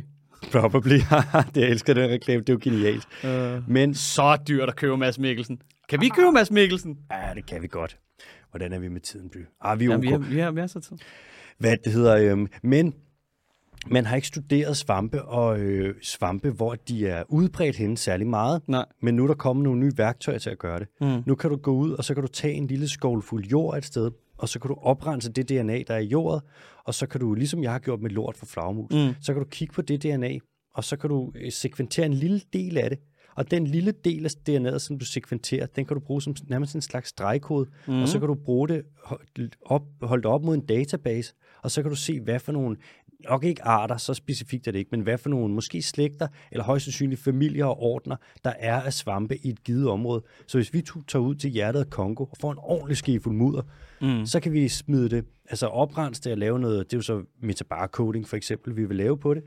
Probably. 0.52 0.94
det 1.56 1.62
jeg 1.62 1.70
elsker 1.70 1.94
den 1.94 2.10
reklame, 2.10 2.40
det 2.44 2.50
er 2.50 2.54
jo 2.54 2.60
genialt. 2.64 3.08
Uh. 3.24 3.70
Men 3.72 3.94
Så 3.94 4.38
dyrt 4.48 4.70
at 4.70 4.76
købe 4.76 4.98
Mads 4.98 5.20
Mikkelsen. 5.20 5.62
Kan 5.90 6.02
vi 6.02 6.10
købe 6.10 6.32
Mads 6.32 6.52
Mikkelsen? 6.52 6.98
ja, 7.12 7.32
det 7.36 7.46
kan 7.46 7.62
vi 7.62 7.68
godt. 7.68 7.98
Hvordan 8.50 8.74
er 8.74 8.80
vi 8.80 8.88
med 8.88 9.02
tiden, 9.02 9.30
By? 9.30 9.38
Ah, 9.62 9.80
vi 9.80 9.86
er 9.86 9.90
Ja, 9.90 9.96
okay. 9.98 10.08
vi 10.08 10.12
har, 10.12 10.18
vi 10.18 10.40
har, 10.40 10.52
vi 10.52 10.60
har 10.60 10.68
så 10.68 10.80
tid. 10.80 10.98
hvad 11.58 11.78
det 11.84 11.94
hedder. 11.94 12.32
Øhm, 12.32 12.48
men 12.64 12.94
man 13.92 14.06
har 14.06 14.16
ikke 14.16 14.28
studeret 14.28 14.78
svampe 14.78 15.22
og 15.24 15.60
øh, 15.60 15.96
svampe, 16.02 16.50
hvor 16.50 16.76
de 16.76 17.08
er 17.08 17.24
udbredt 17.30 17.76
henne 17.76 17.98
særlig 17.98 18.28
meget. 18.28 18.62
Nej. 18.68 18.86
Men 19.02 19.16
nu 19.16 19.24
er 19.24 19.28
der 19.28 19.36
kommet 19.36 19.64
nogle 19.64 19.80
nye 19.80 19.92
værktøjer 19.98 20.38
til 20.38 20.50
at 20.50 20.60
gøre 20.60 20.80
det. 20.80 20.88
Mm. 21.02 21.24
Nu 21.26 21.36
kan 21.36 21.50
du 21.50 21.56
gå 21.56 21.72
ud, 21.72 21.92
og 21.92 22.04
så 22.04 22.14
kan 22.14 22.24
du 22.24 22.28
tage 22.28 22.54
en 22.54 22.68
lille 22.68 22.88
skål 22.88 23.22
fuld 23.24 23.46
jord 23.46 23.78
et 23.78 23.86
sted, 23.86 24.12
og 24.38 24.50
så 24.50 24.60
kan 24.60 24.70
du 24.70 24.76
oprense 24.82 25.32
det 25.32 25.50
DNA, 25.50 25.84
der 25.88 25.94
er 25.94 25.98
i 26.00 26.06
jordet, 26.06 26.42
og 26.86 26.94
så 26.94 27.08
kan 27.08 27.20
du, 27.20 27.34
ligesom 27.34 27.64
jeg 27.64 27.72
har 27.72 27.80
gjort 27.80 28.02
med 28.02 28.10
lort 28.10 28.38
for 28.38 28.46
flagmus, 28.46 28.92
Mm. 28.94 29.14
så 29.22 29.34
kan 29.34 29.44
du 29.44 29.48
kigge 29.50 29.74
på 29.74 29.82
det 29.82 30.04
DNA, 30.04 30.38
og 30.74 30.84
så 30.84 30.98
kan 30.98 31.10
du 31.10 31.32
øh, 31.36 31.52
sekventere 31.52 32.06
en 32.06 32.14
lille 32.14 32.42
del 32.54 32.78
af 32.78 32.90
det. 32.90 33.00
Og 33.38 33.52
den 33.52 33.68
lille 33.68 33.92
del 33.92 34.26
af 34.26 34.30
DNA'et, 34.50 34.78
som 34.78 35.00
du 35.00 35.06
sekventerer, 35.06 35.66
den 35.66 35.86
kan 35.86 35.96
du 35.96 36.00
bruge 36.02 36.22
som 36.22 36.36
nærmest 36.48 36.76
en 36.76 36.82
slags 36.82 37.10
stregkode, 37.10 37.70
mm. 37.88 38.02
Og 38.02 38.08
så 38.08 38.20
kan 38.20 38.28
du 38.28 38.36
bruge 38.36 38.68
det 38.68 38.82
holdt 39.04 39.56
op, 39.66 39.82
holdt 40.02 40.26
op 40.26 40.44
mod 40.44 40.56
en 40.56 40.66
database, 40.66 41.34
og 41.64 41.72
så 41.72 41.82
kan 41.82 41.90
du 41.90 41.96
se, 41.96 42.20
hvad 42.22 42.40
for 42.40 42.52
nogle, 42.52 42.76
nok 43.30 43.44
ikke 43.44 43.64
arter, 43.64 43.98
så 43.98 44.14
specifikt 44.14 44.68
er 44.68 44.72
det 44.72 44.80
ikke, 44.80 44.92
men 44.92 45.02
hvad 45.02 45.18
for 45.18 45.30
nogle, 45.30 45.54
måske 45.54 45.82
slægter, 45.82 46.28
eller 46.52 46.64
højst 46.64 46.86
sandsynligt 46.86 47.22
familier 47.22 47.66
og 47.66 47.80
ordner, 47.80 48.16
der 48.44 48.54
er 48.60 48.82
af 48.82 48.94
svampe 48.94 49.38
i 49.46 49.50
et 49.50 49.64
givet 49.64 49.90
område. 49.90 50.24
Så 50.48 50.58
hvis 50.58 50.74
vi 50.74 50.82
to 50.82 51.02
tager 51.02 51.24
ud 51.24 51.36
til 51.36 51.50
hjertet 51.50 51.80
af 51.80 51.90
Kongo 51.90 52.24
og 52.24 52.38
får 52.42 52.52
en 52.52 52.58
ordentlig 52.62 52.98
skefuld 52.98 53.36
mudder, 53.36 53.62
Mm. 54.02 54.26
så 54.26 54.40
kan 54.40 54.54
vi 54.54 54.68
smide 54.68 55.10
det, 55.10 55.26
altså 55.50 55.68
oprense 55.68 56.22
det 56.22 56.32
og 56.32 56.38
lave 56.38 56.60
noget, 56.60 56.92
det 56.92 56.94
er 56.94 56.98
jo 56.98 57.02
så 57.02 57.24
metabar-coding 57.42 58.28
for 58.28 58.36
eksempel, 58.36 58.76
vi 58.76 58.86
vil 58.86 58.98
lave 58.98 59.18
på 59.18 59.34
det. 59.34 59.44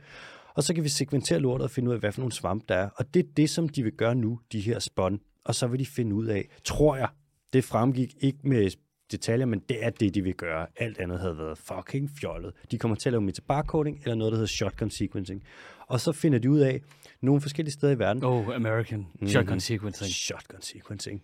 Og 0.55 0.63
så 0.63 0.75
kan 0.75 0.85
vi 0.85 0.89
sekventere 0.89 1.39
lortet 1.39 1.65
og 1.65 1.71
finde 1.71 1.89
ud 1.89 1.95
af, 1.95 2.01
hvad 2.01 2.13
for 2.13 2.21
nogle 2.21 2.33
svampe 2.33 2.65
der 2.69 2.75
er. 2.75 2.89
Og 2.97 3.15
det 3.15 3.21
er 3.21 3.29
det, 3.37 3.51
som 3.51 3.69
de 3.69 3.83
vil 3.83 3.93
gøre 3.93 4.15
nu, 4.15 4.41
de 4.53 4.61
her 4.61 4.79
spånd. 4.79 5.19
Og 5.45 5.55
så 5.55 5.67
vil 5.67 5.81
de 5.81 5.87
finde 5.87 6.15
ud 6.15 6.27
af, 6.27 6.49
tror 6.65 6.97
jeg, 6.97 7.09
det 7.53 7.65
fremgik 7.65 8.15
ikke 8.21 8.39
med 8.43 8.71
detaljer, 9.13 9.47
men 9.47 9.59
det 9.69 9.85
er 9.85 9.91
det, 9.91 10.15
de 10.15 10.23
vil 10.23 10.35
gøre. 10.35 10.67
Alt 10.77 10.99
andet 10.99 11.21
havde 11.21 11.39
været 11.39 11.59
fucking 11.59 12.11
fjollet. 12.21 12.53
De 12.71 12.79
kommer 12.79 12.95
til 12.95 13.09
at 13.09 13.13
lave 13.13 13.23
metabar-coding, 13.23 14.01
eller 14.03 14.15
noget, 14.15 14.33
der 14.33 14.37
hedder 14.37 14.47
shotgun 14.49 14.91
sequencing. 14.91 15.43
Og 15.87 16.01
så 16.01 16.13
finder 16.13 16.39
de 16.39 16.51
ud 16.51 16.59
af, 16.59 16.81
nogle 17.21 17.41
forskellige 17.41 17.73
steder 17.73 17.93
i 17.93 17.99
verden, 17.99 18.25
Oh, 18.25 18.55
American. 18.55 19.07
Shotgun 19.27 19.61
sequencing. 19.61 20.11
Shotgun 20.11 20.63
sequencing. 20.63 21.23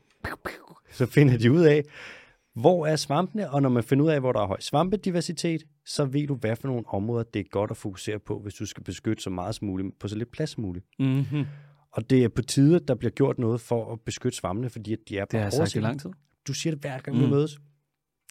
Så 0.93 1.07
finder 1.07 1.39
de 1.39 1.53
ud 1.53 1.63
af, 1.65 1.83
hvor 2.55 2.87
er 2.87 2.97
svampene, 2.97 3.51
og 3.51 3.63
når 3.63 3.69
man 3.69 3.83
finder 3.85 4.05
ud 4.05 4.11
af, 4.11 4.21
hvor 4.21 4.33
der 4.33 4.41
er 4.41 4.47
høj 4.47 4.61
svampediversitet, 4.61 5.63
så 5.87 6.05
ved 6.05 6.27
du, 6.27 6.35
hvad 6.35 6.57
for 6.57 6.69
nogle 6.69 6.83
områder 6.87 7.25
det 7.25 7.41
er 7.41 7.45
godt 7.51 7.71
at 7.71 7.77
fokusere 7.77 8.19
på, 8.19 8.39
hvis 8.41 8.55
du 8.55 8.67
skal 8.67 8.85
beskytte 8.85 9.23
så 9.23 9.31
meget 9.31 9.55
som 9.55 9.67
muligt, 9.67 9.99
på 9.99 10.09
så 10.09 10.17
lidt 10.17 10.31
plads 10.31 10.51
som 10.51 10.63
muligt. 10.63 10.85
Mm-hmm. 10.99 11.45
Og 11.91 12.11
det 12.11 12.25
er 12.25 12.29
på 12.29 12.43
tide, 12.43 12.81
der 12.89 12.95
bliver 12.95 13.11
gjort 13.11 13.39
noget 13.39 13.61
for 13.61 13.93
at 13.93 14.01
beskytte 14.01 14.39
svampene, 14.39 14.71
fordi 14.71 14.93
at 14.93 14.99
de 15.09 15.19
er 15.19 15.25
på 15.25 15.29
Det 15.31 15.41
har 15.41 15.45
jeg 15.45 15.53
sagt 15.53 15.75
i 15.75 15.79
lang 15.81 16.01
tid. 16.01 16.11
Du 16.49 16.53
siger 16.55 16.75
det 16.75 16.81
hver 16.83 16.99
gang, 16.99 17.19
vi 17.19 17.25
Mm. 17.25 17.31
mødes. 17.31 17.59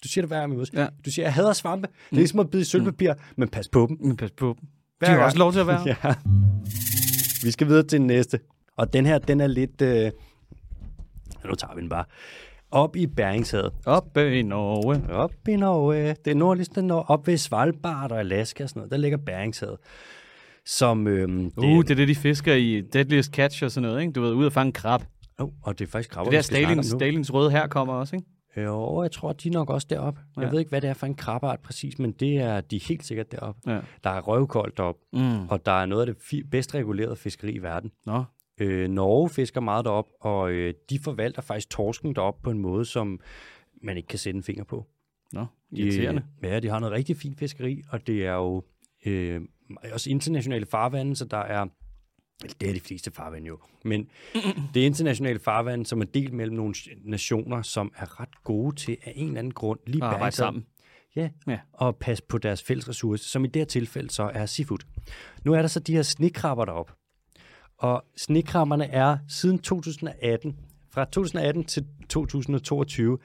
Du 0.03 0.07
siger 0.07 0.21
det 0.21 0.29
hver 0.29 0.39
gang, 0.39 0.51
vi 0.51 0.55
mødes. 0.55 0.73
Ja. 0.73 0.87
Du 1.05 1.11
siger, 1.11 1.25
jeg 1.25 1.33
hader 1.33 1.53
svampe. 1.53 1.87
Det 1.87 2.11
er 2.11 2.15
ligesom 2.15 2.39
at 2.39 2.49
bide 2.49 2.61
i 2.61 2.65
sølvpapir, 2.65 3.13
men 3.35 3.49
pas 3.49 3.69
på 3.69 3.85
dem. 3.89 3.97
Men 4.07 4.17
pas 4.17 4.31
på 4.31 4.55
dem. 4.59 4.67
De 5.01 5.05
har 5.05 5.23
også 5.25 5.37
lov 5.37 5.51
til 5.53 5.59
at 5.59 5.67
være. 5.67 5.81
Ja. 6.03 6.13
Vi 7.43 7.51
skal 7.51 7.67
videre 7.67 7.83
til 7.83 7.99
den 7.99 8.07
næste. 8.07 8.39
Og 8.77 8.93
den 8.93 9.05
her, 9.05 9.17
den 9.17 9.41
er 9.41 9.47
lidt... 9.47 9.81
Øh... 9.81 10.11
Nu 11.45 11.55
tager 11.55 11.75
vi 11.75 11.81
den 11.81 11.89
bare. 11.89 12.05
Op 12.71 12.95
i 12.95 13.07
Beringshavet. 13.07 13.73
Oppe 13.85 14.39
i 14.39 14.41
Norge. 14.41 15.13
Op 15.13 15.33
i 15.47 15.55
Norge. 15.55 16.15
Det 16.25 16.31
er 16.31 16.35
nordligste 16.35 16.81
Norge. 16.81 17.09
Op 17.09 17.27
ved 17.27 17.37
Svalbard 17.37 18.11
og 18.11 18.19
Alaska 18.19 18.63
og 18.63 18.69
sådan 18.69 18.79
noget. 18.79 18.91
Der 18.91 18.97
ligger 18.97 19.17
Beringshavet. 19.17 19.77
Som... 20.65 21.07
Øhm, 21.07 21.43
det, 21.43 21.57
Uh, 21.57 21.81
det 21.83 21.91
er 21.91 21.95
det, 21.95 22.07
de 22.07 22.15
fisker 22.15 22.53
i 22.53 22.81
Deadliest 22.81 23.31
Catch 23.31 23.63
og 23.63 23.71
sådan 23.71 23.89
noget, 23.89 24.01
ikke? 24.01 24.13
Du 24.13 24.21
ved, 24.21 24.31
ud 24.33 24.45
at 24.45 24.53
fange 24.53 24.71
krab. 24.71 25.01
oh, 25.39 25.49
og 25.63 25.79
det 25.79 25.87
er 25.87 25.91
faktisk 25.91 26.09
krabber, 26.09 26.31
Det 26.31 26.51
der 26.51 26.75
nu. 26.75 26.83
Stalins 26.83 27.33
røde 27.33 27.51
her 27.51 27.67
kommer 27.67 27.93
også, 27.93 28.15
ikke? 28.15 28.27
Jo, 28.57 29.01
jeg 29.01 29.11
tror, 29.11 29.33
de 29.33 29.47
er 29.47 29.53
nok 29.53 29.69
også 29.69 29.87
deroppe. 29.89 30.21
Ja. 30.37 30.41
Jeg 30.41 30.51
ved 30.51 30.59
ikke, 30.59 30.69
hvad 30.69 30.81
det 30.81 30.89
er 30.89 30.93
for 30.93 31.05
en 31.05 31.15
krabbeart 31.15 31.59
præcis, 31.59 31.99
men 31.99 32.11
det 32.11 32.37
er 32.37 32.61
de 32.61 32.75
er 32.75 32.85
helt 32.87 33.05
sikkert 33.05 33.31
deroppe. 33.31 33.71
Ja. 33.71 33.79
Der 34.03 34.09
er 34.09 34.21
røvkoldt 34.21 34.77
deroppe, 34.77 35.01
Mm. 35.13 35.47
og 35.49 35.65
der 35.65 35.71
er 35.71 35.85
noget 35.85 36.07
af 36.09 36.15
det 36.15 36.49
bedst 36.51 36.75
regulerede 36.75 37.15
fiskeri 37.15 37.51
i 37.51 37.57
verden. 37.59 37.91
Nå. 38.05 38.23
Øh, 38.57 38.89
Norge 38.89 39.29
fisker 39.29 39.61
meget 39.61 39.85
derop, 39.85 40.07
og 40.21 40.51
øh, 40.51 40.73
de 40.89 40.99
forvalter 40.99 41.41
faktisk 41.41 41.69
torsken 41.69 42.15
derop 42.15 42.41
på 42.43 42.49
en 42.51 42.59
måde, 42.59 42.85
som 42.85 43.19
man 43.81 43.97
ikke 43.97 44.07
kan 44.07 44.19
sætte 44.19 44.37
en 44.37 44.43
finger 44.43 44.63
på. 44.63 44.85
Nå, 45.31 45.45
irriterende. 45.71 46.23
De, 46.41 46.47
ja, 46.47 46.59
de 46.59 46.69
har 46.69 46.79
noget 46.79 46.93
rigtig 46.93 47.17
fint 47.17 47.37
fiskeri, 47.39 47.81
og 47.89 48.07
det 48.07 48.25
er 48.25 48.33
jo 48.33 48.63
øh, 49.05 49.41
også 49.93 50.09
internationale 50.09 50.65
farvande, 50.65 51.15
så 51.15 51.25
der 51.25 51.37
er 51.37 51.65
det 52.61 52.69
er 52.69 52.73
de 52.73 52.79
fleste 52.79 53.11
farvande 53.11 53.47
jo, 53.47 53.59
men 53.83 54.09
det 54.73 54.81
er 54.81 54.85
internationale 54.85 55.39
farvande, 55.39 55.85
som 55.85 56.01
er 56.01 56.05
delt 56.05 56.33
mellem 56.33 56.55
nogle 56.55 56.73
nationer, 57.03 57.61
som 57.61 57.91
er 57.97 58.19
ret 58.19 58.43
gode 58.43 58.75
til 58.75 58.97
af 59.03 59.13
en 59.15 59.27
eller 59.27 59.39
anden 59.39 59.53
grund 59.53 59.79
lige 59.87 60.03
Og 60.03 60.13
arbejde 60.13 60.35
sammen. 60.35 60.65
Ja, 61.15 61.29
Ja. 61.47 61.59
og 61.73 61.95
passe 61.95 62.23
på 62.23 62.37
deres 62.37 62.63
fælles 62.63 62.89
ressourcer, 62.89 63.25
som 63.25 63.45
i 63.45 63.47
det 63.47 63.59
her 63.59 63.65
tilfælde 63.65 64.09
så 64.09 64.31
er 64.33 64.45
seafood. 64.45 64.79
Nu 65.43 65.53
er 65.53 65.61
der 65.61 65.67
så 65.67 65.79
de 65.79 65.93
her 65.93 66.01
snekrabber 66.01 66.65
derop. 66.65 66.91
Og 67.77 68.03
snekrabberne 68.17 68.85
er 68.85 69.17
siden 69.27 69.59
2018, 69.59 70.57
fra 70.93 71.05
2018 71.05 71.63
til 71.63 71.85
2022, 72.09 73.17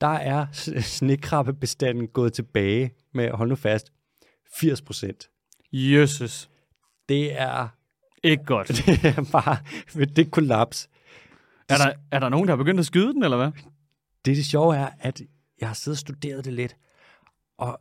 der 0.00 0.06
er 0.06 0.46
snekrabbebestanden 0.80 2.08
gået 2.08 2.32
tilbage 2.32 2.90
med, 3.14 3.30
hold 3.30 3.48
nu 3.48 3.54
fast, 3.54 3.92
80 4.60 4.82
procent. 4.82 5.28
Jesus. 5.72 6.50
Det 7.08 7.40
er, 7.40 7.68
Ikke 8.22 8.44
godt. 8.44 8.68
det 8.86 9.04
er 9.04 9.28
bare 9.32 9.56
ved 9.94 10.06
det 10.06 10.30
kollaps. 10.30 10.88
Er 11.68 11.76
der, 11.76 11.92
er 12.10 12.18
der 12.18 12.28
nogen, 12.28 12.48
der 12.48 12.52
har 12.52 12.56
begyndt 12.56 12.80
at 12.80 12.86
skyde 12.86 13.12
den, 13.12 13.24
eller 13.24 13.36
hvad? 13.36 13.50
Det, 14.24 14.36
det 14.36 14.46
sjove 14.46 14.76
er, 14.76 14.88
at 15.00 15.22
jeg 15.60 15.68
har 15.68 15.74
siddet 15.74 15.94
og 15.96 15.98
studeret 15.98 16.44
det 16.44 16.52
lidt, 16.52 16.76
og 17.58 17.80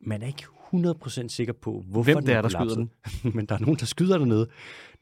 man 0.00 0.22
er 0.22 0.26
ikke 0.26 0.44
100% 0.74 1.28
sikker 1.28 1.52
på, 1.52 1.84
hvorfor 1.86 2.12
Hvem 2.12 2.24
det 2.24 2.34
er, 2.34 2.42
der 2.42 2.48
skyder 2.48 2.74
kollapset. 2.74 3.34
Men 3.36 3.46
der 3.46 3.54
er 3.54 3.58
nogen, 3.58 3.76
der 3.76 3.86
skyder 3.86 4.18
dernede. 4.18 4.48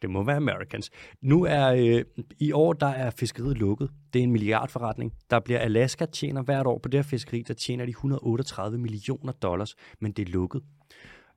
Det 0.03 0.11
må 0.11 0.23
være 0.23 0.37
Americans. 0.37 0.91
Nu 1.21 1.45
er, 1.45 1.67
øh, 1.67 2.05
i 2.39 2.53
år, 2.53 2.73
der 2.73 2.87
er 2.87 3.11
fiskeriet 3.11 3.59
lukket. 3.59 3.91
Det 4.13 4.19
er 4.19 4.23
en 4.23 4.33
milliardforretning. 4.33 5.13
Der 5.31 5.41
bliver 5.41 5.59
Alaska 5.59 6.07
tjener 6.07 6.43
hvert 6.43 6.67
år 6.67 6.79
på 6.79 6.89
det 6.89 6.99
her 6.99 7.03
fiskeri, 7.03 7.43
der 7.49 7.55
tjener 7.55 7.85
de 7.85 7.91
138 7.91 8.79
millioner 8.79 9.33
dollars, 9.33 9.75
men 10.01 10.13
det 10.13 10.29
er 10.29 10.33
lukket. 10.33 10.63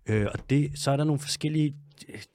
Øh, 0.09 0.27
og 0.33 0.49
det, 0.49 0.71
så 0.79 0.91
er 0.91 0.97
der 0.97 1.03
nogle 1.03 1.19
forskellige 1.19 1.75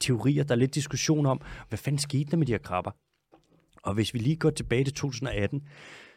teorier, 0.01 0.45
der 0.45 0.55
er 0.55 0.59
lidt 0.59 0.75
diskussion 0.75 1.27
om, 1.27 1.41
hvad 1.69 1.79
fanden 1.79 1.99
skete 1.99 2.31
der 2.31 2.37
med 2.37 2.47
de 2.47 2.53
her 2.53 2.59
krabber? 2.59 2.91
Og 3.83 3.95
hvis 3.95 4.15
vi 4.15 4.19
lige 4.19 4.37
går 4.37 4.51
tilbage 4.51 4.85
til 4.85 4.95
2018, 4.95 5.63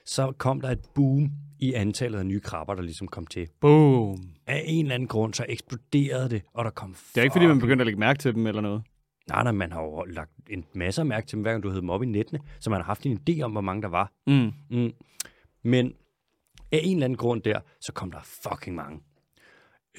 så 0.05 0.31
kom 0.37 0.61
der 0.61 0.69
et 0.69 0.85
boom 0.95 1.31
i 1.59 1.73
antallet 1.73 2.19
af 2.19 2.25
nye 2.25 2.39
krabber, 2.39 2.75
der 2.75 2.81
ligesom 2.81 3.07
kom 3.07 3.27
til. 3.27 3.47
Boom. 3.61 4.19
Af 4.47 4.63
en 4.65 4.85
eller 4.85 4.95
anden 4.95 5.07
grund, 5.07 5.33
så 5.33 5.45
eksploderede 5.49 6.29
det, 6.29 6.41
og 6.53 6.65
der 6.65 6.71
kom 6.71 6.95
Det 7.15 7.17
er 7.17 7.23
ikke, 7.23 7.33
fordi 7.33 7.47
man 7.47 7.59
begyndte 7.59 7.81
at 7.81 7.85
lægge 7.85 7.99
mærke 7.99 8.19
til 8.19 8.35
dem 8.35 8.47
eller 8.47 8.61
noget. 8.61 8.83
Nej, 9.29 9.43
nej, 9.43 9.51
man 9.51 9.71
har 9.71 9.81
jo 9.81 10.03
lagt 10.03 10.31
en 10.49 10.65
masse 10.75 11.01
af 11.01 11.05
mærke 11.05 11.27
til 11.27 11.35
dem, 11.35 11.41
hver 11.41 11.51
gang 11.51 11.63
du 11.63 11.69
hed 11.69 11.81
dem 11.81 11.89
op 11.89 12.03
i 12.03 12.05
nettene, 12.05 12.39
så 12.59 12.69
man 12.69 12.79
har 12.79 12.85
haft 12.85 13.05
en 13.05 13.19
idé 13.29 13.41
om, 13.41 13.51
hvor 13.51 13.61
mange 13.61 13.81
der 13.81 13.87
var. 13.87 14.11
Mm. 14.27 14.51
Mm. 14.69 14.91
Men 15.63 15.93
af 16.71 16.79
en 16.83 16.97
eller 16.97 17.05
anden 17.05 17.17
grund 17.17 17.41
der, 17.41 17.59
så 17.81 17.91
kom 17.93 18.11
der 18.11 18.19
fucking 18.23 18.75
mange. 18.75 18.99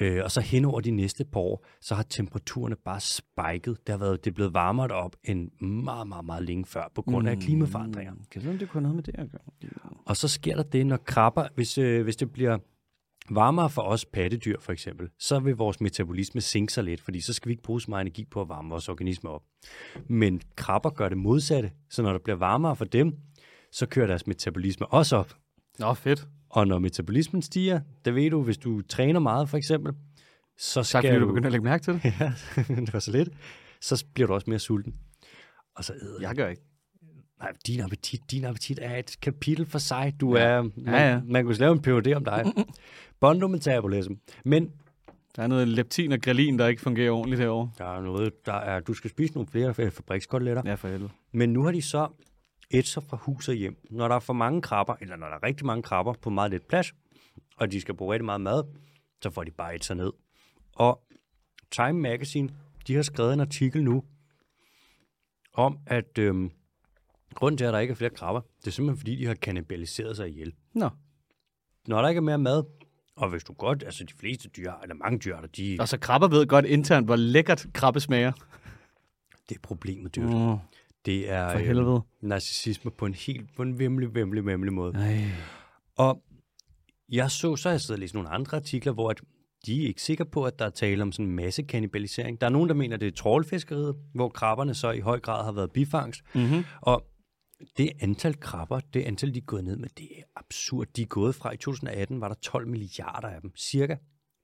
Øh, 0.01 0.23
og 0.23 0.31
så 0.31 0.41
hen 0.41 0.65
over 0.65 0.81
de 0.81 0.91
næste 0.91 1.25
par 1.25 1.39
år, 1.39 1.65
så 1.81 1.95
har 1.95 2.03
temperaturerne 2.03 2.75
bare 2.75 2.99
spiket. 2.99 3.87
Det 3.87 3.89
har 3.89 3.97
været, 3.97 4.25
det 4.25 4.31
er 4.31 4.35
blevet 4.35 4.53
varmere 4.53 4.87
op 4.87 5.15
end 5.23 5.61
meget, 5.61 6.07
meget, 6.07 6.25
meget 6.25 6.43
længe 6.43 6.65
før, 6.65 6.91
på 6.95 7.01
grund 7.01 7.29
af 7.29 7.37
klimaforandringer. 7.37 8.13
Kan 8.31 8.49
om 8.49 8.57
det 8.57 8.69
kunne 8.69 8.83
noget 8.83 8.95
med 8.95 9.03
det 9.03 9.15
at 9.17 9.31
gøre? 9.31 9.69
Og 10.05 10.17
så 10.17 10.27
sker 10.27 10.55
der 10.55 10.63
det, 10.63 10.85
når 10.85 10.97
krabber, 10.97 11.47
hvis, 11.55 11.77
øh, 11.77 12.03
hvis 12.03 12.15
det 12.15 12.31
bliver 12.31 12.57
varmere 13.29 13.69
for 13.69 13.81
os 13.81 14.05
pattedyr 14.05 14.59
for 14.59 14.71
eksempel, 14.71 15.09
så 15.19 15.39
vil 15.39 15.55
vores 15.55 15.81
metabolisme 15.81 16.41
sænke 16.41 16.73
sig 16.73 16.83
lidt, 16.83 17.01
fordi 17.01 17.21
så 17.21 17.33
skal 17.33 17.49
vi 17.49 17.53
ikke 17.53 17.63
bruge 17.63 17.81
så 17.81 17.85
meget 17.89 18.01
energi 18.01 18.25
på 18.25 18.41
at 18.41 18.49
varme 18.49 18.69
vores 18.69 18.89
organisme 18.89 19.29
op. 19.29 19.43
Men 20.07 20.41
krabber 20.55 20.89
gør 20.89 21.09
det 21.09 21.17
modsatte, 21.17 21.71
så 21.89 22.01
når 22.01 22.13
det 22.13 22.21
bliver 22.21 22.37
varmere 22.37 22.75
for 22.75 22.85
dem, 22.85 23.15
så 23.71 23.85
kører 23.85 24.07
deres 24.07 24.27
metabolisme 24.27 24.87
også 24.87 25.15
op. 25.15 25.35
Nå, 25.79 25.93
fedt. 25.93 26.27
Og 26.49 26.67
når 26.67 26.79
metabolismen 26.79 27.41
stiger, 27.41 27.79
det 28.05 28.15
ved 28.15 28.29
du, 28.31 28.41
hvis 28.43 28.57
du 28.57 28.81
træner 28.81 29.19
meget 29.19 29.49
for 29.49 29.57
eksempel, 29.57 29.93
så 30.57 30.73
Tak, 30.73 30.85
skal 30.85 31.01
fordi 31.09 31.19
du 31.19 31.27
begyndte 31.27 31.47
at 31.47 31.51
lægge 31.51 31.63
mærke 31.65 31.83
til 31.83 31.93
det. 31.93 32.03
ja, 32.19 32.33
det 32.75 32.93
var 32.93 32.99
så 32.99 33.11
lidt. 33.11 33.29
Så 33.81 34.05
bliver 34.13 34.27
du 34.27 34.33
også 34.33 34.49
mere 34.49 34.59
sulten. 34.59 34.93
Og 35.75 35.83
så 35.83 35.93
æder 36.01 36.21
Jeg 36.21 36.35
gør 36.35 36.47
ikke. 36.47 36.61
Nej, 37.39 37.51
din 37.67 37.79
appetit, 37.81 38.31
din 38.31 38.45
appetit 38.45 38.79
er 38.81 38.95
et 38.97 39.15
kapitel 39.21 39.65
for 39.65 39.77
sig. 39.79 40.13
Du 40.19 40.35
Ja. 40.37 40.43
er, 40.43 40.61
man, 40.61 40.71
Ja, 40.85 41.09
ja. 41.11 41.21
man 41.25 41.45
kunne 41.45 41.55
lave 41.57 41.71
en 41.73 41.81
PhD 41.81 42.13
om 42.15 42.25
dig. 42.25 42.43
Bondometabolism. 43.19 44.13
Men 44.45 44.71
Der 45.35 45.43
er 45.43 45.47
noget 45.47 45.67
leptin 45.67 46.11
og 46.11 46.21
grelin, 46.21 46.59
der 46.59 46.67
ikke 46.67 46.81
fungerer 46.81 47.11
ordentligt 47.11 47.41
herovre. 47.41 47.69
Der 47.77 47.97
er 47.97 48.01
noget, 48.01 48.45
der 48.45 48.53
er, 48.53 48.79
du 48.79 48.93
skal 48.93 49.09
spise 49.09 49.33
nogle 49.33 49.47
flere 49.47 49.73
øh, 49.79 49.91
fabrikskoteletter. 49.91 50.61
Ja, 50.65 50.73
for 50.75 50.87
helvede. 50.87 51.09
Men 51.31 51.53
nu 51.53 51.63
har 51.63 51.71
de 51.71 51.81
så 51.81 52.07
sig 52.85 53.03
fra 53.03 53.17
hus 53.21 53.49
og 53.49 53.55
hjem. 53.55 53.77
Når 53.89 54.07
der 54.07 54.15
er 54.15 54.19
for 54.19 54.33
mange 54.33 54.61
krabber, 54.61 54.95
eller 55.01 55.15
når 55.15 55.27
der 55.27 55.35
er 55.35 55.43
rigtig 55.43 55.65
mange 55.65 55.83
krabber 55.83 56.13
på 56.13 56.29
meget 56.29 56.51
lidt 56.51 56.67
plads, 56.67 56.93
og 57.57 57.71
de 57.71 57.81
skal 57.81 57.95
bruge 57.95 58.13
rigtig 58.13 58.25
meget 58.25 58.41
mad, 58.41 58.63
så 59.21 59.29
får 59.29 59.43
de 59.43 59.51
bare 59.51 59.79
sig 59.81 59.95
ned. 59.95 60.11
Og 60.75 61.01
Time 61.71 61.93
Magazine, 61.93 62.49
de 62.87 62.95
har 62.95 63.01
skrevet 63.01 63.33
en 63.33 63.39
artikel 63.39 63.83
nu, 63.83 64.03
om 65.53 65.79
at 65.85 66.17
øhm, 66.17 66.51
grunden 67.33 67.57
til, 67.57 67.65
at 67.65 67.73
der 67.73 67.79
ikke 67.79 67.91
er 67.91 67.95
flere 67.95 68.09
krabber, 68.09 68.41
det 68.59 68.67
er 68.67 68.71
simpelthen 68.71 68.99
fordi, 68.99 69.15
de 69.15 69.25
har 69.25 69.33
kannibaliseret 69.33 70.15
sig 70.15 70.29
ihjel. 70.29 70.53
Nå. 70.73 70.89
Når 71.87 72.01
der 72.01 72.09
ikke 72.09 72.19
er 72.19 72.23
mere 72.23 72.37
mad, 72.37 72.63
og 73.15 73.29
hvis 73.29 73.43
du 73.43 73.53
godt, 73.53 73.83
altså 73.83 74.03
de 74.03 74.13
fleste 74.13 74.49
dyr, 74.49 74.71
eller 74.83 74.95
mange 74.95 75.19
dyr, 75.19 75.41
de, 75.41 75.77
Og 75.79 75.87
så 75.87 75.97
krabber 75.97 76.27
ved 76.27 76.47
godt 76.47 76.65
internt, 76.65 77.07
hvor 77.07 77.15
lækkert 77.15 77.67
krabbe 77.73 77.99
smager. 77.99 78.31
det 79.49 79.55
er 79.55 79.59
problemet, 79.61 80.15
dyrt. 80.15 80.29
Mm, 80.29 80.57
Det 81.05 81.29
er 81.29 81.51
for 81.51 81.57
øhm, 81.57 81.67
helvede. 81.67 82.01
narcissisme 82.21 82.91
på 82.91 83.05
en 83.05 83.13
helt, 83.13 83.55
på 83.55 83.61
en 83.61 83.79
vemmelig, 83.79 84.15
vemmelig, 84.15 84.45
vemmelig 84.45 84.73
måde. 84.73 84.93
Nej. 84.93 85.17
Og 85.97 86.21
jeg 87.09 87.31
så, 87.31 87.55
så 87.55 87.69
har 87.69 87.73
jeg 87.73 87.81
siddet 87.81 87.95
og 87.95 87.99
læst 87.99 88.13
nogle 88.13 88.29
andre 88.29 88.57
artikler, 88.57 88.93
hvor 88.93 89.09
at 89.09 89.21
de 89.65 89.83
er 89.83 89.87
ikke 89.87 90.01
sikre 90.01 90.25
på, 90.25 90.43
at 90.43 90.59
der 90.59 90.65
er 90.65 90.69
tale 90.69 91.03
om 91.03 91.11
sådan 91.11 91.25
en 91.25 91.35
masse 91.35 91.63
kannibalisering. 91.63 92.41
Der 92.41 92.47
er 92.47 92.51
nogen, 92.51 92.69
der 92.69 92.75
mener, 92.75 92.97
det 92.97 93.07
er 93.07 93.11
trålfiskeriet, 93.11 93.95
hvor 94.13 94.29
krabberne 94.29 94.73
så 94.73 94.91
i 94.91 94.99
høj 94.99 95.19
grad 95.19 95.45
har 95.45 95.51
været 95.51 95.71
bifangst. 95.71 96.21
Mm-hmm. 96.35 96.63
Og 96.81 97.05
det 97.77 97.91
antal 98.01 98.39
krabber, 98.39 98.79
det 98.93 99.01
antal, 99.01 99.33
de 99.33 99.39
er 99.39 99.43
gået 99.45 99.63
ned 99.63 99.77
med, 99.77 99.89
det 99.97 100.07
er 100.17 100.23
absurd. 100.35 100.87
De 100.95 101.01
er 101.01 101.05
gået 101.05 101.35
fra, 101.35 101.53
i 101.53 101.57
2018 101.57 102.21
var 102.21 102.27
der 102.27 102.35
12 102.35 102.67
milliarder 102.67 103.27
af 103.27 103.41
dem, 103.41 103.51
cirka. 103.57 103.95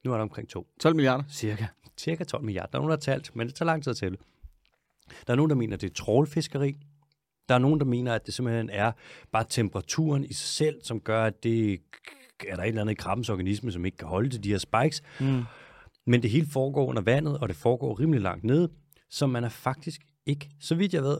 Nu 0.05 0.11
er 0.11 0.15
der 0.15 0.23
omkring 0.23 0.49
to. 0.49 0.67
12 0.79 0.95
milliarder. 0.95 1.23
Cirka. 1.29 1.65
Cirka 1.97 2.23
12 2.23 2.43
milliarder. 2.43 2.71
Der 2.71 2.77
er 2.77 2.81
nogen, 2.81 2.89
der 2.89 2.97
har 2.97 3.15
talt, 3.15 3.35
men 3.35 3.47
det 3.47 3.55
tager 3.55 3.65
lang 3.65 3.83
tid 3.83 3.91
at 3.91 3.97
tælle. 3.97 4.17
Der 5.27 5.33
er 5.33 5.35
nogen, 5.35 5.49
der 5.49 5.55
mener, 5.55 5.77
det 5.77 5.89
er 5.89 5.93
trålfiskeri. 5.93 6.77
Der 7.49 7.55
er 7.55 7.59
nogen, 7.59 7.79
der 7.79 7.85
mener, 7.85 8.13
at 8.13 8.25
det 8.25 8.33
simpelthen 8.33 8.69
er 8.69 8.91
bare 9.31 9.45
temperaturen 9.49 10.25
i 10.25 10.33
sig 10.33 10.47
selv, 10.47 10.75
som 10.83 10.99
gør, 10.99 11.23
at 11.23 11.43
det 11.43 11.73
er 12.49 12.55
der 12.55 12.63
et 12.63 12.67
eller 12.67 12.81
andet 12.81 12.91
i 12.91 12.95
krabbens 12.95 13.29
organisme, 13.29 13.71
som 13.71 13.85
ikke 13.85 13.97
kan 13.97 14.07
holde 14.07 14.29
til 14.29 14.43
de 14.43 14.49
her 14.49 14.57
spikes. 14.57 15.01
Mm. 15.19 15.43
Men 16.07 16.21
det 16.21 16.29
hele 16.29 16.47
foregår 16.47 16.85
under 16.85 17.01
vandet, 17.01 17.37
og 17.37 17.49
det 17.49 17.55
foregår 17.55 17.99
rimelig 17.99 18.21
langt 18.21 18.43
nede, 18.43 18.69
så 19.09 19.27
man 19.27 19.43
er 19.43 19.49
faktisk 19.49 20.01
ikke, 20.25 20.49
så 20.59 20.75
vidt 20.75 20.93
jeg 20.93 21.03
ved, 21.03 21.17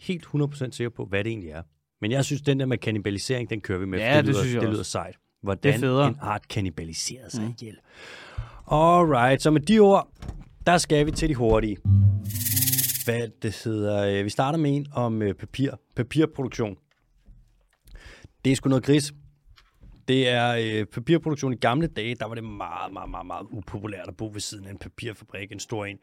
helt 0.00 0.26
100% 0.26 0.70
sikker 0.70 0.90
på, 0.90 1.04
hvad 1.04 1.24
det 1.24 1.30
egentlig 1.30 1.50
er. 1.50 1.62
Men 2.00 2.10
jeg 2.10 2.24
synes, 2.24 2.42
den 2.42 2.60
der 2.60 2.66
med 2.66 2.78
kannibalisering, 2.78 3.50
den 3.50 3.60
kører 3.60 3.78
vi 3.78 3.86
med. 3.86 3.98
Ja, 3.98 4.16
det 4.16 4.26
lyder, 4.26 4.40
synes 4.40 4.54
jeg 4.54 4.62
det 4.62 4.70
lyder 4.70 4.82
sejt. 4.82 5.16
Hvordan 5.42 5.82
Det 5.82 6.08
en 6.08 6.16
art 6.20 6.48
kannibaliserer 6.48 7.28
sig 7.28 7.44
mm. 7.44 7.54
ihjel. 7.60 7.76
Alright, 8.70 9.42
så 9.42 9.50
med 9.50 9.60
de 9.60 9.78
ord, 9.78 10.08
der 10.66 10.78
skal 10.78 11.06
vi 11.06 11.10
til 11.10 11.28
de 11.28 11.34
hurtige. 11.34 11.76
Hvad 13.04 13.28
det 13.42 13.62
hedder, 13.64 14.18
øh, 14.18 14.24
vi 14.24 14.30
starter 14.30 14.58
med 14.58 14.76
en 14.76 14.86
om 14.92 15.22
øh, 15.22 15.34
papir, 15.34 15.70
papirproduktion. 15.96 16.76
Det 18.44 18.52
er 18.52 18.56
sgu 18.56 18.68
noget 18.68 18.84
gris. 18.84 19.12
Det 20.08 20.28
er 20.28 20.80
øh, 20.80 20.86
papirproduktion 20.86 21.52
i 21.52 21.56
gamle 21.56 21.86
dage, 21.86 22.14
der 22.14 22.26
var 22.26 22.34
det 22.34 22.44
meget, 22.44 22.92
meget, 22.92 23.10
meget, 23.10 23.26
meget 23.26 23.46
upopulært 23.50 24.08
at 24.08 24.16
bo 24.16 24.30
ved 24.32 24.40
siden 24.40 24.66
af 24.66 24.70
en 24.70 24.78
papirfabrik, 24.78 25.52
en 25.52 25.60
stor 25.60 25.84
en. 25.84 25.98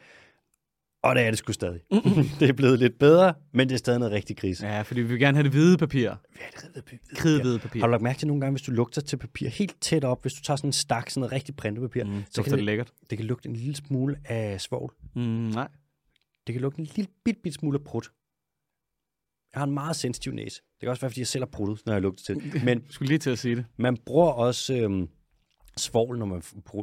Og 1.03 1.15
det 1.15 1.23
er 1.23 1.29
det 1.31 1.37
sgu 1.37 1.51
stadig. 1.53 1.79
det 2.39 2.49
er 2.49 2.53
blevet 2.53 2.79
lidt 2.79 2.99
bedre, 2.99 3.33
men 3.53 3.67
det 3.69 3.73
er 3.73 3.77
stadig 3.77 3.99
noget 3.99 4.13
rigtig 4.13 4.37
gris. 4.37 4.63
Ja, 4.63 4.81
fordi 4.81 5.01
vi 5.01 5.07
vil 5.07 5.19
gerne 5.19 5.37
have 5.37 5.43
det 5.43 5.51
hvide 5.51 5.77
papir. 5.77 6.09
Det 6.09 6.39
er 6.41 6.49
det 6.51 6.61
hvide 6.61 6.73
papir. 6.83 6.97
Kridhvide 7.15 7.59
papir. 7.59 7.79
Har 7.79 7.87
du 7.87 7.91
lagt 7.91 8.03
mærke 8.03 8.19
til 8.19 8.27
nogle 8.27 8.41
gange, 8.41 8.51
hvis 8.53 8.61
du 8.61 8.71
lugter 8.71 9.01
til 9.01 9.17
papir 9.17 9.49
helt 9.49 9.75
tæt 9.81 10.03
op, 10.03 10.21
hvis 10.21 10.33
du 10.33 10.41
tager 10.41 10.55
sådan 10.57 10.67
en 10.67 10.73
stak, 10.73 11.09
sådan 11.09 11.19
noget 11.21 11.31
rigtig 11.33 11.55
printepapir, 11.55 12.03
Mm, 12.03 12.23
så 12.25 12.31
så 12.33 12.43
kan 12.43 12.51
det 12.51 12.57
det, 12.57 12.65
lækkert. 12.65 12.91
det 13.09 13.17
kan 13.17 13.27
lugte 13.27 13.49
en 13.49 13.55
lille 13.55 13.75
smule 13.75 14.17
af 14.25 14.61
svovl. 14.61 14.93
Mm, 15.15 15.21
nej. 15.21 15.67
Det 16.47 16.53
kan 16.53 16.61
lugte 16.61 16.79
en 16.79 16.87
lille 16.95 17.11
bit, 17.25 17.37
bit 17.43 17.53
smule 17.53 17.79
af 17.79 17.83
prut. 17.83 18.11
Jeg 19.53 19.59
har 19.59 19.65
en 19.65 19.73
meget 19.73 19.95
sensitiv 19.95 20.33
næse. 20.33 20.61
Det 20.61 20.79
kan 20.79 20.89
også 20.89 21.01
være, 21.01 21.11
fordi 21.11 21.19
jeg 21.19 21.27
selv 21.27 21.41
har 21.41 21.49
pruttet, 21.51 21.85
når 21.85 21.93
jeg 21.93 22.01
lugter 22.01 22.23
til 22.23 22.35
det. 22.35 22.63
Men 22.67 22.83
skulle 22.89 23.07
lige 23.07 23.19
til 23.19 23.29
at 23.29 23.39
sige 23.39 23.55
det. 23.55 23.65
man 23.77 23.97
bruger 24.05 24.31
også 24.31 24.73
øhm, 24.75 25.09
svovl, 25.77 26.19
når 26.19 26.25
man 26.25 26.41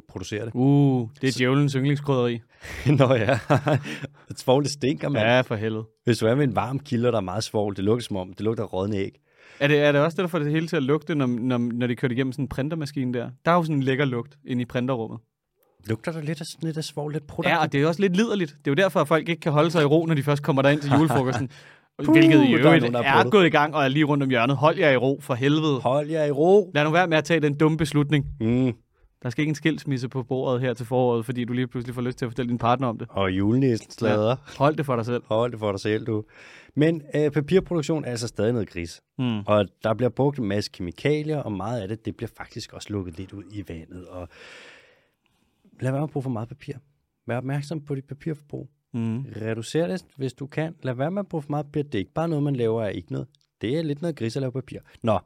producerer 0.09 0.45
det. 0.45 0.55
Uh, 0.55 1.09
det 1.21 1.29
er 1.29 1.33
djævelens 1.39 1.73
yndlingskrydderi. 1.73 2.41
Nå 2.99 3.15
ja, 3.15 3.39
svovl 4.37 4.65
det 4.65 4.73
stinker, 4.73 5.09
man. 5.09 5.23
Ja. 5.23 5.41
For 5.41 5.57
helvede. 5.57 5.85
Hvis 6.05 6.19
du 6.19 6.27
er 6.27 6.35
ved 6.35 6.45
en 6.45 6.57
varm 6.57 6.79
kilde, 6.79 7.09
og 7.09 7.13
der 7.13 7.19
er 7.19 7.23
meget 7.23 7.45
svovl, 7.45 7.77
det 7.77 7.85
lugter 7.85 8.05
som 8.05 8.17
om, 8.17 8.33
det 8.33 8.41
lugter 8.41 8.65
rådne 8.65 8.97
æg. 8.97 9.21
Er 9.61 9.69
det, 9.69 9.79
er 9.79 9.93
det 9.93 10.01
også 10.01 10.17
det, 10.17 10.23
der 10.23 10.29
får 10.29 10.39
det 10.39 10.53
hele 10.53 10.67
til 10.69 10.77
at 10.77 10.83
lugte, 10.83 11.15
når, 11.15 11.27
når, 11.27 11.59
når 11.59 11.87
de 11.87 11.97
kører 11.97 12.13
igennem 12.13 12.33
sådan 12.33 12.45
en 12.45 12.49
printermaskine 12.49 13.13
der? 13.13 13.31
Der 13.45 13.51
er 13.51 13.57
jo 13.57 13.63
sådan 13.63 13.77
en 13.77 13.83
lækker 13.83 14.05
lugt 14.05 14.39
inde 14.47 14.63
i 14.63 14.65
printerrummet. 14.65 15.21
Lugter 15.87 16.13
der 16.13 16.21
lidt 16.21 16.41
af, 16.41 16.47
sådan 16.47 16.67
lidt 16.67 16.77
af 16.77 16.85
svovl, 16.85 17.13
lidt 17.13 17.27
prut? 17.27 17.47
Ja, 17.47 17.59
og 17.59 17.73
det 17.73 17.83
er 17.83 17.87
også 17.87 18.01
lidt 18.01 18.17
liderligt. 18.17 18.51
Det 18.51 18.67
er 18.67 18.71
jo 18.71 18.75
derfor, 18.75 19.01
at 19.01 19.09
folk 19.09 19.29
ikke 19.29 19.41
kan 19.41 19.53
holde 19.53 19.71
sig 19.71 19.83
i 19.83 19.85
ro, 19.85 20.07
når 20.07 20.15
de 20.15 20.23
først 20.23 20.43
kommer 20.43 20.63
derind 20.63 20.81
til 20.81 20.91
julefrokosten. 20.91 21.51
Puh, 22.05 22.13
Hvilket 22.13 22.45
i 22.45 22.53
er 22.53 22.59
øvrigt 22.59 22.85
er 22.85 23.03
er, 23.03 23.31
gået 23.31 23.47
i 23.47 23.49
gang 23.49 23.75
og 23.75 23.85
er 23.85 23.89
lige 23.89 24.05
rundt 24.05 24.23
om 24.23 24.31
hjørnet. 24.31 24.57
Hold 24.57 24.79
jer 24.79 24.91
i 24.91 24.97
ro, 24.97 25.19
for 25.23 25.35
helvede. 25.35 25.81
Hold 25.81 26.11
jer 26.11 26.25
i 26.25 26.31
ro. 26.31 26.71
Lad 26.75 26.85
nu 26.85 26.91
være 26.91 27.07
med 27.07 27.19
at 27.19 27.25
tage 27.25 27.41
den 27.41 27.59
dumme 27.59 27.79
beslutning. 27.79 28.27
Mm. 28.41 28.73
Der 29.23 29.31
skal 29.31 29.43
ikke 29.43 29.49
en 29.49 29.55
skilsmisse 29.55 30.09
på 30.09 30.23
bordet 30.23 30.61
her 30.61 30.75
til 30.75 30.87
foråret, 30.87 31.25
fordi 31.25 31.45
du 31.45 31.53
lige 31.53 31.67
pludselig 31.67 31.95
får 31.95 32.03
lyst 32.03 32.19
til 32.19 32.25
at 32.25 32.31
fortælle 32.31 32.49
din 32.49 32.59
partner 32.59 32.89
om 32.89 32.99
det. 32.99 33.09
Og 33.11 33.31
julenæsten 33.31 33.91
slader. 33.91 34.29
Ja. 34.29 34.35
Hold 34.59 34.77
det 34.77 34.87
for 34.87 34.97
dig 34.97 35.07
selv. 35.07 35.23
Hold 35.27 35.51
det 35.53 35.59
for 35.59 35.73
dig 35.73 35.81
selv, 35.81 36.07
du. 36.07 36.25
Men 36.77 37.03
øh, 37.15 37.31
papirproduktion 37.31 38.05
er 38.05 38.11
altså 38.11 38.29
stadig 38.29 38.53
noget 38.53 38.71
gris. 38.71 39.01
Mm. 39.19 39.41
Og 39.47 39.67
der 39.85 39.95
bliver 39.95 40.11
brugt 40.11 40.39
en 40.39 40.49
masse 40.49 40.71
kemikalier, 40.75 41.39
og 41.39 41.53
meget 41.53 41.81
af 41.81 41.89
det, 41.89 42.05
det 42.05 42.17
bliver 42.17 42.31
faktisk 42.37 42.73
også 42.73 42.89
lukket 42.91 43.19
lidt 43.19 43.33
ud 43.33 43.45
i 43.53 43.65
vandet. 43.69 44.07
Og 44.07 44.29
lad 45.81 45.91
være 45.91 46.01
med 46.01 46.09
at 46.09 46.13
bruge 46.13 46.23
for 46.23 46.31
meget 46.31 46.49
papir. 46.49 46.75
Vær 47.27 47.37
opmærksom 47.37 47.81
på 47.85 47.95
dit 47.95 48.05
papirforbrug. 48.05 48.71
Mm. 48.95 49.23
Reducer 49.23 49.87
det, 49.87 50.05
hvis 50.17 50.33
du 50.33 50.47
kan. 50.47 50.75
Lad 50.83 50.95
være 50.95 51.11
med 51.11 51.21
at 51.21 51.29
bruge 51.29 51.43
for 51.43 51.51
meget 51.51 51.67
papir. 51.67 51.83
Det 51.83 51.95
er 51.95 51.99
ikke 51.99 52.13
bare 52.13 52.29
noget, 52.29 52.43
man 52.43 52.57
laver 52.57 52.83
af 52.83 52.93
ikke 52.95 53.13
noget. 53.13 53.29
Det 53.61 53.79
er 53.79 53.83
lidt 53.83 54.03
noget 54.03 54.17
gris 54.17 54.37
at 54.37 54.41
lave 54.41 54.53
papir. 54.53 54.81
Nå, 55.03 55.19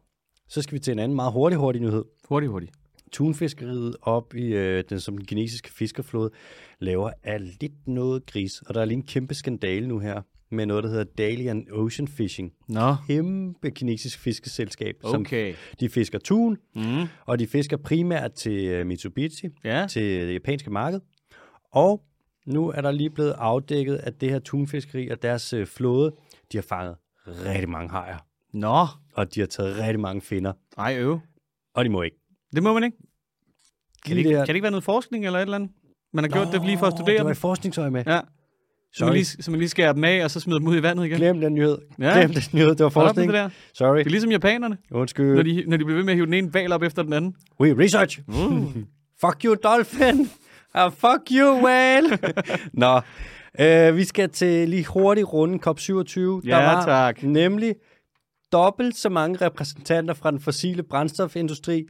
så 0.49 0.63
skal 0.63 0.75
vi 0.75 0.79
til 0.79 0.93
en 0.93 0.99
anden 0.99 1.17
meget 1.17 1.33
hurtig, 1.33 1.59
hurtig 1.59 1.83
nyhed. 1.83 2.05
Hurtigt, 2.29 2.51
hurtigt. 2.51 2.73
Tunfiskeriet 3.13 3.97
op 4.03 4.35
i 4.35 4.45
øh, 4.55 4.85
den, 4.89 5.01
som 5.01 5.17
den 5.17 5.27
kinesiske 5.27 5.71
fiskerflåde 5.71 6.31
laver 6.79 7.11
af 7.23 7.61
lidt 7.61 7.89
noget 7.89 8.27
gris. 8.27 8.63
Og 8.63 8.75
der 8.75 8.81
er 8.81 8.85
lige 8.85 8.97
en 8.97 9.07
kæmpe 9.07 9.35
skandale 9.35 9.89
nu 9.89 9.99
her 9.99 10.23
med 10.53 10.67
noget, 10.67 10.85
der 10.85 10.91
hedder 10.91 11.05
Dalian 11.05 11.67
Ocean 11.73 12.09
Fishing. 12.09 12.53
Nå, 12.69 12.95
Kæmpe 13.07 13.71
kinesisk 13.71 14.19
fiskeselskab, 14.19 14.95
som 15.03 15.21
okay. 15.21 15.55
de 15.81 15.89
fisker 15.89 16.19
tun, 16.19 16.59
Mm. 16.75 16.83
og 17.27 17.39
de 17.39 17.47
fisker 17.47 17.77
primært 17.77 18.33
til 18.33 18.65
øh, 18.65 18.87
Mitsubishi, 18.87 19.49
Ja, 19.65 19.87
til 19.91 20.03
det 20.27 20.33
japanske 20.35 20.71
marked. 20.71 21.01
Og 21.73 22.05
nu 22.47 22.69
er 22.69 22.81
der 22.81 22.91
lige 22.91 23.11
blevet 23.11 23.35
afdækket, 23.39 23.97
at 23.97 24.21
det 24.21 24.31
her 24.31 24.39
tunfiskeri 24.39 25.09
og 25.09 25.23
deres 25.23 25.53
øh, 25.53 25.67
flåde, 25.67 26.13
de 26.53 26.57
har 26.57 26.63
fanget 26.63 26.97
rigtig 27.27 27.69
mange 27.69 27.91
hajer. 27.91 28.19
nå. 28.53 28.87
Og 29.15 29.35
de 29.35 29.41
har 29.41 29.47
taget 29.47 29.79
rigtig 29.79 30.01
mange 30.01 30.21
finder. 30.21 30.53
Ej, 30.79 30.97
øv. 30.99 31.21
Og 31.75 31.85
de 31.85 31.91
må 31.91 32.03
ikke. 32.03 32.17
Det 32.55 32.63
må 32.63 32.73
man 32.73 32.85
ikke. 32.85 32.97
Kan 34.07 34.17
det, 34.17 34.19
ikke, 34.19 34.31
kan 34.31 34.47
det 34.47 34.55
ikke 34.55 34.63
være 34.63 34.71
noget 34.71 34.85
forskning 34.85 35.27
eller 35.27 35.39
et 35.39 35.43
eller 35.43 35.55
andet? 35.55 35.71
Man 36.13 36.25
har 36.25 36.29
gjort 36.31 36.49
det 36.53 36.65
lige 36.67 36.79
for 36.79 36.87
at 36.87 36.93
studere 36.93 37.17
Det 37.17 37.25
var 37.25 37.31
i 37.31 37.35
forskningsøje 37.35 37.91
med. 37.91 38.05
Ja. 38.07 38.21
Så 38.95 39.05
man, 39.05 39.09
Sorry. 39.09 39.15
lige, 39.15 39.25
så 39.25 39.51
man 39.51 39.61
lige 39.61 39.69
skærer 39.69 39.93
dem 39.93 40.05
af, 40.05 40.25
og 40.25 40.31
så 40.31 40.41
smider 40.41 40.59
dem 40.59 40.69
ud 40.69 40.77
i 40.77 40.83
vandet 40.83 41.05
igen. 41.07 41.17
Glem 41.19 41.41
den 41.41 41.55
nyhed. 41.55 41.79
Ja. 41.99 42.19
Glem 42.19 42.31
den 42.33 42.43
nyhed. 42.53 42.69
Det 42.71 42.81
var 42.85 42.89
forskning. 42.89 43.33
det 43.33 43.35
der. 43.39 43.49
Sorry. 43.75 43.99
Det 43.99 44.07
er 44.07 44.11
ligesom 44.11 44.31
japanerne, 44.31 44.77
Undskyld. 44.91 45.35
når 45.35 45.43
de, 45.43 45.65
når 45.67 45.77
de 45.77 45.85
bliver 45.85 45.97
ved 45.97 46.05
med 46.05 46.13
at 46.13 46.17
hive 46.17 46.27
den 46.27 46.35
ene 46.35 46.55
val 46.55 46.73
op 46.73 46.83
efter 46.83 47.03
den 47.03 47.13
anden. 47.13 47.35
We 47.61 47.83
research. 47.85 48.21
Uh. 48.29 48.67
Fuck 49.21 49.45
you, 49.45 49.55
dolphin. 49.65 50.21
Uh, 50.75 50.93
fuck 50.93 51.31
you, 51.33 51.65
whale. 51.65 52.19
Nå, 52.73 53.01
øh, 53.61 53.97
vi 53.97 54.05
skal 54.05 54.29
til 54.31 54.69
lige 54.69 54.85
hurtigt 54.87 55.27
runde 55.33 55.59
COP27. 55.69 56.49
Ja, 56.49 56.57
var 56.57 56.85
tak. 56.85 57.23
nemlig 57.23 57.75
dobbelt 58.53 58.97
så 58.97 59.09
mange 59.09 59.47
repræsentanter 59.47 60.15
fra 60.15 60.31
den 60.31 60.41
fossile 60.41 60.83
brændstofindustri, 60.83 61.85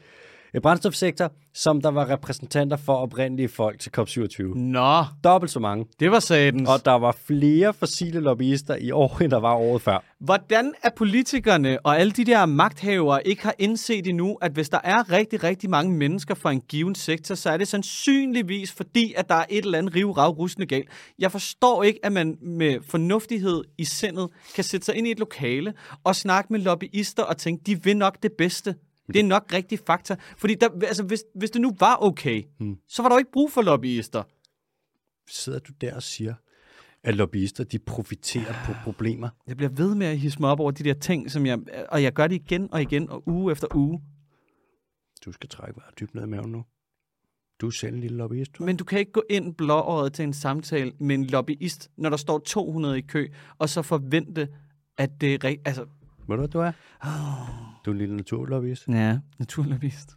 brændstofsektor, 0.60 1.32
som 1.54 1.80
der 1.80 1.90
var 1.90 2.08
repræsentanter 2.10 2.76
for 2.76 2.94
oprindelige 2.94 3.48
folk 3.48 3.80
til 3.80 3.90
COP27. 3.98 4.42
Nå, 4.58 5.04
Dobbelt 5.24 5.50
så 5.50 5.60
mange. 5.60 5.86
det 6.00 6.10
var 6.10 6.20
satans. 6.20 6.68
Og 6.68 6.84
der 6.84 6.92
var 6.92 7.16
flere 7.26 7.74
fossile 7.74 8.20
lobbyister 8.20 8.76
i 8.76 8.90
år, 8.90 9.22
end 9.22 9.30
der 9.30 9.40
var 9.40 9.54
året 9.54 9.82
før. 9.82 10.04
Hvordan 10.20 10.74
er 10.82 10.90
politikerne 10.96 11.78
og 11.86 11.98
alle 11.98 12.12
de 12.12 12.24
der 12.24 12.46
magthavere 12.46 13.26
ikke 13.26 13.42
har 13.42 13.54
indset 13.58 14.06
endnu, 14.06 14.38
at 14.42 14.52
hvis 14.52 14.68
der 14.68 14.78
er 14.84 15.12
rigtig, 15.12 15.44
rigtig 15.44 15.70
mange 15.70 15.92
mennesker 15.92 16.34
fra 16.34 16.52
en 16.52 16.60
given 16.60 16.94
sektor, 16.94 17.34
så 17.34 17.50
er 17.50 17.56
det 17.56 17.68
sandsynligvis 17.68 18.72
fordi, 18.72 19.14
at 19.16 19.28
der 19.28 19.34
er 19.34 19.44
et 19.50 19.64
eller 19.64 19.78
andet 19.78 19.94
rivrav 19.94 20.30
rustende 20.30 20.66
galt. 20.66 20.88
Jeg 21.18 21.32
forstår 21.32 21.82
ikke, 21.82 22.00
at 22.02 22.12
man 22.12 22.38
med 22.42 22.78
fornuftighed 22.88 23.64
i 23.78 23.84
sindet 23.84 24.28
kan 24.54 24.64
sætte 24.64 24.86
sig 24.86 24.94
ind 24.94 25.06
i 25.06 25.10
et 25.10 25.18
lokale 25.18 25.74
og 26.04 26.16
snakke 26.16 26.52
med 26.52 26.60
lobbyister 26.60 27.22
og 27.22 27.36
tænke, 27.36 27.62
de 27.66 27.82
vil 27.84 27.96
nok 27.96 28.16
det 28.22 28.32
bedste. 28.38 28.74
Det 29.06 29.16
er 29.16 29.24
nok 29.24 29.52
rigtig 29.52 29.78
fakta. 29.86 30.16
Fordi 30.36 30.54
der, 30.54 30.68
altså, 30.82 31.02
hvis, 31.02 31.24
hvis 31.34 31.50
det 31.50 31.60
nu 31.60 31.76
var 31.80 31.96
okay, 32.00 32.42
hmm. 32.58 32.76
så 32.88 33.02
var 33.02 33.08
der 33.08 33.16
jo 33.16 33.18
ikke 33.18 33.32
brug 33.32 33.52
for 33.52 33.62
lobbyister. 33.62 34.22
Sidder 35.28 35.58
du 35.58 35.72
der 35.80 35.94
og 35.94 36.02
siger, 36.02 36.34
at 37.02 37.14
lobbyister 37.14 37.64
de 37.64 37.78
profiterer 37.78 38.54
på 38.66 38.72
problemer? 38.84 39.28
Jeg 39.46 39.56
bliver 39.56 39.70
ved 39.70 39.94
med 39.94 40.06
at 40.06 40.18
hisse 40.18 40.40
mig 40.40 40.50
op 40.50 40.60
over 40.60 40.70
de 40.70 40.84
der 40.84 40.94
ting, 40.94 41.30
som 41.30 41.46
jeg, 41.46 41.58
og 41.88 42.02
jeg 42.02 42.12
gør 42.12 42.26
det 42.26 42.34
igen 42.34 42.68
og 42.72 42.82
igen 42.82 43.08
og 43.08 43.28
uge 43.28 43.52
efter 43.52 43.66
uge. 43.74 44.02
Du 45.24 45.32
skal 45.32 45.48
trække 45.48 45.80
vejret 45.80 46.00
dybt 46.00 46.14
ned 46.14 46.22
i 46.22 46.26
maven 46.26 46.52
nu. 46.52 46.64
Du 47.60 47.66
er 47.66 47.70
selv 47.70 47.94
en 47.94 48.00
lille 48.00 48.16
lobbyist. 48.16 48.50
hva'? 48.60 48.64
Men 48.64 48.76
du 48.76 48.84
kan 48.84 48.98
ikke 48.98 49.12
gå 49.12 49.22
ind 49.30 49.54
blååret 49.54 50.12
til 50.12 50.22
en 50.22 50.32
samtale 50.32 50.92
med 50.98 51.14
en 51.14 51.24
lobbyist, 51.24 51.90
når 51.96 52.10
der 52.10 52.16
står 52.16 52.38
200 52.38 52.98
i 52.98 53.00
kø, 53.00 53.28
og 53.58 53.68
så 53.68 53.82
forvente, 53.82 54.48
at 54.98 55.20
det 55.20 55.34
er 55.34 55.44
rigtigt. 55.44 55.68
Altså, 55.68 55.86
Ved 56.28 56.36
du, 56.36 56.40
hvad 56.40 56.48
du 56.48 56.58
er? 56.58 56.72
Du 57.84 57.90
er 57.90 57.92
en 57.94 57.98
lille 57.98 58.16
naturlobbyist. 58.16 58.88
ja, 58.88 59.18
naturlobbyist. 59.38 60.16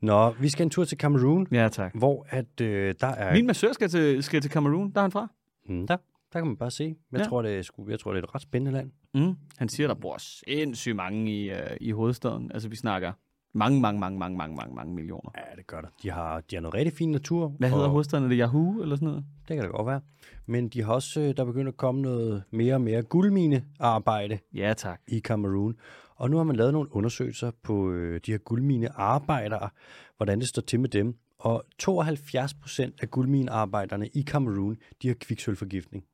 Nå, 0.00 0.30
vi 0.30 0.48
skal 0.48 0.64
en 0.64 0.70
tur 0.70 0.84
til 0.84 0.98
Cameroon, 0.98 1.46
Ja, 1.52 1.68
tak. 1.68 1.92
hvor 1.94 2.26
at, 2.30 2.60
øh, 2.60 2.94
der 3.00 3.06
er... 3.06 3.32
Min 3.34 3.46
massør 3.46 3.72
skal 3.72 3.88
til, 3.88 4.22
skal 4.22 4.40
til 4.40 4.50
Cameroon. 4.50 4.90
Der 4.92 4.98
er 4.98 5.02
han 5.02 5.10
fra. 5.12 5.28
Mm, 5.68 5.86
der, 5.86 5.96
der 6.32 6.38
kan 6.38 6.46
man 6.46 6.56
bare 6.56 6.70
se. 6.70 6.94
Jeg, 7.12 7.18
Ja. 7.20 7.24
tror, 7.24 7.42
det 7.42 7.58
er, 7.58 7.62
sgu- 7.62 7.90
jeg 7.90 8.00
tror, 8.00 8.12
det 8.12 8.18
er 8.20 8.22
et 8.28 8.34
ret 8.34 8.42
spændende 8.42 8.72
land. 8.72 8.90
Mm. 9.14 9.34
Han 9.58 9.68
siger, 9.68 9.86
der 9.86 9.94
bor 9.94 10.16
sindssygt 10.18 10.96
mange 10.96 11.32
i, 11.44 11.50
uh, 11.50 11.56
i 11.80 11.90
hovedstaden. 11.90 12.50
Altså, 12.54 12.68
vi 12.68 12.76
snakker 12.76 13.12
mange, 13.52 13.80
mange, 13.80 14.00
mange, 14.00 14.18
mange, 14.18 14.36
mange, 14.36 14.56
mange, 14.56 14.74
mange 14.74 14.94
millioner. 14.94 15.30
Ja, 15.36 15.56
det 15.56 15.66
gør 15.66 15.80
der. 15.80 15.88
De 16.02 16.10
har, 16.10 16.40
de 16.40 16.56
har 16.56 16.60
noget 16.60 16.74
rigtig 16.74 16.92
fin 16.94 17.10
natur. 17.10 17.48
Hvad 17.48 17.70
hedder 17.70 17.88
hovedstaden? 17.88 18.24
Er 18.24 18.28
det 18.28 18.38
Yahoo 18.38 18.82
eller 18.82 18.96
sådan 18.96 19.08
noget? 19.08 19.24
Det 19.48 19.56
kan 19.56 19.64
det 19.64 19.72
godt 19.72 19.86
være. 19.86 20.00
Men 20.46 20.68
de 20.68 20.82
har 20.82 20.92
også, 20.92 21.20
øh, 21.20 21.36
der 21.36 21.44
begynder 21.44 21.72
at 21.72 21.76
komme 21.76 22.02
noget 22.02 22.42
mere 22.50 22.74
og 22.74 22.80
mere 22.80 23.02
guldminearbejde 23.02 24.38
Ja, 24.54 24.74
tak. 24.76 25.00
i 25.08 25.20
Cameroon. 25.20 25.76
Og 26.16 26.30
nu 26.30 26.36
har 26.36 26.44
man 26.44 26.56
lavet 26.56 26.72
nogle 26.72 26.94
undersøgelser 26.96 27.50
på 27.62 27.90
øh, 27.90 28.20
de 28.26 28.30
her 28.30 28.38
guldminearbejdere, 28.38 29.68
hvordan 30.16 30.40
det 30.40 30.48
står 30.48 30.62
til 30.62 30.80
med 30.80 30.88
dem. 30.88 31.14
Og 31.38 31.64
72 31.78 32.54
procent 32.54 32.94
af 33.02 33.10
guldminearbejderne 33.10 34.08
i 34.08 34.22
Cameroon, 34.22 34.76
de 35.02 35.08
har 35.08 35.14
kviksølforgiftning. 35.20 36.04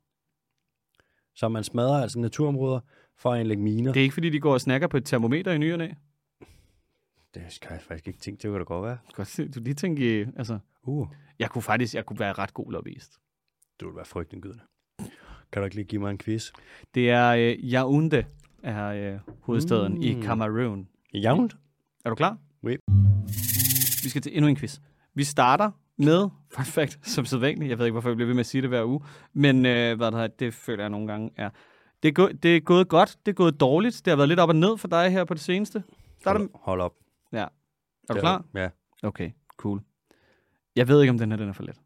Så 1.35 1.49
man 1.49 1.65
smadrer 1.65 2.03
altså 2.03 2.19
naturområder 2.19 2.81
for 3.19 3.33
at 3.33 3.41
anlægge 3.41 3.63
miner. 3.63 3.93
Det 3.93 4.01
er 4.01 4.05
ikke, 4.05 4.15
fordi 4.15 4.31
de 4.31 4.41
går 4.41 4.53
og 4.53 4.61
snakker 4.61 4.89
på 4.89 4.97
et 4.97 5.05
termometer 5.05 5.53
i 5.53 5.59
nyerne. 5.59 5.97
Det 7.37 7.53
skal 7.53 7.69
jeg 7.73 7.83
faktisk 7.83 8.09
ikke 8.09 8.21
tænke, 8.21 8.43
det 8.43 8.51
kan 8.51 8.59
da 8.59 8.65
godt 8.65 8.85
være. 8.85 8.99
Godt 9.13 9.29
se, 9.29 9.49
du 9.49 9.61
lige 9.61 9.75
tænke, 9.75 10.33
altså, 10.37 10.59
Uh, 10.83 11.09
jeg 11.39 11.51
kunne 11.51 11.63
faktisk, 11.63 11.95
jeg 11.95 12.07
kunne 12.07 12.19
være 12.19 12.33
ret 12.33 12.55
god 12.55 12.73
lobbyist. 12.73 13.19
du 13.81 13.87
vil 13.87 13.97
være 13.97 14.05
frygtindgydende. 14.05 14.63
Kan 15.53 15.63
du 15.63 15.65
ikke 15.65 15.77
lige 15.77 15.85
give 15.85 16.01
mig 16.01 16.11
en 16.11 16.19
quiz? 16.19 16.51
Det 16.95 17.11
er 17.11 17.29
øh, 17.29 17.53
Yaoundé, 17.53 18.25
er 18.63 18.87
øh, 18.87 19.19
hovedstaden 19.41 19.95
mm. 19.95 20.03
i. 20.03 20.23
Cameroon. 20.23 20.89
Javnt? 21.15 21.57
Er 22.05 22.09
du 22.11 22.15
klar? 22.15 22.39
Oui. 22.63 22.77
Vi 24.05 24.09
skal 24.09 24.23
til 24.23 24.37
endnu 24.37 24.49
en 24.49 24.57
quiz. 24.57 24.79
Vi 25.15 25.25
starter 25.25 25.71
med, 25.97 26.29
fun 26.53 26.65
fact, 26.65 26.99
som 27.09 27.25
sædvanligt, 27.25 27.71
jeg 27.71 27.79
ved 27.79 27.87
ikke, 27.87 27.93
hvorfor 27.93 28.09
jeg 28.09 28.17
bliver 28.17 28.27
ved 28.27 28.35
med 28.35 28.41
at 28.41 28.47
sige 28.47 28.63
det 28.63 28.71
hver 28.71 28.85
uge, 28.85 29.01
men 29.33 29.67
øh, 29.67 29.97
hvad 29.97 30.11
der 30.11 30.17
hedder, 30.17 30.27
det 30.39 30.55
føler 30.55 30.83
jeg 30.83 30.91
nogle 30.91 31.07
gange 31.07 31.31
er. 31.37 31.51
Det 32.03 32.09
er, 32.09 32.13
gå, 32.13 32.29
det 32.29 32.57
er 32.57 32.61
gået 32.61 32.89
godt, 32.89 33.19
det 33.27 33.33
er 33.33 33.37
gået 33.37 33.61
dårligt, 33.61 34.03
det 34.05 34.11
har 34.11 34.17
været 34.17 34.29
lidt 34.29 34.41
op 34.41 34.49
og 34.49 34.57
ned 34.57 34.79
for 34.79 34.89
dig 34.89 35.11
her 35.11 35.25
på 35.25 35.35
det 35.35 35.43
seneste. 35.43 35.83
Starter, 36.21 36.41
Hold, 36.41 36.51
hold 36.55 36.81
op. 36.81 36.93
er 37.33 37.49
du 38.15 38.21
klar? 38.21 38.45
Ja. 38.55 38.69
Okay, 39.03 39.31
cool. 39.57 39.81
Jeg 40.77 40.89
ved 40.89 41.01
ikke, 41.03 41.11
om 41.11 41.19
den 41.19 41.31
her 41.31 41.37
den 41.39 41.49
er 41.49 41.53
for 41.53 41.63
let. 41.63 41.81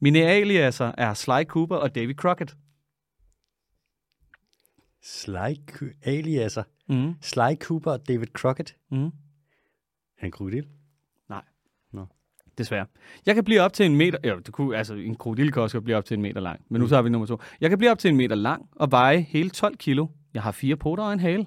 Mine 0.00 0.18
aliaser 0.18 0.92
er 0.98 1.14
Sly 1.14 1.44
Cooper 1.44 1.76
og 1.76 1.94
Davy 1.94 2.14
Crockett. 2.16 2.56
Sly 5.02 5.54
aliaser. 6.02 6.62
Mm. 6.88 7.14
Sly 7.20 7.54
Cooper 7.60 7.90
og 7.92 8.08
David 8.08 8.26
Crockett. 8.26 8.76
Mm. 8.90 9.10
Han 10.18 10.30
krokodil? 10.30 10.66
Desværre. 12.58 12.86
Jeg 13.26 13.34
kan 13.34 13.44
blive 13.44 13.60
op 13.60 13.72
til 13.72 13.86
en 13.86 13.96
meter... 13.96 14.18
Ja, 14.24 14.36
det 14.36 14.52
kunne, 14.52 14.76
altså, 14.76 14.94
en 14.94 15.14
krokodil 15.14 15.52
kan 15.52 15.62
også 15.62 15.80
blive 15.80 15.96
op 15.96 16.04
til 16.04 16.14
en 16.14 16.22
meter 16.22 16.40
lang. 16.40 16.60
Men 16.68 16.78
nu 16.80 16.84
Mm. 16.84 16.88
tager 16.88 17.02
vi 17.02 17.08
nummer 17.10 17.26
to. 17.26 17.38
Jeg 17.60 17.70
kan 17.70 17.78
blive 17.78 17.90
op 17.90 17.98
til 17.98 18.08
en 18.10 18.16
meter 18.16 18.36
lang 18.36 18.68
og 18.72 18.90
veje 18.90 19.20
hele 19.20 19.50
12 19.50 19.76
kilo. 19.76 20.06
Jeg 20.34 20.42
har 20.42 20.52
fire 20.52 20.76
poter 20.76 21.04
og 21.04 21.12
en 21.12 21.20
hale. 21.20 21.46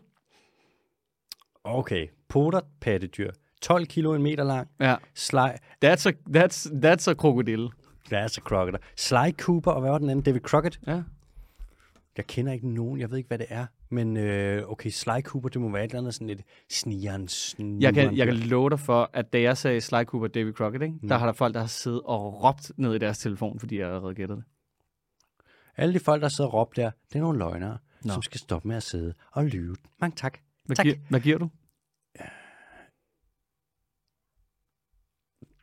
Okay. 1.64 2.08
Poter 2.36 2.60
pattedyr. 2.82 3.32
12 3.62 3.86
kilo, 3.86 4.14
en 4.14 4.22
meter 4.24 4.44
lang. 4.44 4.68
Ja. 4.80 4.96
Sly, 5.14 5.38
That's 5.86 6.08
a, 6.10 6.12
that's, 6.38 6.68
that's 6.86 7.10
a 7.10 7.14
krokodil. 7.14 7.70
that's 8.14 8.38
a 8.38 8.42
crocodile. 8.42 8.80
Sly 8.98 9.32
Cooper, 9.38 9.72
og 9.72 9.82
hvad 9.82 9.92
var 9.92 9.98
den 9.98 10.10
anden? 10.10 10.24
David 10.24 10.40
Crockett? 10.42 10.80
Ja. 10.88 11.02
Jeg 12.18 12.28
kender 12.28 12.54
ikke 12.54 12.70
nogen, 12.70 13.00
jeg 13.00 13.10
ved 13.12 13.18
ikke, 13.18 13.28
hvad 13.28 13.38
det 13.38 13.46
er. 13.50 13.66
Men 13.90 14.18
øh, 14.18 14.64
okay, 14.72 14.90
Sly 14.90 15.22
Cooper, 15.22 15.50
det 15.50 15.62
må 15.62 15.70
være 15.72 15.84
et 15.84 15.90
eller 15.90 16.00
andet 16.00 16.14
sådan 16.14 16.28
lidt 16.28 16.42
snigeren, 16.70 17.28
snigeren. 17.28 17.82
Jeg 17.82 17.94
kan, 17.94 18.18
jeg 18.18 18.26
kan 18.28 18.36
love 18.36 18.70
dig 18.70 18.80
for, 18.80 19.10
at 19.14 19.34
da 19.34 19.42
jeg 19.42 19.58
sagde 19.58 19.82
Sly 19.82 20.04
Cooper 20.04 20.28
Davy 20.28 20.54
Crockett, 20.54 20.84
ikke, 20.84 20.96
Mm. 21.02 21.08
der 21.08 21.18
har 21.18 21.26
der 21.26 21.34
folk, 21.34 21.54
der 21.54 21.60
har 21.60 21.68
siddet 21.68 22.02
og 22.06 22.44
råbt 22.44 22.72
ned 22.78 22.96
i 22.96 22.98
deres 22.98 23.18
telefon, 23.18 23.60
fordi 23.60 23.80
jeg 23.80 23.88
allerede 23.88 24.16
gættede 24.16 24.38
det. 24.38 24.46
Alle 25.78 25.94
de 25.94 26.00
folk, 26.00 26.22
der 26.22 26.28
sidder 26.30 26.50
og 26.50 26.54
råber 26.54 26.74
der, 26.76 26.92
det 27.10 27.16
er 27.16 27.20
nogle 27.20 27.40
løgnere, 27.40 27.78
Nå. 28.04 28.14
som 28.14 28.22
skal 28.22 28.40
stoppe 28.40 28.68
med 28.68 28.76
at 28.76 28.84
sidde 28.84 29.14
og 29.32 29.46
lyve. 29.46 29.76
Mange 30.02 30.16
tak. 30.16 30.38
Hvad, 30.66 30.76
Tak. 30.76 30.84
giver, 30.84 30.96
hvad 31.10 31.20
giver 31.20 31.38
du? 31.38 31.50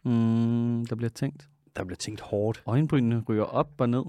Mm, 0.04 0.86
der 0.86 0.96
bliver 0.96 1.10
tænkt. 1.10 1.48
Der 1.76 1.84
bliver 1.84 1.96
tænkt 1.96 2.20
hårdt. 2.20 2.62
Øjenbrynene 2.66 3.22
ryger 3.28 3.44
op 3.44 3.68
og 3.78 3.88
ned. 3.88 4.02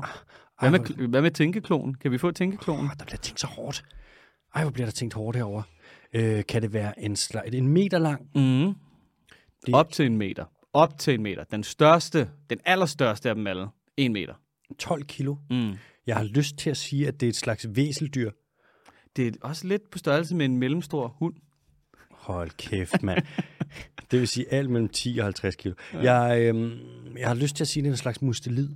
Hvad 0.59 0.71
med, 0.71 1.07
hvad 1.07 1.21
med 1.21 1.31
tænkeklonen? 1.31 1.95
Kan 1.95 2.11
vi 2.11 2.17
få 2.17 2.31
tænkeklonen? 2.31 2.85
Åh, 2.85 2.91
der 2.99 3.05
bliver 3.05 3.17
tænkt 3.17 3.39
så 3.39 3.47
hårdt. 3.47 3.83
Ej, 4.55 4.61
hvor 4.63 4.71
bliver 4.71 4.85
der 4.87 4.91
tænkt 4.91 5.13
hårdt 5.13 5.37
herover. 5.37 5.61
Øh, 6.13 6.43
kan 6.45 6.61
det 6.61 6.73
være 6.73 6.99
en, 6.99 7.13
sli- 7.13 7.55
en 7.55 7.67
meter 7.67 7.99
lang? 7.99 8.21
Mm. 8.35 8.73
Det- 9.65 9.75
Op 9.75 9.91
til 9.91 10.05
en 10.05 10.17
meter. 10.17 10.45
Op 10.73 10.99
til 10.99 11.13
en 11.13 11.23
meter. 11.23 11.43
Den 11.43 11.63
største, 11.63 12.29
den 12.49 12.59
allerstørste 12.65 13.29
af 13.29 13.35
dem 13.35 13.47
alle. 13.47 13.67
En 13.97 14.13
meter. 14.13 14.33
12 14.79 15.03
kilo? 15.03 15.35
Mm. 15.49 15.73
Jeg 16.07 16.15
har 16.17 16.23
lyst 16.23 16.57
til 16.57 16.69
at 16.69 16.77
sige, 16.77 17.07
at 17.07 17.19
det 17.19 17.25
er 17.25 17.29
et 17.29 17.35
slags 17.35 17.67
væseldyr. 17.75 18.31
Det 19.15 19.27
er 19.27 19.31
også 19.41 19.67
lidt 19.67 19.89
på 19.91 19.97
størrelse 19.97 20.35
med 20.35 20.45
en 20.45 20.57
mellemstor 20.57 21.07
hund. 21.07 21.33
Hold 22.11 22.49
kæft, 22.57 23.03
mand. 23.03 23.25
det 24.11 24.19
vil 24.19 24.27
sige 24.27 24.53
alt 24.53 24.69
mellem 24.69 24.89
10 24.89 25.17
og 25.19 25.25
50 25.25 25.55
kilo. 25.55 25.73
Ja. 25.93 26.13
Jeg, 26.21 26.41
øhm, 26.41 26.71
jeg 27.17 27.27
har 27.27 27.35
lyst 27.35 27.55
til 27.55 27.63
at 27.63 27.67
sige, 27.67 27.81
at 27.81 27.83
det 27.83 27.89
er 27.89 27.93
en 27.93 27.97
slags 27.97 28.21
mustelid. 28.21 28.69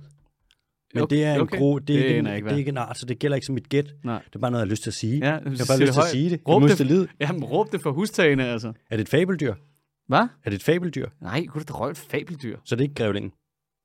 Men 0.94 1.02
Okay, 1.02 1.16
det 1.16 1.24
er 1.24 1.34
en 1.34 1.40
okay. 1.40 1.58
gro, 1.58 1.78
det 1.78 1.94
er, 1.96 1.98
Det 1.98 2.06
ikke, 2.06 2.18
en, 2.18 2.26
ikke, 2.26 2.48
det 2.48 2.54
er 2.54 2.58
ikke 2.58 2.68
en 2.68 2.76
art, 2.76 2.98
så 2.98 3.06
det 3.06 3.18
gælder 3.18 3.34
ikke 3.34 3.46
som 3.46 3.54
mit 3.54 3.68
gæt. 3.68 3.94
Nej. 4.04 4.22
Det 4.26 4.34
er 4.34 4.38
bare 4.38 4.50
noget, 4.50 4.60
jeg 4.62 4.66
har 4.66 4.70
lyst 4.70 4.82
til 4.82 4.90
at 4.90 4.94
sige. 4.94 5.18
Ja, 5.18 5.24
jeg 5.24 5.32
har 5.32 5.40
bare 5.42 5.78
det 5.78 5.80
lyst 5.86 5.92
til 5.92 6.00
at 6.00 6.06
sige 6.06 6.30
det. 6.30 6.40
Råb 6.48 6.62
det. 6.62 6.70
mustelid. 6.70 7.06
Jamen, 7.20 7.44
råb 7.44 7.72
det 7.72 7.82
for 7.82 7.90
hustagene, 7.92 8.46
altså. 8.46 8.72
Er 8.90 8.96
det 8.96 9.00
et 9.02 9.08
fabeldyr? 9.08 9.54
Hvad? 10.06 10.18
Er 10.18 10.50
det 10.50 10.54
et 10.54 10.62
fabeldyr? 10.62 11.08
Nej, 11.20 11.46
kunne 11.46 11.64
du 11.64 11.72
da 11.72 11.78
røve 11.78 11.90
et 11.90 11.96
fabeldyr? 11.96 12.58
Så 12.64 12.76
det 12.76 12.80
er 12.80 12.82
ikke 12.82 12.94
grævlingen? 12.94 13.32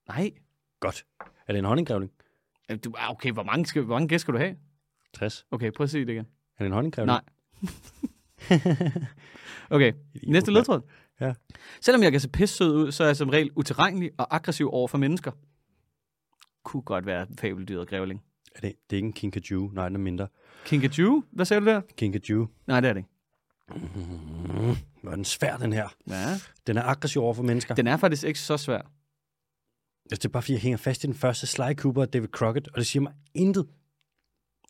Nej. 0.08 0.32
Godt. 0.80 1.06
Er 1.48 1.54
det 1.54 1.60
en 1.60 1.66
honninggrævling? 1.66 2.12
Jamen, 2.70 2.80
Du, 2.80 2.94
ah, 2.98 3.12
okay, 3.12 3.32
hvor 3.32 3.44
mange, 3.44 3.66
skal, 3.66 3.82
hvor 3.82 3.96
mange 3.96 4.08
gæst 4.08 4.22
skal 4.22 4.34
du 4.34 4.40
have? 4.40 4.56
60. 5.14 5.46
Okay, 5.52 5.72
prøv 5.72 5.84
at 5.84 5.90
sige 5.90 6.06
det 6.06 6.14
igen. 6.14 6.26
Er 6.26 6.64
det 6.64 6.66
en 6.66 6.72
honninggrævling? 6.74 7.08
Nej. 7.08 7.22
Okay, 9.70 9.94
næste 10.28 10.52
ledtråd. 10.52 10.82
Ja. 11.28 11.34
Selvom 11.82 12.04
jeg 12.04 12.12
kan 12.12 12.22
se 12.22 12.30
pisse 12.30 12.56
sød 12.56 12.76
ud, 12.76 12.92
så 12.92 13.04
er 13.04 13.08
jeg 13.08 13.18
som 13.18 13.30
regel 13.30 13.52
utilregnelig 13.56 14.12
og 14.18 14.36
aggressiv 14.36 14.70
over 14.74 14.88
for 14.88 14.98
mennesker. 14.98 15.32
Kunne 16.64 16.82
godt 16.84 17.06
være 17.06 17.28
fabeldyret 17.40 17.88
grævling. 17.88 18.24
Er 18.56 18.60
det, 18.60 18.74
det 18.90 18.96
er 18.96 18.98
ikke 18.98 19.06
en 19.08 19.14
kinkajou. 19.14 19.70
Nej, 19.74 19.88
den 19.90 19.96
er 19.96 20.00
mindre. 20.00 20.28
Kinkajou? 20.66 21.24
Hvad 21.32 21.46
sagde 21.46 21.62
du 21.62 21.66
der? 21.66 21.82
Kinkajou. 21.98 22.48
Nej, 22.68 22.80
det 22.80 22.90
er 22.90 22.94
det 22.94 23.00
ikke. 23.00 23.10
Mm, 23.70 24.76
hvor 25.02 25.12
er 25.12 25.16
den 25.16 25.26
svær, 25.26 25.58
den 25.58 25.74
her. 25.74 25.88
Ja. 26.08 26.40
Den 26.68 26.78
er 26.78 26.84
aggressiv 26.84 27.22
over 27.22 27.34
for 27.34 27.44
mennesker. 27.44 27.76
Den 27.76 27.88
er 27.88 27.98
faktisk 27.98 28.24
ikke 28.24 28.40
så 28.40 28.58
svær. 28.58 28.78
Altså, 28.78 30.18
det 30.22 30.26
er 30.26 30.30
bare, 30.30 30.42
fordi 30.44 30.54
jeg 30.54 30.62
hænger 30.62 30.78
fast 30.78 31.04
i 31.04 31.08
den 31.08 31.16
første 31.16 31.48
Sly 31.48 31.74
Cooper 31.76 32.02
og 32.02 32.14
David 32.14 32.28
Crockett, 32.28 32.68
og 32.68 32.78
det 32.78 32.88
siger 32.88 33.02
mig 33.04 33.14
intet. 33.34 33.68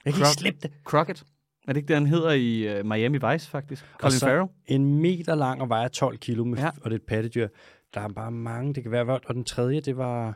Jeg 0.06 0.14
kan 0.14 0.20
ikke 0.20 0.28
Croc- 0.30 0.34
slippe 0.34 0.60
det. 0.64 0.72
Crockett. 0.84 1.26
Er 1.68 1.74
det 1.74 1.78
ikke 1.78 1.88
det, 1.88 1.96
han 1.96 2.08
hedder 2.08 2.32
i 2.32 2.80
uh, 2.80 2.86
Miami 2.86 3.18
Vice, 3.32 3.50
faktisk? 3.50 3.86
Colin 4.00 4.20
Farrell? 4.20 4.48
En 4.66 5.02
meter 5.02 5.36
lang 5.36 5.62
og 5.62 5.70
vejer 5.70 5.88
12 5.88 6.18
kilo, 6.18 6.44
med, 6.44 6.58
Ja. 6.58 6.68
og 6.68 6.84
det 6.84 6.92
er 6.92 6.96
et 6.96 7.02
pattedyr. 7.02 7.48
Der 7.94 8.02
er 8.02 8.08
bare 8.08 8.32
mange, 8.32 8.74
det 8.74 8.84
kan 8.84 8.92
være, 8.92 9.20
og 9.28 9.34
den 9.36 9.44
tredje, 9.44 9.80
det 9.80 9.98
var... 9.98 10.28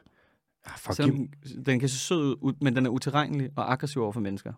Ah, 0.65 0.71
fuck, 0.78 0.95
Selvom 0.95 1.15
den- 1.17 1.65
den 1.65 1.80
kan 1.80 1.89
se 1.89 1.97
sød 1.97 2.36
ud, 2.41 2.53
men 2.61 2.75
den 2.75 2.86
er 2.86 2.89
utilregnelig 2.89 3.49
og 3.55 3.71
aggressiv 3.71 4.01
over 4.01 4.11
for 4.11 4.19
mennesker. 4.19 4.53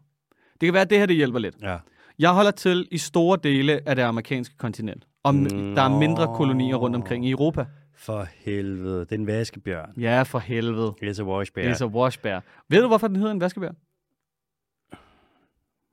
Det 0.61 0.67
kan 0.67 0.74
være, 0.74 0.82
at 0.82 0.89
det 0.89 0.97
her 0.97 1.05
det 1.05 1.15
hjælper 1.15 1.39
lidt. 1.39 1.55
Ja. 1.61 1.78
Jeg 2.20 2.30
holder 2.30 2.51
til 2.51 2.88
i 2.91 2.97
store 2.97 3.38
dele 3.43 3.80
af 3.89 3.95
det 3.95 4.03
amerikanske 4.03 4.57
kontinent. 4.57 5.07
Og 5.24 5.36
Nå. 5.36 5.49
der 5.49 5.82
er 5.82 5.99
mindre 5.99 6.28
kolonier 6.36 6.76
rundt 6.76 6.95
omkring 6.95 7.26
i 7.28 7.32
Europa. 7.32 7.65
For 7.95 8.28
helvede, 8.36 8.99
det 8.99 9.11
er 9.11 9.15
en 9.15 9.28
vaskebjørn. 9.28 9.89
Ja, 9.97 10.24
for 10.24 10.39
helvede. 10.39 10.88
It's 10.88 11.05
a. 11.05 11.43
Det 11.55 11.65
er 11.70 11.74
så 11.74 11.86
washbear. 11.88 12.43
Ved 12.70 12.82
du, 12.82 12.88
hvorfor 12.88 13.07
den 13.07 13.15
hedder 13.15 13.32
en 13.32 13.41
vaskebær? 13.41 13.70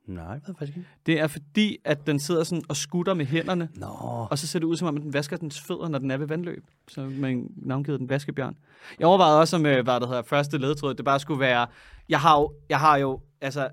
Nej, 0.07 0.39
ved 0.47 0.55
faktisk 0.59 0.77
ikke. 0.77 0.89
Det 1.05 1.19
er 1.19 1.27
fordi, 1.27 1.77
at 1.85 2.07
den 2.07 2.19
sidder 2.19 2.43
sådan 2.43 2.63
og 2.69 2.75
skutter 2.75 3.13
med 3.13 3.25
hænderne, 3.25 3.69
Nå, 3.75 3.87
og 4.29 4.37
så 4.37 4.47
ser 4.47 4.59
det 4.59 4.65
ud 4.65 4.77
som 4.77 4.87
om, 4.87 4.95
at 4.97 5.01
den 5.03 5.13
vasker 5.13 5.37
dens 5.37 5.61
fødder, 5.61 5.87
når 5.87 5.99
den 5.99 6.11
er 6.11 6.17
ved 6.17 6.27
vandløb. 6.27 6.63
Så 6.87 7.01
man 7.01 7.47
navngivet 7.55 7.99
den 7.99 8.09
vaskebjørn. 8.09 8.57
Jeg 8.99 9.07
overvejede 9.07 9.39
også, 9.39 9.55
om 9.55 9.65
øh, 9.65 9.83
hvad 9.83 9.99
der 9.99 10.07
hedder, 10.07 10.21
første 10.21 10.57
ledtråd, 10.57 10.93
det 10.93 11.05
bare 11.05 11.19
skulle 11.19 11.39
være, 11.39 11.67
jeg 12.09 12.19
har 12.19 12.39
jo, 12.39 12.53
jeg 12.69 12.79
har 12.79 12.97
jo 12.97 13.19
altså 13.41 13.69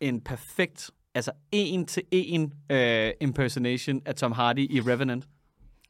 en 0.00 0.20
perfekt, 0.20 0.90
altså 1.14 1.32
en 1.52 1.86
til 1.86 2.02
en 2.10 2.52
øh, 2.70 3.10
impersonation 3.20 4.02
af 4.06 4.14
Tom 4.14 4.32
Hardy 4.32 4.70
i 4.70 4.80
Revenant. 4.80 5.28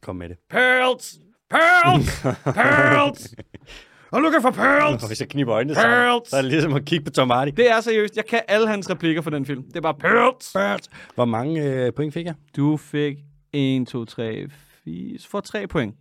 kom 0.02 0.16
med 0.16 0.28
det. 0.28 0.36
Pearls! 0.50 1.18
Pearls! 1.50 2.22
Pearls! 2.44 3.34
I'm 4.14 4.18
looking 4.20 4.42
for 4.42 4.50
pearls! 4.50 5.02
Og 5.02 5.08
hvis 5.08 5.20
jeg 5.20 5.28
kniber 5.28 5.54
øjnene 5.54 5.74
Pearls! 5.74 6.28
sammen, 6.28 6.30
så 6.30 6.36
er 6.36 6.42
det 6.42 6.50
ligesom 6.50 6.74
at 6.74 6.84
kigge 6.84 7.04
på 7.04 7.10
Tom 7.10 7.30
Hardy. 7.30 7.50
Det 7.56 7.70
er 7.70 7.80
seriøst. 7.80 8.16
Jeg 8.16 8.26
kan 8.26 8.40
alle 8.48 8.68
hans 8.68 8.90
replikker 8.90 9.22
for 9.22 9.30
den 9.30 9.46
film. 9.46 9.62
Det 9.62 9.76
er 9.76 9.80
bare 9.80 9.94
pearls! 9.94 10.52
Birds. 10.54 10.88
Hvor 11.14 11.24
mange 11.24 11.62
øh, 11.64 11.92
point 11.92 12.14
fik 12.14 12.26
jeg? 12.26 12.34
Du 12.56 12.76
fik 12.76 13.16
1, 13.52 13.86
2, 13.88 14.04
3, 14.04 14.48
4... 14.84 15.18
Så 15.18 15.28
får 15.28 15.40
3 15.40 15.66
point. 15.66 15.94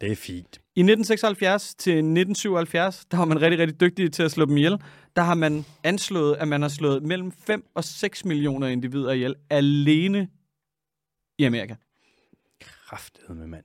Det 0.00 0.12
er 0.12 0.16
fint. 0.16 0.58
I 0.76 0.80
1976 0.80 1.74
til 1.74 1.92
1977, 1.92 3.04
der 3.10 3.16
var 3.16 3.24
man 3.24 3.42
rigtig, 3.42 3.58
rigtig 3.60 3.80
dygtig 3.80 4.12
til 4.12 4.22
at 4.22 4.30
slå 4.30 4.44
dem 4.44 4.56
ihjel. 4.56 4.78
Der 5.16 5.22
har 5.22 5.34
man 5.34 5.64
anslået, 5.84 6.36
at 6.36 6.48
man 6.48 6.62
har 6.62 6.68
slået 6.68 7.02
mellem 7.02 7.32
5 7.32 7.64
og 7.74 7.84
6 7.84 8.24
millioner 8.24 8.66
individer 8.66 9.12
ihjel 9.12 9.34
alene 9.50 10.28
i 11.38 11.44
Amerika. 11.44 11.74
Kraftedet 12.88 13.36
med 13.36 13.46
mand. 13.46 13.64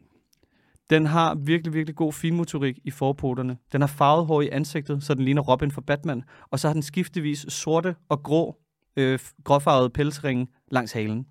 Den 0.94 1.06
har 1.06 1.36
virkelig, 1.36 1.74
virkelig 1.74 1.96
god 1.96 2.14
finmotorik 2.14 2.80
i 2.84 2.92
forpoterne. 2.92 3.58
Den 3.72 3.82
har 3.82 3.88
farvet 3.88 4.26
hår 4.26 4.42
i 4.42 4.50
ansigtet, 4.50 5.04
så 5.04 5.14
den 5.14 5.24
ligner 5.24 5.42
Robin 5.42 5.72
fra 5.72 5.82
Batman. 5.82 6.24
Og 6.52 6.60
så 6.60 6.68
har 6.68 6.74
den 6.74 6.84
skiftevis 6.84 7.46
sorte 7.50 7.96
og 8.10 8.24
grå, 8.24 8.58
øh, 8.98 9.20
gråfarvede 9.44 9.90
pelsringe 9.90 10.48
langs 10.72 10.92
halen. 10.92 11.26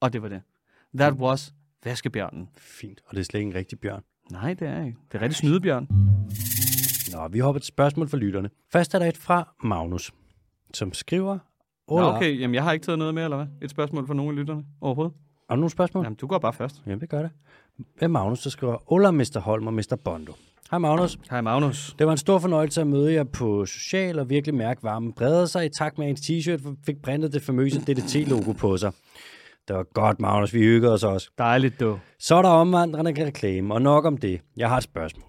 Og 0.00 0.12
det 0.12 0.22
var 0.22 0.28
det. 0.28 0.42
That 0.98 1.14
was 1.14 1.54
vaskebjørnen. 1.84 2.48
Fint. 2.56 3.00
Og 3.06 3.14
det 3.14 3.20
er 3.20 3.24
slet 3.24 3.40
ikke 3.40 3.50
en 3.50 3.54
rigtig 3.54 3.80
bjørn. 3.80 4.02
Nej, 4.30 4.54
det 4.54 4.68
er 4.68 4.84
ikke. 4.84 4.98
Det 5.12 5.18
er 5.18 5.22
rigtig 5.22 5.36
snydebjørn. 5.36 5.88
Nå, 7.12 7.28
vi 7.28 7.38
hopper 7.38 7.58
til 7.58 7.68
spørgsmål 7.68 8.08
for 8.08 8.16
lytterne. 8.16 8.50
Først 8.72 8.94
er 8.94 8.98
der 8.98 9.06
et 9.06 9.16
fra 9.16 9.54
Magnus, 9.64 10.12
som 10.74 10.92
skriver... 10.92 11.38
Nå, 11.90 12.00
okay, 12.00 12.40
jamen 12.40 12.54
jeg 12.54 12.64
har 12.64 12.72
ikke 12.72 12.86
taget 12.86 12.98
noget 12.98 13.14
med, 13.14 13.24
eller 13.24 13.36
hvad? 13.36 13.46
Et 13.62 13.70
spørgsmål 13.70 14.06
fra 14.06 14.14
nogle 14.14 14.30
af 14.30 14.36
lytterne 14.36 14.64
overhovedet? 14.80 15.16
Har 15.48 15.56
du 15.56 15.60
nogle 15.60 15.70
spørgsmål? 15.70 16.04
Jamen, 16.04 16.16
du 16.16 16.26
går 16.26 16.38
bare 16.38 16.52
først. 16.52 16.82
Jamen, 16.86 17.00
det 17.00 17.08
gør 17.08 17.22
det. 17.22 17.30
Er 18.00 18.08
Magnus, 18.08 18.42
der 18.42 18.50
skriver, 18.50 18.92
Ola, 18.92 19.10
Mr. 19.10 19.40
Holm 19.40 19.66
og 19.66 19.74
Mr. 19.74 19.96
Bondo. 20.04 20.32
Hej 20.70 20.78
Magnus. 20.78 21.18
Hej 21.30 21.40
Magnus. 21.40 21.94
Det 21.98 22.06
var 22.06 22.12
en 22.12 22.18
stor 22.18 22.38
fornøjelse 22.38 22.80
at 22.80 22.86
møde 22.86 23.12
jer 23.12 23.24
på 23.24 23.66
social 23.66 24.18
og 24.18 24.30
virkelig 24.30 24.54
mærke 24.54 24.82
varmen 24.82 25.12
brede 25.12 25.48
sig 25.48 25.66
i 25.66 25.68
takt 25.78 25.98
med, 25.98 26.06
at 26.06 26.10
ens 26.10 26.20
t-shirt 26.20 26.74
fik 26.86 27.02
printet 27.02 27.32
det 27.32 27.42
famøse 27.42 27.80
DDT-logo 27.80 28.52
på 28.52 28.76
sig. 28.76 28.92
Det 29.68 29.76
var 29.76 29.82
godt, 29.82 30.20
Magnus. 30.20 30.54
Vi 30.54 30.58
hyggede 30.58 30.92
os 30.92 31.04
også. 31.04 31.30
Dejligt, 31.38 31.80
du. 31.80 31.98
Så 32.18 32.34
er 32.34 32.42
der 32.42 32.48
omvandrende 32.48 33.26
reklame, 33.26 33.74
og 33.74 33.82
nok 33.82 34.04
om 34.04 34.16
det. 34.16 34.40
Jeg 34.56 34.68
har 34.68 34.76
et 34.76 34.82
spørgsmål. 34.82 35.24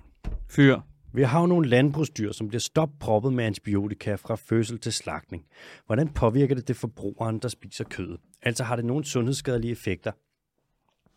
Fyr. 0.50 0.80
Vi 1.14 1.24
har 1.24 1.40
jo 1.40 1.46
nogle 1.46 1.70
landbrugsdyr, 1.70 2.32
som 2.32 2.48
bliver 2.48 2.60
stopproppet 2.60 3.34
med 3.34 3.44
antibiotika 3.46 4.16
fra 4.16 4.36
fødsel 4.36 4.80
til 4.80 4.94
slagtning. 4.94 5.46
Hvordan 5.86 6.10
påvirker 6.14 6.56
det 6.56 6.68
det 6.68 6.76
forbrugeren, 6.76 7.40
der 7.40 7.48
spiser 7.48 7.84
kød? 7.84 8.18
Altså 8.42 8.64
har 8.64 8.76
det 8.76 8.86
nogle 8.86 9.06
sundhedsskadelige 9.06 9.72
effekter? 9.72 10.12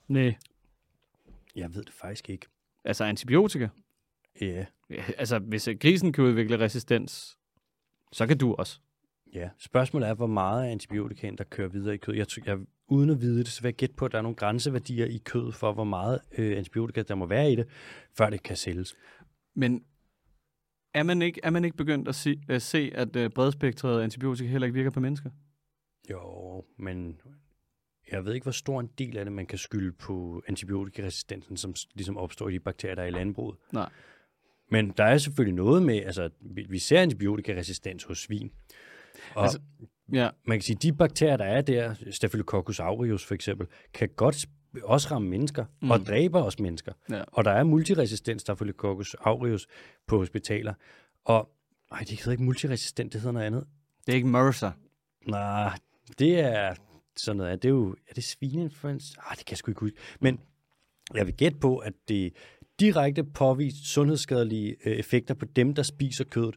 Nej. 0.08 0.34
Jeg 1.56 1.74
ved 1.74 1.82
det 1.84 1.92
faktisk 1.92 2.30
ikke. 2.30 2.46
Altså 2.84 3.04
antibiotika. 3.04 3.68
Ja, 4.40 4.64
Ja, 4.90 5.02
altså, 5.18 5.38
hvis 5.38 5.68
grisen 5.80 6.12
kan 6.12 6.24
udvikle 6.24 6.58
resistens, 6.58 7.38
så 8.12 8.26
kan 8.26 8.38
du 8.38 8.54
også. 8.54 8.80
ja. 9.34 9.48
Spørgsmålet 9.58 10.08
er, 10.08 10.14
hvor 10.14 10.26
meget 10.26 10.64
af 10.66 10.70
antibiotikaen, 10.70 11.38
der 11.38 11.44
kører 11.44 11.68
videre 11.68 11.94
i 11.94 11.98
kød. 11.98 12.14
Jeg, 12.14 12.26
jeg, 12.46 12.58
uden 12.88 13.10
at 13.10 13.20
vide 13.20 13.38
det, 13.38 13.48
så 13.48 13.62
vil 13.62 13.68
jeg 13.68 13.74
gætte 13.74 13.94
på, 13.94 14.04
at 14.04 14.12
der 14.12 14.18
er 14.18 14.22
nogle 14.22 14.36
grænseværdier 14.36 15.06
i 15.06 15.18
kød 15.24 15.52
for, 15.52 15.72
hvor 15.72 15.84
meget 15.84 16.20
øh, 16.38 16.58
antibiotika, 16.58 17.02
der 17.02 17.14
må 17.14 17.26
være 17.26 17.52
i 17.52 17.56
det, 17.56 17.66
før 18.18 18.30
det 18.30 18.42
kan 18.42 18.56
sælges. 18.56 18.94
Men 19.54 19.84
er 20.94 21.02
man 21.02 21.22
ikke, 21.22 21.40
er 21.42 21.50
man 21.50 21.64
ikke 21.64 21.76
begyndt 21.76 22.08
at 22.08 22.14
se, 22.14 22.40
at, 22.48 22.62
se, 22.62 22.90
at 22.94 23.16
uh, 23.16 23.26
bredspektret 23.34 24.02
antibiotika 24.02 24.48
heller 24.48 24.66
ikke 24.66 24.74
virker 24.74 24.90
på 24.90 25.00
mennesker? 25.00 25.30
Jo, 26.10 26.64
men 26.78 27.20
jeg 28.12 28.24
ved 28.24 28.34
ikke, 28.34 28.44
hvor 28.44 28.52
stor 28.52 28.80
en 28.80 28.90
del 28.98 29.16
af 29.16 29.24
det, 29.24 29.32
man 29.32 29.46
kan 29.46 29.58
skylde 29.58 29.92
på 29.92 30.42
antibiotikaresistensen, 30.48 31.56
som 31.56 31.74
ligesom 31.94 32.16
opstår 32.16 32.48
i 32.48 32.52
de 32.52 32.60
bakterier, 32.60 32.94
der 32.94 33.02
er 33.02 33.06
i 33.06 33.10
landbruget. 33.10 33.56
Nej. 33.72 33.88
Men 34.70 34.90
der 34.90 35.04
er 35.04 35.18
selvfølgelig 35.18 35.54
noget 35.54 35.82
med, 35.82 35.94
altså 36.04 36.30
vi, 36.40 36.78
ser 36.78 37.02
antibiotikaresistens 37.02 38.04
hos 38.04 38.18
svin. 38.18 38.50
Og 39.34 39.42
Altså- 39.42 39.60
Ja, 40.12 40.30
man 40.46 40.58
kan 40.58 40.62
sige, 40.62 40.76
de 40.82 40.92
bakterier, 40.92 41.36
der 41.36 41.44
er 41.44 41.60
der, 41.60 41.94
Staphylococcus 42.10 42.80
aureus 42.80 43.24
for 43.26 43.34
eksempel, 43.34 43.66
kan 43.94 44.08
godt 44.08 44.46
også 44.82 45.08
ramme 45.10 45.28
mennesker, 45.28 45.64
mm. 45.82 45.90
og 45.90 46.00
dræber 46.00 46.40
også 46.42 46.62
mennesker. 46.62 46.92
Ja. 47.10 47.22
Og 47.26 47.44
der 47.44 47.50
er 47.50 47.64
multiresistent 47.64 48.40
Staphylococcus 48.40 49.14
aureus 49.14 49.66
på 50.06 50.18
hospitaler. 50.18 50.74
Og, 51.24 51.50
ej, 51.92 51.98
det 51.98 52.10
hedder 52.10 52.30
ikke 52.30 52.42
multiresistent, 52.42 53.12
det 53.12 53.20
hedder 53.20 53.32
noget 53.32 53.46
andet. 53.46 53.66
det 54.06 54.12
er 54.12 54.16
ikke 54.16 54.28
MRSA. 54.28 54.70
Nej, 55.26 55.78
det 56.18 56.40
er 56.40 56.74
sådan 57.16 57.36
noget. 57.36 57.62
Det 57.62 57.68
er 57.68 57.72
jo, 57.72 57.96
er 58.08 58.14
det 58.14 58.24
svineinfluenza? 58.24 59.20
Ah, 59.30 59.36
det 59.36 59.46
kan 59.46 59.52
jeg 59.52 59.58
sgu 59.58 59.70
ikke 59.70 59.80
huske. 59.80 59.96
Men 60.20 60.40
jeg 61.14 61.26
vil 61.26 61.34
gætte 61.34 61.58
på, 61.58 61.78
at 61.78 61.92
det 62.08 62.32
direkte 62.80 63.24
påvist 63.24 63.86
sundhedsskadelige 63.86 64.76
øh, 64.84 64.92
effekter 64.92 65.34
på 65.34 65.44
dem, 65.44 65.74
der 65.74 65.82
spiser 65.82 66.24
kødet. 66.24 66.56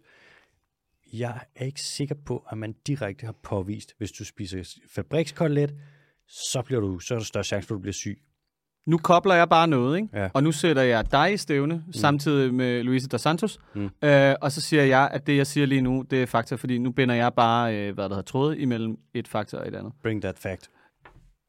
Jeg 1.14 1.40
er 1.56 1.66
ikke 1.66 1.82
sikker 1.82 2.16
på, 2.26 2.46
at 2.50 2.58
man 2.58 2.76
direkte 2.88 3.26
har 3.26 3.36
påvist, 3.44 3.96
hvis 3.98 4.12
du 4.12 4.26
spiser 4.26 4.78
fabrikskotelet, 4.90 5.76
så, 6.52 6.62
bliver 6.66 6.82
du, 6.82 7.00
så 7.00 7.14
er 7.14 7.18
der 7.18 7.26
større 7.26 7.44
chance 7.44 7.68
for, 7.68 7.76
at 7.76 7.78
du 7.78 7.82
bliver 7.82 7.94
syg. 7.94 8.22
Nu 8.88 8.98
kobler 8.98 9.36
jeg 9.36 9.50
bare 9.50 9.68
noget, 9.68 9.98
ikke? 9.98 10.10
Ja. 10.14 10.30
Og 10.34 10.44
nu 10.44 10.52
sætter 10.52 10.82
jeg 10.82 11.12
dig 11.12 11.34
i 11.34 11.38
stævne, 11.38 11.84
mm. 11.88 11.94
samtidig 11.94 12.54
med 12.54 12.84
Louise 12.84 13.08
dos 13.08 13.22
Santos. 13.22 13.60
Mm. 13.76 13.90
Øh, 14.04 14.36
og 14.42 14.52
så 14.52 14.62
siger 14.62 14.84
jeg, 14.84 15.10
at 15.14 15.28
det, 15.28 15.38
jeg 15.38 15.48
siger 15.48 15.66
lige 15.66 15.82
nu, 15.82 16.06
det 16.10 16.22
er 16.22 16.26
fakta, 16.26 16.56
fordi 16.56 16.78
nu 16.78 16.92
binder 16.92 17.16
jeg 17.16 17.34
bare, 17.34 17.76
øh, 17.78 17.94
hvad 17.94 18.04
der 18.04 18.10
hedder, 18.10 18.22
tråde 18.22 18.60
imellem 18.60 18.98
et 19.14 19.28
fakta 19.28 19.58
og 19.58 19.68
et 19.68 19.76
andet. 19.76 19.94
Bring 20.02 20.22
that 20.22 20.40
fact. 20.40 20.70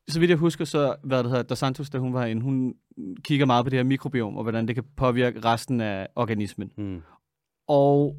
Så 0.09 0.20
vidt 0.20 0.28
jeg 0.28 0.39
husker, 0.39 0.64
så, 0.64 0.97
hvad 1.05 1.18
det 1.18 1.30
hedder, 1.30 1.43
dos 1.43 1.59
Santos, 1.59 1.91
da 1.91 1.99
hun 1.99 2.14
var 2.14 2.20
herinde, 2.20 2.43
hun 2.43 2.74
kigger 3.24 3.47
meget 3.47 3.64
på 3.64 3.70
det 3.70 3.78
her 3.78 3.85
mikrobiom, 3.85 4.37
og 4.37 4.43
hvordan 4.43 4.68
det 4.68 4.74
kan 4.74 4.85
påvirke 4.97 5.41
resten 5.41 5.80
af 5.80 6.09
organismen. 6.16 6.70
Mm. 6.78 7.03
Og 7.68 8.16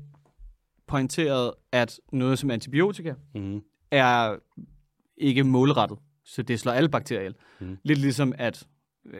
pointeret, 0.87 1.51
at 1.71 1.99
noget 2.13 2.39
som 2.39 2.51
antibiotika 2.51 3.13
Mm. 3.35 3.61
er 3.91 4.35
ikke 5.17 5.43
målrettet, 5.43 5.97
så 6.25 6.41
det 6.41 6.59
slår 6.59 6.71
alle 6.71 6.89
bakterier 6.89 7.21
ihjel. 7.21 7.35
Mm. 7.59 7.77
Lidt 7.83 7.99
ligesom, 7.99 8.33
at 8.37 8.67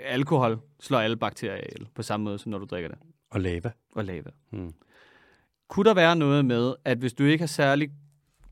alkohol 0.03 0.59
slår 0.79 0.99
alle 0.99 1.17
bakterier 1.17 1.55
ihjel, 1.55 1.87
på 1.95 2.03
samme 2.03 2.23
måde 2.23 2.39
som 2.39 2.49
når 2.49 2.57
du 2.57 2.65
drikker 2.65 2.89
det. 2.89 2.97
Og 3.31 3.41
lava. 3.41 3.71
Og 3.95 4.05
lava. 4.05 4.29
Mm. 4.51 4.73
Kunne 5.69 5.85
der 5.85 5.93
være 5.93 6.15
noget 6.15 6.45
med, 6.45 6.75
at 6.85 6.97
hvis 6.97 7.13
du 7.13 7.23
ikke 7.23 7.41
har 7.41 7.47
særlig 7.47 7.89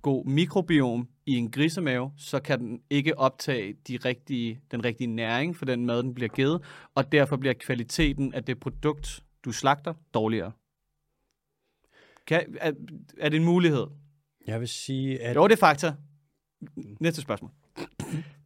god 0.02 0.26
mikrobiom 0.26 1.08
i 1.26 1.36
en 1.36 1.52
grisemave, 1.52 2.12
så 2.18 2.40
kan 2.40 2.60
den 2.60 2.82
ikke 2.90 3.20
optage 3.20 3.74
de 3.88 3.98
rigtige, 4.06 4.62
den 4.72 4.86
rigtige 4.86 5.08
næring 5.08 5.56
for 5.56 5.66
den 5.66 5.86
mad, 5.86 6.04
den 6.04 6.14
bliver 6.14 6.30
givet, 6.30 6.62
og 6.96 7.12
derfor 7.12 7.38
bliver 7.38 7.54
kvaliteten 7.54 8.34
af 8.34 8.44
det 8.44 8.60
produkt, 8.60 9.24
du 9.46 9.52
slagter, 9.52 9.94
dårligere. 10.14 10.52
Kan, 12.28 12.58
er, 12.60 12.72
er 13.20 13.30
det 13.30 13.38
en 13.38 13.44
mulighed? 13.44 13.88
Jeg 14.48 14.60
vil 14.60 14.68
sige, 14.68 15.22
at 15.22 15.36
Jo, 15.36 15.48
det 15.48 15.54
er 15.54 15.60
fakta. 15.60 15.94
Næste 17.00 17.22
spørgsmål. 17.22 17.52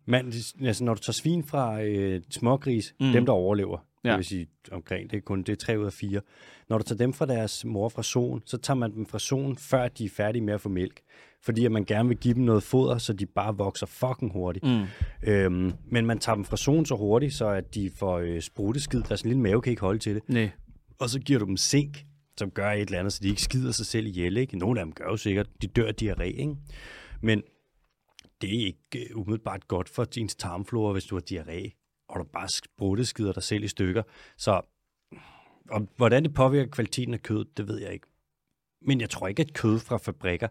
Man, 0.08 0.34
altså, 0.66 0.84
når 0.84 0.94
du 0.94 1.00
tager 1.02 1.14
svin 1.14 1.44
fra 1.44 1.82
øh, 1.84 2.22
smågris, 2.30 2.96
Mm. 3.00 3.12
dem 3.12 3.26
der 3.26 3.34
overlever, 3.34 3.78
ja. 4.04 4.10
Det 4.10 4.18
vil 4.18 4.26
sige 4.26 4.48
omkring, 4.72 5.12
det 5.12 5.18
er 5.18 5.22
kun 5.22 5.40
det 5.44 5.50
er 5.50 5.56
3 5.56 5.80
ud 5.80 5.86
af 5.86 5.94
4. 5.94 6.22
Når 6.70 6.78
du 6.78 6.84
tager 6.84 6.98
dem 6.98 7.14
fra 7.14 7.26
deres 7.26 7.66
mor 7.66 7.90
fra 7.90 8.04
soen, 8.04 8.42
så 8.46 8.58
tager 8.58 8.76
man 8.78 8.94
dem 8.94 9.06
fra 9.06 9.20
soen, 9.20 9.58
før 9.58 9.88
de 9.88 10.06
er 10.06 10.10
færdige 10.10 10.42
med 10.44 10.54
at 10.54 10.62
få 10.62 10.70
mælk. 10.70 11.02
Fordi 11.44 11.66
at 11.66 11.72
man 11.72 11.86
gerne 11.86 12.10
vil 12.10 12.18
give 12.18 12.34
dem 12.34 12.44
noget 12.44 12.64
foder, 12.64 12.98
så 12.98 13.14
de 13.14 13.26
bare 13.26 13.58
vokser 13.58 13.86
fucking 13.86 14.32
hurtigt. 14.34 14.66
Mm. 14.66 14.84
Øhm, 15.30 15.72
men 15.92 16.06
man 16.06 16.20
tager 16.20 16.36
dem 16.36 16.46
fra 16.46 16.58
soen 16.58 16.86
så 16.86 16.96
hurtigt, 16.96 17.34
så 17.34 17.48
at 17.50 17.76
de 17.76 17.92
får 17.96 18.18
øh, 18.20 18.42
spruteskid. 18.42 19.02
Deres 19.02 19.24
lille 19.26 19.40
mave 19.40 19.62
kan 19.62 19.70
ikke 19.72 19.82
holde 19.82 20.00
til 20.00 20.16
det. 20.16 20.24
Nej. 20.30 20.50
Og 21.00 21.10
så 21.10 21.20
giver 21.20 21.40
du 21.40 21.46
dem 21.46 21.58
zink, 21.58 22.06
som 22.38 22.52
gør 22.52 22.72
et 22.72 22.82
eller 22.82 23.00
andet, 23.00 23.14
så 23.14 23.20
de 23.24 23.28
ikke 23.30 23.42
skider 23.42 23.72
sig 23.72 23.86
selv 23.86 24.08
ihjel. 24.08 24.38
Ikke? 24.38 24.58
Nogle 24.58 24.80
af 24.80 24.86
dem 24.86 24.94
gør 24.94 25.06
jo 25.06 25.18
sikkert, 25.18 25.48
de 25.62 25.68
dør 25.68 25.88
af 25.88 25.94
diarré. 26.02 26.24
Ikke? 26.24 26.56
Men 27.22 27.44
det 28.42 28.56
er 28.62 28.66
ikke 28.66 29.10
øh, 29.10 29.18
umiddelbart 29.18 29.68
godt 29.68 29.90
for 29.90 30.04
din 30.04 30.28
tarmflora, 30.28 30.92
hvis 30.92 31.06
du 31.06 31.16
har 31.16 31.24
diarré, 31.32 31.72
og 32.10 32.20
du 32.20 32.24
bare 32.34 32.48
sprutteskider 32.50 33.34
dig 33.34 33.44
selv 33.44 33.64
i 33.64 33.68
stykker. 33.68 34.04
Så 34.38 34.62
og 35.70 35.88
hvordan 35.98 36.24
det 36.24 36.34
påvirker 36.34 36.72
kvaliteten 36.72 37.14
af 37.14 37.22
kød, 37.24 37.46
det 37.58 37.68
ved 37.68 37.82
jeg 37.82 37.94
ikke. 37.94 38.08
Men 38.82 39.02
jeg 39.02 39.10
tror 39.10 39.28
ikke, 39.28 39.42
at 39.42 39.54
kød 39.54 39.80
fra 39.80 39.98
fabrikker 39.98 40.48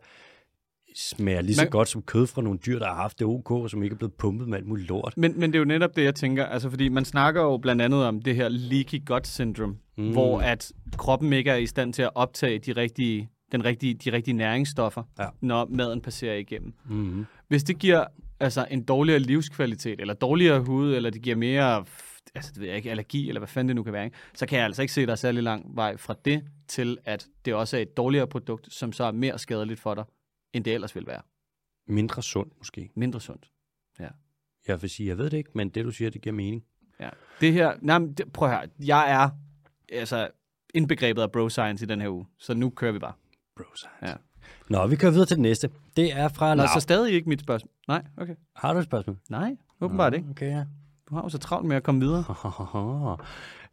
smager 0.94 1.40
lige 1.40 1.54
så 1.54 1.62
Men- 1.62 1.70
godt 1.70 1.88
som 1.88 2.02
kød 2.02 2.26
fra 2.26 2.42
nogle 2.42 2.58
dyr, 2.66 2.78
der 2.78 2.86
har 2.86 2.94
haft 2.94 3.18
det 3.18 3.26
OK, 3.26 3.50
og 3.50 3.70
som 3.70 3.82
ikke 3.82 3.94
er 3.94 3.98
blevet 3.98 4.14
pumpet 4.14 4.48
med 4.48 4.58
alt 4.58 4.66
muligt 4.66 4.88
lort. 4.88 5.14
Men, 5.16 5.40
men 5.40 5.50
det 5.52 5.56
er 5.56 5.58
jo 5.58 5.64
netop 5.64 5.96
det, 5.96 6.04
jeg 6.04 6.14
tænker. 6.14 6.46
Altså, 6.46 6.70
fordi 6.70 6.88
man 6.88 7.04
snakker 7.04 7.42
jo 7.42 7.56
blandt 7.58 7.82
andet 7.82 8.04
om 8.04 8.22
det 8.22 8.36
her 8.36 8.48
leaky 8.48 9.06
gut 9.06 9.26
syndrome, 9.26 9.72
mm. 9.96 10.04
Mm. 10.04 10.12
hvor 10.12 10.40
at 10.40 10.72
kroppen 10.96 11.32
ikke 11.32 11.50
er 11.50 11.56
i 11.56 11.66
stand 11.66 11.92
til 11.92 12.02
at 12.02 12.10
optage 12.14 12.58
de 12.58 12.72
rigtige, 12.72 13.28
den 13.52 13.64
rigtige, 13.64 13.94
de 13.94 14.12
rigtige 14.12 14.34
næringsstoffer, 14.34 15.02
Ja. 15.18 15.28
når 15.40 15.64
maden 15.66 16.00
passerer 16.00 16.34
igennem. 16.36 16.72
Mm-hmm. 16.88 17.26
Hvis 17.48 17.64
det 17.64 17.78
giver 17.78 18.04
altså, 18.40 18.66
en 18.70 18.84
dårligere 18.84 19.18
livskvalitet, 19.18 20.00
eller 20.00 20.14
dårligere 20.14 20.60
hud, 20.60 20.94
eller 20.94 21.10
det 21.10 21.22
giver 21.22 21.36
mere 21.36 21.84
altså, 22.34 22.52
det 22.52 22.60
ved 22.60 22.68
jeg 22.68 22.76
ikke, 22.76 22.90
allergi, 22.90 23.28
eller 23.28 23.40
hvad 23.40 23.48
fanden 23.48 23.68
det 23.68 23.76
nu 23.76 23.82
kan 23.82 23.92
være, 23.92 24.04
ikke? 24.04 24.16
så 24.34 24.46
kan 24.46 24.58
jeg 24.58 24.64
altså 24.64 24.82
ikke 24.82 24.94
se, 24.94 25.00
at 25.00 25.08
der 25.08 25.12
er 25.12 25.16
særlig 25.16 25.42
lang 25.42 25.76
vej 25.76 25.96
fra 25.96 26.14
det, 26.24 26.44
til 26.68 26.98
at 27.04 27.26
det 27.44 27.54
også 27.54 27.76
er 27.76 27.80
et 27.80 27.96
dårligere 27.96 28.26
produkt, 28.26 28.72
som 28.72 28.92
så 28.92 29.04
er 29.04 29.12
mere 29.12 29.38
skadeligt 29.38 29.80
for 29.80 29.94
dig, 29.94 30.04
end 30.52 30.64
det 30.64 30.74
ellers 30.74 30.94
ville 30.94 31.06
være. 31.06 31.22
Mindre 31.88 32.22
sund 32.22 32.50
måske. 32.58 32.90
Mindre 32.94 33.20
sundt. 33.20 33.50
Jeg 34.68 34.82
vil 34.82 34.90
sige, 34.90 35.08
jeg 35.08 35.18
ved 35.18 35.30
det 35.30 35.36
ikke, 35.36 35.50
men 35.54 35.68
det 35.68 35.84
du 35.84 35.90
siger, 35.90 36.10
det 36.10 36.22
giver 36.22 36.34
mening. 36.34 36.64
Ja. 37.00 37.10
Det 37.40 37.52
her, 37.52 37.76
nej, 37.80 37.98
men 37.98 38.12
det, 38.14 38.32
prøv 38.32 38.48
høre, 38.48 38.68
jeg 38.78 39.12
er 39.12 39.30
altså 39.92 40.30
indbegrebet 40.74 41.22
af 41.22 41.32
bro 41.32 41.48
science 41.48 41.84
i 41.84 41.88
den 41.88 42.00
her 42.00 42.08
uge, 42.08 42.26
så 42.38 42.54
nu 42.54 42.70
kører 42.70 42.92
vi 42.92 42.98
bare. 42.98 43.12
Bro 43.56 43.64
science. 43.74 44.06
Ja. 44.06 44.14
Nå, 44.68 44.86
vi 44.86 44.96
kører 44.96 45.12
videre 45.12 45.26
til 45.26 45.36
det 45.36 45.42
næste. 45.42 45.70
Det 45.96 46.12
er 46.12 46.28
fra 46.28 46.54
Nå, 46.54 46.62
Lav. 46.62 46.68
så 46.74 46.80
stadig 46.80 47.12
ikke 47.14 47.28
mit 47.28 47.40
spørgsmål. 47.40 47.70
Nej, 47.88 48.02
okay. 48.16 48.34
Har 48.56 48.72
du 48.72 48.78
et 48.78 48.84
spørgsmål? 48.84 49.16
Nej, 49.30 49.56
åbenbart 49.80 50.14
ikke. 50.14 50.26
Okay, 50.30 50.50
ja. 50.50 50.64
Du 51.10 51.14
har 51.14 51.22
jo 51.22 51.28
så 51.28 51.38
travlt 51.38 51.66
med 51.66 51.76
at 51.76 51.82
komme 51.82 52.00
videre. 52.00 52.24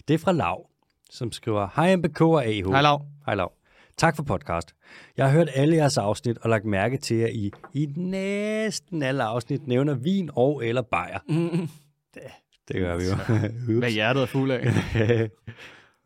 Det 0.07 0.13
er 0.13 0.17
fra 0.17 0.32
Lav, 0.32 0.69
som 1.11 1.32
skriver, 1.32 1.67
Hej 1.76 1.95
MBK 1.95 2.21
og 2.21 2.45
AH. 2.45 2.67
Hej 2.67 2.82
Lav. 2.82 3.05
Hej 3.26 3.36
Lav. 3.36 3.51
Tak 3.97 4.15
for 4.15 4.24
podcast. 4.24 4.76
Jeg 5.17 5.26
har 5.26 5.32
hørt 5.34 5.49
alle 5.55 5.76
jeres 5.76 5.97
afsnit 5.97 6.38
og 6.38 6.49
lagt 6.49 6.65
mærke 6.65 6.97
til, 6.97 7.15
at 7.15 7.30
I 7.34 7.51
i 7.74 7.86
næsten 7.95 9.03
alle 9.03 9.24
afsnit 9.24 9.67
nævner 9.67 9.93
vin 9.93 10.30
og 10.36 10.65
eller 10.65 10.82
bajer. 10.82 11.19
Mm. 11.30 11.67
Det, 12.13 12.21
det 12.67 12.76
gør 12.76 12.97
vi 12.97 13.03
jo. 13.03 13.15
Hvad 13.80 13.91
hjertet 13.91 14.21
er 14.21 14.26
fuld 14.26 14.51
af. 14.51 14.71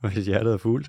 Hvis 0.01 0.25
hjertet 0.25 0.53
er 0.53 0.57
fuldt. 0.57 0.87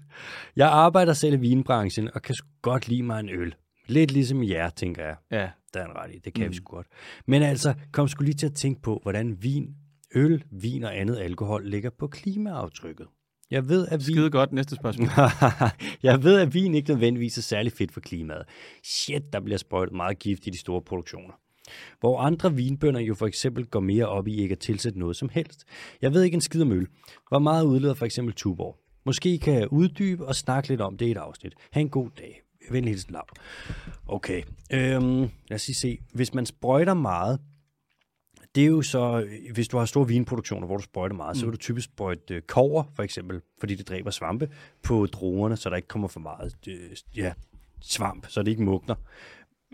Jeg 0.57 0.69
arbejder 0.69 1.13
selv 1.13 1.35
i 1.35 1.37
vinbranchen 1.37 2.11
og 2.15 2.23
kan 2.23 2.35
godt 2.63 2.89
lide 2.89 3.03
mig 3.03 3.21
en 3.21 3.29
øl. 3.29 3.55
Lidt 3.89 4.11
ligesom 4.11 4.43
jer, 4.43 4.71
tænker 4.71 5.05
jeg. 5.05 5.17
Ja. 5.31 5.51
Der 5.75 5.81
er 5.81 5.85
en 5.85 5.97
ret 5.97 6.15
i, 6.15 6.19
det 6.19 6.35
kan 6.35 6.45
mm. 6.45 6.51
vi 6.51 6.57
sgu 6.57 6.75
godt. 6.75 6.87
Men 7.27 7.43
altså, 7.43 7.75
kom 7.93 8.09
sgu 8.09 8.25
lige 8.25 8.35
til 8.35 8.47
at 8.47 8.55
tænke 8.55 8.83
på, 8.83 8.99
hvordan 9.03 9.43
vin, 9.43 9.75
øl, 10.15 10.45
vin 10.51 10.85
og 10.85 10.99
andet 10.99 11.19
alkohol 11.19 11.67
ligger 11.67 11.91
på 11.91 12.07
klimaaftrykket. 12.07 13.07
Jeg 13.51 13.69
ved, 13.69 13.89
at 13.89 14.01
vin... 14.07 14.15
Skide 14.15 14.31
godt. 14.31 14.53
Næste 14.53 14.77
spørgsmål. 14.77 15.09
jeg 16.09 16.23
ved, 16.23 16.41
at 16.41 16.55
vin 16.55 16.75
ikke 16.75 16.91
nødvendigvis 16.93 17.39
er 17.39 17.43
særlig 17.43 17.73
fedt 17.73 17.93
for 17.93 18.01
klimaet. 18.01 18.43
Shit, 18.85 19.33
der 19.33 19.41
bliver 19.41 19.59
sprøjtet 19.59 19.97
meget 19.97 20.19
gift 20.19 20.47
i 20.47 20.51
de 20.51 20.59
store 20.59 20.83
produktioner. 20.83 21.35
Hvor 22.01 22.21
andre 22.21 22.55
vinbønder 22.55 23.01
jo 23.01 23.15
for 23.15 23.27
eksempel 23.27 23.67
går 23.67 23.81
mere 23.81 24.07
op 24.07 24.29
i 24.29 24.37
ikke 24.37 24.53
at 24.53 24.59
tilsætte 24.59 24.99
noget 24.99 25.17
som 25.17 25.29
helst. 25.33 25.65
Jeg 26.03 26.15
ved 26.15 26.23
ikke 26.23 26.35
en 26.35 26.41
skid 26.41 26.63
om 26.63 26.73
øl. 26.73 26.87
Hvor 27.29 27.39
meget 27.39 27.65
udleder 27.65 27.95
for 27.95 28.07
eksempel 28.07 28.35
Tuborg? 28.35 28.79
Måske 29.07 29.39
kan 29.39 29.55
jeg 29.55 29.73
uddybe 29.73 30.27
og 30.27 30.37
snakke 30.37 30.69
lidt 30.69 30.81
om 30.81 30.97
det 30.97 31.07
i 31.07 31.11
et 31.11 31.17
afsnit. 31.17 31.55
Ha' 31.73 31.81
en 31.81 31.89
god 31.89 32.11
dag. 32.19 32.43
Venlig 32.73 32.93
hilsen, 32.93 33.13
Lav. 33.13 33.29
Okay, 34.07 34.43
øhm, 34.73 35.21
lad 35.21 35.55
os 35.55 35.67
lige 35.67 35.77
se. 35.77 35.99
Hvis 36.13 36.35
man 36.35 36.47
sprøjter 36.47 36.95
meget, 36.95 37.41
det 38.55 38.63
er 38.63 38.69
jo 38.69 38.83
så, 38.83 39.29
hvis 39.53 39.69
du 39.69 39.79
har 39.79 39.85
store 39.85 40.09
vinproduktioner, 40.09 40.67
hvor 40.67 40.77
du 40.77 40.83
sprøjter 40.83 41.17
meget, 41.17 41.37
mm. 41.37 41.41
så 41.41 41.47
vil 41.47 41.53
du 41.53 41.59
typisk 41.59 41.85
sprøjte 41.85 42.35
øh, 42.35 42.43
kover, 42.43 42.85
for 42.95 43.03
eksempel, 43.03 43.41
fordi 43.61 43.75
det 43.75 43.89
dræber 43.89 44.11
svampe 44.11 44.49
på 44.83 45.07
druerne, 45.07 45.57
så 45.57 45.71
der 45.71 45.77
ikke 45.77 45.89
kommer 45.89 46.09
for 46.09 46.21
meget 46.21 46.57
øh, 46.69 46.97
ja, 47.17 47.33
svamp, 47.81 48.27
så 48.29 48.43
det 48.43 48.51
ikke 48.51 48.63
mugner. 48.63 48.95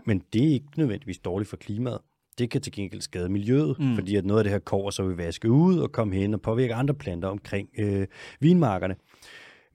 Men 0.05 0.21
det 0.33 0.43
er 0.43 0.53
ikke 0.53 0.67
nødvendigvis 0.77 1.17
dårligt 1.17 1.49
for 1.49 1.57
klimaet. 1.57 1.99
Det 2.37 2.49
kan 2.49 2.61
til 2.61 2.73
gengæld 2.73 3.01
skade 3.01 3.29
miljøet, 3.29 3.79
mm. 3.79 3.95
fordi 3.95 4.15
at 4.15 4.25
noget 4.25 4.39
af 4.39 4.43
det 4.43 4.51
her 4.51 4.59
kover 4.59 4.91
så 4.91 5.03
vil 5.03 5.17
vaske 5.17 5.51
ud 5.51 5.79
og 5.79 5.91
komme 5.91 6.15
hen 6.15 6.33
og 6.33 6.41
påvirke 6.41 6.73
andre 6.73 6.93
planter 6.93 7.27
omkring 7.27 7.69
øh, 7.77 8.07
vinmarkerne. 8.39 8.95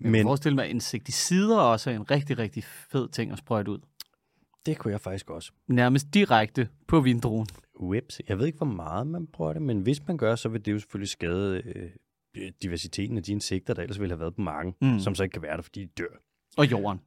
Men 0.01 0.15
jeg 0.15 0.23
forestiller 0.23 0.55
mig, 0.55 0.65
at 0.65 0.71
insekticider 0.71 1.59
også 1.59 1.91
er 1.91 1.95
en 1.95 2.11
rigtig, 2.11 2.39
rigtig 2.39 2.65
fed 2.65 3.09
ting 3.09 3.33
at 3.33 3.39
sprøjte 3.39 3.71
ud. 3.71 3.79
Det 4.67 4.79
kunne 4.79 4.93
jeg 4.93 5.01
faktisk 5.01 5.31
også. 5.31 5.53
Nærmest 5.69 6.15
direkte 6.15 6.69
på 6.89 7.01
vindruen. 7.01 7.47
Whips. 7.81 8.21
Jeg 8.29 8.39
ved 8.39 8.47
ikke, 8.47 8.57
hvor 8.57 8.67
meget 8.67 9.07
man 9.07 9.27
bruger 9.27 9.53
det, 9.53 9.63
men 9.63 9.81
hvis 9.81 10.07
man 10.07 10.17
gør, 10.17 10.35
så 10.35 10.49
vil 10.49 10.65
det 10.65 10.73
jo 10.73 10.79
selvfølgelig 10.79 11.09
skade 11.09 11.63
øh, 12.37 12.53
diversiteten 12.63 13.17
af 13.17 13.23
de 13.23 13.33
insekter, 13.33 13.75
der 13.75 13.83
ellers 13.83 14.01
ville 14.01 14.13
have 14.13 14.21
været 14.21 14.35
på 14.35 14.41
marken, 14.41 14.75
mm. 14.81 14.99
som 14.99 15.15
så 15.15 15.23
ikke 15.23 15.33
kan 15.33 15.43
være 15.43 15.57
der, 15.57 15.63
fordi 15.63 15.85
de 15.85 15.91
dør. 15.99 16.23
Og 16.57 16.71
jorden. 16.71 17.01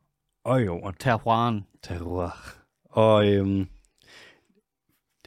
Og 0.43 0.65
jorden. 0.65 0.95
Terroiren. 0.99 1.65
Terroir. 1.83 2.57
Og 2.83 3.33
øhm, 3.33 3.67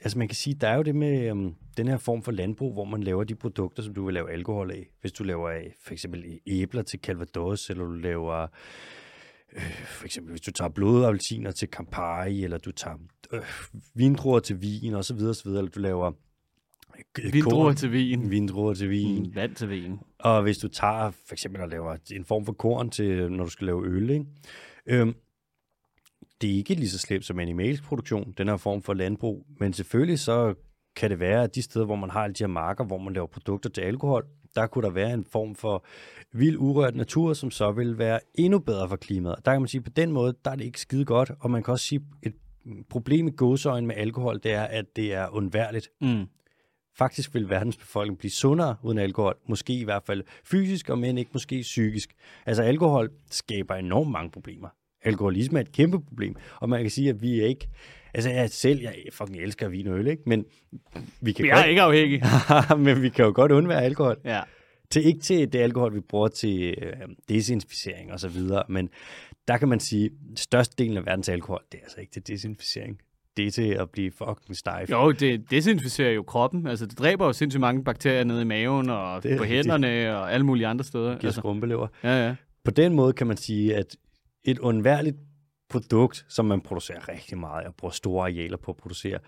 altså 0.03 0.19
man 0.19 0.29
kan 0.29 0.35
sige, 0.35 0.55
der 0.55 0.69
er 0.69 0.77
jo 0.77 0.83
det 0.83 0.95
med 0.95 1.31
øhm, 1.31 1.55
den 1.77 1.89
her 1.89 1.97
form 1.97 2.23
for 2.23 2.33
landbrug, 2.33 2.73
hvor 2.73 2.85
man 2.85 3.03
laver 3.03 3.25
de 3.25 3.35
produkter, 3.35 3.83
som 3.83 3.95
du 3.95 4.05
vil 4.05 4.15
lave 4.15 4.31
alkohol 4.31 4.71
af. 4.71 4.87
Hvis 5.01 5.13
du 5.13 5.25
laver 5.25 5.51
af 5.51 5.75
for 5.85 5.93
eksempel 5.93 6.41
æbler 6.47 6.83
til 6.83 7.01
Calvados, 7.01 7.71
eller 7.71 7.85
du 7.85 7.93
laver 7.93 8.47
øh, 9.57 9.63
for 9.87 10.05
eksempel 10.05 10.31
hvis 10.31 10.41
du 10.41 10.51
tager 10.51 10.69
blodapelsiner 10.69 11.51
til 11.51 11.69
Campari, 11.69 12.45
eller 12.45 12.59
du 12.59 12.73
tager 12.73 12.97
øh, 13.33 13.43
vindruer 13.95 14.41
til 14.41 14.63
vin, 14.63 14.95
og 14.95 15.05
så 15.05 15.15
videre, 15.15 15.31
og 15.31 15.37
så 15.37 15.45
videre, 15.45 15.59
eller 15.59 15.71
du 15.71 15.81
laver 15.81 16.13
øh, 17.19 17.33
Vindruer 17.33 17.73
til 17.73 17.93
vin. 17.93 18.31
vindruer 18.31 18.75
til 18.75 18.91
vin. 18.91 19.23
Mm, 19.23 19.35
vand 19.35 19.55
til 19.55 19.71
vin. 19.71 19.99
Og 20.19 20.43
hvis 20.43 20.59
du 20.59 20.69
tager 20.69 21.11
for 21.11 21.33
eksempel 21.33 21.63
og 21.63 21.69
laver 21.69 21.97
en 22.13 22.25
form 22.25 22.45
for 22.45 22.53
korn 22.53 22.91
til, 22.91 23.33
når 23.33 23.45
du 23.45 23.51
skal 23.51 23.67
lave 23.67 23.87
øl, 23.87 24.11
ikke? 24.11 24.25
Øhm, 24.87 25.15
det 26.41 26.51
er 26.51 26.55
ikke 26.55 26.75
lige 26.75 26.89
så 26.89 26.99
slemt 26.99 27.25
som 27.25 27.39
animalsk 27.39 27.83
produktion, 27.83 28.35
den 28.39 28.49
her 28.49 28.57
form 28.57 28.83
for 28.83 28.95
landbrug, 28.95 29.47
men 29.61 29.73
selvfølgelig 29.73 30.19
så 30.19 30.55
kan 30.97 31.11
det 31.11 31.21
være, 31.21 31.43
at 31.43 31.55
de 31.55 31.63
steder, 31.63 31.85
hvor 31.85 31.97
man 31.97 32.11
har 32.11 32.25
alle 32.25 32.35
de 32.35 32.43
her 32.43 32.49
marker, 32.49 32.85
hvor 32.85 32.99
man 32.99 33.13
laver 33.13 33.27
produkter 33.27 33.71
til 33.71 33.81
alkohol, 33.81 34.27
der 34.55 34.67
kunne 34.67 34.87
der 34.87 34.91
være 34.91 35.15
en 35.15 35.25
form 35.25 35.55
for 35.55 35.85
vild 36.33 36.57
urørt 36.59 36.97
natur, 36.97 37.33
som 37.33 37.51
så 37.51 37.73
vil 37.73 37.99
være 37.99 38.21
endnu 38.35 38.59
bedre 38.59 38.89
for 38.89 38.97
klimaet. 38.97 39.37
Der 39.45 39.53
kan 39.53 39.61
man 39.61 39.69
sige, 39.69 39.79
at 39.79 39.85
på 39.85 39.91
den 39.91 40.13
måde, 40.13 40.35
der 40.45 40.51
er 40.51 40.57
det 40.57 40.65
ikke 40.65 40.81
skide 40.81 41.05
godt, 41.05 41.31
og 41.41 41.51
man 41.51 41.63
kan 41.63 41.73
også 41.73 41.87
sige, 41.87 42.01
at 42.23 42.33
et 42.33 42.35
problem 42.91 43.29
i 43.29 43.31
gåseøjne 43.31 43.87
med 43.87 43.95
alkohol, 43.97 44.41
det 44.43 44.53
er, 44.53 44.63
at 44.63 44.97
det 44.97 45.15
er 45.15 45.29
undværligt. 45.29 45.89
Mm. 46.01 46.27
Faktisk 46.99 47.35
vil 47.35 47.49
verdens 47.49 47.77
befolkning 47.77 48.19
blive 48.19 48.31
sundere 48.31 48.77
uden 48.83 48.99
alkohol. 48.99 49.37
Måske 49.49 49.73
i 49.79 49.85
hvert 49.85 50.03
fald 50.07 50.25
fysisk, 50.45 50.91
og 50.91 50.99
men 50.99 51.19
ikke 51.19 51.31
måske 51.35 51.61
psykisk. 51.61 52.15
Altså 52.47 52.63
alkohol 52.63 53.11
skaber 53.31 53.75
enormt 53.75 54.11
mange 54.11 54.31
problemer. 54.31 54.69
Alkoholisme 55.03 55.59
er 55.59 55.63
et 55.63 55.73
kæmpe 55.73 56.01
problem, 56.01 56.37
og 56.61 56.69
man 56.69 56.83
kan 56.83 56.91
sige, 56.91 57.09
at 57.09 57.23
vi 57.23 57.41
er 57.41 57.47
ikke... 57.47 57.69
Altså 58.15 58.31
jeg 58.31 58.51
selv, 58.51 58.81
jeg 58.81 58.95
fucking 59.13 59.39
elsker 59.43 59.69
vin 59.69 59.87
og 59.87 59.99
øl, 59.99 60.07
ikke? 60.07 60.23
Men 60.27 60.45
vi 61.21 61.33
kan 61.33 61.43
Vi 61.45 61.49
er 61.49 61.65
ikke 61.65 61.83
afhængige. 61.83 62.23
godt, 62.69 62.81
men 62.85 63.03
vi 63.03 63.09
kan 63.09 63.25
jo 63.25 63.33
godt 63.35 63.53
undvære 63.53 63.83
alkohol. 63.83 64.17
ja. 64.25 64.41
Til, 64.91 65.07
ikke 65.07 65.21
til 65.21 65.53
det 65.53 65.59
alkohol, 65.59 65.95
vi 65.95 66.01
bruger 66.01 66.29
til 66.29 66.75
øh, 66.83 66.93
desinficering 67.29 68.13
og 68.13 68.21
så 68.21 68.29
videre, 68.29 68.63
men 68.69 68.89
der 69.49 69.57
kan 69.57 69.69
man 69.69 69.81
sige, 69.81 70.05
at 70.33 70.39
størstedelen 70.39 70.97
af 70.97 71.07
verdens 71.07 71.29
alkohol, 71.29 71.63
det 71.73 71.79
er 71.79 71.83
altså 71.85 72.01
ikke 72.01 72.13
til 72.13 72.27
desinficering. 72.27 72.99
Det 73.37 73.47
er 73.47 73.51
til 73.51 73.69
at 73.71 73.91
blive 73.91 74.11
fucking 74.11 74.57
stejf. 74.57 74.91
Jo, 74.91 75.13
det 75.13 75.51
desinficerer 75.51 76.11
jo 76.13 76.23
kroppen. 76.23 76.67
Altså, 76.67 76.87
det 76.87 76.99
dræber 76.99 77.27
jo 77.27 77.33
sindssygt 77.33 77.61
mange 77.61 77.85
bakterier 77.85 78.25
nede 78.25 78.43
i 78.43 78.45
maven 78.45 78.91
og 78.91 79.23
Det 79.23 79.39
på 79.39 79.45
hænderne 79.45 80.17
og 80.17 80.33
alle 80.33 80.47
mulige 80.47 80.67
andre 80.67 80.85
steder. 80.85 81.05
giver 81.11 81.25
Altså, 81.25 81.41
skrumpelever. 81.41 81.89
ja, 82.03 82.27
ja. 82.27 82.35
På 82.65 82.71
den 82.71 82.95
måde 82.95 83.13
kan 83.13 83.27
man 83.27 83.37
sige, 83.37 83.77
at 83.77 83.97
et 84.45 84.59
undværligt 84.59 85.17
produkt, 85.69 86.27
som 86.29 86.45
man 86.45 86.61
producerer 86.61 87.09
rigtig 87.09 87.39
meget 87.39 87.67
og 87.67 87.75
bruger 87.75 87.93
store 87.93 88.23
arealer 88.23 88.57
på 88.57 88.71
at 88.71 88.77
producere, 88.77 89.19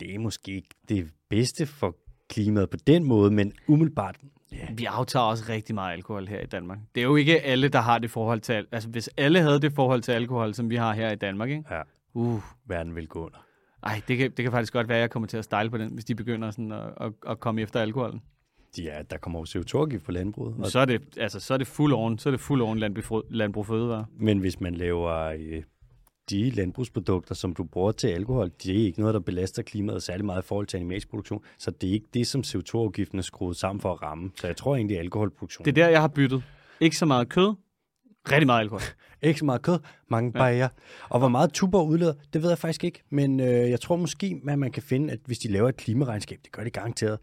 det 0.00 0.14
er 0.14 0.18
måske 0.18 0.52
ikke 0.52 0.68
det 0.88 1.10
bedste 1.30 1.66
for 1.66 1.96
klimaet 2.28 2.70
på 2.70 2.76
den 2.86 3.04
måde, 3.04 3.30
men 3.30 3.52
umiddelbart, 3.68 4.16
ja, 4.52 4.66
Vi 4.76 4.84
aftager 4.84 5.24
også 5.24 5.44
rigtig 5.48 5.74
meget 5.74 5.92
alkohol 5.92 6.26
her 6.28 6.40
i 6.40 6.46
Danmark. 6.46 6.78
Det 6.94 7.00
er 7.00 7.04
jo 7.04 7.16
ikke 7.16 7.40
alle, 7.40 7.68
der 7.68 7.80
har 7.80 7.98
det 7.98 8.10
forhold 8.10 8.40
til... 8.40 8.52
al- 8.52 8.66
Altså, 8.72 8.88
hvis 8.88 9.10
alle 9.16 9.40
havde 9.40 9.60
det 9.60 9.72
forhold 9.72 10.02
til 10.02 10.12
alkohol, 10.12 10.54
som 10.54 10.70
vi 10.70 10.76
har 10.76 10.94
her 10.94 11.10
i 11.12 11.16
Danmark, 11.16 11.50
ikke? 11.50 11.64
ja, 11.70 11.82
Uh, 12.14 12.42
verden 12.66 12.94
vil 12.96 13.08
gå 13.08 13.24
under. 13.24 13.38
ej, 13.82 14.00
det 14.08 14.18
kan, 14.18 14.30
det 14.30 14.42
kan 14.42 14.52
faktisk 14.52 14.72
godt 14.72 14.88
være, 14.88 14.98
at 14.98 15.02
jeg 15.02 15.10
kommer 15.10 15.26
til 15.26 15.36
at 15.36 15.44
style 15.44 15.70
på 15.70 15.78
den, 15.78 15.92
hvis 15.92 16.04
de 16.04 16.14
begynder 16.14 16.50
sådan 16.50 16.72
at, 16.72 16.92
at, 17.00 17.12
at 17.28 17.40
komme 17.40 17.60
efter 17.60 17.80
alkoholen. 17.80 18.22
Ja, 18.78 19.02
der 19.10 19.16
kommer 19.16 19.38
jo 19.38 19.44
CO2-afgift 19.60 20.04
på 20.04 20.12
landbruget. 20.12 20.54
Og, 20.58 20.66
Så 20.70 20.78
er 20.78 20.84
det, 20.84 21.02
altså, 21.16 21.40
så 21.40 21.54
er 21.54 21.58
det 21.58 21.66
fuld 21.66 21.92
on, 21.92 22.18
så 22.18 22.28
er 22.28 22.30
det 22.30 22.40
fuld 22.40 22.62
on 22.62 22.78
landbrug, 22.78 23.22
landbrug 23.30 23.66
fødevare. 23.66 24.06
men 24.18 24.38
hvis 24.38 24.60
man 24.60 24.74
laver 24.74 25.12
øh, 25.12 25.62
de 26.30 26.50
landbrugsprodukter, 26.50 27.34
som 27.34 27.52
du 27.54 27.64
bruger 27.64 27.92
til 27.92 28.08
alkohol, 28.08 28.50
det 28.62 28.80
er 28.80 28.84
ikke 28.84 29.00
noget, 29.00 29.14
der 29.14 29.20
belaster 29.20 29.62
klimaet 29.62 30.02
særlig 30.02 30.24
meget 30.26 30.42
i 30.42 30.46
forhold 30.46 30.66
til 30.66 30.76
animalsk 30.76 31.08
produktion. 31.10 31.42
Så 31.58 31.70
det 31.70 31.88
er 31.88 31.92
ikke 31.92 32.06
det, 32.14 32.26
som 32.26 32.40
CO2-afgiften 32.40 33.18
er 33.18 33.22
skruet 33.22 33.56
sammen 33.56 33.80
for 33.80 33.92
at 33.92 34.02
ramme. 34.02 34.30
Så 34.40 34.46
jeg 34.46 34.56
tror 34.56 34.76
egentlig, 34.76 34.96
at 34.96 35.00
alkoholproduktion 35.04 35.64
Det 35.64 35.70
er 35.78 35.84
der, 35.84 35.88
jeg 35.88 36.00
har 36.00 36.08
byttet. 36.08 36.42
Ikke 36.80 36.96
så 36.96 37.06
meget 37.06 37.28
kød, 37.28 37.54
rigtig 38.32 38.46
meget 38.46 38.60
alkohol. 38.60 38.80
Ikke 39.22 39.38
så 39.38 39.44
meget 39.44 39.62
kød, 39.62 39.78
mange 40.08 40.32
Ja. 40.34 40.38
bajer. 40.38 40.68
Og 41.08 41.18
hvor 41.18 41.28
meget 41.28 41.52
Tuborg 41.52 41.88
udleder, 41.88 42.12
det 42.32 42.42
ved 42.42 42.48
jeg 42.48 42.58
faktisk 42.58 42.84
ikke. 42.84 43.02
Men 43.10 43.40
øh, 43.40 43.46
jeg 43.46 43.80
tror 43.80 43.96
måske, 43.96 44.40
at 44.48 44.58
man 44.58 44.72
kan 44.72 44.82
finde, 44.82 45.12
at 45.12 45.18
hvis 45.26 45.38
de 45.38 45.48
laver 45.52 45.68
et 45.68 45.76
klimaregnskab, 45.76 46.38
det 46.44 46.52
gør 46.52 46.64
de 46.64 46.70
garanteret. 46.70 47.18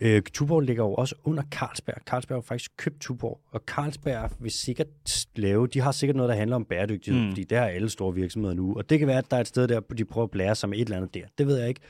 Øh, 0.00 0.22
Tuborg 0.32 0.60
ligger 0.60 0.84
jo 0.84 0.94
også 0.94 1.14
under 1.24 1.42
Carlsberg. 1.50 1.96
Carlsberg 2.06 2.36
har 2.36 2.42
faktisk 2.42 2.70
købt 2.76 3.00
Tuborg, 3.00 3.40
og 3.52 3.60
Carlsberg 3.66 4.30
vil 4.40 4.50
sikkert 4.50 5.26
lave, 5.36 5.66
de 5.66 5.80
har 5.80 5.92
sikkert 5.92 6.16
noget, 6.16 6.28
der 6.30 6.36
handler 6.36 6.56
om 6.56 6.64
bæredygtighed, 6.64 7.20
Mm. 7.20 7.26
mm. 7.26 7.32
fordi 7.32 7.44
det 7.44 7.58
har 7.58 7.64
alle 7.66 7.90
store 7.90 8.14
virksomheder 8.14 8.54
nu. 8.54 8.74
Og 8.76 8.90
det 8.90 8.98
kan 8.98 9.08
være, 9.08 9.18
at 9.18 9.30
der 9.30 9.36
er 9.36 9.40
et 9.40 9.48
sted 9.48 9.68
der, 9.68 9.80
de 9.80 10.04
prøver 10.04 10.24
at 10.24 10.30
blære 10.30 10.54
sig 10.54 10.68
med 10.68 10.78
et 10.78 10.82
eller 10.84 10.96
andet 10.96 11.14
der. 11.14 11.22
Det 11.38 11.46
ved 11.46 11.58
jeg 11.58 11.68
ikke. 11.68 11.80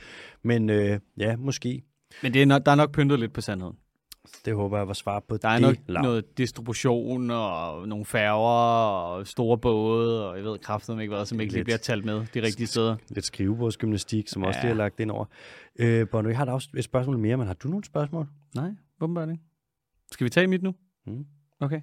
Men 0.43 0.71
øh, 0.71 0.99
ja, 1.19 1.37
måske. 1.37 1.83
Men 2.23 2.35
det 2.35 2.43
er 2.43 2.47
nok, 2.47 2.67
der 2.67 2.73
er 2.73 2.77
nok 2.77 2.93
pyntet 2.93 3.21
lidt 3.21 3.33
på 3.33 3.41
sandheden. 3.41 3.77
Det 4.45 4.55
håber 4.55 4.77
jeg 4.79 4.89
var 4.89 4.93
svar 4.95 5.21
på 5.29 5.37
Der 5.37 5.49
er 5.49 5.53
det. 5.53 5.63
nok 5.63 5.77
Lav. 5.87 6.03
noget 6.03 6.39
distribution 6.39 7.31
og 7.31 7.89
nogle 7.89 8.05
færger 8.05 8.39
og 9.17 9.27
store 9.27 9.59
både, 9.59 10.31
og 10.31 10.37
jeg 10.37 10.45
ved 10.45 10.59
kraftedeme 10.59 11.03
ikke 11.03 11.15
hvad, 11.15 11.27
som 11.27 11.41
ikke 11.41 11.53
lige 11.53 11.59
Lidt. 11.59 11.67
bliver 11.67 11.79
talt 11.79 12.05
med 12.05 12.27
de 12.35 12.43
rigtige 12.43 12.67
steder. 12.67 12.97
Lidt 13.09 13.25
skrivebordsgymnastik, 13.25 14.29
som 14.29 14.43
ja. 14.43 14.49
også 14.49 14.61
lige 14.63 14.71
er 14.71 14.75
lagt 14.77 15.01
ind 15.01 15.11
over. 15.11 15.25
Øh, 15.79 16.09
Bono, 16.09 16.29
jeg 16.29 16.39
har 16.39 16.47
et, 16.47 16.61
afs- 16.61 16.71
et 16.79 16.85
spørgsmål 16.85 17.19
mere, 17.19 17.37
men 17.37 17.47
har 17.47 17.55
du 17.55 17.69
nogle 17.69 17.85
spørgsmål? 17.85 18.27
Nej, 18.55 18.71
åbenbart 19.01 19.29
ikke. 19.31 19.43
Skal 20.13 20.25
vi 20.25 20.31
tage 20.31 20.47
mit 20.47 20.63
nu? 20.63 20.75
Mm. 21.07 21.25
Okay. 21.61 21.81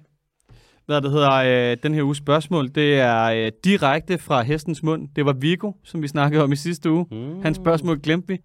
Hvad 0.86 1.00
det 1.00 1.10
hedder, 1.10 1.32
øh, 1.72 1.76
den 1.82 1.94
her 1.94 2.02
uges 2.02 2.18
spørgsmål, 2.18 2.68
det 2.74 2.94
er 3.00 3.24
øh, 3.24 3.52
direkte 3.64 4.18
fra 4.18 4.42
hestens 4.42 4.82
mund. 4.82 5.08
Det 5.16 5.26
var 5.26 5.32
Viggo, 5.32 5.72
som 5.84 6.02
vi 6.02 6.08
snakkede 6.08 6.42
om 6.42 6.52
i 6.52 6.56
sidste 6.56 6.90
uge. 6.90 7.06
Mm. 7.10 7.42
Hans 7.42 7.56
spørgsmål 7.56 8.00
glemte 8.00 8.28
vi. 8.28 8.40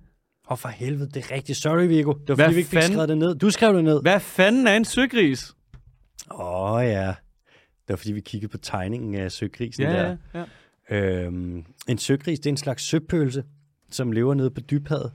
Åh, 0.47 0.51
oh, 0.51 0.57
for 0.57 0.69
helvede, 0.69 1.09
det 1.09 1.25
er 1.25 1.35
rigtigt. 1.35 1.57
Sorry, 1.57 1.87
Viggo. 1.87 2.13
Det 2.13 2.27
var 2.29 2.35
Hvad 2.35 2.45
fordi, 2.45 2.53
vi 2.55 2.59
ikke 2.59 2.69
fik 2.69 2.77
fanden? 2.79 2.91
skrevet 2.93 3.09
det 3.09 3.17
ned. 3.17 3.35
Du 3.35 3.49
skrev 3.49 3.73
det 3.75 3.83
ned. 3.83 3.95
Åh, 3.95 4.01
Hvad 4.01 4.19
fanden 4.19 4.67
er 4.67 4.75
en 4.77 4.85
søgris? 4.85 5.53
oh, 6.29 6.83
ja. 6.83 7.07
Det 7.87 7.89
var 7.89 7.95
fordi, 7.95 8.11
vi 8.11 8.21
kiggede 8.21 8.51
på 8.51 8.57
tegningen 8.57 9.15
af 9.15 9.31
søgrisen 9.31 9.83
der. 9.83 10.17
ja. 10.33 10.43
Øhm, 10.89 11.65
en 11.87 11.97
søgris, 11.97 12.39
det 12.39 12.45
er 12.45 12.53
en 12.53 12.57
slags 12.57 12.83
søpølse, 12.83 13.43
som 13.91 14.11
lever 14.11 14.33
nede 14.33 14.51
på 14.51 14.61
dybhavet. 14.61 15.11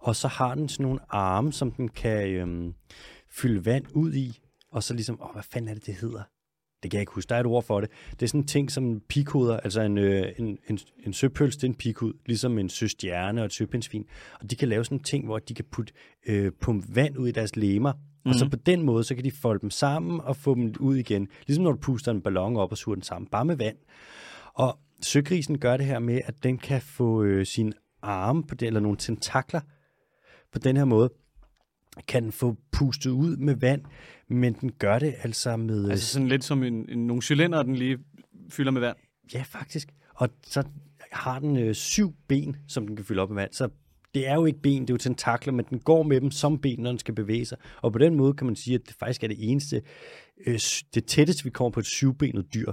Og 0.00 0.16
så 0.16 0.28
har 0.28 0.54
den 0.54 0.68
sådan 0.68 0.82
nogle 0.84 1.00
arme, 1.08 1.52
som 1.52 1.70
den 1.72 1.88
kan 1.88 2.28
øhm, 2.28 2.74
fylde 3.30 3.64
vand 3.66 3.84
ud 3.94 4.14
i. 4.14 4.40
Og 4.72 4.82
så 4.82 4.94
ligesom, 4.94 5.22
åh, 5.22 5.32
hvad 5.32 5.42
fanden 5.52 5.68
er 5.70 5.74
det, 5.74 5.86
det 5.86 5.94
hedder? 5.94 6.22
Det 6.82 6.90
kan 6.90 6.98
jeg 6.98 7.02
ikke 7.02 7.12
huske. 7.12 7.28
Der 7.28 7.34
er 7.34 7.40
et 7.40 7.46
ord 7.46 7.64
for 7.64 7.80
det. 7.80 7.90
Det 8.10 8.22
er 8.22 8.26
sådan 8.26 8.40
en 8.40 8.46
ting 8.46 8.70
som 8.70 9.00
pikhuder, 9.08 9.56
altså 9.56 9.80
en, 9.80 9.98
øh, 9.98 10.32
en, 10.38 10.58
en, 10.70 10.78
en 11.06 11.12
søpøls, 11.12 11.56
det 11.56 11.64
er 11.64 11.68
en 11.68 11.74
pikhud, 11.74 12.12
ligesom 12.26 12.58
en 12.58 12.68
søstjerne 12.68 13.40
og 13.40 13.44
et 13.44 13.52
søpindsvin. 13.52 14.06
Og 14.40 14.50
de 14.50 14.56
kan 14.56 14.68
lave 14.68 14.84
sådan 14.84 14.98
en 14.98 15.04
ting, 15.04 15.24
hvor 15.24 15.38
de 15.38 15.54
kan 15.54 15.64
putte 15.72 15.92
øh, 16.26 16.52
pumpe 16.60 16.96
vand 16.96 17.18
ud 17.18 17.28
i 17.28 17.32
deres 17.32 17.56
lemmer, 17.56 17.92
mm. 17.92 18.30
og 18.30 18.34
så 18.34 18.48
på 18.48 18.56
den 18.56 18.82
måde, 18.82 19.04
så 19.04 19.14
kan 19.14 19.24
de 19.24 19.30
folde 19.30 19.60
dem 19.60 19.70
sammen 19.70 20.20
og 20.20 20.36
få 20.36 20.54
dem 20.54 20.74
ud 20.80 20.96
igen. 20.96 21.28
Ligesom 21.46 21.64
når 21.64 21.72
du 21.72 21.78
puster 21.78 22.10
en 22.10 22.22
ballon 22.22 22.56
op 22.56 22.70
og 22.70 22.78
suger 22.78 22.96
den 22.96 23.02
sammen, 23.02 23.28
bare 23.28 23.44
med 23.44 23.56
vand. 23.56 23.76
Og 24.54 24.78
søgrisen 25.02 25.58
gør 25.58 25.76
det 25.76 25.86
her 25.86 25.98
med, 25.98 26.20
at 26.24 26.34
den 26.42 26.58
kan 26.58 26.82
få 26.82 27.22
øh, 27.22 27.46
sine 27.46 27.72
arme 28.02 28.42
på 28.42 28.54
det, 28.54 28.66
eller 28.66 28.80
nogle 28.80 28.96
tentakler 28.96 29.60
på 30.52 30.58
den 30.58 30.76
her 30.76 30.84
måde, 30.84 31.10
kan 32.08 32.32
få 32.32 32.56
pustet 32.72 33.10
ud 33.10 33.36
med 33.36 33.54
vand, 33.54 33.82
men 34.28 34.52
den 34.52 34.72
gør 34.78 34.98
det 34.98 35.14
altså 35.22 35.56
med... 35.56 35.90
Altså 35.90 36.06
sådan 36.06 36.28
lidt 36.28 36.44
som 36.44 36.62
en, 36.62 36.88
en, 36.88 37.06
nogle 37.06 37.22
cylinder, 37.22 37.62
den 37.62 37.76
lige 37.76 37.98
fylder 38.50 38.70
med 38.70 38.80
vand. 38.80 38.96
Ja, 39.34 39.42
faktisk. 39.46 39.88
Og 40.14 40.28
så 40.42 40.62
har 41.12 41.38
den 41.38 41.56
øh, 41.56 41.74
syv 41.74 42.14
ben, 42.28 42.56
som 42.68 42.86
den 42.86 42.96
kan 42.96 43.04
fylde 43.04 43.22
op 43.22 43.30
med 43.30 43.42
vand. 43.42 43.52
Så 43.52 43.68
det 44.14 44.28
er 44.28 44.34
jo 44.34 44.44
ikke 44.44 44.62
ben, 44.62 44.82
det 44.82 44.90
er 44.90 44.94
jo 44.94 44.98
tentakler, 44.98 45.52
men 45.52 45.64
den 45.70 45.78
går 45.78 46.02
med 46.02 46.20
dem 46.20 46.30
som 46.30 46.58
ben, 46.58 46.80
når 46.80 46.90
den 46.90 46.98
skal 46.98 47.14
bevæge 47.14 47.44
sig. 47.44 47.58
Og 47.82 47.92
på 47.92 47.98
den 47.98 48.14
måde 48.14 48.34
kan 48.34 48.46
man 48.46 48.56
sige, 48.56 48.74
at 48.74 48.80
det 48.86 48.96
faktisk 48.98 49.24
er 49.24 49.28
det 49.28 49.50
eneste, 49.50 49.82
øh, 50.46 50.58
det 50.94 51.04
tætteste, 51.06 51.44
vi 51.44 51.50
kommer 51.50 51.70
på 51.70 51.80
et 51.80 51.86
syvbenet 51.86 52.54
dyr. 52.54 52.72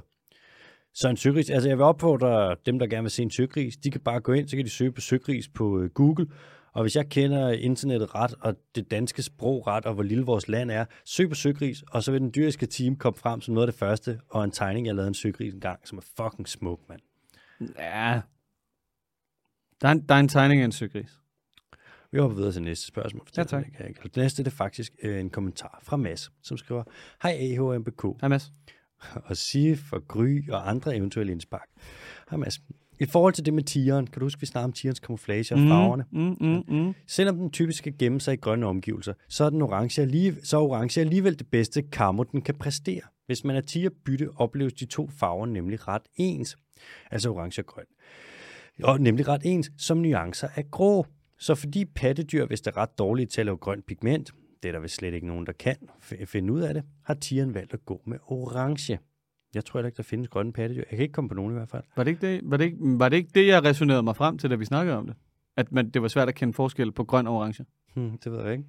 Så 0.94 1.10
en 1.10 1.18
søgris, 1.18 1.50
altså 1.50 1.70
jeg 1.70 1.78
vil 1.78 1.84
opfordre 1.84 2.56
dem, 2.66 2.80
der 2.80 2.88
gerne 2.88 3.04
vil 3.04 3.12
se 3.12 3.24
en 3.24 3.32
søgris, 3.32 3.78
de 3.78 3.92
kan 3.92 4.02
bare 4.02 4.20
gå 4.20 4.34
ind, 4.34 4.48
så 4.48 4.56
kan 4.56 4.66
de 4.66 4.70
søge 4.70 4.92
på 4.92 5.02
søgris 5.02 5.48
på 5.48 5.80
øh, 5.80 5.90
Google, 5.90 6.28
og 6.74 6.82
hvis 6.82 6.96
jeg 6.96 7.10
kender 7.10 7.50
internettet 7.50 8.16
ret, 8.16 8.34
og 8.42 8.56
det 8.76 8.92
danske 8.92 9.24
sprog 9.24 9.68
ret, 9.68 9.86
og 9.86 9.94
hvor 9.94 10.04
lille 10.04 10.26
vores 10.26 10.48
land 10.48 10.72
er, 10.72 10.86
søg 11.06 11.30
på 11.30 11.36
søgris, 11.36 11.84
og 11.92 12.04
så 12.04 12.12
vil 12.12 12.22
den 12.22 12.32
dyriske 12.36 12.66
team 12.66 12.96
komme 12.96 13.20
frem 13.20 13.42
som 13.42 13.54
noget 13.54 13.68
af 13.68 13.74
det 13.74 13.80
første, 13.80 14.20
og 14.30 14.44
en 14.44 14.52
tegning, 14.52 14.88
jeg 14.88 14.96
lavede 14.96 15.08
en 15.08 15.14
søgris 15.14 15.54
en 15.54 15.60
gang, 15.60 15.88
som 15.88 15.98
er 15.98 16.02
fucking 16.18 16.48
smuk, 16.48 16.80
mand. 16.90 17.02
Ja. 17.80 18.22
Der 19.82 19.88
er, 19.88 19.92
en, 19.92 20.02
der 20.10 20.16
er 20.16 20.20
en 20.20 20.28
tegning 20.28 20.62
af 20.62 20.66
en 20.66 20.72
søgris. 20.72 21.20
Vi 22.12 22.20
hopper 22.20 22.36
videre 22.36 22.52
til 22.52 22.62
næste 22.62 22.88
spørgsmål. 22.88 23.28
Ja, 23.38 23.44
tak. 23.44 23.66
Det 24.04 24.18
næste 24.18 24.44
det 24.44 24.52
er 24.52 24.56
faktisk 24.56 24.94
øh, 25.04 25.20
en 25.20 25.30
kommentar 25.30 25.80
fra 25.84 25.98
Mads, 25.98 26.32
som 26.42 26.58
skriver, 26.58 26.84
Hej 27.24 27.32
AHMBK. 27.32 28.04
Hej 28.22 28.28
Mads. 28.28 28.52
Og 29.30 29.38
sige 29.38 29.78
for 29.78 30.08
Gry 30.08 30.50
og 30.50 30.70
andre 30.70 30.96
eventuelle 30.96 31.32
indspark. 31.32 31.70
Hej 32.30 32.38
Mads. 32.38 32.60
I 33.00 33.06
forhold 33.06 33.34
til 33.34 33.46
det 33.46 33.54
med 33.54 33.64
tigeren, 33.64 34.08
kan 34.08 34.20
du 34.20 34.26
huske, 34.26 34.40
vi 34.40 34.46
snakkede 34.46 34.66
om 34.66 34.74
tigerens 34.74 35.00
kamuflage 35.00 35.54
og 35.56 35.60
farverne? 35.60 36.06
Mm, 36.12 36.38
mm, 36.40 36.64
mm. 36.68 36.94
Selvom 37.08 37.38
den 37.38 37.52
typisk 37.52 37.78
skal 37.78 37.98
gemme 37.98 38.22
sig 38.22 38.34
i 38.34 38.38
grønne 38.38 38.66
omgivelser, 38.66 39.14
så 39.30 39.44
er 39.44 39.50
den 39.50 39.62
orange, 39.62 40.02
alligevel, 40.02 40.46
så 40.46 40.58
er 40.58 40.62
orange 40.62 41.02
alligevel 41.02 41.40
det 41.40 41.48
bedste 41.48 41.82
kammo, 41.82 42.24
den 42.24 42.42
kan 42.42 42.56
præstere. 42.56 43.02
Hvis 43.26 43.44
man 43.44 43.56
er 43.56 43.62
tigerbytte, 43.62 44.30
opleves 44.36 44.74
de 44.74 44.86
to 44.86 45.10
farver 45.20 45.46
nemlig 45.46 45.88
ret 45.88 46.02
ens. 46.16 46.58
Altså 47.12 47.30
orange 47.30 47.62
og 47.62 47.66
grøn. 47.66 47.86
Og 48.84 49.02
nemlig 49.02 49.28
ret 49.28 49.42
ens, 49.46 49.72
som 49.78 49.98
nuancer 49.98 50.48
af 50.56 50.72
grå. 50.72 51.06
Så 51.38 51.56
fordi 51.56 51.86
pattedyr, 51.86 52.46
hvis 52.46 52.62
det 52.62 52.72
er 52.72 52.78
ret 52.78 52.98
dårligt 52.98 53.32
til 53.32 53.42
at 53.42 53.46
lave 53.46 53.58
grønt 53.58 53.86
pigment, 53.86 54.32
det 54.64 54.70
er 54.70 54.72
der 54.72 54.80
vist 54.80 54.96
slet 54.96 55.14
ikke 55.14 55.28
nogen, 55.28 55.46
der 55.46 55.52
kan 55.52 55.76
finde 56.26 56.54
ud 56.54 56.62
af 56.62 56.74
det, 56.74 56.84
har 57.04 57.14
tigeren 57.14 57.54
valgt 57.54 57.74
at 57.74 57.86
gå 57.86 58.02
med 58.06 58.18
orange. 58.28 59.00
Jeg 59.56 59.66
tror 59.66 59.80
heller 59.80 59.88
ikke, 59.88 59.98
der 59.98 60.04
findes 60.04 60.30
grønne 60.30 60.54
pattedyr. 60.54 60.84
Jeg 60.92 60.98
kan 60.98 61.00
ikke 61.00 61.14
komme 61.14 61.30
på 61.30 61.36
nogen 61.36 61.52
i 61.52 61.54
hvert 61.54 61.70
fald. 61.70 61.84
Var 61.96 62.04
det 62.04 62.12
ikke 62.12 62.28
det, 62.28 62.42
var 62.44 62.58
det, 62.58 62.66
ikke, 62.66 62.78
var 62.82 63.10
det, 63.10 63.18
ikke 63.18 63.30
det 63.36 63.48
jeg 63.48 63.64
resonerede 63.64 64.04
mig 64.04 64.16
frem 64.16 64.38
til, 64.38 64.50
da 64.50 64.56
vi 64.56 64.66
snakkede 64.66 64.98
om 64.98 65.06
det? 65.06 65.16
At 65.58 65.72
man, 65.72 65.90
det 65.90 66.02
var 66.02 66.08
svært 66.08 66.28
at 66.28 66.36
kende 66.36 66.54
forskel 66.54 66.92
på 66.92 67.04
grøn 67.04 67.28
og 67.28 67.36
orange? 67.36 67.66
Hmm, 67.96 68.18
det 68.24 68.32
ved 68.32 68.44
jeg 68.44 68.52
ikke. 68.52 68.64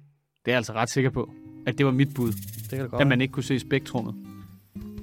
Det 0.45 0.51
er 0.51 0.51
jeg 0.51 0.57
altså 0.57 0.73
ret 0.73 0.89
sikker 0.89 1.09
på, 1.09 1.31
at 1.65 1.77
det 1.77 1.85
var 1.85 1.91
mit 1.91 2.13
bud. 2.15 2.31
Det 2.31 2.69
kan 2.69 2.79
det 2.79 2.91
godt 2.91 3.01
At 3.01 3.07
man 3.07 3.21
ikke 3.21 3.31
kunne 3.31 3.43
se 3.43 3.59
spektrummet. 3.59 4.15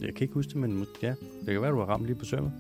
Jeg 0.01 0.15
kan 0.15 0.25
ikke 0.25 0.35
huske 0.35 0.51
det, 0.51 0.57
men 0.57 0.87
ja, 1.03 1.09
det 1.09 1.47
kan 1.47 1.63
være, 1.63 1.71
du 1.71 1.79
har 1.79 1.85
ramt 1.85 2.07
lige 2.07 2.17
på 2.17 2.25
sømmet. 2.25 2.53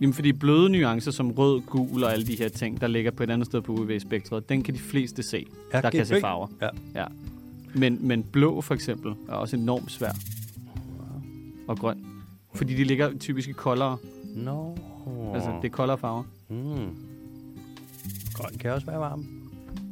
Jamen, 0.00 0.14
fordi 0.14 0.32
bløde 0.32 0.68
nuancer 0.68 1.10
som 1.10 1.30
rød, 1.30 1.60
gul 1.60 2.04
og 2.04 2.12
alle 2.12 2.26
de 2.26 2.36
her 2.36 2.48
ting, 2.48 2.80
der 2.80 2.86
ligger 2.86 3.10
på 3.10 3.22
et 3.22 3.30
andet 3.30 3.46
sted 3.46 3.60
på 3.60 3.72
UV-spektret, 3.72 4.48
den 4.48 4.62
kan 4.62 4.74
de 4.74 4.78
fleste 4.78 5.22
se, 5.22 5.46
Ja, 5.72 5.80
der 5.80 5.90
kan 5.90 6.06
se 6.06 6.20
farver. 6.20 6.46
Ja. 6.60 6.68
ja. 6.94 7.06
Men, 7.74 8.08
men 8.08 8.22
blå 8.22 8.60
for 8.60 8.74
eksempel 8.74 9.14
er 9.28 9.32
også 9.32 9.56
enormt 9.56 9.90
svær. 9.90 10.12
Og 11.68 11.78
grøn. 11.78 12.09
Fordi 12.54 12.74
de 12.74 12.84
ligger 12.84 13.18
typisk 13.18 13.48
i 13.48 13.52
koldere. 13.52 13.96
Nå. 14.34 14.76
Oh. 15.06 15.34
Altså, 15.34 15.50
det 15.62 15.68
er 15.68 15.72
koldere 15.72 15.98
farver. 15.98 16.22
Mm. 16.48 16.96
Grøn 18.34 18.58
kan 18.60 18.70
også 18.70 18.86
være 18.86 18.98
varm. 18.98 19.26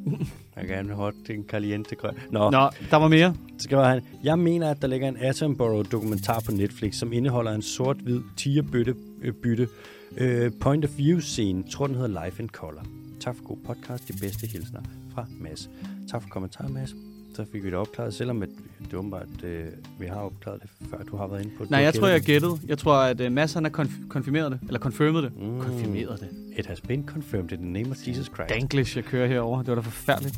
jeg 0.56 0.66
kan 0.66 0.85
en 0.85 0.90
hot, 0.90 1.14
en 1.30 1.44
caliente 1.48 1.97
grøn. 1.97 2.14
Nå, 2.30 2.51
Nå. 2.51 2.70
Der 2.90 2.97
var 2.97 3.09
mere. 3.09 3.35
skal 3.59 3.78
han. 3.78 4.02
Jeg 4.24 4.39
mener, 4.39 4.70
at 4.70 4.82
der 4.82 4.89
ligger 4.89 5.09
en 5.09 5.16
Attenborough 5.16 5.90
dokumentar 5.93 6.40
på 6.47 6.52
Netflix, 6.52 6.94
som 6.94 7.12
indeholder 7.12 7.52
en 7.52 7.62
sort-hvid 7.62 8.20
tigerbytte 8.36 8.94
øh, 9.22 9.32
bytte, 9.32 9.68
øh, 10.16 10.52
point 10.60 10.85
of 10.85 10.98
view 10.98 11.20
scene. 11.20 11.62
Jeg 11.64 11.72
tror, 11.72 11.86
den 11.86 11.97
hedder 11.97 12.24
Life 12.24 12.43
in 12.43 12.48
Color. 12.48 12.86
Tak 13.20 13.36
for 13.36 13.44
god 13.44 13.56
podcast. 13.66 14.09
De 14.09 14.12
bedste 14.20 14.47
hilsner 14.47 14.80
fra 15.14 15.26
Mads. 15.40 15.70
Tak 16.10 16.22
for 16.22 16.28
kommentaren, 16.28 16.74
Mads. 16.74 16.94
Så 17.39 17.44
fik 17.52 17.65
vi 17.65 17.69
det 17.69 17.74
opklaret, 17.78 18.15
selvom 18.15 18.43
at 18.43 18.48
det 18.85 18.94
åbenbart, 18.94 19.44
øh, 19.44 19.65
vi 20.01 20.06
har 20.06 20.15
opklaret 20.16 20.62
det, 20.62 20.70
før 20.90 20.98
du 21.02 21.16
har 21.16 21.27
været 21.27 21.43
inde 21.43 21.55
på 21.59 21.62
det. 21.65 21.70
Nej, 21.70 21.81
jeg 21.81 21.94
tror, 21.94 22.06
jeg 22.09 22.20
gættede. 22.20 22.59
Jeg 22.66 22.78
tror, 22.78 22.94
at 22.94 23.20
uh, 23.20 23.32
Mads 23.32 23.52
han 23.52 23.65
har 23.65 23.70
konf- 23.70 24.09
konfirmeret 24.09 24.52
det. 24.52 24.60
Eller 24.66 24.81
confirmet 24.81 25.23
det. 25.23 25.32
Mm. 25.43 25.60
Konfirmeret 25.60 26.20
det. 26.20 26.28
It 26.59 26.66
has 26.66 26.81
been 26.81 27.06
confirmed 27.06 27.52
in 27.52 27.59
the 27.59 27.66
name 27.73 27.90
of 27.90 27.97
Jesus 28.09 28.27
Christ. 28.27 28.48
Danglish, 28.51 28.97
jeg 28.97 29.05
kører 29.05 29.27
herover. 29.27 29.59
Det 29.59 29.69
var 29.69 29.74
da 29.74 29.81
forfærdeligt. 29.81 30.36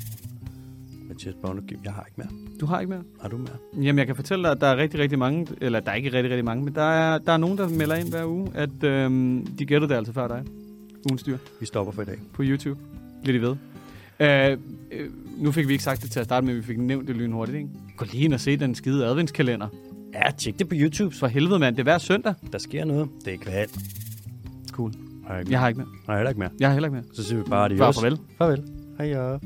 Mathias 1.09 1.35
Bogne, 1.43 1.63
jeg 1.85 1.93
har 1.93 2.05
ikke 2.05 2.15
mere. 2.17 2.29
Du 2.61 2.67
har 2.67 2.81
ikke 2.81 2.91
mere? 2.91 3.03
Har 3.21 3.29
du 3.29 3.37
mere? 3.37 3.57
Jamen, 3.85 3.99
jeg 3.99 4.07
kan 4.07 4.17
fortælle 4.17 4.45
dig, 4.45 4.51
at 4.53 4.61
der 4.61 4.67
er 4.67 4.77
rigtig, 4.77 5.01
rigtig 5.01 5.19
mange, 5.19 5.47
eller 5.61 5.81
der 5.81 5.91
er 5.91 5.95
ikke 5.95 6.13
rigtig, 6.13 6.31
rigtig 6.31 6.45
mange, 6.45 6.65
men 6.65 6.75
der 6.75 6.83
er, 6.83 7.19
der 7.19 7.33
er 7.33 7.37
nogen, 7.37 7.59
der 7.59 7.69
melder 7.69 7.95
ind 7.97 8.11
hver 8.11 8.25
uge, 8.27 8.49
at 8.55 8.85
øhm, 8.85 9.47
de 9.59 9.67
gættede 9.67 9.91
det 9.91 9.97
altså 9.97 10.13
før 10.13 10.29
dig. 10.29 10.45
Ugens 11.11 11.23
dyr 11.23 11.37
Vi 11.61 11.67
stopper 11.67 11.93
for 11.93 12.03
i 12.03 12.05
dag. 12.05 12.19
på 12.33 12.43
YouTube. 12.45 12.81
Bliver 13.23 13.39
de 13.39 13.47
ved. 13.47 13.57
Øh, 14.21 14.59
øh, 14.93 15.11
nu 15.41 15.53
fik 15.53 15.69
vi 15.69 15.73
ikke 15.73 15.85
sagt 15.85 16.03
det 16.03 16.11
til 16.11 16.21
at 16.21 16.25
starte 16.27 16.47
med, 16.47 16.55
vi 16.55 16.63
fik 16.63 16.79
nævnt 16.79 17.09
det 17.09 17.17
lynhurtigt, 17.17 17.57
ikke? 17.59 17.69
Gå 17.97 18.05
lige 18.13 18.25
ind 18.25 18.35
og 18.35 18.41
se 18.41 18.57
den 18.57 18.75
skide 18.75 19.07
adventskalender. 19.07 19.69
Ja, 20.15 20.31
tjek 20.39 20.59
det 20.59 20.69
på 20.69 20.75
YouTube. 20.79 21.15
For 21.17 21.27
helvede, 21.27 21.59
mand. 21.59 21.77
Det 21.77 21.81
er 21.81 21.85
hver 21.85 21.99
søndag. 21.99 22.35
Der 22.53 22.59
sker 22.59 22.85
noget. 22.85 23.09
Det 23.25 23.35
er 23.35 23.39
kval. 23.39 23.69
Cool. 24.71 24.93
Jeg, 25.29 25.51
Jeg 25.51 25.61
har 25.61 25.69
ikke 25.69 25.79
mere. 25.79 25.87
mere. 25.89 26.03
har 26.07 26.17
heller 26.17 26.31
ikke 26.31 26.39
mere. 26.39 26.51
Jeg 26.61 26.69
har 26.69 26.73
heller 26.73 26.89
ikke 26.89 26.95
mere. 26.95 27.05
Så 27.15 27.25
siger 27.25 27.43
vi 27.43 27.51
bare 27.51 27.65
adios. 27.65 27.79
Bare 27.79 27.93
farvel. 27.95 28.19
Farvel. 28.39 28.63
Hej. 28.99 29.07
ja. 29.09 29.37